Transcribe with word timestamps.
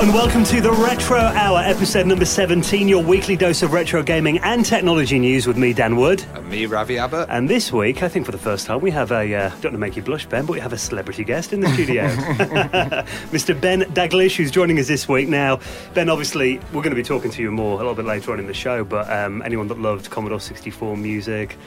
and 0.00 0.14
welcome 0.14 0.42
to 0.44 0.62
the 0.62 0.72
Retro 0.72 1.18
Hour, 1.18 1.58
episode 1.58 2.06
number 2.06 2.24
17, 2.24 2.88
your 2.88 3.04
weekly 3.04 3.36
dose 3.36 3.62
of 3.62 3.74
retro 3.74 4.02
gaming 4.02 4.38
and 4.38 4.64
technology 4.64 5.18
news 5.18 5.46
with 5.46 5.58
me, 5.58 5.74
Dan 5.74 5.94
Wood. 5.94 6.24
And 6.32 6.48
me, 6.48 6.64
Ravi 6.64 6.96
Abbott. 6.96 7.28
And 7.28 7.50
this 7.50 7.70
week, 7.70 8.02
I 8.02 8.08
think 8.08 8.24
for 8.24 8.32
the 8.32 8.38
first 8.38 8.64
time, 8.64 8.80
we 8.80 8.90
have 8.92 9.12
a, 9.12 9.34
uh, 9.34 9.48
don't 9.48 9.64
want 9.64 9.74
to 9.74 9.78
make 9.78 9.96
you 9.96 10.02
blush, 10.02 10.24
Ben, 10.24 10.46
but 10.46 10.54
we 10.54 10.60
have 10.60 10.72
a 10.72 10.78
celebrity 10.78 11.22
guest 11.22 11.52
in 11.52 11.60
the 11.60 11.68
studio. 11.74 12.08
Mr. 13.28 13.60
Ben 13.60 13.82
Daglish, 13.92 14.36
who's 14.36 14.50
joining 14.50 14.78
us 14.78 14.88
this 14.88 15.06
week. 15.06 15.28
Now, 15.28 15.60
Ben, 15.92 16.08
obviously, 16.08 16.60
we're 16.72 16.80
going 16.80 16.90
to 16.90 16.96
be 16.96 17.02
talking 17.02 17.30
to 17.32 17.42
you 17.42 17.50
more 17.50 17.74
a 17.74 17.76
little 17.76 17.94
bit 17.94 18.06
later 18.06 18.32
on 18.32 18.38
in 18.38 18.46
the 18.46 18.54
show, 18.54 18.84
but 18.84 19.12
um, 19.12 19.42
anyone 19.42 19.68
that 19.68 19.78
loved 19.78 20.08
Commodore 20.08 20.40
64 20.40 20.96
music, 20.96 21.58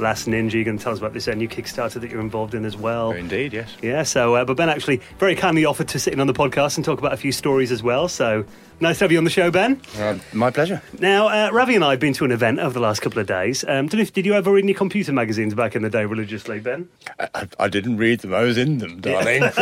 Last 0.00 0.26
Ninja, 0.26 0.54
you're 0.54 0.64
going 0.64 0.78
to 0.78 0.82
tell 0.82 0.92
us 0.92 0.98
about 0.98 1.12
this 1.12 1.28
uh, 1.28 1.34
new 1.34 1.48
Kickstarter 1.48 2.00
that 2.00 2.10
you're 2.10 2.20
involved 2.20 2.54
in 2.54 2.64
as 2.64 2.76
well. 2.76 3.12
Indeed, 3.12 3.52
yes. 3.52 3.76
Yeah, 3.82 4.02
so, 4.02 4.34
uh, 4.34 4.44
but 4.44 4.56
Ben 4.56 4.68
actually 4.70 5.00
very 5.18 5.34
kindly 5.36 5.64
offered 5.64 5.88
to 5.88 5.98
sit 5.98 6.12
in 6.14 6.20
on 6.20 6.26
the 6.26 6.32
podcast 6.32 6.76
and 6.76 6.84
talk 6.84 6.98
about 6.98 7.12
a 7.12 7.16
few 7.16 7.32
stories 7.32 7.70
as 7.70 7.82
well. 7.82 8.08
So 8.08 8.44
nice 8.80 8.98
to 8.98 9.04
have 9.04 9.12
you 9.12 9.18
on 9.18 9.24
the 9.24 9.30
show, 9.30 9.50
Ben. 9.50 9.80
Uh, 9.98 10.18
my 10.32 10.50
pleasure. 10.50 10.80
Now, 10.98 11.28
uh, 11.28 11.50
Ravi 11.52 11.74
and 11.74 11.84
I 11.84 11.90
have 11.90 12.00
been 12.00 12.14
to 12.14 12.24
an 12.24 12.32
event 12.32 12.58
over 12.60 12.72
the 12.72 12.80
last 12.80 13.00
couple 13.02 13.18
of 13.20 13.26
days. 13.26 13.62
Um, 13.68 13.86
know 13.92 13.98
if, 13.98 14.12
did 14.12 14.24
you 14.24 14.34
ever 14.34 14.50
read 14.50 14.64
any 14.64 14.74
computer 14.74 15.12
magazines 15.12 15.54
back 15.54 15.76
in 15.76 15.82
the 15.82 15.90
day 15.90 16.06
religiously, 16.06 16.60
Ben? 16.60 16.88
I, 17.18 17.46
I 17.58 17.68
didn't 17.68 17.98
read 17.98 18.20
them. 18.20 18.32
I 18.32 18.42
was 18.42 18.56
in 18.56 18.78
them, 18.78 19.00
darling. 19.00 19.40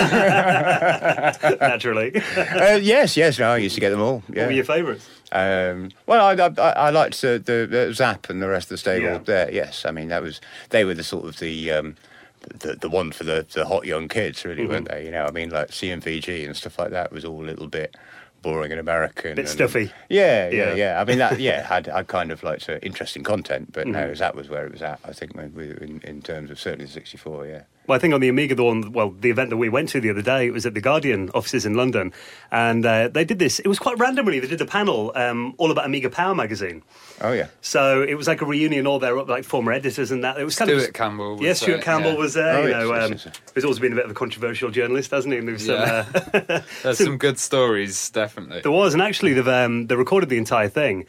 Naturally. 1.60 2.14
uh, 2.16 2.76
yes, 2.76 3.16
yes. 3.16 3.38
No, 3.38 3.50
I 3.50 3.56
used 3.58 3.74
to 3.74 3.80
get 3.80 3.90
them 3.90 4.00
all. 4.00 4.22
Yeah. 4.28 4.42
What 4.42 4.46
were 4.46 4.52
your 4.52 4.64
favourites? 4.64 5.08
Um, 5.32 5.90
well, 6.06 6.24
I, 6.40 6.44
I, 6.62 6.70
I 6.86 6.90
liked 6.90 7.20
the, 7.20 7.38
the, 7.44 7.68
Zzap 7.92 8.30
and 8.30 8.40
the 8.42 8.48
rest 8.48 8.66
of 8.66 8.70
the 8.70 8.78
stable 8.78 9.06
Yeah. 9.06 9.18
there. 9.18 9.52
Yes, 9.52 9.84
I 9.84 9.90
mean 9.90 10.08
that 10.08 10.22
was 10.22 10.40
they 10.70 10.84
were 10.84 10.94
the 10.94 11.04
sort 11.04 11.26
of 11.26 11.38
the 11.38 11.70
um, 11.70 11.96
the, 12.60 12.74
the 12.76 12.88
one 12.88 13.12
for 13.12 13.24
the, 13.24 13.46
the 13.52 13.66
hot 13.66 13.84
young 13.84 14.08
kids, 14.08 14.44
really, 14.44 14.62
Mm-hmm. 14.62 14.72
weren't 14.72 14.88
they? 14.88 15.04
You 15.04 15.10
know, 15.10 15.26
I 15.26 15.30
mean, 15.32 15.50
like 15.50 15.70
C&VG 15.72 16.46
and 16.46 16.56
stuff 16.56 16.78
like 16.78 16.90
that 16.90 17.12
was 17.12 17.24
all 17.24 17.42
a 17.42 17.44
little 17.44 17.66
bit 17.66 17.94
boring 18.40 18.70
and 18.70 18.80
American, 18.80 19.32
Bit 19.34 19.40
and- 19.40 19.48
stuffy. 19.48 19.92
Yeah, 20.08 20.48
Yeah. 20.48 20.68
yeah, 20.68 20.74
yeah. 20.74 21.00
I 21.00 21.04
mean, 21.04 21.18
that 21.18 21.40
yeah 21.40 21.66
had 21.66 21.86
had 21.86 22.06
kind 22.06 22.30
of 22.30 22.42
like 22.42 22.60
so 22.60 22.78
interesting 22.82 23.22
content, 23.24 23.72
but 23.72 23.82
Mm-hmm. 23.84 23.92
no, 23.92 24.14
that 24.14 24.34
was 24.34 24.48
where 24.48 24.64
it 24.64 24.72
was 24.72 24.80
at. 24.82 25.00
I 25.04 25.12
think 25.12 25.34
in, 25.34 26.00
in 26.04 26.22
terms 26.22 26.50
of 26.50 26.58
certainly 26.58 26.86
the 26.86 26.92
sixty 26.92 27.18
four. 27.18 27.46
Yeah. 27.46 27.62
Well, 27.88 27.96
I 27.96 27.98
think 27.98 28.12
on 28.12 28.20
the 28.20 28.28
Amiga, 28.28 28.54
the 28.54 28.64
one, 28.64 28.92
well, 28.92 29.10
the 29.10 29.30
event 29.30 29.48
that 29.48 29.56
we 29.56 29.70
went 29.70 29.88
to 29.90 30.00
the 30.00 30.10
other 30.10 30.20
day, 30.20 30.46
it 30.46 30.52
was 30.52 30.66
at 30.66 30.74
the 30.74 30.80
Guardian 30.82 31.30
offices 31.34 31.64
in 31.64 31.72
London, 31.72 32.12
and 32.52 32.84
uh, 32.84 33.08
they 33.08 33.24
did 33.24 33.38
this. 33.38 33.58
It 33.60 33.66
was 33.66 33.78
quite 33.78 33.98
randomly. 33.98 34.38
They 34.40 34.46
did 34.46 34.60
a 34.60 34.66
panel 34.66 35.10
um, 35.14 35.54
all 35.56 35.70
about 35.70 35.86
Amiga 35.86 36.10
Power 36.10 36.34
magazine. 36.34 36.82
Oh 37.22 37.32
yeah. 37.32 37.46
So 37.62 38.02
it 38.02 38.14
was 38.14 38.28
like 38.28 38.42
a 38.42 38.44
reunion, 38.44 38.86
all 38.86 38.98
their 38.98 39.20
like 39.22 39.44
former 39.44 39.72
editors 39.72 40.10
and 40.10 40.22
that. 40.22 40.38
It 40.38 40.44
was 40.44 40.54
kind 40.54 40.68
Stuart 40.70 40.88
of 40.88 40.92
Campbell 40.92 41.36
was 41.36 41.40
yeah, 41.40 41.52
Stuart 41.54 41.76
there, 41.76 41.82
Campbell 41.82 42.12
yeah. 42.12 42.18
was 42.18 42.34
there. 42.34 42.58
Oh, 42.58 42.66
you 42.66 42.70
know, 42.72 42.94
yes, 42.94 43.04
um, 43.04 43.12
yes, 43.12 43.24
yes. 43.24 43.40
he's 43.54 43.64
always 43.64 43.78
been 43.78 43.92
a 43.94 43.96
bit 43.96 44.04
of 44.04 44.10
a 44.10 44.14
controversial 44.14 44.70
journalist, 44.70 45.10
hasn't 45.10 45.32
he? 45.32 45.38
And 45.38 45.48
there's 45.48 45.64
some, 45.64 45.76
Yeah. 45.76 46.04
uh, 46.14 46.60
There's 46.82 46.98
some 47.04 47.16
good 47.16 47.38
stories, 47.38 48.10
definitely. 48.10 48.60
There 48.60 48.70
was, 48.70 48.92
and 48.92 49.02
actually, 49.02 49.32
they've 49.32 49.48
um, 49.48 49.86
they 49.86 49.94
recorded 49.96 50.28
the 50.28 50.36
entire 50.38 50.68
thing, 50.68 51.06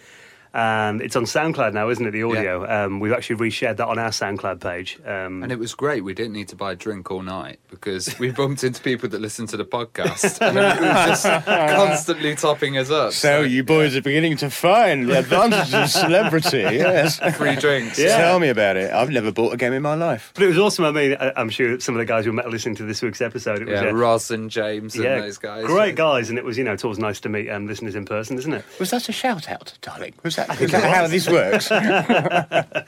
and 0.54 1.02
it's 1.02 1.16
on 1.16 1.24
SoundCloud 1.26 1.74
now, 1.74 1.90
isn't 1.90 2.06
it? 2.06 2.12
The 2.12 2.24
audio. 2.24 2.66
Um, 2.86 3.00
we've 3.00 3.14
actually 3.14 3.36
reshared 3.50 3.78
that 3.78 3.88
on 3.88 4.00
our 4.00 4.10
SoundCloud 4.10 4.60
page. 4.62 5.00
Um, 5.06 5.44
And 5.44 5.52
it 5.52 5.60
was 5.60 5.74
great. 5.76 6.04
We 6.04 6.14
didn't 6.14 6.34
need 6.34 6.48
to 6.50 6.56
buy 6.56 6.72
a 6.72 6.76
drink 6.76 7.12
all 7.12 7.22
night 7.22 7.60
because 7.70 8.18
we 8.20 8.32
bumped 8.32 8.64
into 8.64 8.82
people 8.82 9.10
that 9.10 9.22
listened 9.22 9.50
to 9.50 9.58
the 9.58 9.66
podcast 9.66 10.42
and 10.42 10.58
it 10.58 10.62
was 10.82 11.22
just 11.24 11.46
constantly 11.46 12.36
topping 12.36 12.78
us 12.78 12.90
up. 12.90 13.14
So 13.14 13.42
you 13.42 13.64
boys 13.64 13.96
are 13.96 14.02
beginning 14.02 14.38
to 14.38 14.50
find 14.50 15.08
the 15.10 15.20
advantages 15.20 15.74
of 15.74 15.90
celebrity. 15.90 16.60
Yes. 16.80 17.20
free 17.38 17.56
drinks. 17.56 18.00
Yeah. 18.00 18.18
Tell 18.18 18.40
me 18.40 18.50
about 18.50 18.78
it. 18.78 18.92
I've 18.94 19.10
never 19.10 19.32
bought 19.32 19.54
a 19.54 19.58
game 19.58 19.74
in 19.74 19.82
my 19.82 19.96
life. 19.96 20.32
but 20.34 20.44
it 20.44 20.48
was 20.48 20.58
awesome. 20.58 20.86
I 20.86 20.92
mean, 20.92 21.18
I, 21.20 21.34
I'm 21.36 21.50
sure 21.50 21.80
some 21.80 21.94
of 21.96 22.00
the 22.00 22.06
guys 22.06 22.26
who 22.26 22.32
met 22.32 22.50
listening 22.50 22.76
to 22.76 22.84
this 22.84 23.02
week's 23.02 23.22
episode, 23.22 23.62
it 23.62 23.68
was 23.68 23.82
Yeah, 23.82 23.90
uh, 23.90 23.94
Roz 23.94 24.32
and 24.32 24.50
James 24.50 24.96
and 24.96 25.04
those 25.06 25.38
guys. 25.38 25.66
great 25.66 25.96
guys, 25.96 26.30
and 26.30 26.38
it 26.38 26.46
was 26.46 26.58
you 26.58 26.64
know 26.64 26.74
it's 26.74 26.84
always 26.84 27.00
nice 27.00 27.20
to 27.22 27.30
meet 27.30 27.50
um, 27.50 27.68
listeners 27.68 27.96
in 27.96 28.06
person, 28.06 28.38
isn't 28.38 28.54
it? 28.54 28.64
Was 28.80 28.92
that 28.92 29.10
a 29.10 29.12
shout 29.12 29.50
out, 29.50 29.74
darling? 29.82 30.14
Was 30.24 30.36
that, 30.48 30.62
is 30.62 30.72
how 30.72 31.08
this 31.08 31.30
works? 31.30 31.70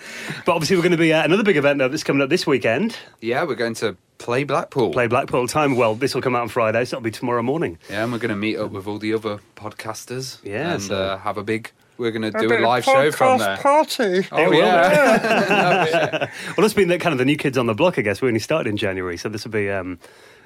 But 0.45 0.53
obviously, 0.53 0.75
we're 0.75 0.81
going 0.81 0.91
to 0.91 0.97
be 0.97 1.13
at 1.13 1.25
another 1.25 1.43
big 1.43 1.57
event 1.57 1.79
though, 1.79 1.87
that's 1.87 2.03
coming 2.03 2.21
up 2.21 2.29
this 2.29 2.47
weekend. 2.47 2.97
Yeah, 3.21 3.43
we're 3.43 3.55
going 3.55 3.75
to 3.75 3.95
play 4.17 4.43
Blackpool. 4.43 4.91
Play 4.91 5.07
Blackpool 5.07 5.47
time. 5.47 5.75
Well, 5.75 5.95
this 5.95 6.15
will 6.15 6.21
come 6.21 6.35
out 6.35 6.43
on 6.43 6.49
Friday, 6.49 6.83
so 6.85 6.97
it'll 6.97 7.03
be 7.03 7.11
tomorrow 7.11 7.41
morning. 7.43 7.77
Yeah, 7.89 8.03
and 8.03 8.11
we're 8.11 8.19
going 8.19 8.29
to 8.29 8.35
meet 8.35 8.57
up 8.57 8.71
with 8.71 8.87
all 8.87 8.97
the 8.97 9.13
other 9.13 9.39
podcasters. 9.55 10.43
Yeah, 10.43 10.73
and 10.73 10.81
so- 10.81 10.95
uh, 10.95 11.17
have 11.17 11.37
a 11.37 11.43
big. 11.43 11.71
We're 11.97 12.11
going 12.11 12.31
to 12.31 12.31
do 12.31 12.51
a 12.51 12.57
live 12.59 12.83
show 12.83 13.11
from 13.11 13.37
there. 13.37 13.57
party. 13.57 14.27
Oh 14.31 14.49
will, 14.49 14.57
yeah. 14.57 14.91
yeah. 15.91 16.31
Well, 16.47 16.63
that's 16.63 16.73
been 16.73 16.87
the, 16.87 16.97
kind 16.97 17.13
of 17.13 17.19
the 17.19 17.25
new 17.25 17.37
kids 17.37 17.59
on 17.59 17.67
the 17.67 17.75
block, 17.75 17.99
I 17.99 18.01
guess. 18.01 18.21
We 18.23 18.27
only 18.27 18.39
started 18.39 18.67
in 18.71 18.77
January, 18.77 19.17
so 19.17 19.29
this 19.29 19.43
will 19.43 19.51
be 19.51 19.69
um, 19.69 19.99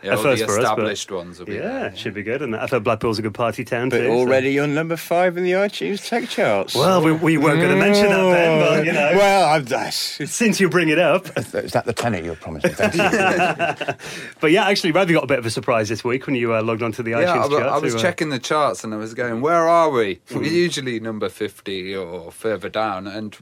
Yeah, 0.05 0.13
a 0.13 0.17
all 0.17 0.23
first 0.23 0.41
the 0.41 0.47
for 0.47 0.59
us. 0.59 1.05
but- 1.05 1.15
ones 1.15 1.39
will 1.39 1.45
be 1.47 1.53
Yeah, 1.55 1.61
there. 1.61 1.85
it 1.87 1.97
should 1.97 2.13
be 2.13 2.23
good. 2.23 2.41
And 2.41 2.55
I've 2.55 2.69
heard 2.69 2.83
Blackpool's 2.83 3.17
a 3.19 3.21
good 3.21 3.33
party 3.33 3.63
town 3.65 3.89
But 3.89 3.97
too. 3.99 4.05
so- 4.07 4.11
already 4.13 4.59
on 4.59 4.73
number 4.73 4.95
five 4.97 5.35
in 5.37 5.43
the 5.43 5.51
iTunes 5.53 6.07
tech 6.07 6.29
charts. 6.29 6.75
Well, 6.75 7.01
we, 7.03 7.11
we 7.11 7.37
weren't 7.37 7.59
going 7.59 7.71
to 7.71 7.75
mention 7.79 8.07
that 8.09 8.33
then, 8.33 8.59
but 8.59 8.85
you 8.85 8.91
know. 8.93 9.11
Well, 9.15 9.45
I've, 9.49 9.67
that's, 9.67 9.95
since 10.31 10.59
you 10.59 10.69
bring 10.69 10.89
it 10.89 10.99
up. 10.99 11.25
Is 11.37 11.71
that 11.71 11.85
the 11.85 11.93
penny 11.93 12.23
you're 12.23 12.35
promising? 12.35 12.71
Thank 12.71 12.95
you. 12.95 13.95
But 14.41 14.51
yeah, 14.51 14.67
actually, 14.67 14.91
Ravi 14.91 15.13
got 15.13 15.23
a 15.23 15.27
bit 15.27 15.39
of 15.39 15.45
a 15.45 15.49
surprise 15.49 15.89
this 15.89 16.03
week 16.03 16.25
when 16.27 16.35
you 16.35 16.53
uh, 16.53 16.61
logged 16.61 16.83
onto 16.83 17.01
the 17.01 17.11
Yeah, 17.11 17.23
iTunes 17.25 17.43
I, 17.43 17.47
wa- 17.47 17.59
chart. 17.59 17.63
I 17.71 17.77
was 17.79 17.93
to, 17.93 17.99
uh, 17.99 18.01
checking 18.01 18.29
the 18.29 18.37
charts 18.39 18.83
and 18.83 18.93
I 18.93 18.97
was 18.97 19.13
going, 19.13 19.41
where 19.41 19.67
are 19.67 19.89
we? 19.89 20.15
Mm. 20.29 20.35
We're 20.37 20.43
usually 20.43 20.99
number 20.99 21.29
50 21.29 21.95
or 21.95 22.31
further 22.31 22.69
down, 22.69 23.07
and 23.07 23.35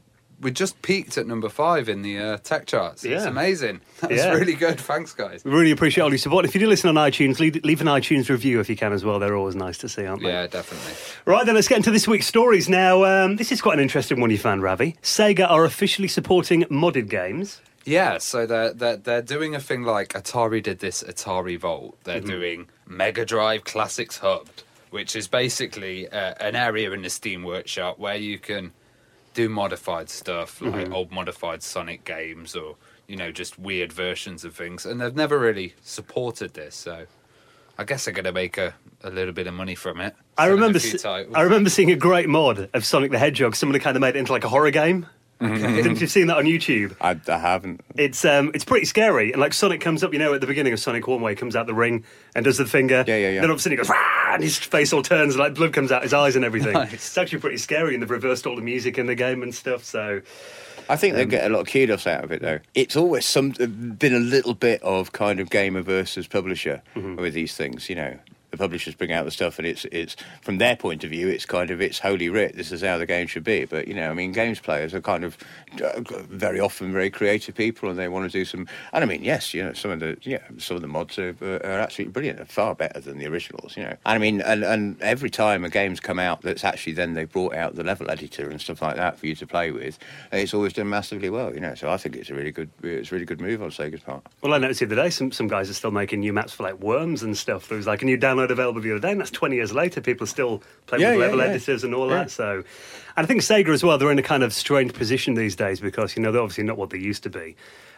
we 0.44 0.52
just 0.52 0.82
peaked 0.82 1.18
at 1.18 1.26
number 1.26 1.50
five 1.50 1.90
in 1.90 2.02
the 2.04 2.20
uh, 2.20 2.38
tech 2.38 2.66
charts. 2.68 3.04
Yeah. 3.04 3.16
It's 3.18 3.26
amazing. 3.26 3.82
That's 4.02 4.14
Yeah. 4.14 4.34
really 4.34 4.54
good. 4.54 4.80
Thanks, 4.80 5.14
guys. 5.14 5.44
We 5.44 5.52
really 5.52 5.72
appreciate 5.72 6.04
all 6.04 6.10
your 6.10 6.18
support. 6.20 6.46
If 6.46 6.54
you 6.54 6.60
do 6.60 6.68
listen 6.68 6.96
on 6.96 7.10
iTunes, 7.10 7.40
leave, 7.40 7.56
leave 7.64 7.82
an 7.82 7.88
iTunes 7.88 8.30
review 8.30 8.60
if 8.60 8.70
you 8.70 8.76
can 8.76 8.94
as 8.94 9.04
well. 9.04 9.18
They're 9.20 9.36
always 9.36 9.56
nice 9.56 9.78
to 9.80 9.90
see, 9.90 10.06
aren't 10.06 10.22
they? 10.22 10.30
Yeah, 10.30 10.48
definitely. 10.48 10.94
Right, 11.26 11.46
then 11.46 11.56
let's 11.56 11.68
get 11.68 11.78
into 11.78 11.92
this 11.92 12.08
week's 12.08 12.28
stories. 12.28 12.70
Now, 12.70 13.04
um, 13.06 13.38
this 13.38 13.52
is 13.52 13.62
quite 13.62 13.76
an 13.78 13.84
interesting 13.84 14.20
one 14.22 14.30
you 14.30 14.38
found, 14.38 14.62
Ravi. 14.62 14.96
Sega 15.02 15.50
are 15.50 15.66
officially 15.66 16.08
supporting 16.08 16.64
modded 16.66 17.10
games. 17.10 17.62
Yeah, 17.86 18.18
so 18.18 18.46
they're, 18.46 18.74
they're, 18.74 18.98
they're 18.98 19.22
doing 19.22 19.56
a 19.56 19.60
thing 19.60 19.84
like 19.84 20.10
Atari 20.10 20.64
did 20.64 20.80
this 20.80 21.04
Atari 21.04 21.60
Vault. 21.60 21.98
They're 22.06 22.20
Mm-hmm. 22.22 22.30
doing 22.30 22.68
Mega 22.88 23.26
Drive 23.26 23.66
Classics 23.66 24.20
Hub, 24.20 24.48
which 24.90 25.16
is 25.18 25.28
basically 25.28 26.08
uh, 26.08 26.34
an 26.40 26.56
area 26.56 26.92
in 26.92 27.02
the 27.02 27.10
Steam 27.10 27.44
Workshop 27.44 28.00
where 28.00 28.16
you 28.16 28.40
can 28.40 28.72
do 29.34 29.50
modified 29.50 30.10
stuff, 30.10 30.62
like 30.62 30.74
Mm-hmm. 30.74 30.94
old 30.94 31.12
modified 31.12 31.64
Sonic 31.64 32.06
games 32.06 32.56
or, 32.56 32.76
you 33.08 33.16
know, 33.16 33.32
just 33.32 33.58
weird 33.60 33.92
versions 33.94 34.44
of 34.46 34.56
things. 34.56 34.86
And 34.86 35.02
they've 35.02 35.16
never 35.16 35.38
really 35.40 35.74
supported 35.82 36.54
this, 36.54 36.76
so 36.76 37.06
I 37.78 37.84
guess 37.84 38.06
they're 38.06 38.14
going 38.14 38.26
to 38.26 38.32
make 38.32 38.58
a, 38.58 38.74
a 39.04 39.10
little 39.10 39.34
bit 39.34 39.48
of 39.48 39.54
money 39.54 39.76
from 39.76 40.00
it. 40.00 40.16
I 40.38 40.48
remember, 40.48 40.80
se- 40.80 41.26
I 41.34 41.42
remember 41.42 41.70
seeing 41.70 41.92
a 41.92 41.96
great 41.96 42.30
mod 42.30 42.70
of 42.74 42.86
Sonic 42.86 43.12
the 43.12 43.18
Hedgehog. 43.20 43.56
Somebody 43.56 43.80
kind 43.84 43.96
of 43.98 44.02
made 44.02 44.16
it 44.16 44.20
into 44.20 44.32
like 44.32 44.44
a 44.44 44.50
horror 44.50 44.72
game. 44.72 45.08
Mm-hmm. 45.44 45.76
Didn't 45.76 46.02
you 46.02 46.08
seen 46.08 46.28
that 46.28 46.38
on 46.38 46.46
YouTube? 46.46 46.96
I, 47.02 47.20
I 47.28 47.38
haven't. 47.38 47.82
It's 47.96 48.24
um, 48.24 48.52
it's 48.54 48.64
pretty 48.64 48.86
scary. 48.86 49.32
And 49.32 49.42
like 49.42 49.54
Sonic 49.54 49.82
comes 49.82 50.04
up, 50.04 50.14
you 50.14 50.20
know, 50.20 50.34
at 50.34 50.42
the 50.42 50.48
beginning 50.48 50.74
of 50.74 50.80
Sonic 50.80 51.08
One, 51.08 51.22
where 51.22 51.32
he 51.32 51.36
comes 51.36 51.56
out 51.56 51.68
the 51.68 51.74
ring 51.74 52.04
and 52.36 52.46
does 52.46 52.58
the 52.58 52.66
finger. 52.66 53.04
Yeah, 53.08 53.18
yeah, 53.18 53.30
yeah. 53.30 53.42
Then 53.42 53.50
all 53.50 53.56
of 53.56 53.60
a 53.60 53.62
sudden 53.62 53.74
he 53.74 53.78
goes, 53.78 53.90
"Rah!" 53.90 54.34
and 54.36 54.44
his 54.44 54.58
face 54.58 54.94
all 54.94 55.04
turns, 55.04 55.36
and 55.36 55.44
like 55.44 55.56
blood 55.56 55.74
comes 55.74 55.92
out 55.92 56.04
his 56.04 56.14
eyes 56.14 56.36
and 56.36 56.46
everything. 56.46 56.74
Nice. 56.84 56.94
It's 56.94 57.18
actually 57.18 57.40
pretty 57.40 57.58
scary, 57.58 57.94
and 57.94 58.02
they've 58.02 58.10
reversed 58.10 58.48
all 58.48 58.56
the 58.56 58.62
music 58.62 58.98
in 58.98 59.06
the 59.06 59.16
game 59.16 59.44
and 59.44 59.54
stuff. 59.54 59.84
So 59.84 60.22
I 60.90 60.96
think 60.96 61.16
they 61.16 61.26
get 61.26 61.46
a 61.46 61.54
lot 61.54 61.62
of 61.62 61.68
kudos 61.68 62.08
out 62.08 62.24
of 62.24 62.32
it, 62.32 62.42
though. 62.42 62.60
It's 62.74 62.96
always 62.96 63.26
some 63.26 63.52
been 63.52 64.16
a 64.16 64.20
little 64.20 64.54
bit 64.54 64.82
of 64.82 65.12
kind 65.12 65.40
of 65.40 65.50
gamer 65.50 65.82
versus 65.82 66.28
publisher 66.28 66.82
with 66.96 67.34
these 67.34 67.56
things, 67.56 67.90
you 67.90 67.96
know. 67.96 68.18
The 68.54 68.58
publishers 68.58 68.94
bring 68.94 69.12
out 69.12 69.26
the 69.26 69.32
stuff, 69.32 69.58
and 69.58 69.66
it's 69.66 69.84
it's 69.86 70.16
from 70.44 70.60
their 70.60 70.76
point 70.76 71.04
of 71.04 71.10
view, 71.10 71.28
it's 71.28 71.44
kind 71.44 71.72
of 71.72 71.82
it's 71.82 71.98
holy 71.98 72.30
writ. 72.30 72.56
This 72.56 72.72
is 72.72 72.84
how 72.84 73.00
the 73.00 73.08
game 73.08 73.26
should 73.26 73.44
be. 73.44 73.66
But 73.66 73.88
you 73.88 73.96
know, 73.96 74.12
I 74.12 74.14
mean, 74.14 74.32
games 74.32 74.60
players 74.60 74.94
are 74.94 75.02
kind 75.02 75.24
of 75.24 75.40
uh, 75.84 76.02
very 76.30 76.60
often 76.60 76.94
very 76.94 77.10
creative 77.10 77.56
people, 77.56 77.90
and 77.90 77.98
they 77.98 78.08
want 78.08 78.32
to 78.32 78.38
do 78.38 78.46
some. 78.46 78.68
And 78.94 79.04
I 79.04 79.08
mean, 79.08 79.24
yes, 79.24 79.56
you 79.56 79.64
know, 79.64 79.74
some 79.74 79.90
of 79.90 80.02
the 80.02 80.20
yeah, 80.22 80.38
some 80.60 80.76
of 80.76 80.84
the 80.84 80.88
mods 80.88 81.18
are, 81.18 81.36
are 81.42 81.80
absolutely 81.80 82.12
brilliant. 82.12 82.38
They're 82.38 82.46
far 82.46 82.76
better 82.76 83.00
than 83.00 83.18
the 83.18 83.26
originals, 83.26 83.76
you 83.76 83.82
know. 83.82 83.90
And 83.90 84.00
I 84.06 84.18
mean, 84.20 84.42
and 84.42 84.64
and 84.64 85.02
every 85.02 85.32
time 85.32 85.66
a 85.66 85.70
game's 85.70 86.00
come 86.00 86.20
out 86.20 86.44
that's 86.44 86.64
actually 86.64 86.94
then 86.94 87.16
they 87.16 87.26
brought 87.26 87.56
out 87.56 87.74
the 87.74 87.84
level 87.84 88.12
editor 88.12 88.52
and 88.52 88.62
stuff 88.62 88.84
like 88.84 88.98
that 88.98 89.18
for 89.18 89.26
you 89.26 89.34
to 89.34 89.48
play 89.48 89.72
with, 89.72 89.98
it's 90.32 90.54
always 90.54 90.74
done 90.74 90.90
massively 90.90 91.32
well, 91.32 91.56
you 91.56 91.60
know. 91.60 91.74
So 91.74 91.90
I 91.90 91.98
think 91.98 92.16
it's 92.18 92.30
a 92.30 92.36
really 92.36 92.52
good 92.52 92.70
it's 92.84 93.12
a 93.12 93.16
really 93.16 93.26
good 93.26 93.42
move 93.42 93.64
on 93.64 93.72
Sega's 93.72 94.02
part. 94.02 94.24
Well, 94.44 94.54
I 94.54 94.60
noticed 94.60 94.82
the 94.82 94.86
other 94.86 94.96
day 94.96 95.10
some, 95.10 95.32
some 95.32 95.48
guys 95.48 95.70
are 95.70 95.74
still 95.74 95.92
making 95.92 96.20
new 96.20 96.34
maps 96.34 96.54
for 96.54 96.64
like 96.64 96.80
worms 96.80 97.24
and 97.24 97.36
stuff. 97.36 97.68
There 97.68 97.78
was 97.78 97.88
like 97.88 98.04
a 98.04 98.06
new 98.06 98.18
download 98.18 98.43
available 98.52 98.82
the 98.82 98.92
other 98.92 99.00
day, 99.00 99.12
and 99.12 99.20
that's 99.22 99.32
20 99.32 99.56
years 99.56 99.74
later. 99.74 100.02
People 100.02 100.26
still 100.28 100.62
play 100.88 101.00
Yeah, 101.00 101.12
with 101.12 101.20
yeah, 101.20 101.26
level 101.26 101.40
yeah. 101.40 101.46
editors 101.46 101.84
and 101.84 101.94
all 101.96 102.10
Yeah. 102.10 102.16
that. 102.18 102.32
So, 102.32 102.64
and 103.16 103.24
I 103.24 103.26
think 103.26 103.42
Sega 103.42 103.70
as 103.70 103.84
well, 103.84 103.98
they're 103.98 104.12
in 104.12 104.20
a 104.20 104.24
kind 104.24 104.44
of 104.44 104.54
strange 104.54 104.94
position 104.94 105.34
these 105.36 105.56
days 105.56 105.80
because, 105.80 106.16
you 106.16 106.22
know, 106.24 106.32
they're 106.32 106.42
obviously 106.42 106.64
not 106.64 106.78
what 106.78 106.90
they 106.90 106.98
used 106.98 107.24
to 107.24 107.30
be. 107.30 107.56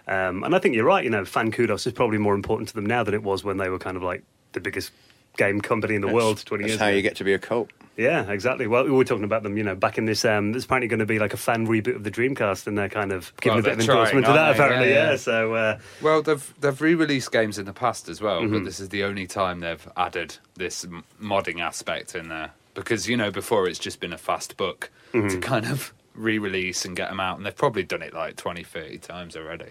Um, 0.07 0.43
and 0.43 0.55
I 0.55 0.59
think 0.59 0.75
you're 0.75 0.85
right, 0.85 1.03
you 1.03 1.09
know, 1.09 1.25
fan 1.25 1.51
kudos 1.51 1.87
is 1.87 1.93
probably 1.93 2.17
more 2.19 2.35
important 2.35 2.69
to 2.69 2.75
them 2.75 2.85
now 2.85 3.03
than 3.03 3.13
it 3.13 3.23
was 3.23 3.43
when 3.43 3.57
they 3.57 3.69
were 3.69 3.79
kind 3.79 3.97
of 3.97 4.03
like 4.03 4.23
the 4.53 4.59
biggest 4.59 4.91
game 5.37 5.59
company 5.61 5.95
in 5.95 6.01
the 6.01 6.07
world 6.07 6.43
20 6.45 6.63
That's 6.63 6.69
years 6.71 6.79
how 6.79 6.87
ago. 6.87 6.95
you 6.95 7.01
get 7.01 7.15
to 7.17 7.23
be 7.23 7.33
a 7.33 7.39
cult. 7.39 7.71
Yeah, 7.97 8.29
exactly. 8.29 8.67
Well, 8.67 8.83
we 8.83 8.91
were 8.91 9.05
talking 9.05 9.23
about 9.23 9.43
them, 9.43 9.57
you 9.57 9.63
know, 9.63 9.73
back 9.75 9.97
in 9.97 10.03
this. 10.05 10.25
Um, 10.25 10.51
there's 10.51 10.65
apparently 10.65 10.89
going 10.89 10.99
to 10.99 11.05
be 11.05 11.17
like 11.17 11.33
a 11.33 11.37
fan 11.37 11.65
reboot 11.65 11.95
of 11.95 12.03
the 12.03 12.11
Dreamcast, 12.11 12.67
and 12.67 12.77
they're 12.77 12.89
kind 12.89 13.11
of 13.13 13.31
giving 13.39 13.55
Well, 13.63 13.65
a 13.73 13.75
bit 13.75 13.79
of 13.79 13.85
trying, 13.85 13.97
endorsement 13.99 14.25
to 14.25 14.31
that. 14.33 14.45
they? 14.45 14.51
Apparently, 14.63 14.89
Yeah, 14.89 14.95
yeah. 14.95 15.09
yeah. 15.11 15.15
So, 15.15 15.53
uh, 15.53 15.79
Well, 16.01 16.21
they've 16.21 16.53
they've 16.59 16.81
re-released 16.81 17.31
games 17.31 17.57
in 17.57 17.65
the 17.65 17.73
past 17.73 18.09
as 18.09 18.19
well, 18.21 18.41
Mm-hmm. 18.41 18.53
but 18.53 18.65
this 18.65 18.79
is 18.81 18.89
the 18.89 19.03
only 19.05 19.27
time 19.27 19.61
they've 19.61 19.87
added 19.95 20.37
this 20.55 20.85
modding 21.21 21.61
aspect 21.61 22.15
in 22.15 22.27
there 22.27 22.51
because 22.73 23.07
you 23.07 23.15
know 23.15 23.31
before 23.31 23.67
it's 23.69 23.79
just 23.79 24.01
been 24.01 24.11
a 24.11 24.17
fast 24.17 24.57
book 24.57 24.89
Mm-hmm. 25.13 25.29
to 25.29 25.37
kind 25.39 25.65
of 25.65 25.93
re-release 26.15 26.83
and 26.83 26.95
get 26.97 27.09
them 27.09 27.19
out, 27.21 27.37
and 27.37 27.45
they've 27.45 27.55
probably 27.55 27.83
done 27.83 28.01
it 28.01 28.13
like 28.13 28.35
20, 28.35 28.63
30 28.63 28.97
times 28.97 29.37
already. 29.37 29.67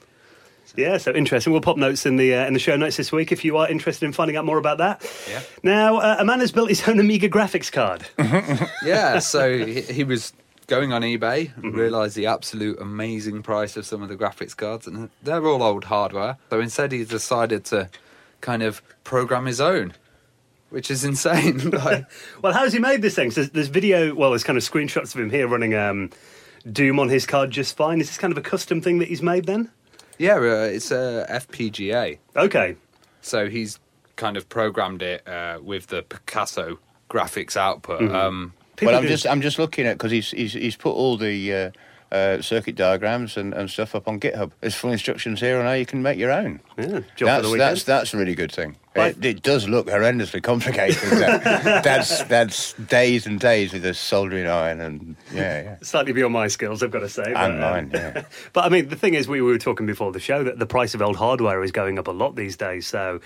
Yeah, 0.77 0.97
so 0.99 1.13
interesting. 1.13 1.53
We'll 1.53 1.63
pop 1.63 1.77
notes 1.77 2.07
in 2.07 2.17
the 2.17 2.35
uh, 2.35 2.47
in 2.47 2.53
the 2.55 2.59
show 2.61 2.77
notes 2.77 2.97
this 2.97 3.13
week 3.13 3.33
if 3.33 3.45
you 3.45 3.57
are 3.57 3.69
interested 3.69 4.05
in 4.07 4.13
finding 4.13 4.37
out 4.37 4.45
more 4.45 4.59
about 4.59 4.79
that. 4.79 5.05
Yeah. 5.29 5.41
Now, 5.63 5.97
uh, 5.99 6.17
a 6.19 6.25
man 6.25 6.41
has 6.41 6.53
built 6.53 6.69
his 6.69 6.87
own 6.89 6.99
Amiga 7.01 7.29
graphics 7.29 7.71
card. 7.71 8.07
yeah, 8.85 9.19
so 9.19 9.57
he, 9.65 9.81
he 9.83 10.05
was 10.05 10.33
going 10.67 10.93
on 10.93 11.03
eBay 11.03 11.55
and 11.57 11.65
Mm-hmm. 11.65 11.79
realised 11.79 12.17
the 12.17 12.27
absolute 12.27 12.81
amazing 12.81 13.43
price 13.43 13.77
of 13.77 13.85
some 13.87 14.03
of 14.03 14.09
the 14.09 14.17
graphics 14.17 14.57
cards, 14.57 14.87
and 14.87 15.11
they're 15.23 15.45
all 15.47 15.63
old 15.63 15.85
hardware. 15.85 16.37
So 16.51 16.61
instead, 16.61 16.93
he 16.93 17.05
decided 17.05 17.65
to 17.67 17.91
kind 18.41 18.63
of 18.63 18.83
program 19.05 19.47
his 19.47 19.61
own, 19.61 19.93
which 20.71 20.91
is 20.91 21.05
insane. 21.05 21.71
like, 21.71 22.07
well, 22.43 22.53
how's 22.53 22.73
he 22.73 22.79
made 22.79 23.03
this 23.03 23.15
thing? 23.15 23.31
So 23.31 23.43
there's, 23.43 23.51
there's 23.51 23.69
video. 23.69 24.15
Well, 24.15 24.31
there's 24.31 24.45
kind 24.45 24.57
of 24.57 24.65
screenshots 24.65 25.15
of 25.15 25.21
him 25.21 25.31
here 25.31 25.47
running 25.47 25.75
um, 25.75 26.11
Doom 26.71 26.99
on 26.99 27.09
his 27.11 27.27
card 27.27 27.51
just 27.51 27.77
fine. 27.77 28.01
Is 28.01 28.09
this 28.09 28.19
kind 28.19 28.33
of 28.33 28.39
a 28.39 28.43
custom 28.43 28.81
thing 28.81 28.99
that 28.99 29.09
he's 29.09 29.23
made 29.23 29.45
then? 29.45 29.71
Yeah, 30.19 30.37
uh, 30.37 30.69
it's 30.73 30.91
a 30.91 31.27
FPGA. 31.31 32.19
Okay. 32.37 32.77
So 33.21 33.49
he's 33.49 33.79
kind 34.17 34.37
of 34.37 34.49
programmed 34.49 35.03
it 35.03 35.27
uh, 35.27 35.59
with 35.63 35.89
the 35.89 36.03
Picasso 36.03 36.79
graphics 37.11 37.57
output. 37.57 38.11
Um, 38.11 38.53
well, 38.83 38.97
I'm 38.97 39.03
do- 39.03 39.09
just 39.09 39.27
I'm 39.27 39.41
just 39.41 39.59
looking 39.59 39.87
at 39.87 39.99
because 39.99 40.11
he's, 40.11 40.31
he's 40.31 40.53
he's 40.53 40.77
put 40.77 40.91
all 40.93 41.17
the 41.17 41.53
uh, 41.53 41.71
uh, 42.15 42.41
circuit 42.41 42.77
diagrams 42.77 43.37
and, 43.37 43.53
and 43.53 43.69
stuff 43.69 43.95
up 43.95 44.07
on 44.07 44.21
GitHub. 44.21 44.53
There's 44.61 44.75
full 44.77 44.93
instructions 44.93 45.41
here 45.41 45.59
on 45.59 45.65
how 45.67 45.73
you 45.73 45.85
can 45.85 46.01
make 46.03 46.17
your 46.17 46.31
own. 46.31 46.61
Yeah, 46.79 47.01
That's 47.19 47.53
that's 47.57 47.83
that's 47.85 48.15
a 48.15 48.17
really 48.17 48.37
good 48.37 48.53
thing. 48.53 48.77
Right. 48.95 49.17
It, 49.17 49.25
it 49.25 49.43
does 49.43 49.69
look 49.69 49.89
horrendously 49.89 50.41
complicated. 50.43 51.03
that- 51.19 51.43
that's 51.85 52.23
that's 52.25 52.75
days 52.75 53.27
and 53.27 53.41
days 53.41 53.73
with 53.73 53.85
a 53.85 53.95
soldering 53.95 54.47
iron 54.47 54.81
and 54.81 55.17
yeah 55.33 55.63
yeah. 55.63 55.77
Slightly 55.83 56.13
beyond 56.13 56.33
my 56.33 56.47
skills, 56.47 56.83
I've 56.83 56.93
got 56.93 57.01
to 57.01 57.09
say. 57.09 57.25
And 57.25 57.35
but, 57.35 57.51
um, 57.51 57.61
mine, 57.61 57.91
yeah. 57.93 58.25
but 58.53 58.65
I 58.65 58.69
mean, 58.69 58.89
the 58.89 58.97
thing 58.97 59.15
is, 59.15 59.27
we 59.27 59.43
were 59.43 59.59
talking 59.59 59.87
before 59.87 60.13
the 60.13 60.21
show 60.21 60.45
that 60.45 60.61
the 60.61 60.67
price 60.67 60.95
of 60.95 61.03
old 61.03 61.17
hardware 61.17 61.65
is 61.65 61.73
going 61.73 61.99
up 61.99 62.07
a 62.07 62.13
lot 62.13 62.37
these 62.37 62.57
days. 62.57 62.87
So 62.87 63.21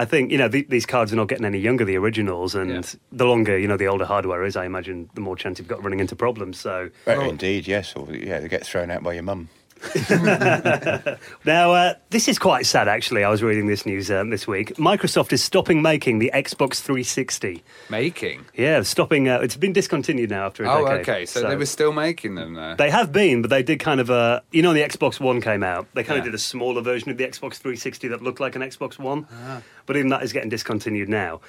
I 0.00 0.06
think, 0.06 0.32
you 0.32 0.38
know, 0.38 0.48
the, 0.48 0.62
these 0.62 0.86
cards 0.86 1.12
are 1.12 1.16
not 1.16 1.28
getting 1.28 1.44
any 1.44 1.58
younger, 1.58 1.84
the 1.84 1.96
originals. 1.98 2.54
And 2.54 2.70
Yeah. 2.70 2.82
the 3.12 3.26
longer, 3.26 3.58
you 3.58 3.68
know, 3.68 3.76
the 3.76 3.86
older 3.86 4.06
hardware 4.06 4.44
is, 4.44 4.56
I 4.56 4.64
imagine, 4.64 5.10
the 5.14 5.20
more 5.20 5.36
chance 5.36 5.58
you've 5.58 5.68
got 5.68 5.82
running 5.84 6.00
into 6.00 6.16
problems. 6.16 6.58
So 6.58 6.88
Right, 7.04 7.18
Well- 7.18 7.28
indeed, 7.28 7.68
yes. 7.68 7.94
Or, 7.94 8.08
yeah, 8.10 8.40
they 8.40 8.48
get 8.48 8.64
thrown 8.64 8.90
out 8.90 9.02
by 9.02 9.12
your 9.12 9.22
mum. 9.24 9.50
now, 11.44 11.72
uh, 11.72 11.94
this 12.10 12.28
is 12.28 12.38
quite 12.38 12.66
sad, 12.66 12.88
actually. 12.88 13.24
I 13.24 13.30
was 13.30 13.42
reading 13.42 13.66
this 13.66 13.86
news 13.86 14.10
um, 14.10 14.30
this 14.30 14.46
week. 14.46 14.74
Microsoft 14.76 15.32
is 15.32 15.42
stopping 15.42 15.82
making 15.82 16.18
the 16.18 16.30
Xbox 16.34 16.80
360. 16.80 17.62
making. 17.88 18.44
Yeah, 18.54 18.82
stopping. 18.82 19.28
Uh, 19.28 19.40
it's 19.40 19.56
been 19.56 19.72
discontinued 19.72 20.30
now 20.30 20.46
after 20.46 20.64
a 20.64 20.70
Oh, 20.72 20.84
decade. 20.86 21.00
okay. 21.08 21.26
So, 21.26 21.48
they 21.48 21.56
were 21.56 21.66
still 21.66 21.92
making 21.92 22.34
them 22.34 22.54
there. 22.54 22.76
They 22.76 22.90
have 22.90 23.12
been, 23.12 23.42
but 23.42 23.50
they 23.50 23.62
did 23.62 23.80
kind 23.80 24.00
of 24.00 24.10
a. 24.10 24.42
You 24.52 24.62
know, 24.62 24.68
when 24.70 24.76
the 24.76 24.82
Xbox 24.88 25.20
One 25.20 25.40
came 25.40 25.62
out, 25.62 25.86
they 25.94 26.04
kind 26.04 26.18
of 26.18 26.24
did 26.24 26.34
a 26.34 26.38
smaller 26.38 26.82
version 26.82 27.10
of 27.10 27.16
the 27.16 27.24
Xbox 27.24 27.54
360 27.54 28.08
that 28.08 28.22
looked 28.22 28.40
like 28.40 28.56
an 28.56 28.62
Xbox 28.62 28.98
One. 28.98 29.26
Ah. 29.32 29.62
But 29.86 29.96
even 29.96 30.08
that 30.10 30.22
is 30.22 30.32
getting 30.32 30.50
discontinued 30.50 31.08
now. 31.08 31.40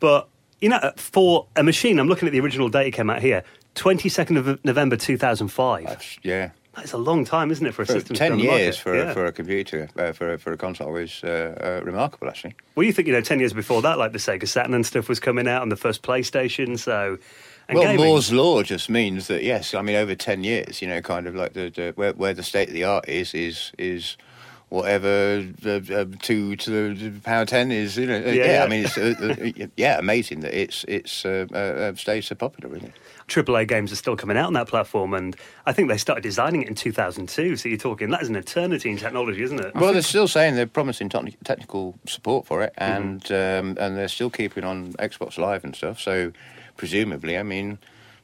But 0.00 0.28
you 0.60 0.68
know, 0.70 0.92
for 0.96 1.46
a 1.56 1.62
machine, 1.62 1.98
I'm 1.98 2.08
looking 2.08 2.26
at 2.28 2.32
the 2.32 2.40
original 2.40 2.68
date 2.68 2.86
it 2.88 2.90
came 2.92 3.10
out 3.10 3.20
here, 3.20 3.42
22nd 3.74 4.38
of 4.38 4.64
November 4.64 4.96
2005. 4.96 5.84
That's, 5.84 6.18
yeah. 6.22 6.50
That's 6.76 6.92
a 6.92 6.98
long 6.98 7.24
time, 7.24 7.50
isn't 7.50 7.64
it, 7.66 7.72
for 7.74 7.82
a 7.82 7.86
For 7.86 7.92
system? 7.94 8.16
ten 8.16 8.38
years 8.38 8.76
for 8.76 8.94
Yeah. 8.94 9.10
a, 9.10 9.14
for 9.14 9.24
a 9.26 9.32
computer 9.32 9.88
uh, 9.98 10.12
for 10.12 10.34
a, 10.34 10.38
for 10.38 10.52
a 10.52 10.56
console 10.58 10.94
is 10.96 11.22
uh, 11.24 11.80
uh, 11.80 11.84
remarkable, 11.84 12.28
actually. 12.28 12.54
Well, 12.74 12.84
you 12.84 12.92
think 12.92 13.08
you 13.08 13.14
know, 13.14 13.22
ten 13.22 13.40
years 13.40 13.54
before 13.54 13.80
that, 13.82 13.96
like 13.98 14.12
the 14.12 14.18
Sega 14.18 14.46
Saturn 14.46 14.74
and 14.74 14.84
stuff 14.84 15.08
was 15.08 15.18
coming 15.18 15.48
out, 15.48 15.62
and 15.62 15.72
the 15.72 15.76
first 15.76 16.02
PlayStation. 16.02 16.78
So, 16.78 17.18
and 17.68 17.78
well, 17.78 17.88
gaming- 17.88 18.06
Moore's 18.06 18.30
law 18.30 18.62
just 18.62 18.90
means 18.90 19.26
that 19.28 19.42
yes, 19.42 19.72
I 19.74 19.80
mean 19.80 19.96
over 19.96 20.14
ten 20.14 20.44
years, 20.44 20.82
you 20.82 20.88
know, 20.88 21.00
kind 21.00 21.26
of 21.26 21.34
like 21.34 21.54
the, 21.54 21.70
the 21.70 21.92
where, 21.96 22.12
where 22.12 22.34
the 22.34 22.42
state 22.42 22.68
of 22.68 22.74
the 22.74 22.84
art 22.84 23.08
is 23.08 23.32
is 23.32 23.72
is 23.78 24.16
whatever 24.68 25.42
the 25.62 25.76
uh, 26.12 26.16
two 26.20 26.56
to 26.56 26.94
the 26.94 27.20
power 27.20 27.46
ten 27.46 27.70
is. 27.72 27.96
You 27.96 28.06
know, 28.06 28.16
uh, 28.16 28.18
Yeah, 28.30 28.32
yeah, 28.32 28.52
yeah. 28.52 28.64
I 28.64 28.68
mean, 28.68 28.84
it's 28.84 28.98
uh, 28.98 29.14
uh, 29.64 29.66
yeah, 29.76 29.98
amazing 29.98 30.40
that 30.40 30.52
it's 30.54 30.84
it's 30.88 31.24
uh, 31.24 31.46
uh, 31.52 31.56
uh, 31.56 31.94
stayed 31.94 32.22
so 32.22 32.34
popular, 32.34 32.68
really. 32.74 32.92
AAA 33.28 33.66
games 33.66 33.92
are 33.92 33.96
still 33.96 34.16
coming 34.16 34.36
out 34.36 34.46
on 34.46 34.52
that 34.52 34.68
platform, 34.68 35.12
and 35.12 35.36
I 35.66 35.72
think 35.72 35.88
they 35.88 35.96
started 35.96 36.22
designing 36.22 36.62
it 36.62 36.68
in 36.68 36.74
2002. 36.74 37.56
So 37.56 37.68
you're 37.68 37.78
talking 37.78 38.10
that 38.10 38.22
is 38.22 38.28
an 38.28 38.36
eternity 38.36 38.90
in 38.90 38.96
technology, 38.96 39.42
isn't 39.42 39.58
it? 39.58 39.74
Well, 39.74 39.92
they're 39.92 40.02
still 40.02 40.28
saying 40.28 40.54
they're 40.54 40.66
promising 40.66 41.08
techni- 41.08 41.36
technical 41.44 41.98
support 42.06 42.46
for 42.46 42.62
it, 42.62 42.72
and 42.78 43.24
um, 43.32 43.76
and 43.80 43.96
they're 43.96 44.08
still 44.08 44.30
keeping 44.30 44.64
on 44.64 44.92
Xbox 44.94 45.38
Live 45.38 45.64
and 45.64 45.74
stuff. 45.74 46.00
So, 46.00 46.32
presumably, 46.76 47.36
I 47.36 47.42
mean, 47.42 47.78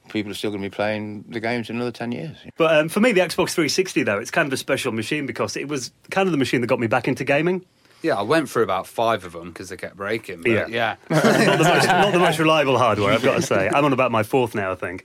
people 0.08 0.30
are 0.30 0.36
still 0.36 0.50
going 0.50 0.62
to 0.62 0.70
be 0.70 0.74
playing 0.74 1.24
the 1.28 1.40
games 1.40 1.68
in 1.68 1.76
another 1.76 1.90
ten 1.90 2.12
years. 2.12 2.36
But 2.56 2.76
um, 2.76 2.88
for 2.88 3.00
me, 3.00 3.10
the 3.10 3.20
Xbox 3.20 3.54
360 3.54 4.04
though, 4.04 4.18
it's 4.18 4.30
kind 4.30 4.46
of 4.46 4.52
a 4.52 4.56
special 4.56 4.92
machine 4.92 5.26
because 5.26 5.56
it 5.56 5.66
was 5.66 5.90
kind 6.10 6.28
of 6.28 6.32
the 6.32 6.38
machine 6.38 6.60
that 6.60 6.68
got 6.68 6.78
me 6.78 6.86
back 6.86 7.08
into 7.08 7.24
gaming. 7.24 7.64
Yeah, 8.02 8.16
I 8.16 8.22
went 8.22 8.50
through 8.50 8.64
about 8.64 8.86
five 8.86 9.24
of 9.24 9.32
them 9.32 9.48
because 9.48 9.68
they 9.68 9.76
kept 9.76 9.96
breaking. 9.96 10.42
But 10.42 10.50
Yeah. 10.50 10.66
yeah. 10.68 10.96
not, 11.10 11.22
the 11.22 11.64
most, 11.64 11.86
not 11.86 12.12
the 12.12 12.18
most 12.18 12.38
reliable 12.38 12.78
hardware, 12.78 13.12
I've 13.12 13.22
got 13.22 13.36
to 13.36 13.42
say. 13.42 13.68
I'm 13.68 13.84
on 13.84 13.92
about 13.92 14.10
my 14.10 14.22
fourth 14.22 14.54
now, 14.54 14.72
I 14.72 14.74
think. 14.74 15.04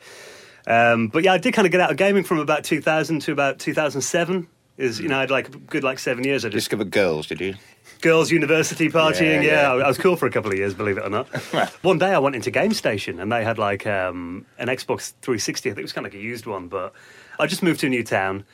Um, 0.65 1.07
but 1.07 1.23
yeah, 1.23 1.33
I 1.33 1.37
did 1.37 1.53
kind 1.53 1.65
of 1.65 1.71
get 1.71 1.79
out 1.79 1.91
of 1.91 1.97
gaming 1.97 2.23
from 2.23 2.39
about 2.39 2.63
2000 2.63 3.21
to 3.21 3.31
about 3.31 3.59
2007. 3.59 4.47
Is 4.77 4.99
you 4.99 5.07
know, 5.07 5.17
I 5.17 5.21
had 5.21 5.31
like 5.31 5.47
a 5.47 5.57
good 5.57 5.83
like 5.83 5.97
seven 5.97 6.23
years. 6.23 6.45
I 6.45 6.49
just 6.49 6.65
Discovered 6.65 6.91
girls, 6.91 7.27
did 7.27 7.41
you? 7.41 7.55
girls' 8.01 8.31
university 8.31 8.89
partying. 8.89 9.41
Yeah, 9.41 9.41
Yeah, 9.41 9.51
yeah. 9.51 9.71
I, 9.73 9.77
I 9.79 9.87
was 9.87 9.97
cool 9.97 10.15
for 10.15 10.27
a 10.27 10.31
couple 10.31 10.51
of 10.51 10.57
years, 10.57 10.73
believe 10.73 10.97
it 10.97 11.03
or 11.03 11.09
not. 11.09 11.27
one 11.81 11.97
day 11.97 12.13
I 12.13 12.19
went 12.19 12.35
into 12.35 12.51
Game 12.51 12.73
Station 12.73 13.19
and 13.19 13.31
they 13.31 13.43
had 13.43 13.57
like 13.57 13.87
um, 13.87 14.45
an 14.59 14.67
Xbox 14.67 15.13
360. 15.21 15.69
I 15.69 15.73
think 15.73 15.79
it 15.79 15.83
was 15.83 15.93
kind 15.93 16.05
of 16.05 16.13
like 16.13 16.19
a 16.19 16.23
used 16.23 16.45
one, 16.45 16.67
but 16.67 16.93
I 17.39 17.47
just 17.47 17.63
moved 17.63 17.79
to 17.79 17.87
a 17.87 17.89
new 17.89 18.03
town. 18.03 18.45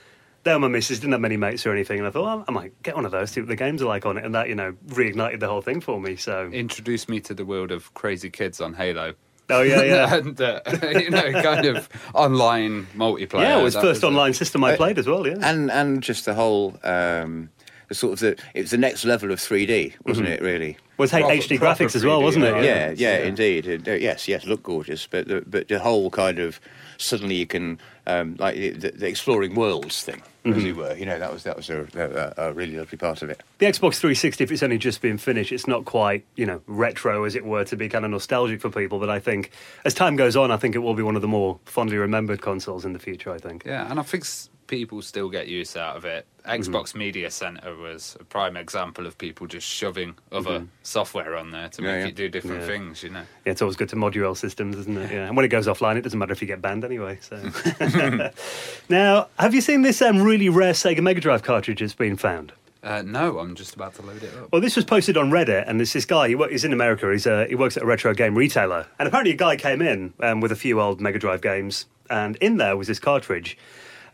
There, 0.44 0.56
were 0.56 0.60
my 0.60 0.68
missus 0.68 1.00
didn't 1.00 1.14
have 1.14 1.22
many 1.22 1.38
mates 1.38 1.66
or 1.66 1.72
anything, 1.72 2.00
and 2.00 2.08
I 2.08 2.12
thought, 2.12 2.24
well, 2.26 2.46
I 2.48 2.52
might 2.52 2.84
get 2.84 2.96
one 2.96 3.06
of 3.06 3.12
those, 3.12 3.32
see 3.32 3.40
what 3.42 3.48
the 3.48 3.56
games 3.56 3.82
are 3.82 3.86
like 3.86 4.06
on 4.06 4.18
it, 4.18 4.26
and 4.26 4.36
that 4.36 4.50
you 4.50 4.56
know 4.56 4.74
reignited 4.88 5.40
the 5.40 5.48
whole 5.48 5.62
thing 5.62 5.80
for 5.80 6.00
me. 6.02 6.16
So, 6.18 6.50
Introduced 6.52 7.08
me 7.10 7.20
to 7.22 7.34
the 7.34 7.46
world 7.46 7.72
of 7.72 7.94
crazy 7.94 8.30
kids 8.30 8.60
on 8.60 8.74
Halo. 8.74 9.14
oh 9.50 9.62
yeah, 9.62 9.82
yeah. 9.84 10.16
and, 10.18 10.40
uh, 10.42 10.60
you 11.00 11.10
know, 11.10 11.32
kind 11.42 11.66
of 11.66 11.88
online 12.14 12.88
multiplayer. 12.96 13.42
Yeah, 13.42 13.60
it 13.60 13.64
was 13.64 13.74
That 13.76 13.82
first 13.84 14.04
a- 14.04 14.08
online 14.08 14.34
system 14.34 14.64
I 14.64 14.74
Uh, 14.74 14.78
played 14.78 14.98
as 15.00 15.08
well. 15.08 15.26
Yeah, 15.28 15.38
and 15.42 15.72
and 15.72 16.04
just 16.04 16.26
the 16.26 16.34
whole 16.34 16.78
um, 16.84 17.50
the 17.88 17.96
sort 17.96 18.14
of 18.14 18.20
the 18.20 18.32
it 18.54 18.62
was 18.64 18.72
the 18.72 18.78
next 18.78 19.06
level 19.06 19.32
of 19.32 19.40
3D, 19.40 19.94
wasn't 20.06 20.28
it? 20.28 20.42
Really? 20.42 20.78
was 20.98 21.12
H- 21.14 21.22
proper- 21.22 21.36
HD 21.36 21.58
proper 21.58 21.84
graphics 21.86 21.96
as 21.96 22.04
well, 22.06 22.20
3D, 22.20 22.24
wasn't 22.24 22.46
it? 22.46 22.56
yeah. 22.56 22.62
Yeah, 22.64 22.92
yeah, 22.96 23.18
Yeah. 23.20 23.24
indeed. 23.26 23.66
It- 23.68 23.88
uh, 23.88 23.92
yes, 23.94 24.28
yes, 24.28 24.46
look 24.46 24.64
gorgeous, 24.64 25.08
but 25.08 25.28
the, 25.28 25.42
but 25.48 25.68
the 25.68 25.80
whole 25.80 26.10
kind 26.12 26.40
of 26.40 26.60
suddenly 27.04 27.36
you 27.36 27.46
can 27.48 27.80
um, 28.08 28.36
like 28.40 28.56
the, 28.56 28.92
the 28.96 29.08
exploring 29.08 29.56
worlds 29.56 30.04
thing, 30.04 30.22
as 30.46 30.64
it 30.64 30.76
were. 30.76 30.96
You 30.96 31.06
know, 31.06 31.20
that 31.20 31.32
was 31.32 31.44
that 31.44 31.56
was 31.56 31.70
a, 31.70 32.34
a, 32.38 32.50
a 32.50 32.54
really 32.54 32.78
lovely 32.78 32.98
part 32.98 33.22
of 33.22 33.30
it. 33.30 33.42
The 33.60 33.66
Xbox 33.66 33.96
360, 34.00 34.44
if 34.44 34.52
it's 34.52 34.64
only 34.64 34.78
just 34.78 35.02
been 35.02 35.18
finished, 35.18 35.52
it's 35.52 35.68
not 35.68 35.86
quite, 35.86 36.26
you 36.36 36.46
know, 36.46 36.62
retro 36.68 37.24
as 37.24 37.36
it 37.36 37.46
were 37.46 37.64
to 37.66 37.76
be 37.76 37.88
kind 37.90 38.04
of 38.06 38.12
nostalgic 38.12 38.62
for 38.62 38.70
people. 38.70 39.00
But 39.00 39.10
I 39.10 39.20
think 39.20 39.52
as 39.86 39.94
time 39.94 40.16
goes 40.16 40.36
on, 40.36 40.52
I 40.52 40.58
think 40.58 40.76
it 40.76 40.80
will 40.80 40.96
be 40.96 41.04
one 41.04 41.16
of 41.16 41.22
the 41.22 41.28
more 41.28 41.60
fondly 41.66 41.98
remembered 41.98 42.42
consoles 42.42 42.84
in 42.86 42.94
the 42.94 43.00
future. 43.00 43.32
I 43.32 43.38
think. 43.38 43.64
Yeah, 43.66 43.90
and 43.90 44.00
I 44.00 44.04
think 44.04 44.24
s- 44.24 44.50
people 44.74 45.02
still 45.04 45.30
get 45.30 45.48
use 45.48 45.78
out 45.78 45.96
of 45.96 46.04
it. 46.06 46.26
Mm-hmm. 46.46 46.62
Xbox 46.74 46.96
Media 46.96 47.30
Center 47.30 47.76
was 47.76 48.18
a 48.20 48.24
prime 48.24 48.58
example 48.58 49.06
of 49.06 49.18
people 49.18 49.46
just 49.46 49.68
shoving 49.68 50.16
other 50.32 50.66
software 50.82 51.36
on 51.38 51.52
there 51.52 51.70
to 51.70 51.82
Yeah, 51.82 51.92
make 51.92 52.02
yeah. 52.02 52.08
it 52.08 52.16
do 52.16 52.28
different 52.30 52.62
Mm-hmm. 52.62 52.70
Yeah. 52.72 52.78
things, 52.78 53.04
you 53.04 53.10
know. 53.12 53.24
Yeah, 53.46 53.52
it's 53.52 53.62
always 53.62 53.76
good 53.78 53.90
to 53.90 53.96
mod 53.96 54.16
your 54.16 54.26
old 54.26 54.38
systems, 54.40 54.76
isn't 54.78 54.98
it? 54.98 55.12
Yeah, 55.12 55.28
and 55.28 55.36
when 55.38 55.46
it 55.46 55.50
goes 55.50 55.68
offline, 55.68 55.96
it 55.98 56.02
doesn't 56.02 56.18
matter 56.18 56.34
if 56.34 56.42
you 56.42 56.48
get 56.48 56.62
banned 56.62 56.84
anyway. 56.84 57.20
So, 57.22 57.38
now, 58.90 59.28
have 59.40 59.54
you 59.54 59.62
seen 59.62 59.82
this 59.84 60.02
um, 60.02 60.22
really 60.22 60.50
rare 60.50 60.74
Sega 60.74 61.02
Mega 61.02 61.22
Drive 61.22 61.44
cartridge 61.44 61.80
that's 61.80 61.94
been 61.94 62.18
found? 62.18 62.52
Uh, 62.82 63.02
no, 63.02 63.40
I'm 63.40 63.56
just 63.56 63.76
about 63.76 63.96
to 63.96 64.02
load 64.02 64.22
it 64.24 64.36
up. 64.36 64.52
Well, 64.52 64.60
this 64.60 64.76
was 64.76 64.84
posted 64.84 65.16
on 65.16 65.32
Reddit, 65.32 65.64
and 65.70 65.80
it's 65.80 65.94
this 65.94 66.04
guy. 66.04 66.28
He 66.28 66.36
wo- 66.36 66.50
he's 66.50 66.66
in 66.66 66.74
America. 66.74 67.10
He's 67.12 67.26
uh, 67.26 67.46
he 67.48 67.56
works 67.56 67.78
at 67.78 67.84
a 67.84 67.86
retro 67.86 68.14
game 68.14 68.36
retailer, 68.38 68.86
and 69.00 69.08
apparently 69.08 69.32
a 69.34 69.38
guy 69.38 69.56
came 69.56 69.82
in 69.82 70.14
um, 70.20 70.42
with 70.42 70.52
a 70.52 70.56
few 70.58 70.82
old 70.82 71.00
Mega 71.00 71.18
Drive 71.18 71.42
games, 71.42 71.86
and 72.10 72.36
in 72.38 72.58
there 72.58 72.76
was 72.76 72.88
this 72.88 73.00
cartridge. 73.00 73.58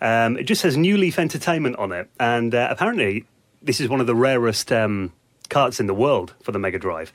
Um, 0.02 0.38
it 0.38 0.44
just 0.44 0.62
says 0.62 0.78
New 0.78 0.98
Leaf 0.98 1.20
Entertainment 1.20 1.76
on 1.78 1.92
it, 1.92 2.10
and 2.20 2.56
uh, 2.56 2.68
apparently 2.70 3.26
this 3.62 3.80
is 3.82 3.90
one 3.90 4.00
of 4.00 4.08
the 4.08 4.16
rarest 4.16 4.72
um, 4.72 5.12
carts 5.50 5.80
in 5.80 5.88
the 5.88 5.94
world 5.94 6.34
for 6.44 6.52
the 6.52 6.60
Mega 6.60 6.80
Drive. 6.80 7.12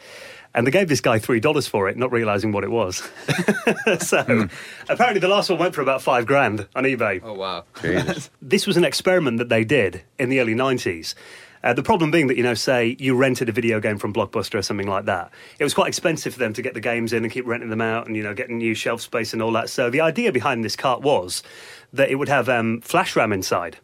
And 0.57 0.65
they 0.65 0.71
gave 0.71 0.89
this 0.89 1.01
guy 1.01 1.19
three 1.19 1.41
dollars 1.41 1.67
for 1.67 1.89
it, 1.89 1.97
not 1.97 2.13
realizing 2.13 2.53
what 2.53 2.63
it 2.63 2.71
was. 2.71 2.99
so 3.99 4.49
apparently 4.89 5.19
the 5.19 5.29
last 5.29 5.51
one 5.51 5.59
went 5.59 5.75
for 5.75 5.81
about 5.81 6.01
five 6.01 6.27
grand 6.27 6.69
on 6.77 6.85
eBay 6.85 7.21
Oh 7.25 7.33
wow. 7.33 7.65
This 8.41 8.67
was 8.67 8.77
an 8.77 8.85
experiment 8.85 9.39
that 9.39 9.49
they 9.49 9.65
did 9.65 10.03
in 10.17 10.29
the 10.29 10.39
early 10.39 10.55
90s. 10.55 11.15
Uh, 11.65 11.73
the 11.73 11.83
problem 11.83 12.11
being 12.11 12.27
that, 12.27 12.37
you 12.37 12.43
know, 12.43 12.53
say 12.53 12.95
you 13.01 13.17
rented 13.17 13.49
a 13.49 13.53
video 13.53 13.81
game 13.81 13.97
from 13.97 14.13
Blockbuster 14.13 14.57
or 14.57 14.63
something 14.63 14.87
like 14.87 15.07
that. 15.07 15.31
It 15.59 15.65
was 15.65 15.73
quite 15.73 15.89
expensive 15.89 16.35
for 16.35 16.39
them 16.39 16.53
to 16.53 16.61
get 16.61 16.75
the 16.75 16.81
games 16.81 17.15
in 17.15 17.25
and 17.25 17.33
keep 17.33 17.47
renting 17.47 17.71
them 17.71 17.81
out 17.81 18.07
and, 18.07 18.15
you 18.15 18.23
know, 18.23 18.35
getting 18.35 18.59
new 18.59 18.75
shelf 18.75 19.01
space 19.01 19.33
and 19.33 19.41
all 19.41 19.51
that. 19.53 19.71
So 19.71 19.89
the 19.89 20.03
idea 20.03 20.31
behind 20.31 20.63
this 20.63 20.77
cart 20.77 21.01
was 21.01 21.43
that 21.95 22.11
it 22.11 22.17
would 22.17 22.29
have 22.29 22.49
um, 22.49 22.81
flash 22.83 23.17
RAM 23.17 23.33
inside. 23.33 23.79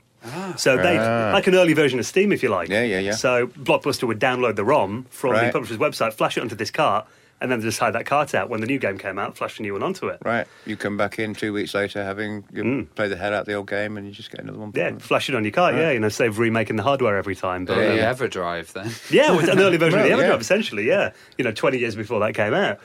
So 0.56 0.76
they 0.76 0.98
Ah. 0.98 1.30
like 1.32 1.46
an 1.46 1.54
early 1.54 1.72
version 1.72 1.98
of 1.98 2.04
Steam, 2.04 2.30
if 2.30 2.42
you 2.42 2.50
like. 2.50 2.68
Yeah, 2.68 2.82
yeah, 2.82 2.98
yeah. 2.98 3.12
So 3.12 3.46
Blockbuster 3.46 4.06
would 4.06 4.20
download 4.20 4.56
the 4.56 4.64
ROM 4.64 5.06
from 5.10 5.32
the 5.34 5.50
publisher's 5.50 5.78
website, 5.78 6.12
flash 6.12 6.36
it 6.36 6.40
onto 6.42 6.54
this 6.54 6.70
cart, 6.70 7.06
and 7.40 7.50
then 7.50 7.62
just 7.62 7.78
hide 7.78 7.94
that 7.94 8.04
cart 8.04 8.34
out. 8.34 8.50
When 8.50 8.60
the 8.60 8.66
new 8.66 8.78
game 8.78 8.98
came 8.98 9.18
out, 9.18 9.38
flash 9.38 9.56
the 9.56 9.62
new 9.62 9.72
one 9.72 9.82
onto 9.82 10.08
it. 10.08 10.18
Right, 10.22 10.46
you 10.66 10.76
come 10.76 10.98
back 10.98 11.18
in 11.18 11.32
two 11.34 11.54
weeks 11.54 11.72
later, 11.72 12.04
having 12.04 12.44
you 12.52 12.86
play 12.96 13.08
the 13.08 13.16
hell 13.16 13.32
out 13.32 13.40
of 13.40 13.46
the 13.46 13.54
old 13.54 13.68
game, 13.70 13.96
and 13.96 14.06
you 14.06 14.12
just 14.12 14.30
get 14.30 14.40
another 14.42 14.58
one. 14.58 14.72
Mm. 14.72 14.76
Yeah, 14.76 14.98
flash 14.98 15.30
it 15.30 15.34
on 15.34 15.42
your 15.42 15.52
cart. 15.52 15.74
Yeah, 15.74 15.90
you 15.90 16.00
know, 16.00 16.10
save 16.10 16.38
remaking 16.38 16.76
the 16.76 16.82
hardware 16.82 17.16
every 17.16 17.34
time. 17.34 17.64
But, 17.64 17.76
The 17.76 18.06
um, 18.06 18.14
EverDrive 18.14 18.72
then. 18.74 18.90
Yeah, 19.10 19.32
it 19.32 19.36
was 19.40 19.48
an 19.48 19.58
early 19.58 19.78
version 19.78 20.00
of 20.00 20.04
the 20.04 20.10
Well, 20.10 20.18
EverDrive, 20.20 20.28
yeah. 20.28 20.36
essentially. 20.36 20.86
Yeah, 20.86 21.12
you 21.38 21.44
know, 21.44 21.52
twenty 21.52 21.78
years 21.78 21.94
before 21.96 22.20
that 22.20 22.34
came 22.34 22.52
out. 22.52 22.78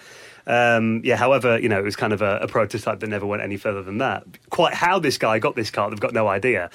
Um, 0.47 1.01
yeah, 1.03 1.15
however, 1.15 1.57
you 1.59 1.69
know, 1.69 1.79
it 1.79 1.83
was 1.83 1.95
kind 1.95 2.13
of 2.13 2.21
a, 2.21 2.37
a 2.41 2.47
prototype 2.47 2.99
that 2.99 3.07
never 3.07 3.25
went 3.25 3.41
any 3.41 3.57
further 3.57 3.81
than 3.81 3.97
that. 3.97 4.23
Quite 4.49 4.73
how 4.73 4.99
this 4.99 5.17
guy 5.17 5.39
got 5.39 5.55
this 5.55 5.71
cart, 5.71 5.89
they've 5.91 5.99
got 5.99 6.13
no 6.13 6.27
idea. 6.27 6.69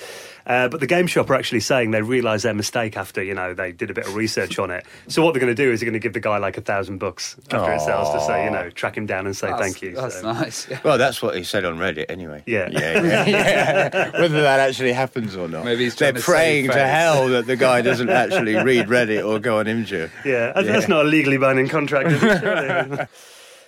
Uh, 0.47 0.69
but 0.69 0.81
the 0.81 0.87
game 0.87 1.07
shop 1.07 1.31
are 1.31 1.35
actually 1.35 1.61
saying 1.61 1.93
they 1.93 2.03
realised 2.03 2.45
their 2.45 2.55
mistake 2.55 2.97
after, 2.97 3.23
you 3.23 3.35
know, 3.35 3.55
they 3.55 3.71
did 3.71 3.91
a 3.91 3.95
bit 3.95 4.07
of 4.07 4.17
research 4.17 4.59
on 4.59 4.71
it. 4.71 4.85
So 5.07 5.23
what 5.23 5.33
they're 5.35 5.41
going 5.41 5.55
to 5.55 5.63
do 5.63 5.71
is 5.71 5.79
they're 5.79 5.87
going 5.87 5.93
to 5.93 6.01
give 6.03 6.15
the 6.15 6.21
guy 6.21 6.39
like 6.39 6.57
a 6.57 6.61
thousand 6.61 6.99
bucks 6.99 7.37
after 7.53 7.73
it 7.73 7.81
sells 7.83 8.11
to 8.15 8.21
say, 8.27 8.45
you 8.47 8.51
know, 8.51 8.71
track 8.71 8.97
him 8.97 9.07
down 9.07 9.27
and 9.27 9.37
say 9.37 9.47
That's- 9.49 9.63
thank 9.73 9.83
you. 9.83 9.95
That's 9.95 10.21
So- 10.21 10.33
nice. 10.33 10.69
Yeah. 10.69 10.81
Well, 10.83 10.99
that's 10.99 11.23
what 11.23 11.37
he 11.37 11.45
said 11.45 11.65
on 11.65 11.79
Reddit, 11.79 12.07
anyway. 12.09 12.43
Yeah. 12.47 12.69
yeah, 12.73 13.03
yeah, 13.05 13.27
yeah. 13.27 14.21
Whether 14.21 14.41
that 14.43 14.59
actually 14.61 14.93
happens 14.93 15.37
or 15.37 15.47
not, 15.47 15.65
Maybe 15.65 15.85
he's 15.85 15.95
they're 15.95 16.13
to 16.13 16.21
praying 16.21 16.69
to 16.71 16.87
hell 16.87 17.29
that 17.29 17.47
the 17.47 17.57
guy 17.57 17.83
doesn't 17.83 18.11
actually 18.11 18.57
read 18.57 18.87
Reddit 18.89 19.25
or 19.25 19.39
go 19.39 19.59
on 19.61 19.67
Imgur. 19.67 20.11
Yeah, 20.25 20.53
that's, 20.55 20.67
that's 20.67 20.89
not 20.89 21.05
a 21.07 21.09
legally 21.09 21.39
binding 21.39 21.69
contract. 21.69 22.11
Is 22.11 22.23
it? 22.23 23.09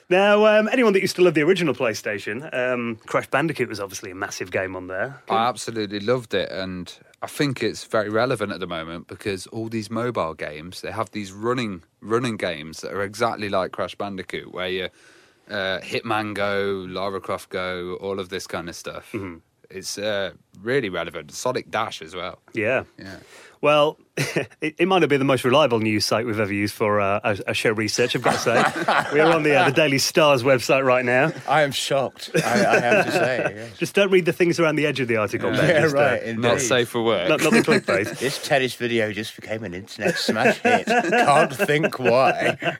Now, 0.08 0.46
um, 0.46 0.68
anyone 0.72 0.92
that 0.92 1.00
used 1.00 1.16
to 1.16 1.22
love 1.22 1.34
the 1.34 1.42
original 1.42 1.74
PlayStation, 1.74 2.52
um, 2.54 2.96
Crash 3.06 3.28
Bandicoot 3.28 3.68
was 3.68 3.80
obviously 3.80 4.10
a 4.10 4.14
massive 4.14 4.50
game 4.50 4.76
on 4.76 4.88
there. 4.88 5.22
I 5.28 5.48
absolutely 5.48 6.00
loved 6.00 6.34
it, 6.34 6.50
and 6.50 6.92
I 7.22 7.26
think 7.26 7.62
it's 7.62 7.84
very 7.84 8.08
relevant 8.08 8.52
at 8.52 8.60
the 8.60 8.66
moment 8.66 9.06
because 9.06 9.46
all 9.48 9.68
these 9.68 9.90
mobile 9.90 10.34
games 10.34 10.80
they 10.80 10.90
have 10.90 11.10
these 11.12 11.32
running 11.32 11.82
running 12.00 12.36
games 12.36 12.80
that 12.80 12.92
are 12.92 13.02
exactly 13.02 13.48
like 13.48 13.72
Crash 13.72 13.94
Bandicoot, 13.94 14.52
where 14.52 14.68
you 14.68 14.88
uh, 15.48 15.78
Hitman 15.80 16.34
Go, 16.34 16.86
Lara 16.88 17.20
Croft 17.20 17.50
Go, 17.50 17.96
all 18.00 18.18
of 18.20 18.28
this 18.28 18.46
kind 18.46 18.68
of 18.68 18.76
stuff. 18.76 19.14
It's 19.70 19.96
uh, 19.96 20.32
really 20.60 20.90
relevant. 20.90 21.32
Sonic 21.32 21.70
Dash 21.70 22.02
as 22.02 22.14
well. 22.14 22.40
Yeah. 22.52 22.84
Yeah. 22.98 23.16
Well, 23.62 23.96
it, 24.60 24.74
it 24.78 24.88
might 24.88 24.98
not 24.98 25.08
be 25.08 25.16
the 25.16 25.24
most 25.24 25.42
reliable 25.42 25.80
news 25.80 26.04
site 26.04 26.26
we've 26.26 26.38
ever 26.38 26.52
used 26.52 26.74
for 26.74 27.00
uh, 27.00 27.20
a, 27.24 27.38
a 27.48 27.54
show 27.54 27.70
research, 27.70 28.14
I've 28.14 28.20
got 28.20 28.34
to 28.34 28.38
say. 28.38 29.12
we 29.14 29.20
are 29.20 29.32
on 29.32 29.42
the, 29.42 29.54
uh, 29.54 29.70
the 29.70 29.74
Daily 29.74 29.96
Stars 29.96 30.42
website 30.42 30.84
right 30.84 31.04
now. 31.04 31.32
I 31.48 31.62
am 31.62 31.72
shocked. 31.72 32.30
I, 32.34 32.38
I 32.38 32.80
have 32.80 33.06
to 33.06 33.12
say. 33.12 33.52
yes. 33.56 33.78
Just 33.78 33.94
don't 33.94 34.10
read 34.10 34.26
the 34.26 34.32
things 34.32 34.60
around 34.60 34.76
the 34.76 34.84
edge 34.84 35.00
of 35.00 35.08
the 35.08 35.16
article. 35.16 35.50
Ben, 35.52 35.66
Yeah, 35.66 35.80
just, 35.80 35.94
uh, 35.94 35.98
right. 35.98 36.22
Indeed. 36.24 36.42
Not 36.42 36.60
safe 36.60 36.90
for 36.90 37.02
work. 37.02 37.26
not, 37.28 37.42
not 37.42 37.52
the 37.52 37.60
clickbait. 37.60 38.18
This 38.22 38.42
tennis 38.42 38.74
video 38.74 39.12
just 39.12 39.34
became 39.34 39.64
an 39.64 39.74
internet 39.74 40.16
smash 40.18 40.58
hit. 40.58 40.86
Can't 40.86 41.54
think 41.54 41.98
why. 41.98 42.76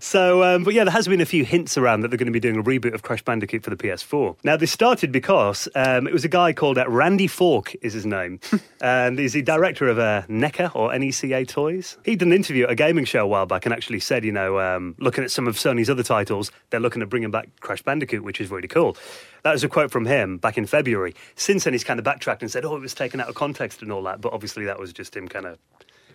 So, 0.00 0.42
um, 0.42 0.64
but 0.64 0.74
yeah, 0.74 0.84
there 0.84 0.92
has 0.92 1.06
been 1.06 1.20
a 1.20 1.26
few 1.26 1.44
hints 1.44 1.78
around 1.78 2.00
that 2.00 2.08
they're 2.08 2.18
going 2.18 2.26
to 2.26 2.32
be 2.32 2.40
doing 2.40 2.58
a 2.58 2.62
reboot 2.62 2.92
of 2.92 3.02
Crash 3.02 3.22
Bandicoot 3.22 3.62
for 3.62 3.70
the 3.70 3.76
PS4. 3.76 4.36
Now, 4.42 4.56
this 4.56 4.72
started 4.72 5.12
because 5.12 5.68
um, 5.74 6.06
it 6.06 6.12
was 6.12 6.24
a 6.24 6.28
guy 6.28 6.52
called 6.52 6.78
uh, 6.78 6.88
Randy 6.88 7.26
Falk, 7.26 7.74
is 7.82 7.92
his 7.92 8.04
name, 8.04 8.40
and 8.80 9.18
he's 9.18 9.32
the 9.32 9.42
director 9.42 9.88
of 9.88 9.98
uh, 10.06 10.22
NECA 10.28 10.74
or 10.74 10.90
NECA 10.90 11.46
Toys. 11.46 11.98
He 12.04 12.16
did 12.16 12.26
an 12.26 12.32
interview 12.32 12.64
at 12.64 12.70
a 12.70 12.74
gaming 12.74 13.04
show 13.04 13.24
a 13.24 13.26
while 13.26 13.46
back 13.46 13.66
and 13.66 13.72
actually 13.72 14.00
said, 14.00 14.24
you 14.24 14.32
know, 14.32 14.58
um, 14.58 14.94
looking 14.98 15.24
at 15.24 15.30
some 15.30 15.46
of 15.46 15.56
Sony's 15.56 15.90
other 15.90 16.02
titles, 16.02 16.50
they're 16.70 16.80
looking 16.80 17.02
at 17.02 17.08
bringing 17.08 17.30
back 17.30 17.48
Crash 17.60 17.82
Bandicoot, 17.82 18.22
which 18.22 18.40
is 18.40 18.50
really 18.50 18.68
cool. 18.68 18.96
That 19.42 19.52
was 19.52 19.64
a 19.64 19.68
quote 19.68 19.90
from 19.90 20.06
him 20.06 20.38
back 20.38 20.56
in 20.56 20.66
February. 20.66 21.14
Since 21.34 21.64
then, 21.64 21.74
he's 21.74 21.84
kind 21.84 21.98
of 21.98 22.04
backtracked 22.04 22.42
and 22.42 22.50
said, 22.50 22.64
oh, 22.64 22.76
it 22.76 22.80
was 22.80 22.94
taken 22.94 23.20
out 23.20 23.28
of 23.28 23.34
context 23.34 23.82
and 23.82 23.92
all 23.92 24.02
that, 24.04 24.20
but 24.20 24.32
obviously 24.32 24.64
that 24.64 24.78
was 24.78 24.92
just 24.92 25.16
him 25.16 25.28
kind 25.28 25.46
of 25.46 25.58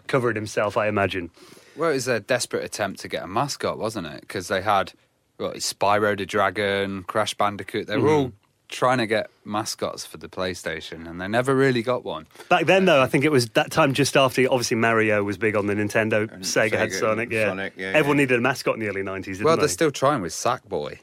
covering 0.07 0.35
himself, 0.35 0.77
I 0.77 0.87
imagine. 0.87 1.29
Well, 1.75 1.91
it 1.91 1.93
was 1.93 2.07
a 2.07 2.19
desperate 2.19 2.63
attempt 2.63 2.99
to 3.01 3.07
get 3.07 3.23
a 3.23 3.27
mascot, 3.27 3.77
wasn't 3.77 4.07
it? 4.07 4.21
Because 4.21 4.47
they 4.47 4.61
had 4.61 4.93
well, 5.37 5.53
Spyro 5.53 6.17
the 6.17 6.25
Dragon, 6.25 7.03
Crash 7.03 7.33
Bandicoot. 7.33 7.87
They 7.87 7.97
were 7.97 8.09
all 8.09 8.33
trying 8.71 8.97
to 8.97 9.05
get 9.05 9.29
mascots 9.45 10.05
for 10.05 10.17
the 10.17 10.27
PlayStation, 10.27 11.07
and 11.07 11.21
they 11.21 11.27
never 11.27 11.55
really 11.55 11.83
got 11.83 12.03
one. 12.03 12.25
Back 12.49 12.65
then, 12.65 12.85
though, 12.85 13.01
I 13.01 13.07
think 13.07 13.23
it 13.23 13.31
was 13.31 13.47
that 13.49 13.71
time 13.71 13.93
just 13.93 14.17
after. 14.17 14.43
Obviously, 14.49 14.77
Mario 14.77 15.23
was 15.23 15.37
big 15.37 15.55
on 15.55 15.67
the 15.67 15.73
Nintendo. 15.73 16.27
Sega, 16.39 16.77
had 16.77 16.91
Sonic. 16.91 17.31
Yeah, 17.31 17.49
Sonic, 17.49 17.73
yeah, 17.77 17.87
everyone 17.87 18.17
yeah. 18.17 18.23
needed 18.23 18.39
a 18.39 18.41
mascot 18.41 18.73
in 18.75 18.79
the 18.79 18.87
early 18.87 19.03
nineties. 19.03 19.43
well, 19.43 19.55
they? 19.55 19.61
they're 19.61 19.69
still 19.69 19.91
trying 19.91 20.21
with 20.21 20.31
Sackboy. 20.31 20.97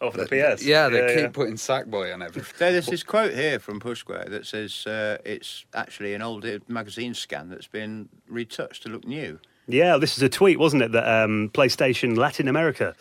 oh, 0.00 0.10
for 0.10 0.24
the 0.24 0.26
PS. 0.26 0.64
Yeah, 0.64 0.88
they 0.88 1.22
keep 1.22 1.32
putting 1.32 1.54
Sackboy 1.54 2.12
on 2.12 2.22
everything. 2.22 2.52
There's 2.58 2.86
this 2.94 3.02
quote 3.02 3.32
here 3.32 3.58
from 3.58 3.80
Push 3.80 4.00
Square 4.00 4.26
that 4.30 4.46
says 4.46 4.86
uh, 4.86 5.18
it's 5.24 5.64
actually 5.74 6.14
an 6.14 6.22
old 6.22 6.46
magazine 6.68 7.14
scan 7.14 7.48
that's 7.48 7.68
been 7.68 8.08
retouched 8.28 8.82
to 8.82 8.88
look 8.88 9.06
new. 9.06 9.38
Yeah, 9.66 9.96
this 9.96 10.16
is 10.16 10.22
a 10.22 10.28
tweet, 10.28 10.58
wasn't 10.58 10.82
it? 10.82 10.92
That 10.92 11.08
um, 11.08 11.50
PlayStation 11.54 12.18
Latin 12.18 12.48
America 12.48 12.94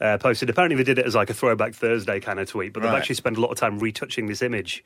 uh, 0.00 0.18
posted. 0.18 0.48
Apparently, 0.50 0.76
they 0.76 0.84
did 0.84 0.98
it 0.98 1.06
as 1.06 1.14
like 1.14 1.30
a 1.30 1.34
Throwback 1.34 1.74
Thursday 1.74 2.20
kind 2.20 2.40
of 2.40 2.48
tweet, 2.48 2.72
but 2.72 2.80
they've 2.82 2.90
Right. 2.92 2.98
actually 2.98 3.16
spent 3.16 3.36
a 3.36 3.40
lot 3.40 3.50
of 3.50 3.58
time 3.58 3.78
retouching 3.78 4.26
this 4.26 4.42
image, 4.42 4.82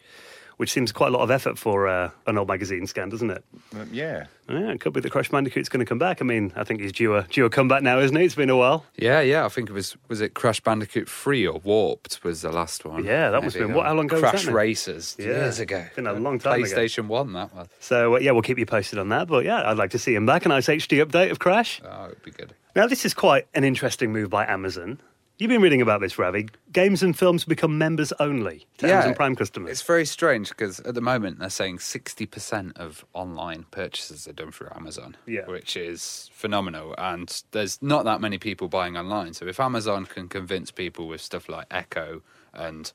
which 0.57 0.71
seems 0.73 0.93
quite 0.93 1.09
a 1.09 1.11
lot 1.11 1.23
of 1.23 1.31
effort 1.31 1.59
for 1.59 1.89
uh, 1.89 2.11
an 2.27 2.39
old 2.39 2.49
magazine 2.49 2.87
scan, 2.87 3.09
doesn't 3.09 3.31
it? 3.31 3.45
Um, 3.75 3.89
yeah. 3.93 4.27
Yeah, 4.49 4.71
it 4.73 4.81
could 4.81 4.93
be 4.93 5.01
that 5.01 5.11
Crash 5.11 5.31
Bandicoot's 5.31 5.69
going 5.71 5.81
to 5.81 5.89
come 5.89 5.99
back. 5.99 6.21
I 6.21 6.25
mean, 6.25 6.53
I 6.55 6.65
think 6.65 6.81
he's 6.83 6.93
due 6.93 7.17
a 7.17 7.23
due 7.23 7.47
a 7.47 7.51
comeback 7.51 7.83
now, 7.83 7.99
isn't 7.99 8.15
he? 8.17 8.25
It's 8.25 8.35
been 8.35 8.51
a 8.51 8.57
while. 8.57 8.85
Yeah, 8.97 9.21
yeah. 9.21 9.47
I 9.47 9.49
think 9.49 9.71
it 9.71 9.73
was 9.73 9.97
was 10.09 10.21
it 10.21 10.35
Crash 10.35 10.61
Bandicoot 10.61 11.09
Three 11.09 11.47
or 11.47 11.61
Warped 11.65 12.23
was 12.23 12.43
the 12.43 12.53
last 12.53 12.85
one. 12.85 13.05
Yeah, 13.05 13.31
that 13.31 13.43
must 13.43 13.57
have 13.57 13.69
been- 13.69 13.75
what- 13.77 13.87
how 13.87 13.95
long 13.95 14.05
ago 14.05 14.21
was 14.21 14.31
Crash? 14.31 14.47
Racers 14.47 15.17
Yeah, 15.19 15.27
years 15.27 15.61
ago. 15.61 15.85
been 15.97 16.07
a 16.07 16.13
long 16.13 16.39
time 16.39 16.63
ago. 16.63 16.71
PlayStation 16.71 17.07
One 17.07 17.33
that 17.33 17.55
was. 17.55 17.69
So 17.81 18.17
uh, 18.17 18.19
yeah, 18.19 18.33
we'll 18.33 18.43
keep 18.43 18.59
you 18.59 18.67
posted 18.67 18.99
on 18.99 19.09
that. 19.09 19.29
But 19.29 19.45
yeah, 19.47 19.63
I'd 19.71 19.79
like 19.79 19.91
to 19.93 19.99
see 19.99 20.15
him 20.15 20.27
back. 20.27 20.45
A 20.45 20.49
nice 20.51 20.67
HD 20.69 21.03
update 21.05 21.31
of 21.31 21.39
Crash. 21.39 21.81
Oh, 21.85 22.07
it'd 22.07 22.23
be 22.23 22.31
good. 22.31 22.53
Now, 22.75 22.87
this 22.87 23.05
is 23.05 23.15
quite 23.15 23.47
an 23.55 23.63
interesting 23.65 24.13
move 24.13 24.31
by 24.31 24.47
Amazon. 24.47 25.01
You've 25.39 25.49
been 25.49 25.63
reading 25.63 25.81
about 25.83 26.01
this, 26.01 26.17
Ravi. 26.19 26.49
Games 26.73 27.03
and 27.03 27.17
films 27.17 27.45
become 27.45 27.77
members 27.77 28.13
only 28.21 28.67
to 28.79 28.93
Amazon 28.93 29.15
Prime 29.15 29.35
customers. 29.37 29.71
It's 29.73 29.83
very 29.83 30.05
strange 30.07 30.49
because 30.49 30.79
at 30.81 30.95
the 30.95 31.01
moment 31.01 31.41
they're 31.41 31.51
saying 31.51 31.79
60% 31.79 32.77
of 32.77 33.05
online 33.13 33.67
purchases 33.73 34.29
are 34.29 34.33
done 34.33 34.53
through 34.53 34.69
Amazon, 34.77 35.17
Yeah. 35.27 35.47
which 35.47 35.77
is 35.77 36.31
phenomenal. 36.33 36.95
And 36.99 37.43
there's 37.51 37.83
not 37.83 38.05
that 38.05 38.21
many 38.21 38.39
people 38.39 38.69
buying 38.69 38.97
online. 38.97 39.35
So 39.35 39.47
if 39.47 39.59
Amazon 39.59 40.07
can 40.07 40.29
convince 40.29 40.71
people 40.71 41.09
with 41.09 41.21
stuff 41.21 41.49
like 41.49 41.67
Echo 41.71 42.23
and 42.53 42.93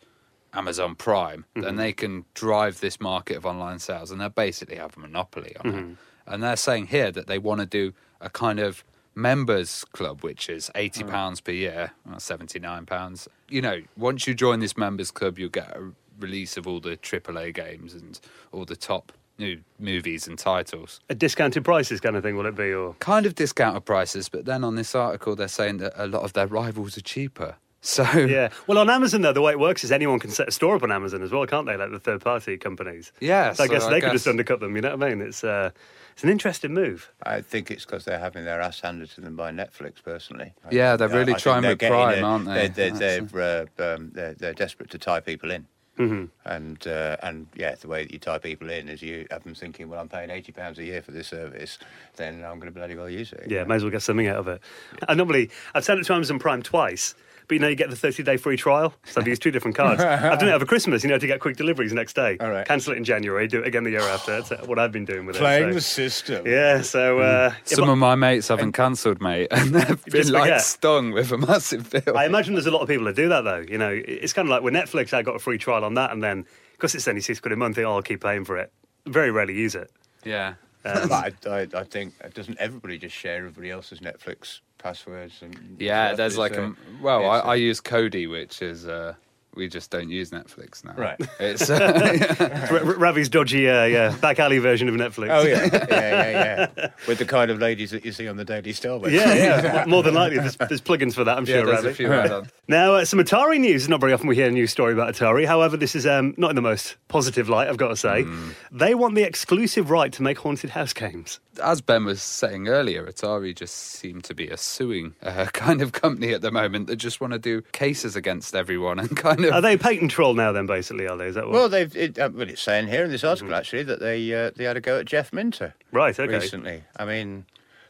Amazon 0.53 0.95
Prime, 0.95 1.43
Mm-hmm. 1.55 1.61
then 1.61 1.75
they 1.75 1.91
can 1.91 2.23
drive 2.35 2.79
this 2.79 3.01
market 3.01 3.35
of 3.35 3.45
online 3.45 3.79
sales 3.79 4.11
and 4.11 4.21
they 4.21 4.29
basically 4.29 4.77
have 4.77 4.95
a 4.95 4.99
monopoly 4.99 5.55
on 5.59 5.71
Mm-hmm. 5.71 5.91
it. 5.91 5.97
And 6.25 6.43
they're 6.43 6.55
saying 6.55 6.87
here 6.87 7.11
that 7.11 7.27
they 7.27 7.37
want 7.39 7.59
to 7.59 7.65
do 7.65 7.93
a 8.21 8.29
kind 8.29 8.59
of 8.59 8.83
members 9.15 9.83
club 9.91 10.23
which 10.23 10.49
is 10.49 10.71
80 10.75 11.03
pounds 11.05 11.41
per 11.41 11.51
year 11.51 11.91
or 12.11 12.19
79 12.19 12.85
pounds 12.85 13.27
you 13.49 13.61
know 13.61 13.81
once 13.97 14.27
you 14.27 14.33
join 14.33 14.59
this 14.59 14.77
members 14.77 15.11
club 15.11 15.37
you'll 15.37 15.49
get 15.49 15.75
a 15.75 15.91
release 16.19 16.57
of 16.57 16.67
all 16.67 16.79
the 16.79 16.97
AAA 16.97 17.53
games 17.53 17.93
and 17.93 18.19
all 18.51 18.65
the 18.65 18.75
top 18.75 19.11
new 19.37 19.59
movies 19.79 20.27
and 20.27 20.37
titles 20.37 20.99
a 21.09 21.15
discounted 21.15 21.63
prices 21.63 22.01
kind 22.01 22.15
of 22.15 22.23
thing, 22.23 22.35
will 22.35 22.45
it 22.45 22.55
be? 22.55 22.73
Or 22.73 22.93
kind 22.99 23.25
of 23.25 23.35
discounted 23.35 23.85
prices 23.85 24.29
but 24.29 24.45
then 24.45 24.63
on 24.63 24.75
this 24.75 24.93
article 24.95 25.35
they're 25.35 25.47
saying 25.47 25.77
that 25.77 25.93
a 25.95 26.07
lot 26.07 26.23
of 26.23 26.33
their 26.33 26.47
rivals 26.47 26.97
are 26.97 27.01
cheaper 27.01 27.55
so 27.81 28.03
yeah. 28.11 28.49
Well, 28.67 28.77
on 28.77 28.89
Amazon 28.89 29.21
though, 29.21 29.31
the 29.31 29.41
way 29.41 29.53
it 29.53 29.59
works 29.59 29.85
is 29.85 29.91
anyone 29.93 30.19
can 30.19 30.31
set 30.31 30.49
a 30.49 30.51
store 30.51 30.75
up 30.75 30.83
on 30.83 30.91
Amazon 30.91 31.23
as 31.23 31.31
well, 31.31 31.45
can't 31.47 31.65
they? 31.65 31.77
Like 31.77 31.91
the 31.91 31.99
third-party 31.99 32.57
companies. 32.57 33.13
Yeah, 33.21 33.53
So 33.53 33.63
I 33.63 33.67
so 33.67 33.73
guess 33.73 33.83
I 33.85 33.89
they 33.91 34.01
could 34.01 34.11
just 34.11 34.27
undercut 34.27 34.59
them. 34.59 34.75
You 34.75 34.81
know 34.81 34.97
what 34.97 35.01
I 35.01 35.09
mean? 35.15 35.21
It's 35.21 35.45
uh, 35.45 35.69
it's 36.19 36.23
an 36.25 36.29
interesting 36.29 36.73
move. 36.73 37.13
I 37.23 37.39
think 37.39 37.71
it's 37.71 37.85
because 37.85 38.03
they're 38.03 38.19
having 38.19 38.43
their 38.43 38.59
ass 38.59 38.81
handed 38.81 39.09
to 39.11 39.21
them 39.21 39.37
by 39.37 39.51
Netflix, 39.51 40.03
personally. 40.03 40.51
I 40.65 40.67
Yeah, 40.69 40.89
think- 40.91 40.99
they're 40.99 41.07
really 41.17 41.25
think 41.31 41.39
trying 41.39 41.63
with 41.63 41.79
getting 41.79 41.95
Prime, 41.95 42.21
a- 42.21 42.27
aren't 42.27 42.45
they? 42.45 42.67
They're, 42.67 42.91
they're, 42.91 43.21
they're, 43.21 43.67
uh, 43.79 43.95
um, 43.95 44.11
they're, 44.13 44.33
they're 44.33 44.53
desperate 44.53 44.89
to 44.89 44.97
tie 44.97 45.21
people 45.21 45.49
in. 45.49 45.65
Mm-hmm. 45.97 46.25
And 46.43 46.87
uh, 46.87 47.15
and 47.23 47.47
yeah, 47.55 47.75
the 47.75 47.87
way 47.87 48.03
that 48.03 48.11
you 48.11 48.19
tie 48.19 48.37
people 48.37 48.69
in 48.69 48.89
is 48.89 49.01
you 49.01 49.27
have 49.31 49.43
them 49.45 49.55
thinking, 49.55 49.87
well, 49.89 50.01
I'm 50.01 50.09
paying 50.09 50.29
eighty 50.29 50.51
pounds 50.51 50.77
a 50.77 50.83
year 50.83 51.01
for 51.01 51.11
this 51.11 51.27
service, 51.29 51.77
then 52.17 52.35
I'm 52.43 52.59
going 52.59 52.71
to 52.71 52.77
bloody 52.77 52.95
well 52.95 53.09
use 53.09 53.31
it. 53.31 53.47
Yeah, 53.49 53.63
may 53.63 53.75
as 53.75 53.83
well 53.83 53.91
get 53.91 54.01
something 54.01 54.27
out 54.27 54.37
of 54.37 54.47
it. 54.49 54.61
I 55.07 55.13
normally 55.13 55.49
I've 55.73 55.85
sent 55.85 55.99
it 56.01 56.05
to 56.05 56.13
Amazon 56.13 56.37
Prime 56.39 56.61
twice. 56.63 57.15
But 57.49 57.55
you 57.55 57.59
know, 57.61 57.67
you 57.67 57.75
get 57.75 57.89
the 57.89 57.95
30 57.95 58.21
day 58.21 58.37
free 58.37 58.57
trial. 58.57 58.93
So 59.05 59.19
I've 59.19 59.27
used 59.27 59.41
two 59.41 59.49
different 59.49 59.75
cards. 59.75 60.01
I've 60.03 60.37
done 60.37 60.49
it 60.49 60.51
over 60.51 60.67
Christmas, 60.67 61.03
you 61.03 61.09
know, 61.09 61.17
to 61.17 61.25
get 61.25 61.39
quick 61.39 61.57
deliveries 61.57 61.91
next 61.91 62.13
day. 62.13 62.37
All 62.39 62.51
right. 62.51 62.65
Cancel 62.65 62.93
it 62.93 62.97
in 62.97 63.03
January, 63.03 63.47
do 63.47 63.61
it 63.61 63.67
again 63.67 63.83
the 63.83 63.89
year 63.89 64.01
after. 64.01 64.39
That's 64.39 64.67
what 64.67 64.77
I've 64.77 64.91
been 64.91 65.03
doing 65.03 65.25
with 65.25 65.35
it. 65.35 65.39
Playing 65.39 65.69
it. 65.69 65.73
the 65.73 65.81
system. 65.81 66.45
Yeah, 66.45 66.83
so. 66.83 67.17
Uh, 67.17 67.51
yeah, 67.51 67.55
some 67.65 67.85
but 67.85 67.93
of 67.93 67.97
my 67.97 68.13
mates 68.13 68.49
haven't 68.49 68.73
cancelled 68.73 69.19
mate 69.19 69.47
and 69.51 69.73
they've 69.73 70.05
been 70.05 70.31
like 70.31 70.43
forget. 70.43 70.61
stung 70.61 71.11
with 71.11 71.31
a 71.31 71.39
massive 71.39 71.89
bill 71.89 72.15
I 72.15 72.25
imagine 72.25 72.53
there's 72.53 72.67
a 72.67 72.71
lot 72.71 72.81
of 72.81 72.87
people 72.87 73.05
that 73.05 73.15
do 73.15 73.29
that, 73.29 73.41
though. 73.41 73.65
You 73.67 73.79
know, 73.79 73.89
it's 73.89 74.31
kind 74.31 74.47
of 74.47 74.51
like 74.51 74.61
with 74.61 74.75
Netflix, 74.75 75.11
I 75.11 75.23
got 75.23 75.35
a 75.35 75.39
free 75.39 75.57
trial 75.57 75.83
on 75.83 75.95
that, 75.95 76.11
and 76.11 76.21
then 76.23 76.45
because 76.73 76.93
it's 76.93 77.07
only 77.07 77.21
six 77.21 77.39
quid 77.39 77.51
a 77.51 77.55
month, 77.55 77.79
oh, 77.79 77.95
I'll 77.95 78.03
keep 78.03 78.21
paying 78.21 78.45
for 78.45 78.57
it. 78.57 78.71
Very 79.07 79.31
rarely 79.31 79.55
use 79.55 79.73
it. 79.73 79.91
Yeah. 80.23 80.53
But 80.83 81.11
I, 81.11 81.31
I, 81.47 81.67
I 81.73 81.83
think 81.83 82.13
doesn't 82.35 82.59
everybody 82.59 82.99
just 82.99 83.15
share 83.15 83.37
everybody 83.37 83.71
else's 83.71 84.01
Netflix 84.01 84.59
passwords? 84.79 85.35
And 85.41 85.77
Yeah, 85.79 86.07
stuff? 86.07 86.17
there's 86.17 86.33
It's, 86.33 86.39
like 86.39 86.57
uh, 86.57 86.61
a 86.61 86.75
well, 87.01 87.29
I, 87.29 87.37
it's, 87.37 87.45
uh, 87.45 87.49
I 87.49 87.55
use 87.55 87.81
Kodi, 87.81 88.29
which 88.29 88.61
is 88.61 88.87
uh, 88.87 89.13
we 89.55 89.67
just 89.67 89.89
don't 89.91 90.09
use 90.09 90.29
Netflix 90.29 90.85
now. 90.85 90.93
Right. 90.95 91.19
It's 91.39 91.69
uh, 91.69 92.67
R- 92.71 92.77
R- 92.77 92.93
Ravi's 92.95 93.29
dodgy, 93.29 93.67
uh, 93.69 93.85
yeah, 93.85 94.15
back 94.21 94.39
alley 94.39 94.59
version 94.59 94.87
of 94.87 94.95
Netflix. 94.95 95.29
Oh 95.31 95.41
yeah, 95.45 95.65
yeah, 95.71 95.87
yeah, 95.89 96.67
yeah. 96.77 96.89
With 97.07 97.17
the 97.17 97.25
kind 97.25 97.49
of 97.51 97.59
ladies 97.59 97.91
that 97.91 98.05
you 98.05 98.11
see 98.11 98.27
on 98.27 98.37
the 98.37 98.45
Daily 98.45 98.73
Star. 98.73 98.99
Yeah, 99.09 99.33
yeah. 99.33 99.85
More 99.87 100.03
than 100.03 100.13
likely, 100.13 100.37
there's, 100.37 100.55
there's 100.55 100.81
plugins 100.81 101.13
for 101.15 101.23
that. 101.23 101.37
I'm 101.37 101.45
yeah, 101.45 101.55
sure, 101.57 101.65
there's 101.65 101.77
Ravi. 101.79 101.89
a 101.89 101.93
few 101.93 102.13
add-ons. 102.13 102.49
Now, 102.67 102.95
uh, 102.95 103.05
some 103.05 103.19
Atari 103.19 103.59
news. 103.59 103.89
Not 103.89 103.99
very 103.99 104.13
often 104.13 104.27
we 104.27 104.35
hear 104.35 104.47
a 104.47 104.51
news 104.51 104.71
story 104.71 104.93
about 104.93 105.13
Atari. 105.15 105.45
However, 105.45 105.75
this 105.77 105.95
is 105.95 106.05
um, 106.05 106.35
not 106.37 106.51
in 106.51 106.55
the 106.55 106.61
most 106.61 106.95
positive 107.07 107.49
light, 107.49 107.67
I've 107.67 107.77
got 107.77 107.89
to 107.89 107.97
say. 107.97 108.23
Hmm. 108.23 108.49
They 108.71 108.93
want 108.95 109.15
the 109.15 109.23
exclusive 109.23 109.89
right 109.89 110.13
to 110.13 110.21
make 110.23 110.37
haunted 110.37 110.69
house 110.69 110.93
games. 110.93 111.39
As 111.61 111.81
Ben 111.81 112.05
was 112.05 112.21
saying 112.21 112.67
earlier, 112.67 113.05
Atari 113.05 113.55
just 113.55 113.75
seem 113.75 114.21
to 114.21 114.33
be 114.33 114.47
a 114.47 114.57
suing 114.57 115.15
uh, 115.23 115.45
kind 115.53 115.81
of 115.81 115.91
company 115.91 116.33
at 116.33 116.41
the 116.41 116.51
moment 116.51 116.87
that 116.87 116.97
just 116.97 117.19
want 117.19 117.33
to 117.33 117.39
do 117.39 117.61
cases 117.71 118.15
against 118.15 118.55
everyone 118.55 118.99
and 118.99 119.15
kind 119.17 119.43
of 119.43 119.53
Are 119.53 119.61
they 119.61 119.77
patent 119.77 120.11
troll 120.11 120.33
now, 120.33 120.51
then, 120.51 120.67
basically, 120.67 121.07
are 121.07 121.17
they? 121.17 121.27
Is 121.27 121.35
that 121.35 121.45
what? 121.45 121.53
Well, 121.53 121.69
they've. 121.69 121.95
It, 121.95 122.19
uh, 122.19 122.29
well, 122.33 122.49
it's 122.49 122.61
saying 122.61 122.87
here 122.87 123.03
in 123.03 123.11
this 123.11 123.23
article 123.23 123.53
actually 123.53 123.83
that 123.83 123.99
they 123.99 124.33
uh, 124.33 124.51
they 124.55 124.63
had 124.63 124.77
a 124.77 124.81
go 124.81 124.99
at 124.99 125.05
Jeff 125.05 125.33
Minter 125.33 125.73
right, 125.91 126.17
okay. 126.17 126.33
recently. 126.33 126.83
I 126.95 127.05
mean, 127.05 127.45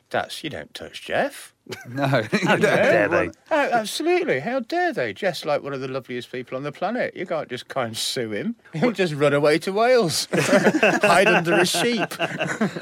that's 0.09 0.43
you 0.43 0.49
don't 0.49 0.73
touch 0.73 1.03
Jeff. 1.03 1.53
no. 1.89 2.05
How 2.05 2.21
dare 2.55 3.07
they? 3.07 3.29
oh, 3.51 3.69
absolutely. 3.71 4.39
How 4.39 4.59
dare 4.59 4.91
they? 4.93 5.13
Jeff's 5.13 5.45
like 5.45 5.61
one 5.61 5.73
of 5.73 5.81
the 5.81 5.87
loveliest 5.87 6.31
people 6.31 6.57
on 6.57 6.63
the 6.63 6.71
planet. 6.71 7.15
You 7.15 7.25
can't 7.25 7.49
just 7.49 7.67
kind 7.67 7.91
of 7.91 7.97
sue 7.97 8.31
him. 8.31 8.55
He'll 8.73 8.91
just 8.91 9.13
run 9.13 9.33
away 9.33 9.59
to 9.59 9.71
Wales, 9.71 10.27
hide 10.33 11.27
under 11.27 11.53
a 11.53 11.65
sheep. 11.65 12.09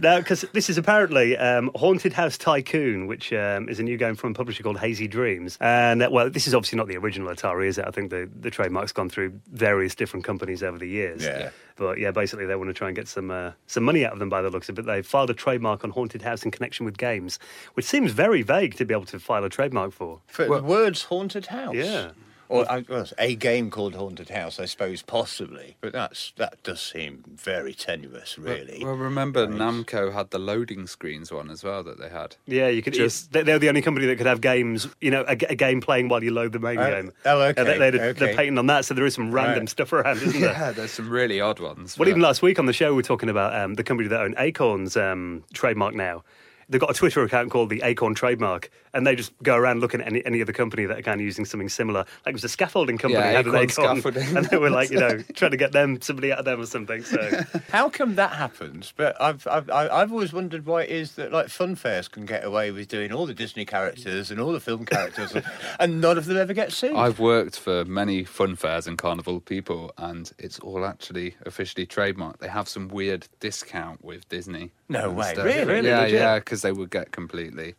Now, 0.02 0.20
because 0.20 0.46
this 0.54 0.70
is 0.70 0.78
apparently 0.78 1.38
um, 1.38 1.70
Haunted 1.76 2.14
House 2.14 2.38
Tycoon, 2.38 3.08
which 3.08 3.34
um, 3.34 3.68
is 3.68 3.80
a 3.80 3.84
new 3.84 3.98
game 3.98 4.16
from 4.16 4.32
a 4.32 4.34
publisher 4.34 4.64
called 4.64 4.80
Hazy 4.80 5.08
Dreams. 5.08 5.58
And, 5.60 6.04
uh, 6.04 6.10
well, 6.12 6.30
this 6.30 6.48
is 6.48 6.54
obviously 6.54 6.78
not 6.78 6.88
the 6.88 6.98
original 6.98 7.34
Atari, 7.34 7.68
is 7.68 7.78
it? 7.78 7.86
I 7.86 7.92
think 7.92 8.10
the, 8.10 8.30
the 8.40 8.52
trademark's 8.52 8.94
gone 8.94 9.10
through 9.10 9.34
various 9.52 9.96
different 9.96 10.26
companies 10.26 10.64
over 10.64 10.78
the 10.78 10.88
years. 10.88 11.24
Yeah. 11.24 11.50
But 11.78 12.00
yeah, 12.00 12.12
basically 12.12 12.46
they 12.46 12.56
want 12.56 12.70
to 12.70 12.74
try 12.74 12.88
and 12.88 12.96
get 12.96 13.08
some 13.08 13.32
uh, 13.32 13.52
some 13.68 13.84
money 13.84 14.06
out 14.06 14.14
of 14.14 14.20
them 14.20 14.30
by 14.30 14.42
the 14.42 14.50
looks 14.50 14.68
of 14.70 14.78
it. 14.80 14.86
They 14.86 15.02
filed 15.02 15.30
a 15.30 15.34
trademark 15.34 15.84
on 15.84 15.92
Haunted 15.92 16.24
House 16.24 16.44
in 16.44 16.52
connection 16.52 16.86
with 16.86 16.98
games, 16.98 17.40
which 17.76 17.86
seems 17.86 18.12
very 18.12 18.42
vague 18.42 18.76
to 18.76 18.86
be 18.86 18.94
able 18.94 19.06
to 19.06 19.20
file 19.20 19.44
a 19.44 19.50
trademark 19.50 19.92
for. 19.94 20.20
For 20.28 20.48
Well- 20.50 20.62
the 20.62 20.68
words 20.68 21.04
haunted 21.04 21.48
house. 21.48 21.76
Yeah. 21.76 22.12
Or 22.50 22.70
I, 22.72 22.86
well, 22.88 23.06
a 23.18 23.36
game 23.36 23.70
called 23.70 23.96
Haunted 23.96 24.30
House, 24.30 24.60
I 24.60 24.66
suppose, 24.66 25.02
possibly. 25.02 25.76
But 25.82 25.92
that's 25.94 26.32
that 26.38 26.62
does 26.64 26.80
seem 26.82 27.24
very 27.28 27.74
tenuous, 27.74 28.38
really. 28.38 28.84
Well, 28.84 28.94
remember 28.96 29.46
Namco 29.48 30.14
had 30.14 30.30
the 30.32 30.40
loading 30.40 30.88
screens 30.88 31.32
one 31.32 31.50
as 31.50 31.64
well 31.64 31.84
that 31.84 32.00
they 32.00 32.10
had. 32.10 32.36
Yeah, 32.46 32.68
you 32.70 32.82
could 32.82 32.94
Just- 32.94 33.32
just. 33.32 33.46
They're 33.46 33.60
the 33.60 33.68
only 33.70 33.82
company 33.82 34.06
that 34.08 34.16
could 34.18 34.28
have 34.28 34.42
games, 34.42 34.88
you 35.02 35.12
know, 35.12 35.26
a 35.28 35.36
game 35.36 35.82
playing 35.82 36.08
while 36.10 36.24
you 36.24 36.32
load 36.32 36.54
the 36.54 36.60
main 36.60 36.78
Oh, 36.78 36.90
game. 36.90 37.12
oh, 37.26 37.40
Uh, 37.42 37.52
they, 37.54 37.62
okay, 37.62 37.78
they, 37.78 37.90
They're 37.92 38.06
okay. 38.10 38.36
patent 38.36 38.58
on 38.60 38.68
that, 38.68 38.86
so 38.86 38.94
there 38.94 39.06
is 39.06 39.14
some 39.16 39.32
random 39.32 39.60
Right. 39.64 39.70
stuff 39.70 39.92
around, 39.94 40.18
isn't 40.22 40.40
there? 40.42 40.52
Yeah, 40.58 40.72
there's 40.72 40.92
some 40.92 41.10
really 41.10 41.42
odd 41.42 41.60
ones. 41.60 41.98
Well, 41.98 42.06
but- 42.06 42.10
even 42.10 42.22
last 42.22 42.42
week 42.42 42.60
on 42.60 42.66
the 42.66 42.74
show, 42.74 42.92
we 42.92 42.98
were 42.98 43.02
talking 43.04 43.30
about 43.30 43.54
um, 43.60 43.74
the 43.76 43.84
company 43.84 44.08
that 44.10 44.22
own 44.22 44.36
Acorn's 44.38 44.96
um, 44.96 45.44
trademark 45.54 45.94
now. 45.96 46.24
They've 46.70 46.82
got 46.82 46.90
a 46.90 46.94
Twitter 46.94 47.24
account 47.24 47.50
called 47.50 47.70
the 47.70 47.82
Acorn 47.84 48.14
Trademark, 48.14 48.70
and 48.94 49.08
they 49.08 49.16
just 49.16 49.32
go 49.42 49.56
around 49.56 49.80
looking 49.80 50.02
at 50.02 50.08
any, 50.08 50.26
any 50.26 50.42
other 50.42 50.52
company 50.52 50.86
that 50.86 51.00
are 51.00 51.02
kind 51.02 51.22
of 51.22 51.26
using 51.26 51.46
something 51.46 51.70
similar. 51.70 52.00
Like 52.26 52.28
it 52.28 52.34
was 52.34 52.44
a 52.44 52.50
scaffolding 52.50 52.98
company, 52.98 53.24
Yeah, 53.24 53.32
had 53.32 53.46
an 53.46 53.56
Acorn 53.56 53.70
Acorn, 53.70 54.02
scaffolding. 54.02 54.36
and 54.38 54.46
they 54.48 54.58
were 54.58 54.70
like, 54.70 54.90
you 54.90 55.00
know, 55.00 55.18
trying 55.36 55.52
to 55.52 55.58
get 55.58 55.72
them 55.72 56.02
somebody 56.02 56.32
out 56.34 56.40
of 56.40 56.46
them 56.46 56.60
or 56.60 56.66
something. 56.66 57.04
So 57.04 57.42
How 57.72 57.90
come 57.90 58.16
that 58.16 58.34
happens? 58.34 58.94
But 58.96 59.16
I've, 59.22 59.48
I've 59.48 59.70
I- 59.70 59.88
I've 60.02 60.12
always 60.12 60.34
wondered 60.34 60.66
why 60.66 60.82
it 60.84 60.90
is 60.90 61.14
that 61.16 61.32
like 61.32 61.48
fun 61.48 61.76
fairs 61.76 62.08
can 62.10 62.26
get 62.26 62.44
away 62.44 62.72
with 62.72 62.90
doing 62.90 63.14
all 63.14 63.26
the 63.26 63.34
Disney 63.34 63.64
characters 63.64 64.30
and 64.32 64.40
all 64.42 64.52
the 64.52 64.60
film 64.60 64.86
characters, 64.86 65.34
and, 65.34 65.46
and 65.80 66.02
none 66.02 66.18
of 66.18 66.26
them 66.26 66.36
ever 66.38 66.54
get 66.54 66.74
sued. 66.74 66.96
I've 66.96 67.20
worked 67.20 67.58
for 67.58 67.86
many 67.86 68.26
fun 68.26 68.58
fairs 68.58 68.88
and 68.88 68.98
carnival 68.98 69.40
people, 69.40 69.94
and 69.98 70.30
it's 70.38 70.60
all 70.60 70.86
actually 70.86 71.36
officially 71.46 71.86
trademarked. 71.86 72.40
They 72.40 72.50
have 72.50 72.68
some 72.68 72.90
weird 72.90 73.28
discount 73.40 74.04
with 74.04 74.28
Disney. 74.28 74.72
No 74.90 75.10
way, 75.12 75.34
stuff. 75.34 75.46
really? 75.46 75.66
Really? 75.66 75.90
Yeah, 75.90 76.02
Legit? 76.02 76.20
yeah, 76.20 76.40
because 76.40 76.62
they 76.62 76.72
would 76.72 76.90
get 76.90 77.12
completely 77.12 77.76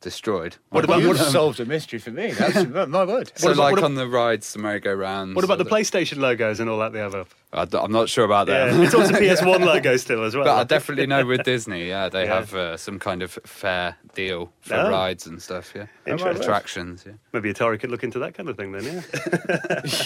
destroyed. 0.00 0.56
What 0.70 0.84
about- 0.84 1.02
You've 1.02 1.18
solved 1.18 1.60
a 1.60 1.64
mystery 1.64 1.98
for 1.98 2.10
me. 2.10 2.32
That's 2.32 2.66
my 2.88 3.04
word. 3.04 3.32
So, 3.34 3.48
What 3.48 3.52
about- 3.54 3.62
like 3.62 3.72
what 3.76 3.84
on 3.84 3.94
the 3.94 4.06
rides, 4.08 4.52
the 4.52 4.58
merry-go-rounds. 4.58 5.34
what 5.34 5.44
about 5.44 5.58
the 5.58 5.64
or 5.66 5.68
PlayStation 5.70 6.18
logos 6.18 6.60
and 6.60 6.68
all 6.70 6.78
that 6.80 6.92
they 6.92 6.98
have 7.00 7.14
up? 7.52 7.74
I 7.74 7.84
am 7.84 7.92
not 7.92 8.08
sure 8.08 8.24
about 8.24 8.46
that. 8.46 8.72
Yeah, 8.72 8.82
it's 8.82 8.94
also 8.94 9.12
PS1 9.20 9.64
logo 9.64 9.96
still 9.96 10.24
as 10.24 10.34
well. 10.34 10.44
But 10.44 10.56
I 10.56 10.64
definitely 10.64 11.06
know 11.06 11.24
with 11.26 11.42
Disney, 11.44 11.88
yeah, 11.88 12.08
they 12.08 12.24
Yeah. 12.24 12.34
have 12.36 12.54
uh, 12.54 12.76
some 12.76 12.98
kind 12.98 13.22
of 13.22 13.38
fair 13.44 13.96
deal 14.14 14.52
for 14.60 14.74
Oh. 14.74 14.90
rides 14.90 15.26
and 15.26 15.40
stuff, 15.42 15.72
yeah. 15.74 15.86
Interesting. 16.06 16.42
Attractions, 16.42 17.04
yeah. 17.06 17.12
Maybe 17.32 17.52
Atari 17.52 17.78
could 17.80 17.90
look 17.90 18.02
into 18.04 18.18
that 18.20 18.34
kind 18.34 18.48
of 18.48 18.56
thing 18.56 18.72
then, 18.72 18.84
yeah. 18.84 19.02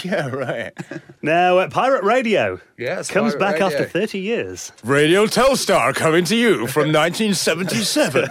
yeah, 0.05 0.29
right. 0.29 0.73
now, 1.23 1.59
uh, 1.59 1.68
Pirate 1.68 2.05
Radio 2.05 2.61
Yes, 2.79 3.11
comes 3.11 3.35
Pirate 3.35 3.59
back 3.59 3.61
after 3.61 3.85
30 3.85 4.18
years. 4.18 4.73
Radio 4.83 5.27
Telstar 5.27 5.95
coming 5.95 6.25
to 6.25 6.37
you 6.37 6.66
from 6.66 6.92
1977. 6.92 8.29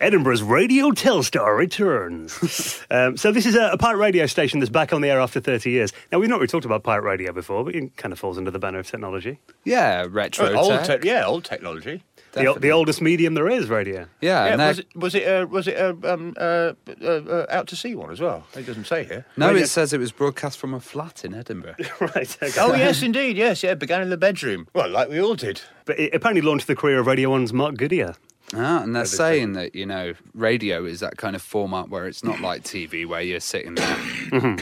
Edinburgh's 0.00 0.42
Radio 0.42 0.90
Telstar 0.90 1.56
returns. 1.56 2.82
um, 2.90 3.16
so 3.16 3.32
this 3.32 3.46
is 3.46 3.54
a, 3.54 3.70
a 3.72 3.78
pirate 3.78 3.98
radio 3.98 4.26
station 4.26 4.60
that's 4.60 4.70
back 4.70 4.92
on 4.92 5.00
the 5.00 5.08
air 5.08 5.20
after 5.20 5.40
30 5.40 5.70
years. 5.70 5.92
Now, 6.12 6.18
we've 6.18 6.28
not 6.28 6.36
really 6.36 6.48
talked 6.48 6.64
about 6.64 6.82
pirate 6.82 7.02
radio 7.04 7.32
before, 7.32 7.64
but 7.64 7.74
it 7.90 7.96
kind 7.96 8.12
of 8.12 8.18
falls 8.18 8.38
under 8.38 8.50
the 8.50 8.58
banner 8.58 8.78
of 8.78 8.86
technology. 8.86 9.38
Yeah, 9.64 10.06
retro 10.08 10.54
old 10.54 10.84
tech. 10.84 11.02
te- 11.02 11.08
yeah, 11.08 11.26
old 11.26 11.44
technology. 11.44 12.02
The, 12.32 12.54
the 12.60 12.70
oldest 12.70 13.00
medium 13.02 13.34
there 13.34 13.48
is, 13.48 13.68
radio. 13.68 14.06
Yeah, 14.20 14.44
Yeah, 14.44 14.52
and 14.52 14.62
was 14.62 14.78
it 14.78 14.86
was 14.94 15.14
it 15.16 15.26
uh, 15.26 15.46
was 15.46 15.66
it 15.66 15.76
uh, 15.76 15.94
um, 16.04 16.34
uh, 16.36 16.72
uh, 17.02 17.04
uh, 17.04 17.46
out 17.50 17.66
to 17.68 17.76
sea 17.76 17.96
one 17.96 18.12
as 18.12 18.20
well? 18.20 18.46
It 18.56 18.66
doesn't 18.66 18.86
say 18.86 19.02
here. 19.04 19.26
no, 19.36 19.48
Radio- 19.48 19.64
it 19.64 19.68
says 19.68 19.92
it 19.92 19.98
was 19.98 20.12
broadcast 20.12 20.56
from 20.58 20.72
a 20.72 20.78
flat 20.78 21.24
in 21.24 21.34
Edinburgh. 21.34 21.74
right. 22.00 22.38
Okay. 22.40 22.60
Oh 22.60 22.74
yes, 22.74 23.02
indeed, 23.02 23.36
yes, 23.36 23.64
yeah. 23.64 23.74
Began 23.74 24.00
in 24.00 24.10
the 24.10 24.16
bedroom. 24.16 24.68
Well, 24.74 24.88
like 24.88 25.08
we 25.08 25.20
all 25.20 25.34
did. 25.34 25.60
But 25.86 25.98
it 25.98 26.14
apparently 26.14 26.42
launched 26.42 26.68
the 26.68 26.76
career 26.76 27.00
of 27.00 27.06
Radio 27.08 27.30
1's 27.30 27.52
Mark 27.52 27.76
Goodier. 27.76 28.14
Ah, 28.54 28.82
and 28.82 28.94
they're 28.94 29.04
saying 29.06 29.52
that 29.54 29.74
you 29.74 29.86
know 29.86 30.14
radio 30.34 30.84
is 30.84 31.00
that 31.00 31.16
kind 31.16 31.34
of 31.34 31.42
format 31.42 31.88
where 31.88 32.06
it's 32.06 32.22
not 32.22 32.40
like 32.40 32.62
TV 32.62 33.06
where 33.06 33.22
you're 33.22 33.40
sitting 33.40 33.74
there, 33.74 33.96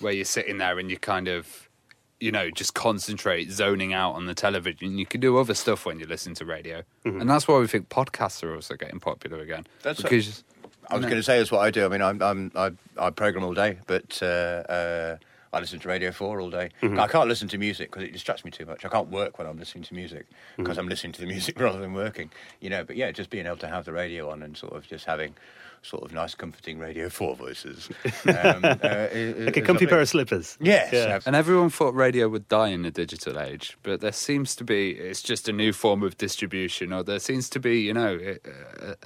where 0.00 0.12
you're 0.12 0.24
sitting 0.24 0.58
there 0.58 0.78
and 0.78 0.90
you're 0.90 0.98
kind 0.98 1.28
of, 1.28 1.61
you 2.22 2.30
know, 2.32 2.50
just 2.50 2.74
concentrate, 2.74 3.50
zoning 3.50 3.92
out 3.92 4.12
on 4.12 4.26
the 4.26 4.34
television. 4.34 4.96
You 4.96 5.06
can 5.06 5.20
do 5.20 5.36
other 5.38 5.54
stuff 5.54 5.84
when 5.84 5.98
you 5.98 6.06
listen 6.06 6.34
to 6.34 6.44
radio, 6.44 6.82
and 7.04 7.28
that's 7.28 7.48
why 7.48 7.58
we 7.58 7.66
think 7.66 7.88
podcasts 7.88 8.42
are 8.44 8.54
also 8.54 8.76
getting 8.76 9.00
popular 9.00 9.38
again. 9.40 9.66
That's- 9.82 10.00
because 10.02 10.44
I 10.88 10.96
was 10.96 11.04
going 11.06 11.16
to 11.16 11.22
say 11.22 11.38
that's 11.38 11.50
what 11.52 11.60
I 11.60 11.70
do. 11.70 11.84
I 11.84 11.88
mean, 11.88 12.02
I'm, 12.02 12.22
I'm 12.22 12.52
I, 12.54 12.70
I 12.98 13.10
program 13.10 13.44
all 13.44 13.54
day, 13.54 13.78
but 13.86 14.18
uh, 14.22 14.26
uh, 14.26 15.16
I 15.52 15.60
listen 15.60 15.78
to 15.80 15.88
Radio 15.88 16.12
Four 16.12 16.40
all 16.40 16.50
day. 16.50 16.70
I 16.82 17.06
can't 17.08 17.28
listen 17.28 17.48
to 17.48 17.58
music 17.58 17.90
because 17.90 18.04
it 18.04 18.12
distracts 18.12 18.44
me 18.44 18.50
too 18.50 18.66
much. 18.66 18.84
I 18.84 18.88
can't 18.88 19.08
work 19.08 19.38
when 19.38 19.46
I'm 19.46 19.58
listening 19.58 19.84
to 19.84 19.94
music 19.94 20.26
because 20.56 20.78
I'm 20.78 20.88
listening 20.88 21.12
to 21.14 21.20
the 21.20 21.26
music 21.34 21.58
rather 21.60 21.78
than 21.80 21.92
working. 21.92 22.30
You 22.60 22.70
know, 22.70 22.84
but 22.84 22.96
yeah, 22.96 23.10
just 23.10 23.30
being 23.30 23.46
able 23.46 23.56
to 23.58 23.68
have 23.68 23.84
the 23.84 23.92
radio 23.92 24.30
on 24.30 24.42
and 24.42 24.56
sort 24.56 24.74
of 24.74 24.86
just 24.86 25.04
having 25.06 25.34
sort 25.82 26.04
of 26.04 26.12
nice, 26.12 26.34
comforting 26.34 26.78
Radio 26.78 27.08
Four 27.08 27.34
voices, 27.36 27.88
um, 28.26 28.64
uh, 28.64 29.08
is- 29.12 29.46
Like 29.46 29.56
a 29.56 29.62
comfy 29.62 29.86
pair 29.86 30.00
of 30.00 30.08
slippers. 30.08 30.56
Yes, 30.60 30.92
Yeah. 30.92 31.18
And 31.26 31.34
everyone 31.36 31.70
thought 31.70 31.94
radio 31.94 32.28
would 32.28 32.48
die 32.48 32.68
in 32.68 32.82
the 32.82 32.90
digital 32.90 33.38
age, 33.38 33.76
but 33.82 34.00
there 34.00 34.12
seems 34.12 34.54
to 34.56 34.64
be, 34.64 34.92
it's 34.92 35.22
just 35.22 35.48
a 35.48 35.52
new 35.52 35.72
form 35.72 36.02
of 36.02 36.16
distribution, 36.18 36.92
or 36.92 37.02
there 37.02 37.18
seems 37.18 37.48
to 37.50 37.60
be, 37.60 37.80
you 37.80 37.92
know, 37.94 38.18
a, 38.22 38.38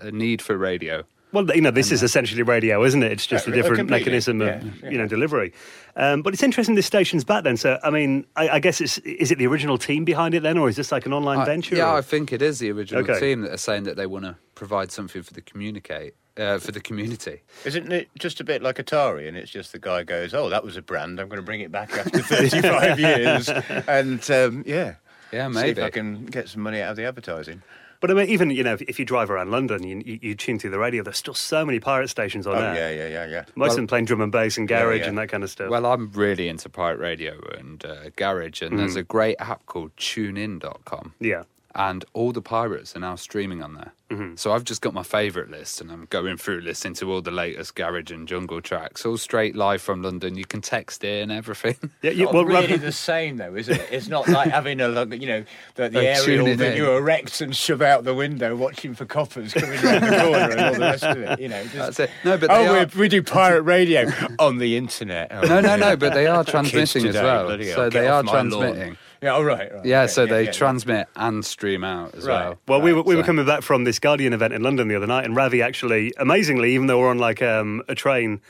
a, 0.04 0.08
a 0.08 0.10
need 0.12 0.42
for 0.42 0.56
radio. 0.56 1.02
Well, 1.32 1.50
you 1.54 1.60
know, 1.60 1.72
this 1.72 1.90
is 1.90 2.02
essentially 2.02 2.42
radio, 2.42 2.84
isn't 2.84 3.02
it? 3.02 3.10
It's 3.12 3.26
just 3.26 3.48
Uh, 3.48 3.50
a 3.50 3.54
different 3.54 3.78
completely, 3.78 3.98
mechanism 4.04 4.40
of, 4.42 4.46
yeah, 4.46 4.70
yeah. 4.84 4.90
you 4.90 4.96
know, 4.98 5.08
delivery. 5.08 5.52
Um, 5.96 6.22
but 6.22 6.32
it's 6.34 6.42
interesting 6.42 6.76
this 6.76 6.86
station's 6.86 7.24
back 7.24 7.42
then. 7.42 7.56
So, 7.56 7.78
I 7.82 7.90
mean, 7.90 8.26
I, 8.36 8.48
I 8.50 8.58
guess 8.60 8.80
it's 8.80 8.98
is 8.98 9.30
it 9.32 9.38
the 9.38 9.46
original 9.46 9.76
team 9.76 10.04
behind 10.04 10.34
it 10.34 10.42
then, 10.44 10.56
or 10.56 10.68
is 10.68 10.76
this 10.76 10.92
like 10.92 11.04
an 11.04 11.12
online 11.12 11.38
I- 11.40 11.44
venture? 11.44 11.74
yeah, 11.76 11.90
or- 11.90 11.98
I 11.98 12.00
think 12.02 12.32
it 12.32 12.42
is 12.42 12.58
the 12.60 12.70
original 12.70 13.02
Okay. 13.02 13.18
team 13.18 13.40
that 13.42 13.52
are 13.52 13.56
saying 13.58 13.82
that 13.84 13.96
they 13.96 14.06
want 14.06 14.24
to 14.24 14.36
provide 14.54 14.92
something 14.92 15.22
for 15.22 15.34
the 15.34 15.42
communicate 15.42 16.14
uh, 16.37 16.59
for 16.59 16.72
the 16.72 16.81
community. 16.81 17.42
Isn't 17.64 17.92
it 17.92 18.09
just 18.18 18.40
a 18.40 18.44
bit 18.44 18.62
like 18.62 18.77
Atari? 18.77 19.27
And 19.29 19.37
it's 19.37 19.51
just 19.51 19.72
the 19.72 19.79
guy 19.79 20.03
goes, 20.03 20.35
"Oh, 20.35 20.49
that 20.51 20.62
was 20.64 20.77
a 20.77 20.83
brand. 20.83 21.18
I'm 21.20 21.29
going 21.29 21.38
to 21.40 21.42
bring 21.46 21.61
it 21.61 21.72
back 21.72 21.92
after 21.96 22.18
35 22.20 22.99
years." 23.01 23.49
And 23.88 24.31
um, 24.31 24.62
yeah, 24.66 24.94
Yeah, 25.33 25.46
see 25.51 25.59
if 25.59 25.64
maybe. 25.64 25.83
I 25.83 25.90
can 25.90 26.27
get 26.27 26.49
some 26.49 26.62
money 26.62 26.81
out 26.81 26.90
of 26.90 26.96
the 26.96 27.05
advertising. 27.05 27.62
But 27.99 28.11
I 28.11 28.14
mean, 28.14 28.29
even 28.29 28.51
you 28.51 28.62
know, 28.62 28.75
if, 28.75 28.83
if 28.83 28.99
you 28.99 29.07
drive 29.07 29.31
around 29.31 29.51
London, 29.51 29.83
you, 29.83 30.03
you, 30.05 30.18
you 30.20 30.35
tune 30.35 30.59
through 30.59 30.70
the 30.70 30.79
radio. 30.79 31.03
There's 31.03 31.16
still 31.16 31.33
so 31.35 31.64
many 31.64 31.81
pirate 31.81 32.09
stations 32.09 32.46
on 32.46 32.55
Oh 32.57 32.61
there. 32.61 32.75
yeah, 32.75 32.90
yeah, 33.05 33.09
yeah, 33.09 33.27
yeah. 33.33 33.44
Most 33.55 33.70
of 33.70 33.77
them 33.77 33.87
playing 33.87 34.05
drum 34.05 34.20
and 34.20 34.31
bass 34.31 34.59
and 34.59 34.68
garage 34.68 35.01
yeah. 35.01 35.09
and 35.09 35.16
that 35.16 35.31
kind 35.31 35.42
of 35.42 35.49
stuff. 35.51 35.70
Well, 35.70 35.87
I'm 35.87 36.12
really 36.12 36.46
into 36.49 36.68
pirate 36.68 36.99
radio 36.99 37.40
and 37.59 37.83
uh, 37.85 38.11
garage, 38.16 38.61
and 38.61 38.72
Mm. 38.75 38.77
there's 38.79 38.96
a 38.96 39.03
great 39.03 39.37
app 39.38 39.64
called 39.64 39.96
TuneIn.com. 39.96 41.14
yeah. 41.20 41.44
And 41.76 42.04
all 42.14 42.32
the 42.32 42.42
pirates 42.42 42.96
are 42.96 43.00
now 43.00 43.14
streaming 43.14 43.62
on 43.62 43.74
there. 43.74 43.92
Mm-hmm. 44.10 44.36
So 44.36 44.52
I've 44.52 44.64
just 44.64 44.80
got 44.80 44.94
my 44.94 45.02
favourite 45.02 45.50
list, 45.50 45.80
and 45.80 45.90
I'm 45.92 46.06
going 46.10 46.36
through 46.36 46.60
listening 46.60 46.94
to 46.94 47.12
all 47.12 47.20
the 47.20 47.30
latest 47.32 47.74
garage 47.74 48.10
and 48.10 48.26
jungle 48.26 48.62
tracks, 48.62 49.04
all 49.04 49.16
straight 49.18 49.54
live 49.54 49.82
from 49.82 50.00
London. 50.02 50.36
You 50.36 50.46
can 50.46 50.60
text 50.62 51.04
in 51.04 51.30
everything. 51.30 51.76
Yeah, 52.02 52.10
you, 52.12 52.24
Not 52.26 52.34
well, 52.34 52.44
really 52.44 52.76
the 52.76 52.92
same 52.92 53.38
though, 53.38 53.54
is 53.54 53.68
it? 53.68 53.84
It's 53.90 54.06
not 54.06 54.28
like 54.28 54.48
having 54.50 54.80
a 54.80 54.86
look, 54.88 55.12
you 55.12 55.26
know, 55.26 55.44
the, 55.74 55.88
the 55.88 56.06
aerial 56.06 56.44
that 56.56 56.72
in. 56.72 56.76
you 56.76 56.90
erect 56.92 57.40
and 57.40 57.56
shove 57.56 57.82
out 57.82 58.04
the 58.04 58.14
window, 58.14 58.54
watching 58.54 58.94
for 58.94 59.06
coppers 59.06 59.52
coming 59.52 59.78
around 59.84 60.02
the 60.02 60.18
corner 60.22 60.50
and 60.50 60.60
all 60.60 60.72
the 60.74 60.80
rest 60.80 61.04
of 61.04 61.18
it. 61.18 61.40
You 61.40 61.48
know, 61.48 61.62
just, 61.64 61.74
That's 61.74 62.00
it. 62.00 62.10
No, 62.24 62.36
but 62.38 62.50
oh, 62.50 62.62
they 62.62 62.70
we're, 62.70 63.00
we 63.00 63.08
do 63.08 63.22
pirate 63.22 63.62
radio 63.62 64.08
on 64.38 64.58
the 64.58 64.76
internet. 64.76 65.28
Oh, 65.32 65.40
No, 65.42 65.60
no, 65.60 65.76
no, 65.76 65.96
but 65.96 66.14
they 66.14 66.26
are 66.26 66.44
transmitting 66.44 67.06
as 67.06 67.14
well. 67.14 67.48
So 67.74 67.88
they 67.90 68.06
are 68.06 68.22
transmitting. 68.22 68.78
lawn. 68.78 68.98
Transmitting. 69.20 69.26
Yeah, 69.26 69.31
all 69.35 69.44
right, 69.44 69.74
right. 69.74 69.85
Yeah, 69.85 70.02
okay, 70.02 70.12
so 70.12 70.26
they 70.26 70.44
yeah. 70.44 70.52
transmit 70.52 71.09
and 71.16 71.44
stream 71.44 71.85
out 71.85 72.14
as 72.14 72.26
Right. 72.26 72.48
well. 72.48 72.59
Well, 72.68 72.81
we 72.83 72.92
were, 72.92 73.02
we 73.02 73.16
were 73.16 73.22
coming 73.22 73.46
back 73.46 73.62
from 73.62 73.85
this 73.85 73.98
Guardian 73.98 74.33
event 74.33 74.52
in 74.52 74.62
London 74.62 74.88
the 74.88 74.94
other 74.96 75.07
night, 75.07 75.24
and 75.24 75.35
Ravi 75.37 75.62
actually, 75.62 76.12
amazingly, 76.18 76.74
even 76.74 76.87
though 76.87 76.98
we're 77.00 77.11
on 77.11 77.18
like 77.18 77.42
um, 77.42 77.83
a 77.88 77.94
train, 77.94 78.40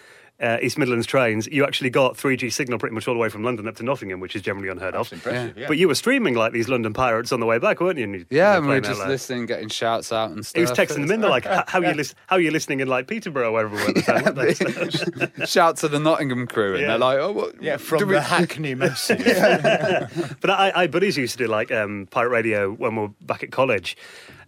uh, 0.41 0.59
East 0.61 0.77
Midlands 0.79 1.07
trains, 1.07 1.47
you 1.47 1.65
actually 1.65 1.91
got 1.91 2.15
3G 2.17 2.53
signal 2.53 2.79
pretty 2.79 2.95
much 2.95 3.09
all 3.09 3.15
the 3.15 3.21
way 3.21 3.29
from 3.29 3.43
London 3.43 3.67
up 3.69 3.77
to 3.77 3.83
Nottingham, 3.83 4.21
which 4.21 4.37
is 4.37 4.43
generally 4.43 4.69
unheard 4.69 4.95
That's 4.95 5.09
of. 5.11 5.15
impressive. 5.15 5.57
Yeah. 5.57 5.67
But 5.69 5.79
you 5.79 5.89
were 5.89 5.95
streaming 5.95 6.35
like 6.35 6.53
these 6.53 6.69
London 6.69 6.93
pirates 6.93 7.33
on 7.33 7.41
the 7.41 7.47
way 7.47 7.59
back, 7.59 7.81
weren't 7.81 7.99
you? 7.99 8.07
You- 8.07 8.27
Yeah, 8.31 8.57
and 8.59 8.67
we 8.67 8.75
were 8.75 8.81
just 8.81 8.93
out 9.01 9.05
loud. 9.05 9.09
listening, 9.09 9.47
getting 9.47 9.69
shouts 9.69 10.13
out 10.13 10.31
and 10.31 10.45
stuff. 10.45 10.57
He 10.57 10.61
was 10.63 10.73
texting 10.73 11.01
them 11.03 11.11
in. 11.11 11.21
They're 11.21 11.31
like, 11.31 11.45
"How 11.47 11.81
are 11.81 11.85
you 11.87 11.95
lis- 11.97 12.15
How 12.27 12.37
are 12.37 12.41
you 12.41 12.51
listening 12.51 12.81
in 12.81 12.89
like 12.89 13.07
Peterborough, 13.09 13.53
wherever 13.53 13.75
we 13.75 13.83
were?" 13.83 13.89
At 13.89 13.95
the 13.95 14.03
time, 14.03 14.25
weren't 15.25 15.37
they? 15.39 15.47
Shout 15.47 15.79
to 15.79 15.89
the 15.89 15.99
Nottingham 15.99 16.47
crew, 16.47 16.73
and 16.75 16.83
Yeah. 16.83 16.89
they're 16.89 16.99
like, 16.99 17.19
"Oh, 17.19 17.33
what? 17.33 17.63
yeah, 17.63 17.77
from 17.79 18.01
do 18.01 18.05
the 18.07 18.13
we- 18.13 18.19
Hackney 18.21 18.75
message. 18.75 19.21
But 20.41 20.51
I, 20.51 20.73
I 20.75 20.87
buddies 20.87 21.17
used 21.17 21.33
to 21.39 21.45
do 21.45 21.49
like 21.51 21.73
um, 21.73 22.09
pirate 22.11 22.29
radio 22.31 22.71
when 22.73 22.95
we 22.97 23.03
were 23.03 23.09
back 23.21 23.43
at 23.43 23.51
college, 23.51 23.97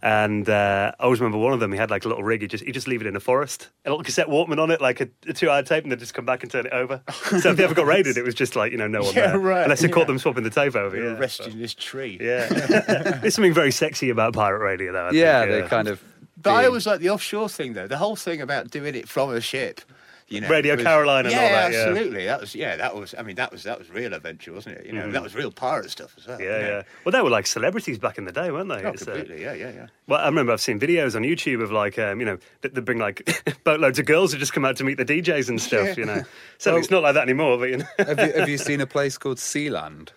and 0.02 0.48
uh, 0.48 0.92
I 0.98 1.02
always 1.02 1.20
remember 1.20 1.38
one 1.38 1.52
of 1.52 1.60
them. 1.60 1.72
He 1.72 1.78
had 1.78 1.90
like 1.90 2.04
a 2.04 2.08
little 2.08 2.22
rig. 2.22 2.42
He 2.42 2.48
just 2.48 2.64
he 2.64 2.72
just 2.72 2.86
leave 2.88 3.00
it 3.00 3.06
in 3.06 3.14
the 3.14 3.20
forest, 3.20 3.68
a 3.84 3.90
little 3.90 4.04
cassette 4.04 4.28
Walkman 4.28 4.58
on 4.58 4.70
it, 4.70 4.80
like 4.80 5.00
a, 5.00 5.08
a 5.26 5.32
two-hour 5.32 5.62
tape, 5.62 5.82
and 5.84 5.90
then 5.92 5.98
just 5.98 6.14
come 6.14 6.24
back 6.24 6.42
and 6.42 6.50
turn 6.52 6.66
it 6.66 6.72
over. 6.72 7.02
so 7.40 7.50
if 7.50 7.56
they 7.56 7.64
ever 7.64 7.74
got 7.74 7.86
raided, 7.94 8.16
it 8.16 8.24
was 8.24 8.34
just 8.34 8.56
like 8.56 8.72
you 8.72 8.78
know 8.78 8.86
no 8.88 9.02
one 9.02 9.14
Yeah, 9.14 9.28
there, 9.28 9.38
right, 9.38 9.62
unless 9.64 9.80
they 9.80 9.88
yeah. 9.88 9.94
caught 9.94 10.06
them 10.06 10.18
swapping 10.18 10.44
the 10.44 10.50
tape 10.50 10.74
over. 10.76 10.96
You're 10.96 11.12
Yeah, 11.12 11.18
arresting 11.18 11.58
this 11.58 11.74
tree. 11.74 12.18
yeah. 12.20 12.48
There's 13.20 13.34
something 13.34 13.52
very 13.54 13.72
sexy 13.72 14.10
about 14.10 14.34
pirate 14.34 14.60
radio, 14.62 14.92
though. 14.92 15.06
I 15.08 15.10
yeah, 15.12 15.40
think, 15.46 15.64
they 15.64 15.68
kind 15.68 15.88
of. 15.88 16.02
But 16.40 16.50
I 16.54 16.66
always 16.66 16.86
like 16.86 17.00
the 17.00 17.10
offshore 17.10 17.48
thing, 17.48 17.72
though. 17.72 17.88
The 17.88 17.96
whole 17.98 18.14
thing 18.14 18.40
about 18.40 18.70
doing 18.70 18.94
it 18.94 19.08
from 19.08 19.30
a 19.34 19.40
ship. 19.40 19.80
You 20.30 20.42
know, 20.42 20.48
Radio 20.48 20.74
was- 20.74 20.84
Caroline 20.84 21.24
and 21.24 21.34
yeah, 21.34 21.40
all 21.42 21.48
that, 21.48 21.72
yeah. 21.72 21.78
absolutely. 21.86 22.24
That 22.26 22.40
was 22.40 22.54
yeah. 22.54 22.76
That 22.76 22.94
was. 22.94 23.14
I 23.18 23.22
mean, 23.22 23.36
that 23.36 23.50
was 23.50 23.62
that 23.62 23.78
was 23.78 23.88
real 23.88 24.12
adventure, 24.12 24.52
wasn't 24.52 24.76
it? 24.76 24.84
You 24.86 24.92
know, 24.92 25.10
that 25.10 25.22
was 25.22 25.34
real 25.34 25.50
pirate 25.50 25.90
stuff 25.90 26.14
as 26.18 26.26
well. 26.26 26.38
Yeah, 26.40 26.44
you 26.56 26.62
know. 26.64 26.68
yeah. 26.68 26.82
Well, 27.04 27.12
they 27.12 27.22
were 27.22 27.30
like 27.30 27.46
celebrities 27.46 27.98
back 27.98 28.18
in 28.18 28.26
the 28.26 28.32
day, 28.32 28.50
weren't 28.50 28.68
they? 28.68 28.82
Oh, 28.84 28.90
It's, 28.90 29.08
uh. 29.08 29.24
Yeah, 29.28 29.54
yeah, 29.54 29.70
yeah. 29.70 29.86
Well, 30.06 30.20
I 30.20 30.26
remember 30.26 30.52
I've 30.52 30.60
seen 30.60 30.78
videos 30.78 31.16
on 31.16 31.22
YouTube 31.22 31.62
of 31.62 31.72
like, 31.72 31.98
um, 31.98 32.20
you 32.20 32.26
know, 32.26 32.36
that 32.60 32.74
they 32.74 32.80
bring 32.82 32.98
like 32.98 33.26
boatloads 33.64 33.98
of 33.98 34.04
girls 34.04 34.32
who 34.32 34.38
just 34.38 34.52
come 34.52 34.66
out 34.66 34.76
to 34.76 34.84
meet 34.84 34.98
the 34.98 35.04
DJs 35.06 35.48
and 35.48 35.60
stuff, 35.60 35.96
you 35.96 36.04
know. 36.04 36.22
So 36.58 36.72
Well- 36.72 36.80
it's 36.80 36.90
not 36.90 37.02
like 37.02 37.14
that 37.14 37.22
anymore, 37.22 37.56
but 37.56 37.70
you 37.70 37.76
know. 37.78 37.84
have, 37.98 38.18
you, 38.18 38.32
have 38.32 38.48
you 38.50 38.58
seen 38.68 38.80
a 38.82 38.86
place 38.86 39.16
called 39.16 39.38
Sealand? 39.38 40.08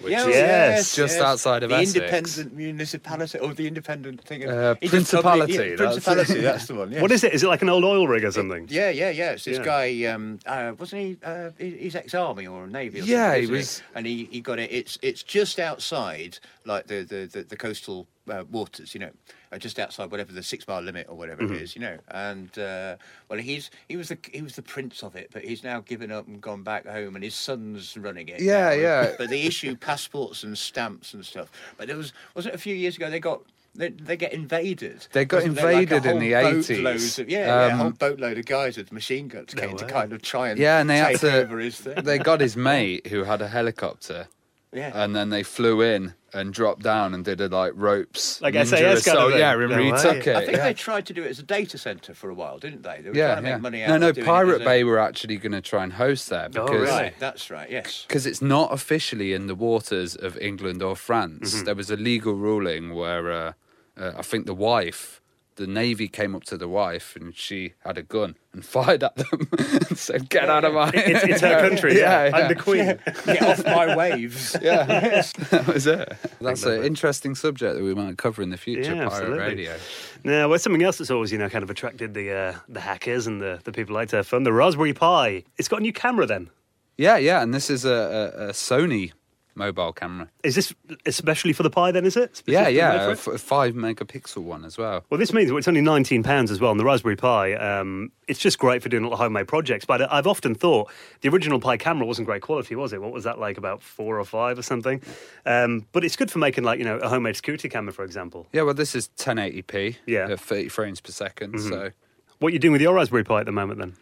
Which 0.00 0.12
Yeah, 0.12 0.26
is 0.28 0.34
yes, 0.34 0.96
just 0.96 1.20
outside 1.20 1.62
of 1.62 1.68
the 1.68 1.76
Essex. 1.76 1.94
independent 1.94 2.54
municipality 2.56 3.38
or 3.38 3.52
the 3.52 3.66
independent 3.66 4.22
thing. 4.22 4.44
Of, 4.44 4.50
Uh, 4.50 4.74
he 4.80 4.88
just 4.88 5.10
told 5.10 5.24
Principality, 5.24 5.52
yeah, 5.52 5.76
that's- 5.76 5.76
principality. 6.04 6.40
That's 6.40 6.66
the 6.66 6.74
one. 6.74 6.92
Yeah. 6.92 7.02
What 7.02 7.12
is 7.12 7.22
it? 7.22 7.34
Is 7.34 7.42
it 7.42 7.48
like 7.48 7.60
an 7.60 7.68
old 7.68 7.84
oil 7.84 8.08
rig 8.08 8.24
or 8.24 8.32
something? 8.32 8.66
Yeah, 8.70 8.88
yeah, 8.88 9.10
yeah. 9.10 9.32
It's 9.32 9.44
this 9.44 9.58
Yeah. 9.58 9.64
guy. 9.64 10.04
Um, 10.06 10.38
uh, 10.46 10.72
wasn't 10.78 11.02
he? 11.02 11.16
Uh, 11.22 11.50
he's 11.58 11.94
ex-army 11.94 12.46
or 12.46 12.66
navy. 12.66 13.00
Or 13.00 13.04
Yeah, 13.04 13.26
something, 13.26 13.38
he 13.40 13.42
isn't 13.44 13.56
was- 13.56 13.82
And 13.94 14.06
he, 14.06 14.24
he 14.30 14.40
got 14.40 14.58
it. 14.58 14.72
It's 14.72 14.98
it's 15.02 15.22
just 15.22 15.58
outside, 15.60 16.38
like 16.64 16.86
the 16.86 17.02
the 17.02 17.28
the, 17.30 17.42
the 17.42 17.56
coastal 17.56 18.06
uh, 18.30 18.44
waters. 18.50 18.94
You 18.94 19.00
know, 19.00 19.10
just 19.58 19.78
outside 19.78 20.10
whatever 20.10 20.32
the 20.32 20.42
six 20.42 20.66
mile 20.68 20.80
limit 20.80 21.06
or 21.08 21.16
whatever 21.16 21.42
Mm-hmm. 21.42 21.54
it 21.54 21.62
is. 21.62 21.74
You 21.74 21.82
know, 21.82 21.98
and 22.08 22.56
uh, 22.58 22.96
well, 23.28 23.38
he's 23.38 23.70
he 23.88 23.96
was 23.96 24.08
the 24.08 24.18
he 24.32 24.42
was 24.42 24.54
the 24.56 24.62
prince 24.62 25.02
of 25.02 25.16
it, 25.16 25.30
but 25.32 25.42
he's 25.44 25.64
now 25.64 25.80
given 25.80 26.12
up 26.12 26.26
and 26.26 26.40
gone 26.40 26.62
back 26.62 26.86
home, 26.86 27.14
and 27.16 27.24
his 27.24 27.34
son's 27.34 27.96
running 27.96 28.28
it. 28.28 28.40
Yeah, 28.40 28.68
now. 28.70 28.72
yeah. 28.72 29.12
But 29.18 29.30
they 29.30 29.42
issue 29.42 29.76
passports 29.76 30.44
and 30.44 30.56
stamps 30.56 31.14
and 31.14 31.24
stuff. 31.24 31.50
But 31.76 31.88
there 31.88 31.96
was 31.96 32.12
wasn't 32.34 32.54
it 32.54 32.56
a 32.56 32.60
few 32.60 32.74
years 32.74 32.96
ago 32.96 33.10
they 33.10 33.20
got. 33.20 33.42
They, 33.72 33.90
they 33.90 34.16
get 34.16 34.32
invaded. 34.32 35.06
They 35.12 35.24
got 35.24 35.44
Wasn't 35.44 35.54
like, 35.54 35.82
invaded 35.88 36.04
in 36.04 36.18
the 36.18 36.32
boatload 36.32 36.64
80s. 36.64 37.18
Of, 37.20 37.30
yeah, 37.30 37.46
yeah, 37.46 37.66
a 37.66 37.76
whole 37.76 37.86
Um, 37.86 37.92
boatload 37.92 38.36
of 38.36 38.44
guys 38.46 38.76
with 38.76 38.90
machine 38.90 39.28
guns 39.28 39.54
came 39.54 39.76
to 39.76 39.84
kind 39.84 40.12
of 40.12 40.22
try 40.22 40.48
and 40.48 40.58
Yeah, 40.58 40.80
and 40.80 40.90
they 40.90 40.96
had 40.98 41.20
to. 41.20 41.42
over 41.44 41.60
his 41.60 41.76
thing. 41.80 42.02
They 42.02 42.18
got 42.18 42.40
his 42.40 42.56
mate 42.70 43.06
who 43.06 43.22
had 43.22 43.40
a 43.40 43.46
helicopter, 43.46 44.26
yeah. 44.72 44.92
and 44.94 45.14
then 45.14 45.30
they 45.30 45.42
flew 45.42 45.80
in 45.80 46.14
and 46.32 46.52
dropped 46.52 46.82
down 46.82 47.12
and 47.12 47.24
did 47.24 47.40
a 47.40 47.48
like 47.48 47.72
ropes, 47.74 48.40
Like 48.40 48.54
SAS 48.54 49.04
kind 49.04 49.18
of 49.18 49.30
thing? 49.30 49.40
Yeah, 49.40 49.52
and 49.52 49.70
No 49.70 49.76
retook 49.76 50.26
way. 50.26 50.32
it. 50.32 50.36
I 50.36 50.44
think 50.44 50.56
yeah. 50.58 50.64
they 50.64 50.74
tried 50.74 51.06
to 51.06 51.12
do 51.12 51.22
it 51.22 51.28
as 51.28 51.38
a 51.38 51.42
data 51.42 51.76
center 51.76 52.14
for 52.14 52.30
a 52.30 52.34
while, 52.34 52.58
didn't 52.58 52.82
they? 52.82 53.00
They 53.00 53.10
were 53.10 53.16
yeah, 53.16 53.34
trying 53.34 53.42
to 53.42 53.48
yeah. 53.48 53.54
make 53.56 53.62
money 53.62 53.82
out 53.82 53.88
no, 53.88 53.94
of 53.94 54.00
no. 54.00 54.12
doing 54.12 54.26
Pirate 54.26 54.62
it 54.62 54.64
Bay 54.64 54.80
a... 54.82 54.84
were 54.84 54.98
actually 54.98 55.36
going 55.38 55.52
to 55.52 55.60
try 55.60 55.82
and 55.82 55.92
host 55.94 56.28
there 56.30 56.48
because 56.48 56.70
Oh. 56.70 56.84
Right, 56.84 57.14
that's 57.18 57.50
right. 57.50 57.70
Yes. 57.70 58.04
because 58.06 58.26
it's 58.26 58.42
not 58.42 58.72
officially 58.72 59.32
in 59.32 59.46
the 59.48 59.54
waters 59.54 60.14
of 60.14 60.36
England 60.38 60.82
or 60.82 60.94
France. 60.94 61.54
Mm-hmm. 61.54 61.64
There 61.64 61.74
was 61.74 61.90
a 61.90 61.96
legal 61.96 62.34
ruling 62.34 62.94
where 62.94 63.32
uh, 63.32 63.52
uh, 63.96 64.12
I 64.16 64.22
think 64.22 64.46
the 64.46 64.54
wife, 64.54 65.19
the 65.60 65.66
navy 65.66 66.08
came 66.08 66.34
up 66.34 66.42
to 66.42 66.56
the 66.56 66.66
wife 66.66 67.14
and 67.14 67.36
she 67.36 67.74
had 67.84 67.98
a 67.98 68.02
gun 68.02 68.34
and 68.54 68.64
fired 68.74 69.04
at 69.04 69.14
them 69.14 69.46
and 69.58 69.98
said, 69.98 70.28
"Get 70.30 70.48
out 70.48 70.64
of 70.64 70.72
my." 70.72 70.90
It's, 70.92 71.24
it's 71.24 71.40
her 71.42 71.60
country, 71.68 71.98
yeah. 71.98 72.24
Yeah, 72.24 72.30
I'm 72.34 72.42
yeah. 72.42 72.48
the 72.48 72.54
queen. 72.54 72.98
Get 73.26 73.42
off 73.42 73.64
my 73.64 73.94
waves. 73.94 74.56
Yeah, 74.60 74.84
that 74.84 75.66
was 75.66 75.86
it. 75.86 76.16
That's 76.40 76.64
an 76.64 76.82
interesting 76.82 77.34
subject 77.34 77.76
that 77.76 77.84
we 77.84 77.94
might 77.94 78.16
cover 78.16 78.42
in 78.42 78.48
the 78.48 78.56
future. 78.56 78.94
Yeah, 78.94 79.08
pirate 79.08 79.12
absolutely. 79.12 79.38
radio. 79.38 79.76
Now, 80.24 80.48
well, 80.48 80.58
something 80.58 80.82
else 80.82 80.98
that's 80.98 81.10
always, 81.10 81.30
you 81.30 81.38
know, 81.38 81.48
kind 81.48 81.62
of 81.62 81.70
attracted 81.70 82.14
the 82.14 82.32
uh, 82.32 82.54
the 82.68 82.80
hackers 82.80 83.26
and 83.26 83.40
the, 83.40 83.60
the 83.64 83.72
people 83.72 83.94
like 83.94 84.08
to 84.08 84.16
have 84.16 84.26
fun. 84.26 84.42
The 84.44 84.52
Raspberry 84.52 84.94
Pi. 84.94 85.44
It's 85.58 85.68
got 85.68 85.80
a 85.80 85.82
new 85.82 85.92
camera 85.92 86.24
then. 86.26 86.48
Yeah, 86.96 87.18
yeah, 87.18 87.42
and 87.42 87.54
this 87.54 87.70
is 87.70 87.84
a, 87.84 88.32
a, 88.36 88.48
a 88.48 88.52
Sony 88.52 89.12
mobile 89.54 89.92
camera. 89.92 90.28
Is 90.42 90.54
this 90.54 90.74
especially 91.06 91.52
for 91.52 91.62
the 91.62 91.70
Pi 91.70 91.90
then, 91.92 92.04
is 92.04 92.16
it? 92.16 92.42
Yeah, 92.46 92.68
yeah, 92.68 93.06
a 93.06 93.08
it? 93.10 93.12
f- 93.12 93.26
a 93.26 93.38
five 93.38 93.74
megapixel 93.74 94.42
one 94.42 94.64
as 94.64 94.78
well. 94.78 95.04
Well, 95.10 95.18
this 95.18 95.32
means 95.32 95.50
it's 95.50 95.68
only 95.68 95.80
nineteen 95.80 96.22
pounds 96.22 96.50
as 96.50 96.60
well. 96.60 96.70
And 96.70 96.78
the 96.80 96.84
Raspberry 96.84 97.16
Pi, 97.16 97.54
um, 97.54 98.12
it's 98.28 98.38
just 98.40 98.58
great 98.58 98.82
for 98.82 98.88
doing 98.88 99.02
little 99.02 99.18
homemade 99.18 99.48
projects. 99.48 99.84
But 99.84 100.10
I've 100.12 100.26
often 100.26 100.54
thought 100.54 100.90
the 101.20 101.28
original 101.28 101.60
Pi 101.60 101.76
camera 101.76 102.06
wasn't 102.06 102.26
great 102.26 102.42
quality, 102.42 102.74
was 102.74 102.92
it? 102.92 103.02
What 103.02 103.12
was 103.12 103.24
that 103.24 103.38
like? 103.38 103.58
About 103.58 103.82
four 103.82 104.18
or 104.18 104.24
five 104.24 104.58
or 104.58 104.62
something. 104.62 105.02
Um, 105.46 105.86
but 105.92 106.04
it's 106.04 106.16
good 106.16 106.30
for 106.30 106.38
making 106.38 106.64
like 106.64 106.78
you 106.78 106.84
know 106.84 106.96
a 106.98 107.08
homemade 107.08 107.36
scooter 107.36 107.68
camera, 107.68 107.92
for 107.92 108.04
example. 108.04 108.46
Yeah, 108.52 108.62
well, 108.62 108.74
this 108.74 108.94
is 108.94 109.08
1080p, 109.18 109.96
Yeah. 110.06 110.22
Mm-hmm. 110.24 110.32
at 110.32 110.40
30 110.40 110.68
frames 110.68 111.00
per 111.00 111.12
2nd 111.12 111.60
So, 111.68 111.90
What 112.38 112.48
are 112.48 112.52
you 112.52 112.58
doing 112.58 112.72
with 112.72 112.80
your 112.80 112.94
Raspberry 112.94 113.24
Pi 113.24 113.40
at 113.40 113.46
the 113.46 113.52
moment 113.52 113.78
then? 113.78 113.94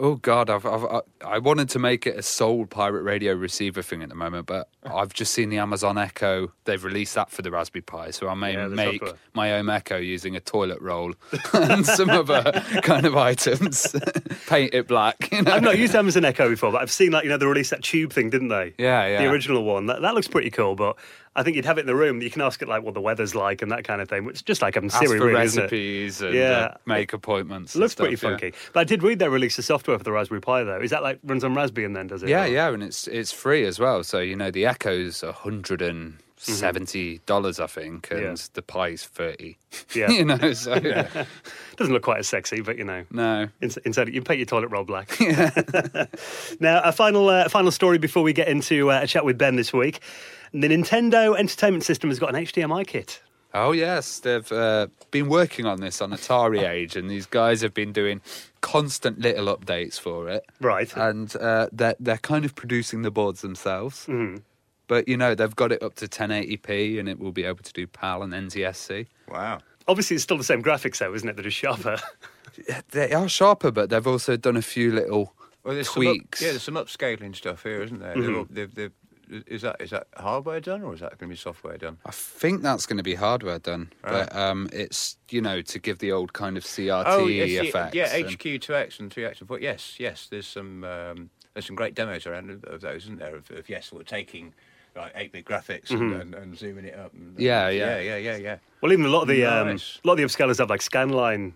Oh 0.00 0.16
god, 0.16 0.50
I've, 0.50 0.66
I've, 0.66 0.84
I, 0.84 1.00
I 1.24 1.38
wanted 1.38 1.68
to 1.70 1.78
make 1.78 2.06
it 2.06 2.16
a 2.16 2.22
sole 2.22 2.66
pirate 2.66 3.02
radio 3.02 3.34
receiver 3.34 3.82
thing 3.82 4.02
at 4.02 4.08
the 4.08 4.14
moment, 4.14 4.46
but 4.46 4.68
I've 4.84 5.12
just 5.14 5.32
seen 5.32 5.50
the 5.50 5.58
Amazon 5.58 5.98
Echo. 5.98 6.52
They've 6.64 6.82
released 6.82 7.14
that 7.14 7.30
for 7.30 7.42
the 7.42 7.50
Raspberry 7.50 7.82
Pi, 7.82 8.10
so 8.10 8.28
I 8.28 8.34
may 8.34 8.54
Yeah, 8.54 8.68
the 8.68 8.76
make 8.76 9.00
software. 9.00 9.18
my 9.34 9.52
own 9.52 9.68
Echo 9.68 9.98
using 9.98 10.34
a 10.34 10.40
toilet 10.40 10.80
roll 10.80 11.12
and 11.52 11.86
some 11.86 12.10
other 12.10 12.42
kind 12.82 13.06
of 13.06 13.16
items. 13.16 13.94
Paint 14.48 14.74
it 14.74 14.88
black. 14.88 15.30
You 15.30 15.42
know? 15.42 15.52
I've 15.52 15.62
not 15.62 15.78
used 15.78 15.94
Amazon 15.94 16.24
Echo 16.24 16.48
before, 16.48 16.72
but 16.72 16.82
I've 16.82 16.90
seen 16.90 17.12
like 17.12 17.24
you 17.24 17.30
know 17.30 17.36
they 17.36 17.46
released 17.46 17.70
that 17.70 17.82
tube 17.82 18.12
thing, 18.12 18.30
didn't 18.30 18.48
they? 18.48 18.74
Yeah, 18.78 19.06
yeah. 19.06 19.22
The 19.22 19.30
original 19.30 19.64
one. 19.64 19.86
That, 19.86 20.00
that 20.02 20.14
looks 20.14 20.28
pretty 20.28 20.50
cool, 20.50 20.74
but 20.74 20.96
I 21.36 21.44
think 21.44 21.54
you'd 21.56 21.64
have 21.64 21.78
it 21.78 21.82
in 21.82 21.86
the 21.86 21.94
room. 21.94 22.20
You 22.22 22.30
can 22.30 22.42
ask 22.42 22.60
it 22.60 22.66
like 22.68 22.82
what 22.82 22.94
the 22.94 23.00
weather's 23.00 23.34
like 23.36 23.62
and 23.62 23.70
that 23.70 23.84
kind 23.84 24.00
of 24.02 24.08
thing. 24.08 24.28
It's 24.28 24.42
just 24.42 24.62
like 24.62 24.74
Siri, 24.74 25.18
for 25.18 25.26
really, 25.26 25.42
isn't 25.44 25.60
it? 25.60 25.62
recipes 25.64 26.20
and 26.22 26.34
Yeah. 26.34 26.50
uh, 26.50 26.74
make 26.86 27.12
appointments. 27.12 27.76
Looks 27.76 27.92
stuff, 27.92 28.06
pretty 28.08 28.20
yeah. 28.26 28.30
funky. 28.30 28.52
But 28.72 28.80
I 28.80 28.84
did 28.84 29.02
read 29.04 29.20
they 29.20 29.28
released 29.28 29.56
the 29.56 29.62
software 29.62 29.96
for 29.96 30.02
the 30.04 30.10
Raspberry 30.12 30.40
Pi 30.40 30.64
though. 30.64 30.80
Is 30.80 30.90
that 30.90 31.02
like 31.04 31.20
runs 31.22 31.44
on 31.44 31.54
Raspbian 31.54 31.94
then? 31.94 32.08
Does 32.08 32.22
it? 32.24 32.28
Yeah, 32.30 32.44
Or- 32.44 32.48
yeah, 32.48 32.70
and 32.72 32.82
it's 32.82 33.06
it's 33.06 33.30
free 33.32 33.64
as 33.64 33.78
well. 33.78 34.02
So 34.02 34.18
you 34.18 34.34
know 34.34 34.50
the 34.50 34.66
Echo's 34.66 35.22
a 35.22 35.30
hundred 35.32 35.82
and 35.82 36.16
seventy 36.36 37.20
dollars, 37.26 37.60
I 37.60 37.66
think, 37.68 38.08
and 38.10 38.20
Yeah. 38.20 38.34
the 38.54 38.62
Pi's 38.62 39.04
thirty. 39.04 39.56
Yeah. 39.94 40.10
you 40.18 40.24
know, 40.24 40.52
so 40.52 40.74
yeah. 40.82 41.26
Doesn't 41.76 41.92
look 41.94 42.02
quite 42.02 42.18
as 42.18 42.28
sexy, 42.28 42.60
but 42.60 42.76
you 42.76 42.84
know. 42.84 43.04
no. 43.12 43.46
Ins- 43.60 43.76
Inside 43.78 44.08
you 44.12 44.20
paint 44.22 44.38
your 44.40 44.46
toilet 44.46 44.68
roll 44.70 44.84
black. 44.84 45.10
now, 46.60 46.80
a 46.82 46.92
final 46.92 47.28
uh, 47.28 47.48
final 47.48 47.70
story 47.70 47.98
before 47.98 48.22
we 48.22 48.32
get 48.32 48.48
into 48.48 48.90
uh, 48.90 49.00
a 49.02 49.06
chat 49.06 49.24
with 49.24 49.38
Ben 49.38 49.56
this 49.56 49.72
week. 49.72 50.00
The 50.52 50.68
Nintendo 50.68 51.38
Entertainment 51.38 51.84
System 51.84 52.10
has 52.10 52.18
got 52.18 52.34
an 52.34 52.44
HDMI 52.44 52.86
kit. 52.86 53.22
Oh 53.52 53.72
yes, 53.72 54.20
they've 54.20 54.50
uh, 54.52 54.86
been 55.10 55.28
working 55.28 55.66
on 55.66 55.80
this 55.80 56.00
on 56.00 56.10
Atari 56.12 56.68
Age, 56.68 56.94
and 56.96 57.10
these 57.10 57.26
guys 57.26 57.60
have 57.62 57.74
been 57.74 57.92
doing 57.92 58.20
constant 58.60 59.18
little 59.18 59.46
updates 59.56 59.98
for 59.98 60.28
it. 60.28 60.44
Right. 60.60 60.94
and 60.96 61.34
uh, 61.36 61.68
they're 61.72 61.96
they're 61.98 62.18
kind 62.18 62.44
of 62.44 62.54
producing 62.54 63.02
the 63.02 63.10
boards 63.10 63.40
themselves. 63.40 64.06
Mhm. 64.06 64.42
But 64.86 65.06
you 65.08 65.16
know 65.16 65.34
they've 65.34 65.54
got 65.54 65.72
it 65.72 65.82
up 65.82 65.94
to 65.96 66.06
1080p, 66.08 66.98
and 66.98 67.08
it 67.08 67.18
will 67.18 67.32
be 67.32 67.44
able 67.44 67.62
to 67.64 67.72
do 67.72 67.86
PAL 67.86 68.22
and 68.22 68.32
NTSC. 68.32 69.06
Wow. 69.28 69.58
Obviously, 69.88 70.14
it's 70.14 70.22
still 70.24 70.38
the 70.38 70.44
same 70.44 70.62
graphics, 70.62 70.98
though, 70.98 71.12
isn't 71.14 71.28
it? 71.28 71.34
They're 71.36 71.44
just 71.44 71.56
sharper. 71.56 71.98
They 72.90 73.12
are 73.12 73.28
sharper, 73.28 73.70
but 73.70 73.88
they've 73.90 74.06
also 74.06 74.36
done 74.36 74.56
a 74.56 74.60
few 74.62 74.92
little 74.92 75.32
Well, 75.64 75.74
there's 75.74 75.88
some 75.88 76.06
up- 76.06 76.12
tweaks. 76.14 76.42
yeah, 76.42 76.50
there's 76.50 76.62
some 76.64 76.74
upscaling 76.74 77.34
stuff 77.34 77.62
here, 77.62 77.80
isn't 77.82 78.00
there? 78.00 78.14
Mm-hmm. 78.14 78.52
They've, 78.52 78.74
they've, 78.74 78.92
is 79.46 79.62
that 79.62 79.76
is 79.80 79.90
that 79.90 80.06
hardware 80.16 80.60
done 80.60 80.82
or 80.82 80.94
is 80.94 81.00
that 81.00 81.10
going 81.18 81.28
to 81.28 81.34
be 81.34 81.36
software 81.36 81.78
done? 81.78 81.98
I 82.04 82.10
think 82.10 82.62
that's 82.62 82.86
going 82.86 82.96
to 82.96 83.02
be 83.02 83.14
hardware 83.14 83.58
done, 83.58 83.92
but 84.02 84.34
um, 84.34 84.68
it's 84.72 85.16
you 85.28 85.40
know 85.40 85.62
to 85.62 85.78
give 85.78 85.98
the 85.98 86.12
old 86.12 86.32
kind 86.32 86.56
of 86.56 86.64
CRT 86.64 87.04
oh, 87.06 87.26
yes, 87.26 87.68
effects. 87.68 87.94
Yeah, 87.94 88.14
and- 88.14 88.30
HQ 88.30 88.60
two 88.60 88.74
X 88.74 89.00
and 89.00 89.12
three 89.12 89.24
X. 89.24 89.40
But 89.40 89.62
yes, 89.62 89.96
yes, 89.98 90.26
there's 90.30 90.46
some 90.46 90.84
um, 90.84 91.30
there's 91.54 91.66
some 91.66 91.76
great 91.76 91.94
demos 91.94 92.26
around 92.26 92.50
of, 92.50 92.64
of 92.64 92.80
those, 92.80 93.04
isn't 93.04 93.18
there? 93.18 93.36
Of, 93.36 93.50
of 93.50 93.68
yes, 93.68 93.92
we're 93.92 94.02
taking 94.02 94.54
like 94.96 95.12
eight 95.14 95.32
bit 95.32 95.44
graphics 95.44 95.90
and, 95.90 96.14
and, 96.14 96.34
and 96.34 96.58
zooming 96.58 96.84
it 96.84 96.98
up. 96.98 97.12
And, 97.14 97.38
Yeah, 97.38 97.68
yeah. 97.68 97.98
yeah, 97.98 98.00
yeah, 98.00 98.16
yeah, 98.16 98.36
yeah. 98.36 98.56
Well, 98.80 98.92
even 98.92 99.04
a 99.04 99.08
lot 99.08 99.22
of 99.22 99.28
the 99.28 99.44
um, 99.44 99.68
a 99.68 99.72
lot 100.04 100.14
of 100.14 100.16
the 100.18 100.24
upscalers 100.24 100.58
have 100.58 100.70
like 100.70 100.80
scanline 100.80 101.52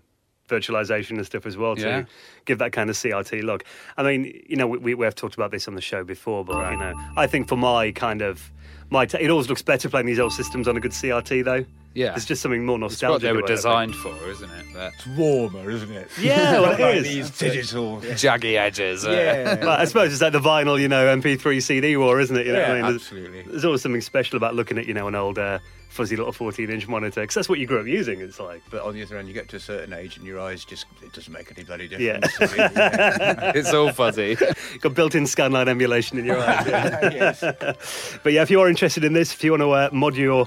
virtualization 0.49 1.13
and 1.13 1.27
stuff 1.27 1.47
as 1.47 1.57
well 1.57 1.75
to 1.77 1.83
Yeah. 1.83 2.05
give 2.45 2.59
that 2.59 2.73
kind 2.73 2.91
of 2.91 2.97
CRT 2.97 3.43
look. 3.43 3.65
I 3.97 4.03
mean, 4.03 4.43
you 4.47 4.57
know, 4.57 4.67
we, 4.67 4.79
we, 4.79 4.95
we 4.95 5.05
have 5.05 5.15
talked 5.15 5.35
about 5.35 5.51
this 5.51 5.67
on 5.69 5.75
the 5.75 5.81
show 5.81 6.05
before, 6.05 6.45
but 6.45 6.71
you 6.73 6.77
know, 6.79 6.95
I 7.17 7.27
think 7.27 7.49
for 7.49 7.57
my 7.57 7.93
kind 7.93 8.23
of 8.23 8.51
my 8.91 9.07
ta 9.07 9.19
it 9.21 9.31
always 9.31 9.49
looks 9.49 9.63
better 9.63 9.89
playing 9.89 10.07
these 10.07 10.21
old 10.21 10.33
systems 10.33 10.69
on 10.69 10.77
a 10.77 10.81
good 10.81 10.93
CRT 10.93 11.45
though. 11.45 11.65
Yeah. 11.97 12.15
it's 12.17 12.25
just 12.25 12.43
something 12.43 12.67
more 12.67 12.75
It's 12.75 13.01
what 13.01 13.21
nostalgic. 13.21 13.23
they 13.23 13.33
were 13.33 13.39
about 13.39 13.51
it, 13.51 13.65
I 13.65 13.87
think. 13.87 13.93
designed 13.93 13.95
for, 13.95 14.29
isn't 14.29 14.51
it? 14.51 14.67
But 14.75 14.93
It's 14.95 15.07
warmer, 15.07 15.71
isn't 15.71 15.93
it? 15.93 16.09
Yeah, 16.21 16.59
well, 16.61 16.73
it 16.73 16.81
Like 16.81 16.95
is. 16.97 17.05
These 17.05 17.31
digital. 17.39 18.01
jaggy 18.01 18.57
edges. 18.59 19.07
uh, 19.07 19.11
Yeah. 19.13 19.55
Well, 19.65 19.71
I 19.81 19.85
suppose 19.85 20.13
it's 20.13 20.21
like 20.21 20.33
the 20.33 20.41
vinyl, 20.41 20.79
you 20.81 20.89
know, 20.89 21.07
MP3 21.17 21.63
CD 21.63 21.97
war, 21.97 22.19
isn't 22.21 22.37
it? 22.37 22.47
You 22.47 22.53
know, 22.53 22.59
Yeah, 22.59 22.69
what 22.69 22.71
I 22.71 22.75
mean, 22.75 22.83
There's- 22.83 23.03
absolutely. 23.03 23.43
There's 23.43 23.65
always 23.65 23.81
something 23.83 24.01
special 24.01 24.37
about 24.37 24.57
looking 24.57 24.77
at, 24.77 24.87
you 24.87 24.93
know, 24.95 25.07
an 25.07 25.15
old 25.15 25.39
uh, 25.39 25.61
fuzzy 25.95 26.17
little 26.17 26.33
14 26.33 26.69
inch 26.71 26.89
monitor 26.89 27.21
because 27.23 27.35
that's 27.35 27.49
what 27.49 27.59
you 27.59 27.67
grew 27.67 27.81
up 27.81 27.87
using. 27.87 28.21
It's 28.21 28.41
like, 28.41 28.63
But 28.71 28.83
on 28.83 28.95
the 28.95 29.03
other 29.03 29.17
hand, 29.17 29.29
you 29.29 29.35
get 29.35 29.49
to 29.51 29.57
a 29.57 29.61
certain 29.61 29.93
age 29.95 30.17
and 30.17 30.27
your 30.27 30.41
eyes 30.41 30.65
just, 30.65 30.87
it 31.03 31.13
doesn't 31.13 31.33
make 31.33 31.51
any 31.57 31.65
bloody 31.65 31.87
Yeah. 31.87 32.19
difference. 32.19 32.53
Yeah. 32.77 33.53
it's 33.55 33.73
all 33.73 33.93
fuzzy. 33.93 34.37
got 34.81 34.95
built-in 34.95 35.25
scanline 35.25 35.69
emulation 35.69 36.19
in 36.19 36.25
your 36.25 36.39
eyes. 36.39 36.67
yeah. 36.67 37.11
yes. 37.41 38.19
But 38.23 38.33
yeah, 38.33 38.43
if 38.43 38.51
you 38.51 38.61
are 38.61 38.69
interested 38.69 39.05
in 39.05 39.13
this, 39.13 39.33
if 39.33 39.43
you 39.45 39.53
want 39.53 39.63
to 39.63 39.71
uh, 39.71 39.89
mod 39.93 40.17
your 40.17 40.47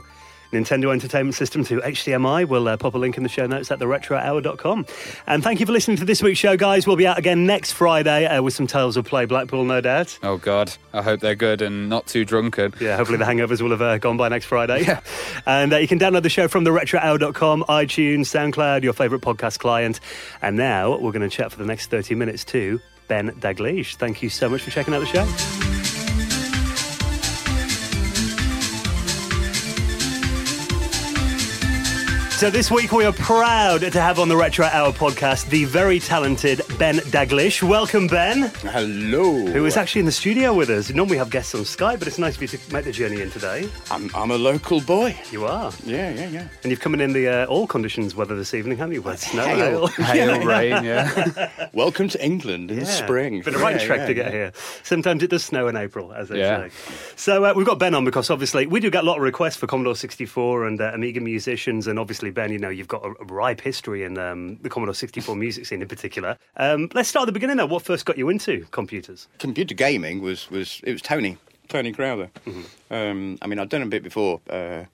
Nintendo 0.52 0.92
Entertainment 0.92 1.36
System 1.36 1.64
to 1.66 1.80
HDMI, 1.82 2.48
we'll 2.48 2.68
uh, 2.68 2.78
pop 2.78 2.96
a 2.96 2.98
link 2.98 3.18
in 3.18 3.24
the 3.24 3.30
show 3.30 3.46
notes 3.46 3.72
at 3.72 3.80
theretrohour.com. 3.80 4.86
And 5.28 5.44
thank 5.44 5.60
you 5.60 5.66
for 5.66 5.72
listening 5.72 5.98
to 5.98 6.06
this 6.06 6.22
week's 6.22 6.40
show, 6.40 6.58
guys. 6.58 6.88
We'll 6.88 6.96
be 6.96 7.08
out 7.08 7.18
again 7.18 7.46
next 7.46 7.74
Friday 7.74 8.26
uh, 8.26 8.42
with 8.42 8.54
some 8.54 8.68
Tales 8.68 8.98
of 8.98 9.06
Play 9.06 9.26
Blackpool, 9.26 9.66
no 9.66 9.82
doubt. 9.82 10.18
Oh 10.24 10.38
God, 10.38 10.74
I 10.94 11.02
hope 11.02 11.20
they're 11.20 11.36
good 11.36 11.62
and 11.62 11.90
not 11.90 12.08
too 12.08 12.26
drunken. 12.26 12.74
Yeah, 12.80 12.98
hopefully 12.98 13.18
the 13.18 13.26
hangovers 13.26 13.62
will 13.62 13.72
have 13.72 13.82
uh, 13.82 13.98
gone 13.98 14.18
by 14.18 14.30
next 14.30 14.46
Friday. 14.46 14.84
Yeah. 14.84 15.02
And 15.46 15.72
uh, 15.72 15.78
you 15.78 15.88
can 15.88 15.98
download 15.98 16.24
the 16.24 16.30
show 16.30 16.48
from 16.48 16.66
theretrohour.com, 16.66 17.64
iTunes, 17.70 18.22
SoundCloud, 18.26 18.84
your 18.84 18.94
favourite 18.94 19.22
podcast 19.22 19.60
client. 19.60 20.00
And 20.42 20.58
now 20.58 20.98
we're 20.98 21.12
going 21.14 21.28
to 21.28 21.30
chat 21.30 21.52
for 21.52 21.58
the 21.58 21.66
next 21.66 21.90
30 21.90 22.16
minutes 22.16 22.44
to 22.46 22.82
Ben 23.08 23.32
Daglish. 23.32 23.96
Thank 23.96 24.22
you 24.22 24.30
so 24.30 24.50
much 24.50 24.62
for 24.62 24.72
checking 24.72 24.94
out 24.94 25.00
the 25.00 25.06
show. 25.06 25.67
So 32.38 32.52
this 32.52 32.70
week 32.70 32.92
we 32.92 33.04
are 33.04 33.14
proud 33.14 33.82
to 33.82 34.00
have 34.00 34.20
on 34.20 34.30
the 34.30 34.38
Retro 34.38 34.68
Hour 34.68 34.92
podcast 34.92 35.50
the 35.50 35.64
very 35.66 36.00
talented 36.00 36.62
Ben 36.78 36.98
Daglish. 36.98 37.68
Welcome, 37.68 38.06
Ben. 38.06 38.52
Hello. 38.62 39.48
Who 39.48 39.66
is 39.66 39.76
actually 39.76 40.02
in 40.02 40.06
the 40.06 40.12
studio 40.12 40.54
with 40.54 40.70
us. 40.70 40.92
Normally 40.92 41.16
we 41.16 41.18
have 41.18 41.32
guests 41.32 41.56
on 41.56 41.62
Skype, 41.62 41.98
but 41.98 42.08
it's 42.08 42.20
nice 42.20 42.36
for 42.36 42.44
you 42.44 42.48
to 42.50 42.60
make 42.72 42.86
the 42.86 42.92
journey 42.92 43.22
in 43.22 43.32
today. 43.32 43.68
I'm, 43.90 44.12
I'm 44.14 44.30
a 44.30 44.38
local 44.38 44.82
boy. 44.82 45.18
You 45.32 45.46
are. 45.48 45.72
Yeah, 45.84 46.12
yeah, 46.14 46.28
yeah. 46.30 46.48
And 46.62 46.70
you've 46.70 46.80
come 46.80 46.94
in 46.94 47.02
in 47.02 47.14
the 47.14 47.28
uh, 47.28 47.46
all 47.48 47.66
conditions 47.66 48.14
weather 48.14 48.36
this 48.36 48.54
evening, 48.54 48.78
haven't 48.78 48.94
you? 48.94 49.02
With 49.02 49.20
snow, 49.32 49.44
Hail. 49.44 49.88
hail. 49.88 50.06
Hail, 50.06 50.46
rain, 50.46 50.84
yeah. 50.84 51.70
Welcome 51.74 52.08
to 52.10 52.24
England 52.24 52.70
in 52.70 52.78
the 52.80 52.86
spring. 52.86 53.42
Been 53.42 53.56
a 53.56 53.58
right 53.58 53.80
Yeah, 53.82 53.86
trek 53.88 54.00
yeah, 54.02 54.06
to 54.06 54.14
get 54.14 54.26
yeah. 54.28 54.32
here. 54.32 54.52
Sometimes 54.84 55.24
it 55.24 55.32
does 55.32 55.44
snow 55.44 55.68
in 55.70 55.76
April, 55.76 56.14
as 56.14 56.30
they 56.30 56.38
Yeah. 56.38 56.68
say. 56.70 56.76
So 57.16 57.46
uh, 57.46 57.54
we've 57.56 57.66
got 57.66 57.80
Ben 57.80 57.96
on 57.96 58.06
because 58.06 58.30
obviously 58.30 58.68
we 58.68 58.80
do 58.80 58.92
get 58.92 59.04
a 59.04 59.08
lot 59.08 59.18
of 59.18 59.24
requests 59.24 59.56
for 59.56 59.66
Commodore 59.66 59.96
64 59.96 60.68
and 60.68 60.80
uh, 60.80 60.92
Amiga 60.94 61.20
musicians, 61.20 61.88
and 61.88 61.98
obviously 61.98 62.27
Ben, 62.32 62.52
you 62.52 62.60
know, 62.60 62.70
you've 62.70 62.88
got 62.88 63.04
a, 63.04 63.14
a 63.20 63.26
ripe 63.26 63.62
history 63.62 64.04
in 64.04 64.18
um, 64.18 64.58
the 64.62 64.70
Commodore 64.70 64.94
64 64.94 65.36
music 65.36 65.66
scene 65.66 65.82
in 65.82 65.88
particular. 65.88 66.38
Um, 66.56 66.90
let's 66.94 67.10
start 67.10 67.24
at 67.24 67.26
the 67.28 67.32
beginning. 67.32 67.58
Though, 67.58 67.66
what 67.66 67.84
first 67.84 68.06
got 68.06 68.18
you 68.18 68.30
into 68.30 68.66
computers? 68.72 69.28
Computer 69.40 69.76
gaming 69.76 70.22
was, 70.22 70.50
was 70.50 70.82
it 70.84 70.92
was 70.92 71.02
Tony, 71.02 71.38
Tony 71.70 71.92
Crowther. 71.92 72.30
Um, 72.92 73.38
I 73.42 73.48
mean, 73.48 73.60
I'd 73.60 73.70
done 73.70 73.82
a 73.82 73.88
bit 73.88 74.04
before. 74.04 74.42
Uh, 74.50 74.86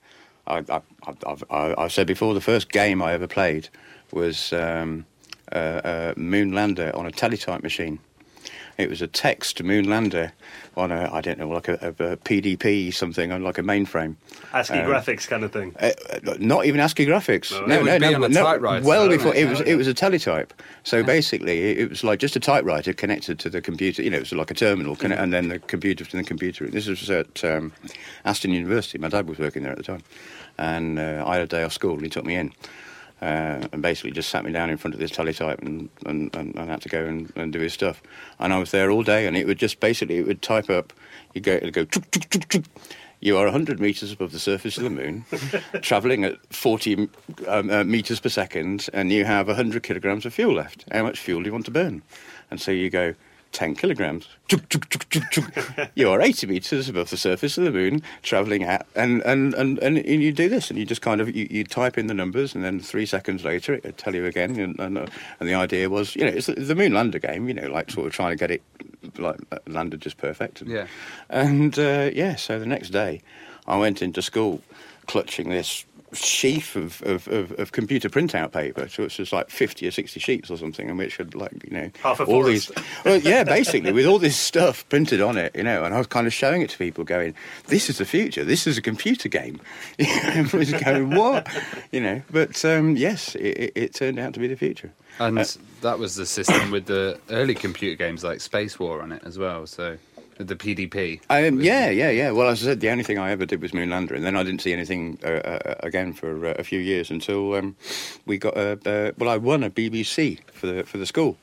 I, 0.48 0.58
I, 0.70 0.82
I've, 1.26 1.44
I, 1.50 1.76
I've 1.78 1.92
said 1.92 2.08
before, 2.08 2.34
the 2.34 2.42
first 2.42 2.72
game 2.72 3.02
I 3.02 3.14
ever 3.14 3.28
played 3.28 3.70
was 4.12 4.52
um, 4.54 5.06
uh, 5.52 5.56
uh, 5.56 6.14
Moonlander 6.16 6.96
on 6.98 7.06
a 7.06 7.12
teletype 7.12 7.64
machine. 7.64 8.00
It 8.78 8.90
was 8.90 9.02
a 9.02 9.08
text 9.08 9.60
Moonlander 9.64 10.32
on 10.76 10.92
a, 10.92 11.10
I 11.14 11.22
don't 11.22 11.38
know, 11.38 11.48
like 11.50 11.68
a, 11.68 11.74
a, 12.00 12.14
a 12.14 12.18
PDP 12.18 12.92
something, 12.94 13.32
on 13.32 13.44
like 13.44 13.58
a 13.60 13.62
mainframe. 13.62 14.16
ASCII 14.54 14.80
Um, 14.80 14.90
graphics 14.90 15.28
kind 15.28 15.44
of 15.44 15.52
thing. 15.52 15.76
Uh, 15.80 15.92
uh, 16.12 16.36
not 16.40 16.66
even 16.66 16.80
ASCII 16.80 17.06
graphics. 17.06 17.52
No, 17.52 17.66
No, 17.68 17.76
it 17.76 17.78
would 17.84 17.86
no, 17.86 17.94
be 18.00 18.00
no, 18.00 18.16
on 18.16 18.24
a 18.24 18.30
no. 18.30 18.82
Well 18.82 19.08
before 19.10 19.36
it? 19.36 19.44
it 19.44 19.50
was, 19.50 19.62
it 19.62 19.76
was 19.76 19.88
a 19.88 19.94
teletype. 19.94 20.54
So 20.84 21.04
basically, 21.04 21.72
it, 21.72 21.78
it 21.80 21.90
was 21.90 22.04
like 22.04 22.20
just 22.20 22.36
a 22.36 22.40
typewriter 22.40 22.94
connected 22.94 23.38
to 23.40 23.50
the 23.50 23.62
computer. 23.62 24.02
You 24.02 24.10
know, 24.10 24.18
it 24.18 24.22
was 24.22 24.34
like 24.34 24.50
a 24.52 24.56
terminal, 24.56 24.96
conne- 24.96 25.12
and 25.14 25.32
then 25.32 25.50
the 25.50 25.60
computer 25.60 26.04
to 26.06 26.18
the 26.18 26.24
computer. 26.24 26.66
This 26.68 26.88
was 26.88 27.10
at 27.12 27.44
um, 27.44 27.72
Aston 28.26 28.52
University. 28.52 28.98
My 28.98 29.10
dad 29.10 29.28
was 29.28 29.38
working 29.38 29.64
there 29.64 29.72
at 29.74 29.78
the 29.78 29.84
time, 29.84 30.02
and 30.58 30.98
uh, 30.98 31.24
I 31.28 31.36
had 31.36 31.44
a 31.44 31.48
day 31.48 31.64
off 31.64 31.74
school, 31.74 31.94
and 31.94 32.02
he 32.04 32.10
took 32.10 32.26
me 32.26 32.36
in. 32.36 32.52
Uh, 33.24 33.66
and 33.72 33.82
basically 33.82 34.12
just 34.12 34.30
sat 34.30 34.44
me 34.44 34.52
down 34.52 34.70
in 34.70 34.76
front 34.76 34.94
of 34.94 35.00
this 35.00 35.10
teletype 35.10 35.62
and, 35.62 35.88
and, 36.06 36.36
and, 36.36 36.54
and 36.56 36.70
had 36.70 36.82
to 36.82 36.90
go 36.90 37.06
and, 37.06 37.32
and 37.38 37.54
do 37.54 37.60
his 37.62 37.72
stuff. 37.72 38.04
And 38.38 38.52
I 38.52 38.58
was 38.58 38.72
there 38.72 38.92
all 38.92 39.02
day, 39.02 39.28
and 39.28 39.38
it 39.38 39.48
would 39.48 39.58
just 39.58 39.80
basically 39.80 40.18
it 40.18 40.28
would 40.28 40.42
type 40.42 40.70
up. 40.70 40.92
You 41.34 41.40
go, 41.40 41.54
it'd 41.54 41.74
go. 41.74 41.86
Tuk, 41.86 42.12
tuk, 42.12 42.50
tuk. 42.50 42.66
You 43.22 43.38
are 43.38 43.46
100 43.46 43.80
metres 43.80 44.12
above 44.12 44.34
the 44.34 44.40
surface 44.40 44.76
of 44.76 44.84
the 44.84 44.90
moon, 44.90 45.24
travelling 45.82 46.26
at 46.26 46.36
40 46.54 47.08
um, 47.48 47.70
uh, 47.70 47.86
metres 47.86 48.20
per 48.20 48.28
second, 48.28 48.90
and 48.92 49.10
you 49.10 49.24
have 49.24 49.48
100 49.48 49.84
kilograms 49.84 50.26
of 50.26 50.34
fuel 50.34 50.56
left. 50.56 50.84
How 50.92 51.04
much 51.04 51.18
fuel 51.18 51.44
do 51.44 51.46
you 51.46 51.54
want 51.54 51.64
to 51.64 51.72
burn? 51.72 52.02
And 52.52 52.60
so 52.60 52.72
you 52.72 52.90
go, 52.90 53.16
10 53.54 53.76
kilograms. 53.76 54.28
You 55.96 56.10
are 56.10 56.22
80 56.22 56.48
metres 56.48 56.90
above 56.90 57.10
the 57.10 57.18
surface 57.18 57.58
of 57.58 57.64
the 57.64 57.72
moon, 57.72 58.02
travelling 58.22 58.64
at, 58.64 58.86
and, 58.96 59.22
and, 59.24 59.54
and, 59.54 59.80
and 59.80 59.98
you 60.06 60.32
do 60.32 60.50
this, 60.50 60.70
and 60.70 60.78
you 60.78 60.86
just 60.86 61.02
kind 61.02 61.22
of, 61.22 61.36
you, 61.36 61.48
you 61.50 61.64
type 61.64 61.98
in 61.98 62.08
the 62.08 62.14
numbers, 62.14 62.54
and 62.56 62.64
then 62.64 62.80
three 62.80 63.06
seconds 63.06 63.44
later, 63.44 63.76
it'll 63.76 63.92
tell 63.94 64.14
you 64.14 64.26
again. 64.26 64.60
And, 64.60 64.80
and, 64.80 64.98
uh, 64.98 65.06
and 65.40 65.48
the 65.48 65.54
idea 65.54 65.90
was, 65.90 66.16
you 66.16 66.26
know, 66.26 66.32
it's 66.32 66.48
the, 66.48 66.56
the 66.56 66.76
moon 66.76 66.94
lander 66.94 67.20
game, 67.20 67.48
you 67.48 67.54
know, 67.54 67.68
like 67.68 67.92
sort 67.92 68.08
of 68.08 68.14
trying 68.14 68.32
to 68.32 68.36
get 68.36 68.52
it 68.52 68.62
like 69.18 69.40
uh, 69.52 69.60
landed 69.68 70.02
just 70.02 70.18
perfect. 70.18 70.62
And, 70.62 70.72
Yeah. 70.72 70.88
And 71.30 71.78
uh, 71.78 72.10
yeah, 72.14 72.36
so 72.36 72.60
the 72.60 72.66
next 72.66 72.90
day, 72.90 73.22
I 73.68 73.78
went 73.78 74.02
into 74.02 74.22
school 74.22 74.62
clutching 75.08 75.50
this 75.50 75.86
sheaf 76.14 76.76
of, 76.76 77.02
of, 77.04 77.28
of, 77.28 77.52
of 77.60 77.72
computer 77.72 78.10
printout 78.10 78.52
paper. 78.52 78.88
So 78.90 79.04
it's 79.04 79.16
just 79.16 79.34
like 79.34 79.50
50 79.50 79.88
or 79.88 79.92
60 79.92 80.20
sheets 80.20 80.50
or 80.52 80.58
something, 80.58 80.90
and 80.90 80.98
which 80.98 81.18
had 81.18 81.36
like, 81.36 81.52
you 81.64 81.72
know, 81.76 81.90
Half 82.02 82.20
a 82.20 82.24
all 82.24 82.42
forest. 82.44 82.74
these. 82.76 82.86
Well, 83.06 83.18
yeah, 83.18 83.44
basically, 83.44 83.92
with 83.92 84.06
all 84.06 84.20
this 84.20 84.38
stuff 84.38 84.88
printed 84.90 85.20
on 85.22 85.38
it, 85.38 85.56
you 85.56 85.64
know, 85.64 85.84
and 85.84 85.94
I 85.94 85.98
was 85.98 86.08
kind 86.08 86.26
of 86.28 86.34
showing 86.34 86.62
it 86.62 86.70
to 86.72 86.78
people 86.78 87.04
going, 87.04 87.34
this 87.68 87.90
is 87.90 87.98
the 87.98 88.06
future. 88.06 88.44
This 88.46 88.66
is 88.68 88.78
a 88.78 88.82
computer 88.82 89.28
game. 89.30 89.60
Everyone's 90.00 90.72
going, 90.74 91.16
what? 91.16 91.48
You 91.92 92.02
know, 92.02 92.22
but 92.32 92.64
um, 92.66 92.96
yes, 92.96 93.36
it, 93.36 93.42
it, 93.58 93.72
it 93.76 93.94
turned 93.94 94.20
out 94.20 94.34
to 94.36 94.40
be 94.40 94.48
the 94.48 94.56
future. 94.56 94.92
And 95.20 95.38
Uh, 95.40 95.46
that 95.82 96.00
was 96.00 96.16
the 96.16 96.26
system 96.26 96.72
with 96.72 96.86
the 96.86 97.20
early 97.30 97.54
computer 97.56 97.96
games 97.96 98.24
like 98.24 98.42
Space 98.42 98.80
War 98.80 99.02
on 99.02 99.12
it 99.12 99.22
as 99.26 99.38
well. 99.38 99.68
So 99.68 99.92
with 99.92 100.13
the 100.38 100.56
PDP. 100.56 101.22
Um, 101.30 101.62
yeah, 101.62 101.90
yeah, 101.90 102.10
yeah. 102.10 102.32
Well, 102.32 102.50
as 102.50 102.64
I 102.64 102.72
said, 102.72 102.80
the 102.80 102.90
only 102.90 103.04
thing 103.04 103.20
I 103.20 103.32
ever 103.32 103.46
did 103.46 103.62
was 103.62 103.72
Moonlander, 103.72 104.12
and 104.12 104.24
then 104.24 104.36
I 104.36 104.44
didn't 104.44 104.62
see 104.62 104.74
anything 104.74 105.20
uh, 105.24 105.28
uh, 105.28 105.76
again 105.80 106.14
for 106.14 106.46
uh, 106.46 106.54
a 106.58 106.64
few 106.64 106.80
years 106.80 107.12
until 107.12 107.56
um, 107.56 107.76
we 108.26 108.38
got 108.38 108.58
a. 108.58 108.72
Uh, 108.86 109.12
well, 109.18 109.30
I 109.30 109.38
won 109.38 109.64
a 109.64 109.70
BBC 109.70 110.40
for 110.52 110.68
the 110.68 110.84
for 110.84 110.98
the 110.98 111.06
school. 111.06 111.38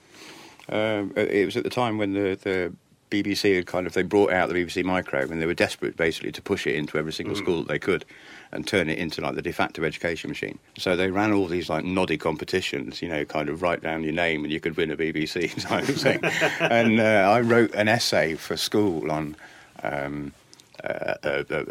Um, 0.68 1.12
it 1.16 1.44
was 1.44 1.56
at 1.56 1.64
the 1.64 1.70
time 1.70 1.98
when 1.98 2.12
the 2.12 2.38
the 2.42 2.72
BBC 3.10 3.56
had 3.56 3.66
kind 3.66 3.86
of 3.86 3.92
they 3.92 4.02
brought 4.02 4.32
out 4.32 4.48
the 4.48 4.54
BBC 4.54 4.84
Micro, 4.84 5.20
and 5.22 5.40
they 5.40 5.46
were 5.46 5.54
desperate 5.54 5.96
basically 5.96 6.32
to 6.32 6.42
push 6.42 6.66
it 6.66 6.76
into 6.76 6.96
every 6.96 7.12
single 7.12 7.34
school 7.34 7.58
that 7.58 7.68
they 7.68 7.78
could, 7.78 8.04
and 8.52 8.66
turn 8.66 8.88
it 8.88 8.98
into 8.98 9.20
like 9.20 9.34
the 9.34 9.42
de 9.42 9.52
facto 9.52 9.84
education 9.84 10.28
machine. 10.28 10.58
So 10.76 10.96
they 10.96 11.10
ran 11.10 11.32
all 11.32 11.46
these 11.46 11.68
like 11.68 11.84
noddy 11.84 12.18
competitions, 12.18 13.00
you 13.00 13.08
know, 13.08 13.24
kind 13.24 13.48
of 13.48 13.62
write 13.62 13.82
down 13.82 14.02
your 14.02 14.12
name 14.12 14.44
and 14.44 14.52
you 14.52 14.60
could 14.60 14.76
win 14.76 14.90
a 14.90 14.96
BBC 14.96 15.60
type 15.68 15.84
thing. 15.84 16.20
and 16.60 17.00
uh, 17.00 17.30
I 17.30 17.40
wrote 17.40 17.74
an 17.74 17.88
essay 17.88 18.34
for 18.34 18.56
school 18.56 19.10
on. 19.10 19.36
Um, 19.82 20.32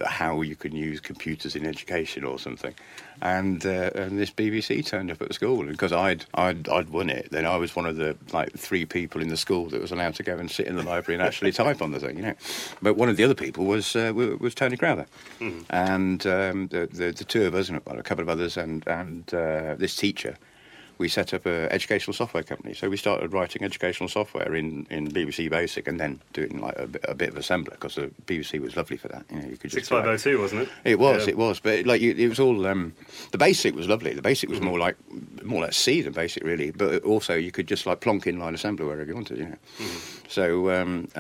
how 0.07 0.41
you 0.41 0.55
can 0.55 0.75
use 0.75 0.99
computers 0.99 1.55
in 1.55 1.65
education 1.65 2.23
or 2.23 2.39
something, 2.39 2.73
and 3.21 3.65
uh, 3.65 3.91
and 3.95 4.19
this 4.19 4.31
BBC 4.31 4.85
turned 4.85 5.11
up 5.11 5.21
at 5.21 5.27
the 5.27 5.33
school, 5.33 5.61
and 5.61 5.71
because 5.71 5.91
I'd, 5.91 6.25
I'd 6.33 6.67
I'd 6.69 6.89
won 6.89 7.09
it, 7.09 7.29
then 7.31 7.45
I 7.45 7.57
was 7.57 7.75
one 7.75 7.85
of 7.85 7.95
the 7.95 8.15
like 8.33 8.51
three 8.53 8.85
people 8.85 9.21
in 9.21 9.29
the 9.29 9.37
school 9.37 9.69
that 9.69 9.81
was 9.81 9.91
allowed 9.91 10.15
to 10.15 10.23
go 10.23 10.37
and 10.37 10.49
sit 10.49 10.67
in 10.67 10.75
the 10.75 10.83
library 10.83 11.19
and 11.19 11.27
actually 11.27 11.51
type 11.51 11.81
on 11.81 11.91
the 11.91 11.99
thing, 11.99 12.17
you 12.17 12.23
know. 12.23 12.35
But 12.81 12.95
one 12.95 13.09
of 13.09 13.17
the 13.17 13.23
other 13.23 13.35
people 13.35 13.65
was 13.65 13.95
uh, 13.95 14.13
was 14.15 14.55
Tony 14.55 14.77
Crowther, 14.77 15.07
and 15.69 16.25
um, 16.27 16.67
the, 16.67 16.87
the 16.91 17.11
the 17.11 17.25
two 17.25 17.45
of 17.45 17.55
us 17.55 17.69
and 17.69 17.81
a 17.87 18.03
couple 18.03 18.21
of 18.21 18.29
others 18.29 18.57
and 18.57 18.87
and 18.87 19.33
uh, 19.33 19.75
this 19.75 19.95
teacher 19.95 20.37
we 20.99 21.07
set 21.07 21.33
up 21.33 21.45
an 21.45 21.69
educational 21.71 22.13
software 22.13 22.43
company. 22.43 22.73
So 22.73 22.89
we 22.89 22.97
started 22.97 23.31
writing 23.33 23.63
educational 23.63 24.09
software 24.09 24.53
in, 24.53 24.85
in 24.89 25.09
BBC 25.09 25.49
Basic 25.49 25.87
and 25.87 25.97
then 25.99 26.19
doing 26.33 26.59
like 26.59 26.77
a, 26.77 26.87
bit- 26.87 27.05
a 27.07 27.15
bit 27.15 27.29
of 27.29 27.35
assembler 27.35 27.71
because 27.71 27.95
the 27.95 28.11
BBC 28.25 28.59
was 28.59 28.75
lovely 28.75 28.97
for 28.97 29.07
that. 29.07 29.23
You 29.31 29.39
know, 29.39 29.47
you 29.47 29.57
could 29.57 29.71
just 29.71 29.75
Six 29.75 29.87
five 29.87 30.03
write- 30.03 30.13
oh 30.13 30.17
two, 30.17 30.39
wasn't 30.39 30.63
it? 30.63 30.69
It 30.83 30.99
was, 30.99 31.23
Yeah. 31.25 31.29
it 31.31 31.37
was, 31.37 31.59
but 31.61 31.85
like 31.85 32.01
you, 32.01 32.11
it 32.11 32.27
was 32.27 32.39
all. 32.39 32.67
Um, 32.67 32.93
the 33.31 33.37
basic 33.37 33.73
was 33.75 33.87
lovely. 33.87 34.13
The 34.13 34.21
basic 34.21 34.49
Mm-hmm. 34.49 34.59
was 34.59 34.61
more 34.61 34.77
like 34.79 34.97
more 35.43 35.61
like 35.61 35.73
C 35.73 36.01
than 36.01 36.11
basic, 36.13 36.43
really. 36.43 36.71
But 36.71 37.03
also 37.03 37.33
you 37.35 37.51
could 37.51 37.67
just 37.67 37.85
like 37.85 38.01
plonk 38.01 38.27
in 38.27 38.37
line 38.37 38.53
assembly 38.53 38.85
wherever 38.85 39.05
you 39.09 39.15
wanted, 39.15 39.37
you 39.37 39.45
know. 39.45 39.57
Mm-hmm. 39.79 40.27
So 40.27 40.69
um, 40.81 41.07
uh, 41.15 41.19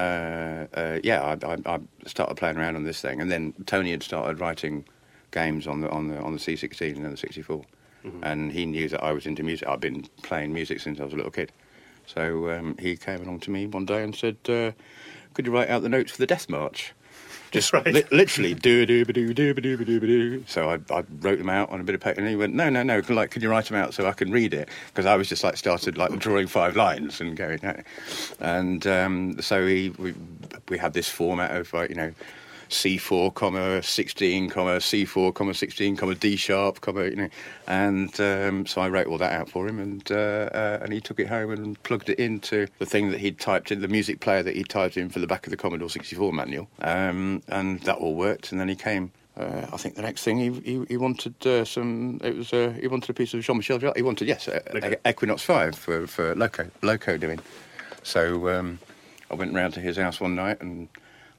uh, 0.73 0.99
yeah, 1.03 1.21
I, 1.41 1.47
I, 1.47 1.75
I 1.75 1.79
started 2.05 2.35
playing 2.35 2.57
around 2.57 2.75
on 2.75 2.83
this 2.83 2.99
thing, 3.01 3.21
and 3.21 3.31
then 3.31 3.53
Tony 3.65 3.91
had 3.91 4.03
started 4.03 4.39
writing 4.41 4.83
games 5.31 5.67
on 5.67 5.79
the 5.81 5.89
on 5.89 6.09
the 6.09 6.17
on 6.19 6.33
the 6.33 6.39
C16 6.39 6.95
and 6.95 7.05
then 7.05 7.11
the 7.11 7.17
64, 7.17 7.63
Mm-hmm. 8.05 8.23
and 8.23 8.51
he 8.51 8.65
knew 8.65 8.87
that 8.89 9.03
I 9.03 9.11
was 9.11 9.25
into 9.25 9.43
music. 9.43 9.67
I've 9.67 9.81
been 9.81 10.03
playing 10.23 10.53
music 10.53 10.79
since 10.79 10.99
I 10.99 11.03
was 11.03 11.11
a 11.13 11.17
little 11.17 11.31
kid. 11.31 11.51
So 12.05 12.49
um, 12.49 12.77
he 12.79 12.95
came 12.95 13.21
along 13.21 13.41
to 13.41 13.51
me 13.51 13.67
one 13.67 13.85
day 13.85 14.03
and 14.03 14.15
said, 14.15 14.37
uh, 14.47 14.71
"Could 15.33 15.45
you 15.45 15.51
write 15.51 15.69
out 15.69 15.81
the 15.81 15.89
notes 15.89 16.11
for 16.13 16.17
the 16.17 16.25
Death 16.27 16.47
March?" 16.49 16.93
Just 17.51 17.73
Right. 17.73 17.85
li- 17.93 18.03
literally 18.11 18.53
do 18.53 18.85
do 18.85 19.03
do 19.05 19.33
do 19.33 19.53
do 19.53 19.77
do 19.77 19.99
do. 19.99 20.43
So 20.47 20.69
I, 20.69 20.75
I 20.93 21.03
wrote 21.19 21.39
them 21.39 21.49
out 21.49 21.71
on 21.71 21.79
a 21.79 21.83
bit 21.83 21.93
of 21.95 21.99
paper, 22.01 22.19
and 22.21 22.29
he 22.29 22.35
went, 22.35 22.53
"No, 22.53 22.69
no, 22.69 22.83
no. 22.83 23.01
Like, 23.09 23.31
can 23.31 23.41
you 23.41 23.49
write 23.49 23.65
them 23.65 23.75
out 23.77 23.93
so 23.93 24.07
I 24.07 24.13
can 24.13 24.31
read 24.31 24.53
it?" 24.53 24.69
Because 24.87 25.05
I 25.05 25.15
was 25.15 25.27
just 25.27 25.43
like 25.43 25.57
started 25.57 25.97
like 25.97 26.17
drawing 26.19 26.47
five 26.47 26.75
lines 26.75 27.19
and 27.19 27.35
going, 27.35 27.59
"No." 27.61 27.75
and 28.39 28.85
um, 28.87 29.41
so 29.41 29.65
he 29.67 29.89
we, 29.89 30.13
we 30.69 30.77
had 30.77 30.93
this 30.93 31.09
format 31.09 31.51
of 31.55 31.73
like 31.73 31.89
you 31.89 31.95
know. 31.95 32.13
C4, 32.69 33.33
comma 33.33 33.81
16, 33.81 34.49
comma 34.49 34.77
C4, 34.77 35.33
comma 35.33 35.53
16, 35.53 35.95
comma 35.97 36.15
D 36.15 36.35
sharp, 36.35 36.81
comma 36.81 37.05
you 37.05 37.15
know, 37.15 37.29
and 37.67 38.19
um, 38.19 38.65
so 38.65 38.81
I 38.81 38.89
wrote 38.89 39.07
all 39.07 39.17
that 39.17 39.33
out 39.33 39.49
for 39.49 39.67
him, 39.67 39.79
and 39.79 40.09
uh, 40.11 40.49
uh, 40.53 40.79
and 40.81 40.93
he 40.93 41.01
took 41.01 41.19
it 41.19 41.27
home 41.27 41.51
and 41.51 41.81
plugged 41.83 42.09
it 42.09 42.19
into 42.19 42.67
the 42.77 42.85
thing 42.85 43.09
that 43.11 43.19
he'd 43.19 43.39
typed 43.39 43.71
in, 43.71 43.81
the 43.81 43.87
music 43.87 44.19
player 44.19 44.43
that 44.43 44.55
he 44.55 44.63
typed 44.63 44.97
in 44.97 45.09
for 45.09 45.19
the 45.19 45.27
back 45.27 45.47
of 45.47 45.51
the 45.51 45.57
Commodore 45.57 45.89
64 45.89 46.31
manual, 46.31 46.67
um, 46.81 47.41
and 47.47 47.81
that 47.81 47.97
all 47.97 48.15
worked. 48.15 48.51
And 48.51 48.61
then 48.61 48.69
he 48.69 48.75
came. 48.75 49.11
Uh, 49.35 49.65
I 49.71 49.77
think 49.77 49.95
the 49.95 50.01
next 50.01 50.23
thing 50.23 50.37
he 50.37 50.51
he, 50.61 50.85
he 50.89 50.97
wanted 50.97 51.35
uh, 51.47 51.65
some. 51.65 52.19
It 52.23 52.35
was 52.35 52.53
uh, 52.53 52.73
he 52.79 52.87
wanted 52.87 53.09
a 53.09 53.13
piece 53.13 53.33
of 53.33 53.41
Jean 53.41 53.57
Michel 53.57 53.79
Jarre. 53.79 53.95
He 53.95 54.03
wanted 54.03 54.27
yes, 54.27 54.47
uh, 54.47 54.59
Okay. 54.75 54.97
Equinoxe 55.07 55.43
Five 55.43 55.75
for 55.75 56.05
for 56.07 56.35
Loco 56.35 56.69
Loco 56.81 57.17
doing. 57.17 57.39
So 58.03 58.49
um, 58.49 58.79
I 59.31 59.35
went 59.35 59.53
round 59.53 59.73
to 59.75 59.79
his 59.81 59.97
house 59.97 60.19
one 60.19 60.35
night 60.35 60.61
and 60.61 60.87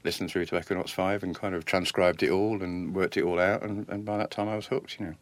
listened 0.05 0.31
through 0.31 0.47
to 0.47 0.59
Equinoxe 0.59 0.91
5 0.91 1.23
and 1.23 1.35
kind 1.35 1.55
of 1.55 1.65
transcribed 1.65 2.23
it 2.23 2.31
all 2.31 2.63
and 2.63 2.95
worked 2.95 3.17
it 3.17 3.25
all 3.25 3.39
out. 3.39 3.63
And, 3.63 3.89
and 3.89 4.05
by 4.05 4.17
that 4.19 4.31
time, 4.31 4.49
I 4.49 4.57
was 4.57 4.67
hooked, 4.67 4.99
you 4.99 5.07
know. 5.07 5.15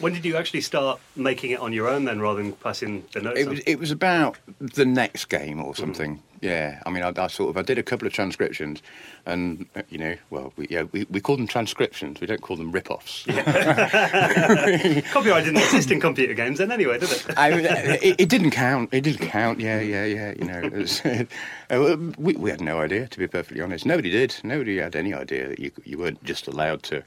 When 0.00 0.12
did 0.12 0.24
you 0.24 0.36
actually 0.36 0.60
start 0.60 1.00
making 1.16 1.52
it 1.52 1.60
on 1.60 1.72
your 1.72 1.88
own 1.88 2.04
then, 2.04 2.20
rather 2.20 2.42
than 2.42 2.52
passing 2.52 3.04
the 3.12 3.20
notes? 3.20 3.40
It 3.40 3.48
was, 3.48 3.60
it 3.60 3.76
was 3.76 3.90
about 3.90 4.36
the 4.58 4.84
next 4.84 5.26
game 5.26 5.62
or 5.62 5.74
something. 5.74 6.16
Mm-hmm. 6.16 6.37
Yeah, 6.40 6.80
I 6.86 6.90
mean, 6.90 7.02
I, 7.02 7.12
I 7.16 7.26
sort 7.26 7.50
of 7.50 7.56
I 7.56 7.62
did 7.62 7.78
a 7.78 7.82
couple 7.82 8.06
of 8.06 8.12
transcriptions, 8.12 8.80
and 9.26 9.66
uh, 9.74 9.82
you 9.88 9.98
know, 9.98 10.14
well, 10.30 10.52
we, 10.56 10.68
yeah, 10.70 10.84
we, 10.92 11.04
we 11.10 11.20
call 11.20 11.36
them 11.36 11.48
transcriptions. 11.48 12.20
We 12.20 12.28
don't 12.28 12.40
call 12.40 12.56
them 12.56 12.70
rip-offs. 12.70 13.24
Copyright 13.26 15.04
didn't 15.44 15.58
exist 15.58 15.90
in 15.90 16.00
computer 16.00 16.34
games 16.34 16.58
then, 16.58 16.70
anyway, 16.70 16.98
did 16.98 17.10
it? 17.10 17.24
I 17.36 17.50
mean, 17.50 17.64
it, 17.64 18.20
it 18.20 18.28
didn't 18.28 18.52
count. 18.52 18.90
It 18.92 19.00
didn't 19.00 19.28
count. 19.28 19.58
Yeah, 19.58 19.80
yeah, 19.80 20.04
yeah. 20.04 20.34
You 20.38 20.44
know, 20.44 20.60
it 20.60 20.72
was, 20.72 21.02
uh, 21.70 21.96
we, 22.18 22.34
we 22.34 22.50
had 22.50 22.60
no 22.60 22.80
idea, 22.80 23.08
to 23.08 23.18
be 23.18 23.26
perfectly 23.26 23.60
honest. 23.60 23.84
Nobody 23.84 24.10
did. 24.10 24.36
Nobody 24.44 24.78
had 24.78 24.94
any 24.94 25.14
idea 25.14 25.48
that 25.48 25.58
you 25.58 25.72
you 25.84 25.98
weren't 25.98 26.22
just 26.24 26.46
allowed 26.46 26.82
to 26.84 27.02